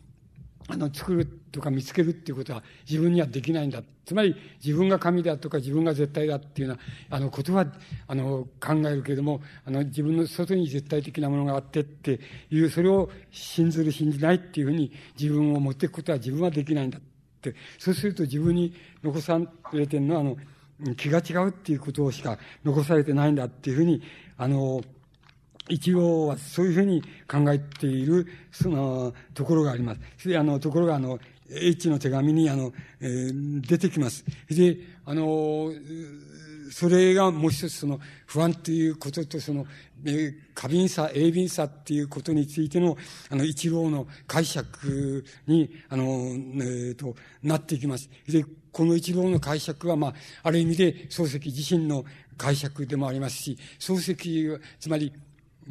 [0.68, 3.82] あの、作るとか見つけるっていうことは自分にはできないんだ。
[4.04, 6.76] つまり、自分が神だとか自分が絶対だっていうよう
[7.10, 7.66] な、あの、ことは、
[8.08, 12.18] あの、考えるけれども、あの、自分の外に絶対的なものがあってって
[12.50, 17.00] いう、それを信ずる、信じないっていうふうに自分を持っていくことは自分はできないんだっ
[17.40, 17.54] て。
[17.78, 18.74] そうすると自分に
[19.04, 19.38] 残さ
[19.72, 20.36] れてるのは、あの、
[20.96, 24.02] 気が違うっていうことしか残されてないんだっていうふうに、
[24.36, 24.82] あの、
[25.68, 30.28] 一応はそういうふうに考えている、その、ところがあります。
[30.28, 34.24] で、あの、ところが、あの、H の手紙に、あの、えー、出てきます。
[34.48, 35.72] で、あの、
[36.70, 39.66] それがもう一つ、その、不安ということと、その、
[40.04, 42.96] えー、過敏さ、鋭敏さっていうことについての、
[43.28, 48.08] あの、一郎の解釈に、あの、えー、と、なっていきます。
[48.26, 50.14] で、この一郎の解釈は、まあ、
[50.44, 52.04] ある意味で、漱石自身の
[52.38, 55.12] 解釈でもありますし、漱石、つまり、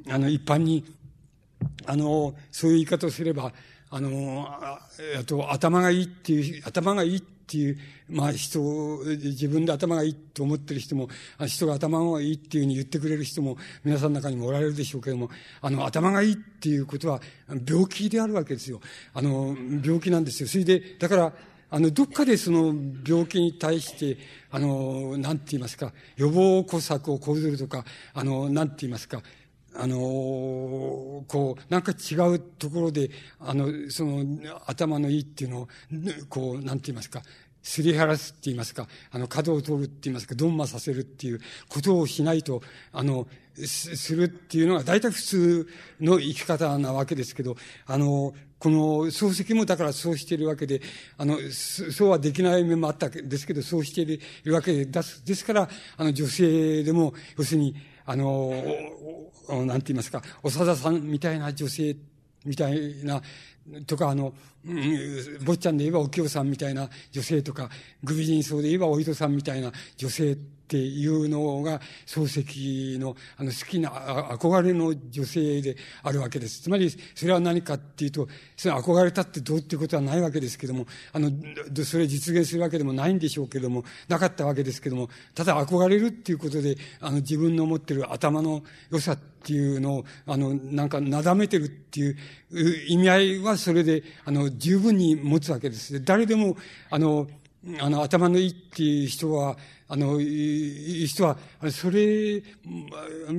[0.07, 0.85] あの、一般に、
[1.85, 3.51] あの、そういう言い方をすれば、
[3.93, 4.79] あの、あ
[5.25, 8.61] と、頭がいいっていう、頭がいいっていう、まあ人、
[9.05, 11.09] 自分で頭がいいと思ってる人も、
[11.45, 15.29] 人が頭がいいっていうふうに言ってくれる人も皆さんの中にもおられるでしょうけれども、
[15.61, 17.21] あの、頭がいいっていうことは
[17.67, 18.79] 病気であるわけですよ。
[19.13, 20.47] あの、病気なんですよ。
[20.47, 21.33] それで、だから、
[21.73, 22.73] あの、どっかでその
[23.05, 24.17] 病気に対して、
[24.51, 29.21] あの、なんて言いますか、予防工作を講ずるとか、あの、なんて言いますか、
[29.73, 29.95] あの
[31.27, 33.09] こう、なんか違うところで、
[33.39, 34.25] あの、その、
[34.67, 35.67] 頭のいいっていうのを、
[36.29, 37.21] こう、なんて言いますか、
[37.63, 45.67] すり減らすって言いますか、あの、角を取るって言いますか、ドンマさせるっていうことをしないと、あの、するっていうのが大体普通
[45.99, 48.77] の生き方なわけですけど、あの、この
[49.07, 50.81] 漱石もだからそうしているわけで、
[51.17, 55.25] あの、そうはできない面もあったんですけど、そうしているわけ、です。
[55.25, 57.75] ですから、あの、女性でも、要するに、
[58.11, 58.51] あの、
[59.65, 61.95] なんて言いますか、長田さんみたいな女性
[62.43, 63.21] みたいな、
[63.85, 64.33] とか、あの、
[64.65, 67.69] うん、坊ちゃんで言えばお清さんみたいな女性とか、
[68.03, 70.37] グビジン層で言えばお糸さんみたいな女性
[70.71, 73.89] っていうのが、漱石の、あの、好きな、
[74.37, 76.61] 憧れの女性であるわけです。
[76.61, 81.29] つまり、それは何かっていうと、それ憧れたってどうっていうことはないわけですけども、あの、
[81.83, 92.17] それ実現するわけでもないんでしょうけども、なかったわけですけども、ただ憧れるっていうことで、あの、自分の持ってる頭の良さっていうのを、あの、なんか、なだめてるっていう
[92.87, 96.03] 意味合いはそれで、あの、十分に持つわけです。
[96.03, 96.57] 誰でも、
[96.89, 97.27] あの、
[97.79, 99.55] あの、頭のいいっていう人は、
[99.87, 101.37] あの、人は、
[101.69, 102.41] それ、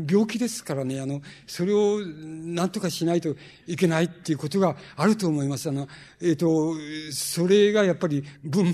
[0.08, 3.34] 病気ですからね、あの、それを何とかしないと
[3.66, 5.68] いけないっていうことがあると思います。
[5.68, 5.88] あの、
[6.20, 6.74] えっ、ー、と、
[7.12, 8.72] それがやっぱり文、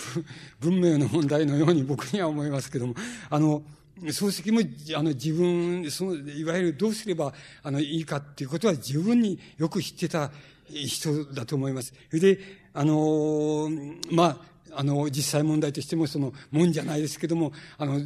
[0.60, 2.94] 文明の問題のように僕には思いますけども、
[3.28, 3.62] あの、
[4.02, 4.60] 漱石も、
[4.96, 10.30] あの、自分、その、いわゆるどうすれば、あの、いいかっていうことは十分によく知ってた
[10.68, 11.92] 人だと思います。
[12.08, 12.38] それで、
[12.72, 13.68] あの、
[14.10, 17.98] まあ、あの、実際問題としても、その、もんじゃないですけども、あの、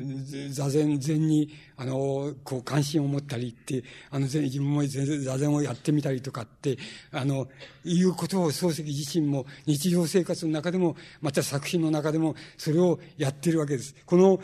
[0.50, 6.78] 座禅、禅に、あの、こう、関心を持ったりって、あの、自分も座禅をやってみたりとかって、
[7.10, 7.48] あの、
[7.84, 13.96] いうことを漱石自身も日常生活の中でも、また作品の中でも、それをやってるわけです。
[14.06, 14.40] この、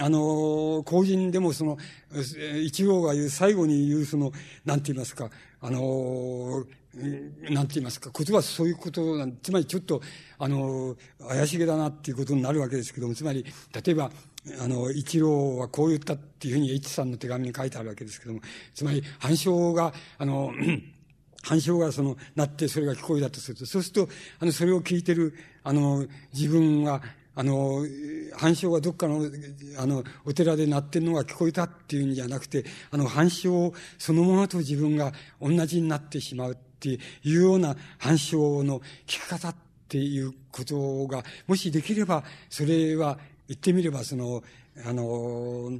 [0.00, 1.76] あの、後人でもその、
[2.64, 4.32] 一郎が言う、最後に言う、その、
[4.64, 5.30] なんて言いますか、
[5.60, 6.64] あの、
[7.50, 10.00] なんて言いますか、ことはそういうことなん、つまりちょっと、
[10.38, 10.96] あの、
[11.28, 13.44] 怪しげだなっていうことになるわけですけども、つまり、
[13.84, 14.10] 例えば、
[14.60, 18.40] あの、一郎はこう言ったっていうふうに H さんの手紙に書いてあるわけですけども、
[18.74, 20.52] つまり、反証が、あの、
[21.42, 27.02] 反証がその、なってそれが聞こえだとすると、そうすると、あの、それを聞いてる、あの、自分が、
[27.38, 27.84] あの、
[28.34, 29.20] 反証がどっかの、
[29.78, 36.56] あの、お寺で鳴ってるのが聞こえたっていうんじゃなくて、あの、反証そのものと自分が同じになってしまう。
[36.76, 39.54] っていうような反証の聞き方っ
[39.88, 44.42] ていうことが、もしできれば、それは、言ってみれば、その、
[44.84, 45.70] あの、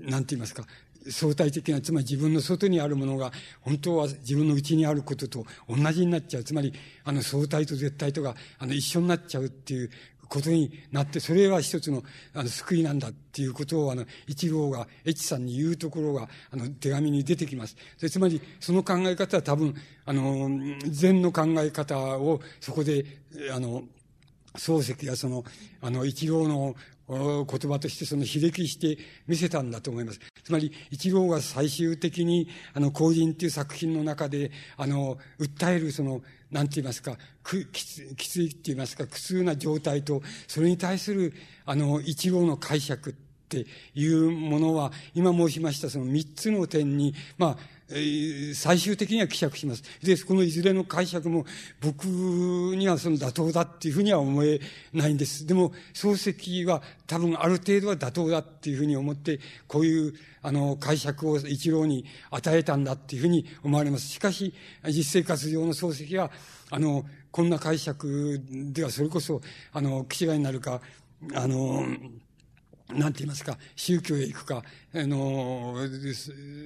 [0.00, 0.64] なんて言いますか、
[1.10, 6.44] 相対的な、つまり自分の外にあるものが、本当は自分の内にあることと同じになっちゃう。
[6.44, 6.72] つまり、
[7.04, 9.90] あの、相対と絶対とか、あの、一緒になっちゃうっていう
[10.28, 12.02] ことになって、それは一つの、
[12.34, 17.76] あの、救いなんだっていうことを、あの、一郎が、越さんに言うところが、あの、手紙に出てきます。
[18.00, 19.74] でつまり、その考え方は多分、
[20.04, 20.48] あの、
[20.88, 23.04] 禅の考え方を、そこで、
[23.52, 23.84] あの、
[24.54, 25.44] 漱石やその、
[25.80, 26.74] あの、一郎の
[27.08, 28.98] 言葉としてその秀きして
[29.28, 30.20] 見せたんだと思います。
[30.42, 37.16] つまり、一郎が最終的に、あの、後人っていう作品の中で、あの、訴えるその、なんて言いますか、
[37.72, 41.32] きつきついって言いますか、苦痛な状態と、それに対する、
[41.64, 43.14] あの、一号の解釈っ
[43.48, 47.58] ていうものは、今申しましたその三つの点に、まあ、
[47.88, 49.82] 最終的には希釈します。
[50.02, 51.46] で、このいずれの解釈も
[51.80, 54.60] 僕にはその妥当だっていうふうには思え
[54.92, 55.46] ないんです。
[55.46, 64.08] でも、漱石は多分ある程度は妥当だっていうふうに思って、こういうあの解釈を一郎に与えたんだっていうふうに思われます。
[64.08, 64.52] しかし、
[64.88, 66.32] 実生活上の漱石は、
[66.70, 68.40] あの、こんな解釈
[68.72, 69.40] ではそれこそ、
[69.72, 70.80] あの、気違いになるか、
[71.34, 71.86] あの、
[72.92, 74.62] なんて言いますか、宗教へ行くか、
[74.94, 75.74] あの、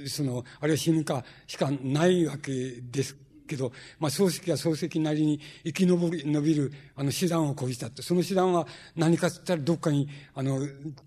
[0.07, 3.17] その、あるいは死ぬかしかないわけです
[3.51, 8.03] けど、まあ、漱石は漱石なりに生き延び延びる、あの、手段を講じたと。
[8.03, 8.67] その手段は
[8.97, 10.61] 何かって言ったら、どっかに、あの、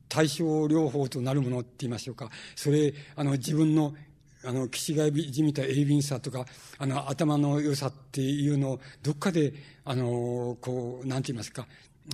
[0.09, 2.30] 対症療法となるものって言いましょうか。
[2.56, 3.93] それ、あの、自分の、
[4.45, 6.45] あの、気違いじみた鋭敏さとか、
[6.77, 9.53] あの、頭の良さっていうのを、どっかで、
[9.85, 11.66] あの、こう、なんて言いますか、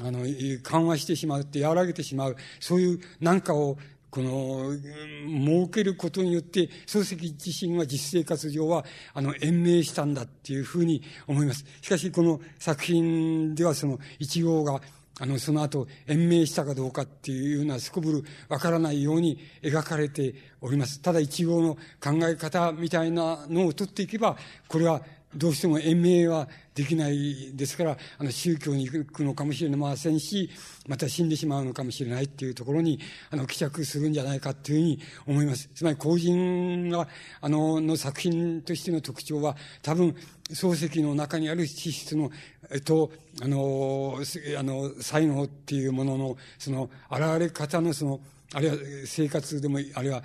[0.01, 0.25] あの、
[0.61, 3.77] 緩和してしまうって和らげてしまう、そういうなんかを、
[4.11, 11.65] この、設けることによって、漱石自身は実生活上は、あの、延命したんだっていうふうに思います。
[11.81, 14.81] しかし、この作品ではその、一号が、
[15.19, 21.01] あの、その後、延命したかどうかっていうのはすこぶるわからないように描かれております。
[21.01, 24.37] ただ一応の考え方みたいなのを取っていけば、
[24.67, 25.01] これは
[25.35, 30.49] どうしても延命はできないですから、あの、宗教に行くのかもしれませんし、
[30.87, 32.99] また死んでしまうのかもしれないっていうところに、
[33.29, 35.69] あの、帰着するんじゃないかっていうふうに思います。
[35.75, 37.07] つまり、後人が、
[37.41, 40.15] あの、の作品としての特徴は、多分、
[40.51, 42.31] 漱石の中にある資質の、
[42.71, 44.19] えっと、あの、
[44.57, 48.19] あの、才能っていうものの、その、現れ方のその、
[48.53, 50.23] あるいは生活でも、あるいは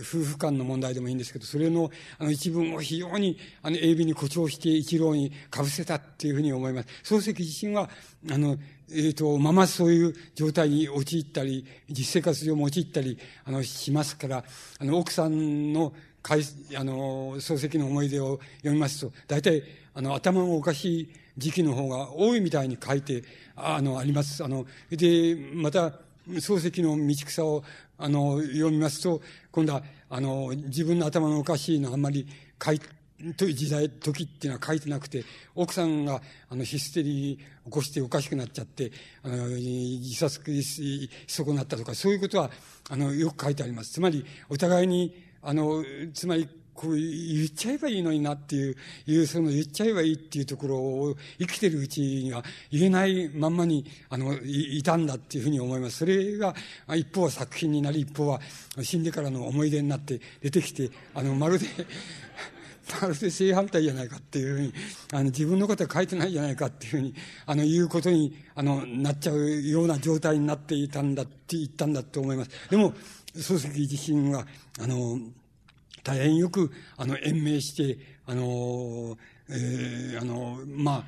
[0.00, 7.14] 夫婦間の問題でもいいんですけど、それのあの一文を非常にあの鋭敏に誇張して一郎に被せたっていうふうに思います。
[7.14, 7.88] 漱石自身は、
[8.30, 8.58] あの、
[8.90, 14.44] えっ、ー、と、ままそういう状態に陥ったり、実生活上も陥ったり、あの、しますから、
[14.78, 16.42] あの、奥さんの、かい、
[16.76, 19.62] あの、漱石の思い出を読みますと、大体、
[19.94, 23.24] あの、頭がおかしい時期の方が多いみたいに書いて、
[23.56, 24.44] あの、あります。
[24.44, 25.92] あの、で、また、
[26.28, 27.64] 漱石の道草を、
[27.96, 32.26] あの、読みますと、今度は、あの、自分の頭のおかしいのあんまり
[32.62, 32.80] 書い
[33.36, 35.24] という時代、時っていうのは書いてなくて、
[35.56, 38.92] 奥さんが、あの、ヒステリー起こしておかしくなっちゃって、
[39.22, 42.50] あの、自殺し損なったとか、そういうことは、
[42.88, 43.92] あの、よく書いてあります。
[43.92, 45.84] つまり、お互いに、あの、
[46.14, 46.48] つまり、
[46.78, 48.76] こう言っちゃえばいいのになっていう、
[49.08, 55.98] いうその言っちゃえばいいっていうところを生きてるうちには言えないまんまに、あの、いたんだっていうふうに思います。
[55.98, 56.54] それが、
[56.94, 58.40] 一方は作品になり、一方は
[58.80, 61.66] 死んでからの思い出になって出てきて、あの、まるで
[63.02, 64.74] まるで正反対じゃないかっていうふうに、
[65.12, 67.14] あの、自分のことは書いてないじゃないかっていうふうに、
[67.46, 72.50] あの、言うことに、あの、なっちゃうような状態になっていたんだって言ったんだと思います。
[72.70, 72.94] でも、
[73.34, 74.46] 漱石自身は、
[74.80, 75.18] あの、
[76.08, 79.18] 大変よく、あの、延命して、あの、
[79.50, 81.04] えー、あの、ま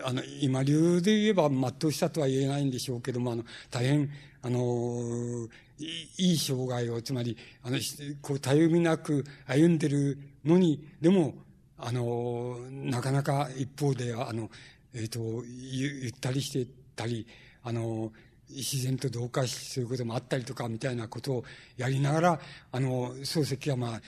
[0.00, 4.10] あ、あの、今流で言えば全うしたとは言えないんでしょうけども、あの、大変、
[4.40, 5.46] あの、
[5.78, 7.76] いい障害を、つまり、あの、
[8.22, 11.34] こう、たゆみなく歩んでるのに、でも、
[11.76, 14.50] あの、なかなか一方で、あの、
[14.94, 17.26] えっ、ー、と、ゆったりしてたり、
[17.62, 18.12] あの、
[18.50, 21.44] 自然と同化することもあったりとかみたいなことを
[21.76, 22.40] やりながら、
[22.72, 24.00] あの、漱石はまあ、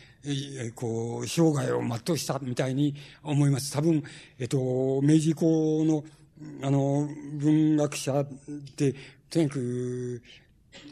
[0.75, 3.73] こう、生涯を全うしたみたいに思います。
[3.73, 4.03] 多分、
[4.39, 4.59] えっと、
[5.03, 6.05] 明治以降の、
[6.63, 8.25] あの、文学者
[8.77, 8.95] で、
[9.29, 10.23] とにかく、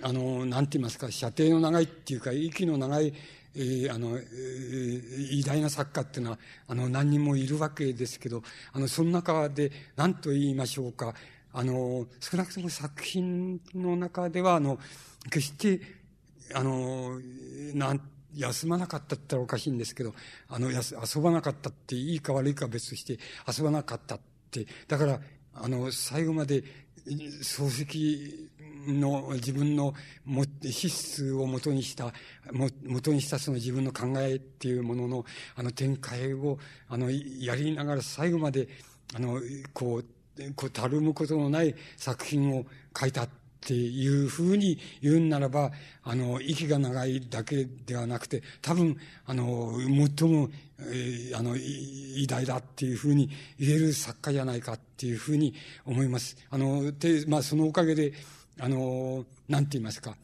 [0.02, 3.12] あの、なんて言いますか、射程の長いっていうか、息の長い、
[3.54, 11.14] えー、あの、えー、偉大な作家っていうのは、あの、何人もいるわけですけど、あの、その中で、何と言いましょうか、
[11.58, 14.78] あの、少なくとも作品の中では、あの、
[15.24, 15.80] 決して、
[16.54, 17.18] あの、
[17.74, 18.00] なん、
[18.32, 20.14] 休まなかったったらおかしいんですけど、
[20.48, 24.20] あの、遊ばなかったっていいか悪いか別として遊ばなかったっ
[24.52, 25.20] て、だから、
[25.52, 26.62] あの、最後まで
[27.08, 28.50] 漱石
[28.86, 32.12] の自分のも資質をもとにした、
[32.52, 35.24] も、もとにしたその自分の考えっていうものの、
[35.56, 38.68] あの展開を、あの、やりながら最後まで、
[39.12, 39.40] あの、
[39.72, 40.04] こう、
[40.72, 42.64] たるむことのない作品を
[42.98, 43.28] 書いたっ
[43.60, 45.72] ていうふうに言うんならば、
[46.04, 49.72] あの、息が長いだけではなくて、多分、あの、
[50.16, 56.36] 最も、えー、あの、偉大だっていうふうに言える作家じゃないかっていうふうに思います。
[56.50, 58.12] あの、で、まあ、そのおかげで、
[58.60, 60.16] あの、なんて言いますか、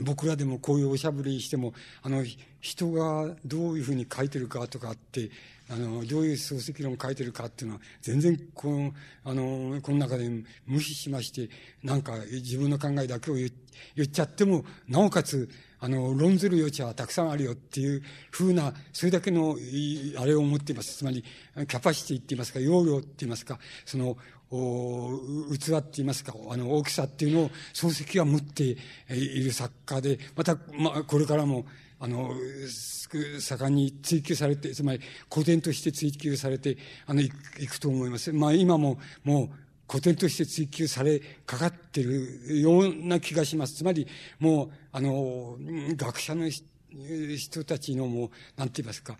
[0.00, 2.24] 僕らでもこういうおしゃぶりしても、あの、
[2.60, 5.30] 人がどういうふうに書いてるかとかって、
[5.72, 8.92] あの、どういう漱石論を書いてるかっていうのは、全然この、
[9.24, 10.28] あの、この中で
[10.66, 11.48] 無視しまして、
[11.82, 15.48] なんか自分の考えだけを言っちゃっても、なおかつ、
[15.80, 19.56] あの、論ずる余地はたくさんあるよっていうふうな、それだけの、
[20.18, 20.98] あれを持っています。
[20.98, 24.18] つまり、キャパシティって言いますか、容量って言いますか、その、
[24.50, 25.18] お
[25.58, 28.76] 器って言いますか、あの、大きさっていうのを漱石は持って
[29.08, 31.64] いる作家で、また、まあ、これからも、
[32.04, 32.34] あの、
[33.38, 35.00] 盛んに追求されて、つまり
[35.32, 38.32] 古典として追求されて、あの、いくと思います。
[38.32, 39.50] まあ今も、もう、
[39.88, 43.74] 古典として追求されかかってるような気がします。
[43.74, 44.08] つまり、
[44.40, 45.56] もう、あの、
[45.94, 49.16] 学者の人たちのもう、なんて言いますか、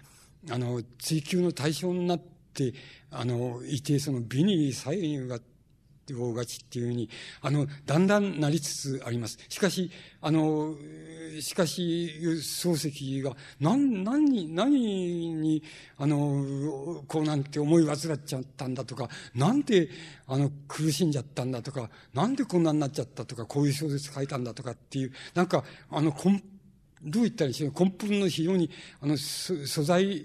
[0.51, 2.19] あの、追求の対象になっ
[2.52, 2.75] て、
[3.12, 5.39] あの、いて、その美に左右が
[6.15, 7.08] 大勝ちっていうふうに、
[7.41, 9.39] あの、だんだんなりつつあります。
[9.49, 10.74] しかし、あの、
[11.41, 15.62] しかし、漱石が、何、何、何に、
[15.97, 19.89] あの、こうなんて思い患っちゃったんだとか、なんで、
[20.26, 26.42] あの、苦しんじゃったんだとか、なんでこんなになっちゃったとか、こういう小説書いたんだとかっていう、なんか、あの、根
[27.05, 30.25] どう言ったらいいでしょう根本の非常に、あの、素材、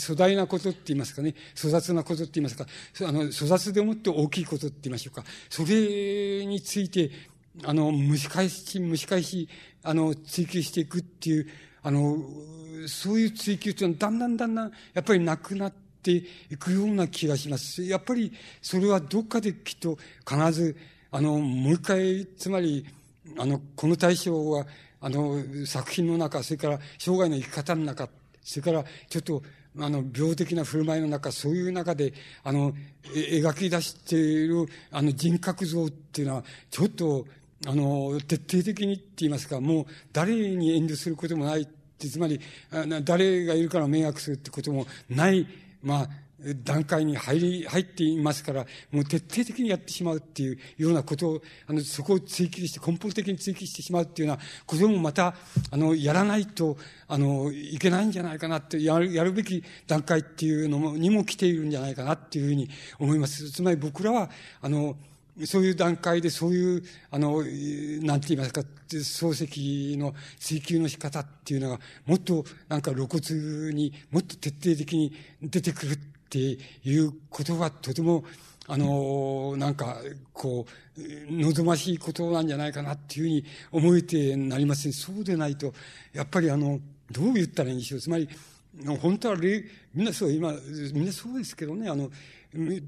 [0.00, 2.66] 粗大なことって言いますかね、粗雑なことって言いますか、
[3.08, 5.24] あの、粗雑でもって大きいことって言いましょうか。
[5.48, 7.10] それについて、
[7.64, 9.48] あの、蒸し返し、蒸し返し、
[9.82, 11.46] あの、追求していくっていう、
[11.82, 12.18] あの、
[12.88, 17.82] そういう追求っていうのはだんだんだんだん、やっぱりなくなっていくような気がします。
[17.84, 20.76] やっぱり、それはどっかできっと必ず、
[21.10, 22.84] あの、もう一回、つまり、
[23.38, 24.66] あの、この対象は、
[25.00, 28.08] あの、作品の中、それから生涯の生き方の中、
[28.42, 29.42] それからちょっと、
[29.78, 32.72] あの、病的な振る舞いの中、そういう中で、あの、
[33.14, 37.26] 描き出している、あの、人格像っていうのは、ちょっと、
[37.66, 42.40] あの、徹底的にって言いますか、もう誰に遠慮することもないって、つまり、
[43.02, 45.46] 誰がいるから迷惑するってこともない、
[45.82, 46.08] まあ、
[46.64, 55.34] 段階に入り、入っていますから、もう徹底的にやってしまうっていうようなことを、あの、そこを追求して、根本的に追求してしまうっていうようなこともまた、
[55.70, 56.76] あの、やらないと、
[57.08, 63.50] あの、いけないんじゃないかなって、やる、やるべき段階っていうのも、にも来ているんじゃないかなっていうふうに思います。
[63.50, 64.96] つまり僕らは、あの、
[65.44, 67.42] そういう段階でそういう、あの、
[68.02, 78.24] なんて言いますか、漱石の追求の仕方っていうのが、もっとなんか露骨に、もっと徹底的に出てくるっていうことがとても、
[78.68, 79.98] あの、なんか、
[80.32, 80.66] こ
[80.98, 84.92] う、望ましいことなんじゃないかなっていうふうに思えてなりません。
[84.92, 85.72] そうでないと、
[86.12, 86.80] やっぱりあの、
[87.10, 88.00] どう言ったらいいんでしょう。
[88.00, 88.28] つまり、
[89.00, 89.36] 本当は
[89.94, 90.52] みんなそう、今、
[90.92, 92.10] みんなそうですけどね、あの、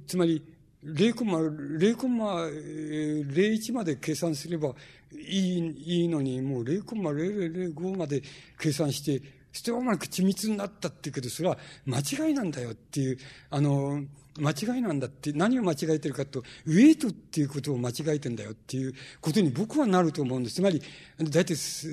[0.07, 0.42] つまり、
[0.84, 4.75] 0コマ、0コマ01まで計算すれば
[5.12, 8.23] いい、いいのに、もう0コマ0005まで
[8.58, 13.18] 計算して、してうまく緻密になったっていうけど、それは間違いなんだよっていう、
[13.51, 14.02] あの、
[14.39, 20.57] 間違いなんだって、何を間違えてるかと、ウェイトっていうことを間違えてんだよっていうことに僕はなると思うんです。
[20.57, 20.83] つまり、
[21.18, 21.89] 大体、そ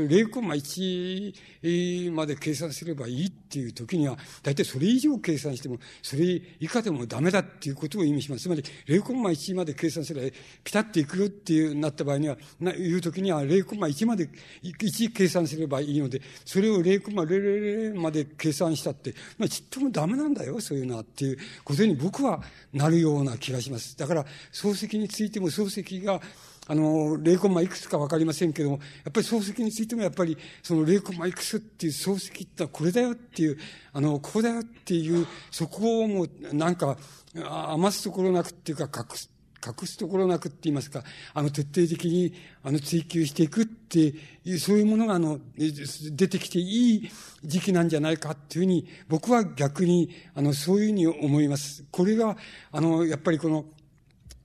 [0.00, 8.42] の0コマ1まで計算すればいいっていう時には、大体それ以上計算しても、それ以下でもダメだっていうことを意味します。
[8.42, 14.28] つまり、0コマ1まで計算すれば、ピタッといくよっていうなった場合には、ないう時には0コマ1まで、
[14.62, 23.96] 1計算すればいいので、それを0コマ00まで計算したって、まあ、ちっともダメなんだよ、そういうのはっていうことに僕はなるような気がします。
[23.96, 26.20] だから、漱石についても漱石が、
[26.66, 33.58] あの、霊魂マいくつかわかりませんけども、やっぱり漱石についてもやっぱり、その霊魂マいくつっていう漱石ってのはこれだよっていう、
[33.92, 36.96] あの、ここだよっていう、そこをもう、なんか、
[37.34, 39.30] 余すところなくっていうか、隠す、
[39.64, 42.32] 隠すところなくって言いますか、あの、徹底的に、
[42.62, 44.14] あの、追求していくって
[44.44, 47.10] いう、そういうものが、あの、出てきていい
[47.44, 51.84] 時期なんじゃないかっていうふうに、僕は逆に、あの、そういうふうに思います。
[51.90, 52.36] これが、
[52.72, 53.66] あの、やっぱりこの、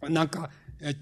[0.10, 0.50] なんか、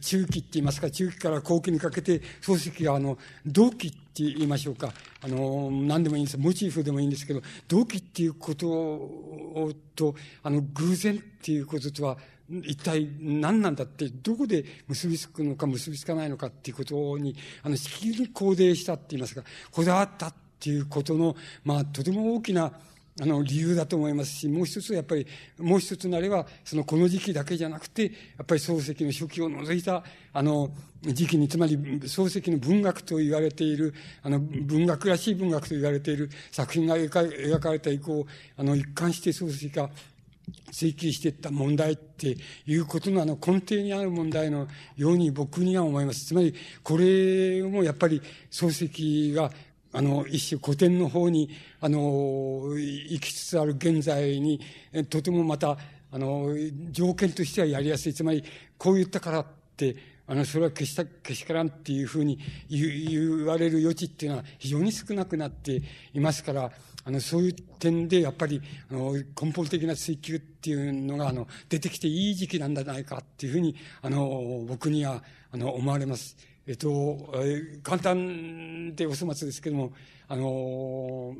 [0.01, 4.93] 中期って言いますか、中期から後期にかけて、漱石があの、同期って言いましょうか。
[5.21, 6.37] あの、何でもいいんです。
[6.37, 12.17] モチーフでもいいんですけど、同期っていうこと、と、あの、偶然っていうこととは、
[12.61, 22.73] 一体何なんだって、どこで結びつくのか結びつかないのかっていうことに、あの、しきりに肯定したって言いますか、こだわったっていうことの、まあ、とても大きな、
[23.21, 25.27] あの、理由だと思いますし、もう一つはやっぱり、
[25.59, 28.09] もう一つなれば、そのこの時期だけじゃなくて、や
[28.43, 30.73] っぱり漱石の初期を除いた、あの、
[31.03, 38.25] 時期に、つまり漱石の文学と言われている、あの、文学らしい文学と言われている作品が描かれた以降、
[38.57, 39.91] あの、一貫して漱石が
[40.71, 46.25] 追求していった問題っていうことのあの根底にある問題のように僕には思います。
[46.25, 49.51] つまり、これもやっぱり漱石が
[49.95, 51.99] あの、一種古典の方に、あの、
[52.75, 54.59] 行きつつある現在に、
[55.09, 55.77] とてもまた、
[56.11, 56.49] あの、
[56.89, 58.13] 条件としてはやりやすい。
[58.13, 58.43] つまり、
[58.77, 59.45] こう言ったからっ
[59.77, 62.39] て、あの、それはけした、けしからんっていうふうに
[62.69, 65.81] 言われる余地っていうのは非常に少なくなって
[66.13, 66.71] いますから、
[67.05, 76.37] あの、そういう点でやっぱり、あの、根本的な追求っていうのが、あの、出てきていい時期なんじゃないかっていうふうに、あの、僕には、あの、思われます。
[76.65, 79.91] えっと、え簡単でお粗末ですけども、
[80.29, 81.35] あの、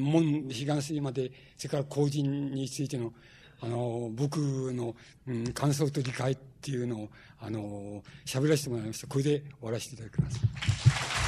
[0.00, 3.12] 門、彼岸水まで、それから後人についての、
[3.60, 4.38] あの、僕
[4.72, 4.96] の、
[5.28, 7.08] うん、感想と理解っていうのを、
[7.40, 9.06] あの、喋らせてもらいました。
[9.06, 11.23] これで終わらせていただきます。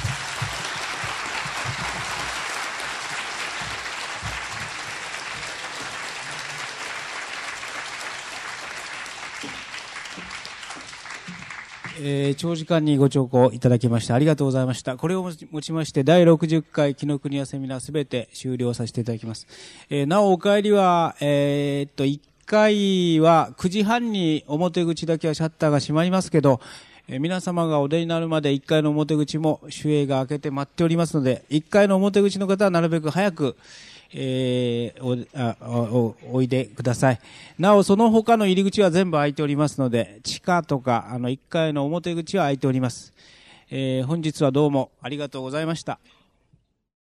[11.99, 14.97] えー、長時間にご聴講いただきましてありがとうございました。
[14.97, 19.47] これをもちまして第60回紀ノ国屋セミナーすべて終了させていただきます。
[19.89, 26.61] えー、なおお帰りは、えー、っと、1階は9時半に表口だけはシャッターが閉まりますけど、
[27.07, 33.55] え皆様がお出になるまで1階の表口も守衛が開けて待っておりますので、1階の表口の方はなるべく早く、
[34.13, 37.19] えー、おおおいでください。
[37.59, 43.13] なお、その他の入り口は全部開いておりますので、地下とか、あの、1階の表口は開いております。
[43.69, 45.99] えー、本日はどうもありがとうございました。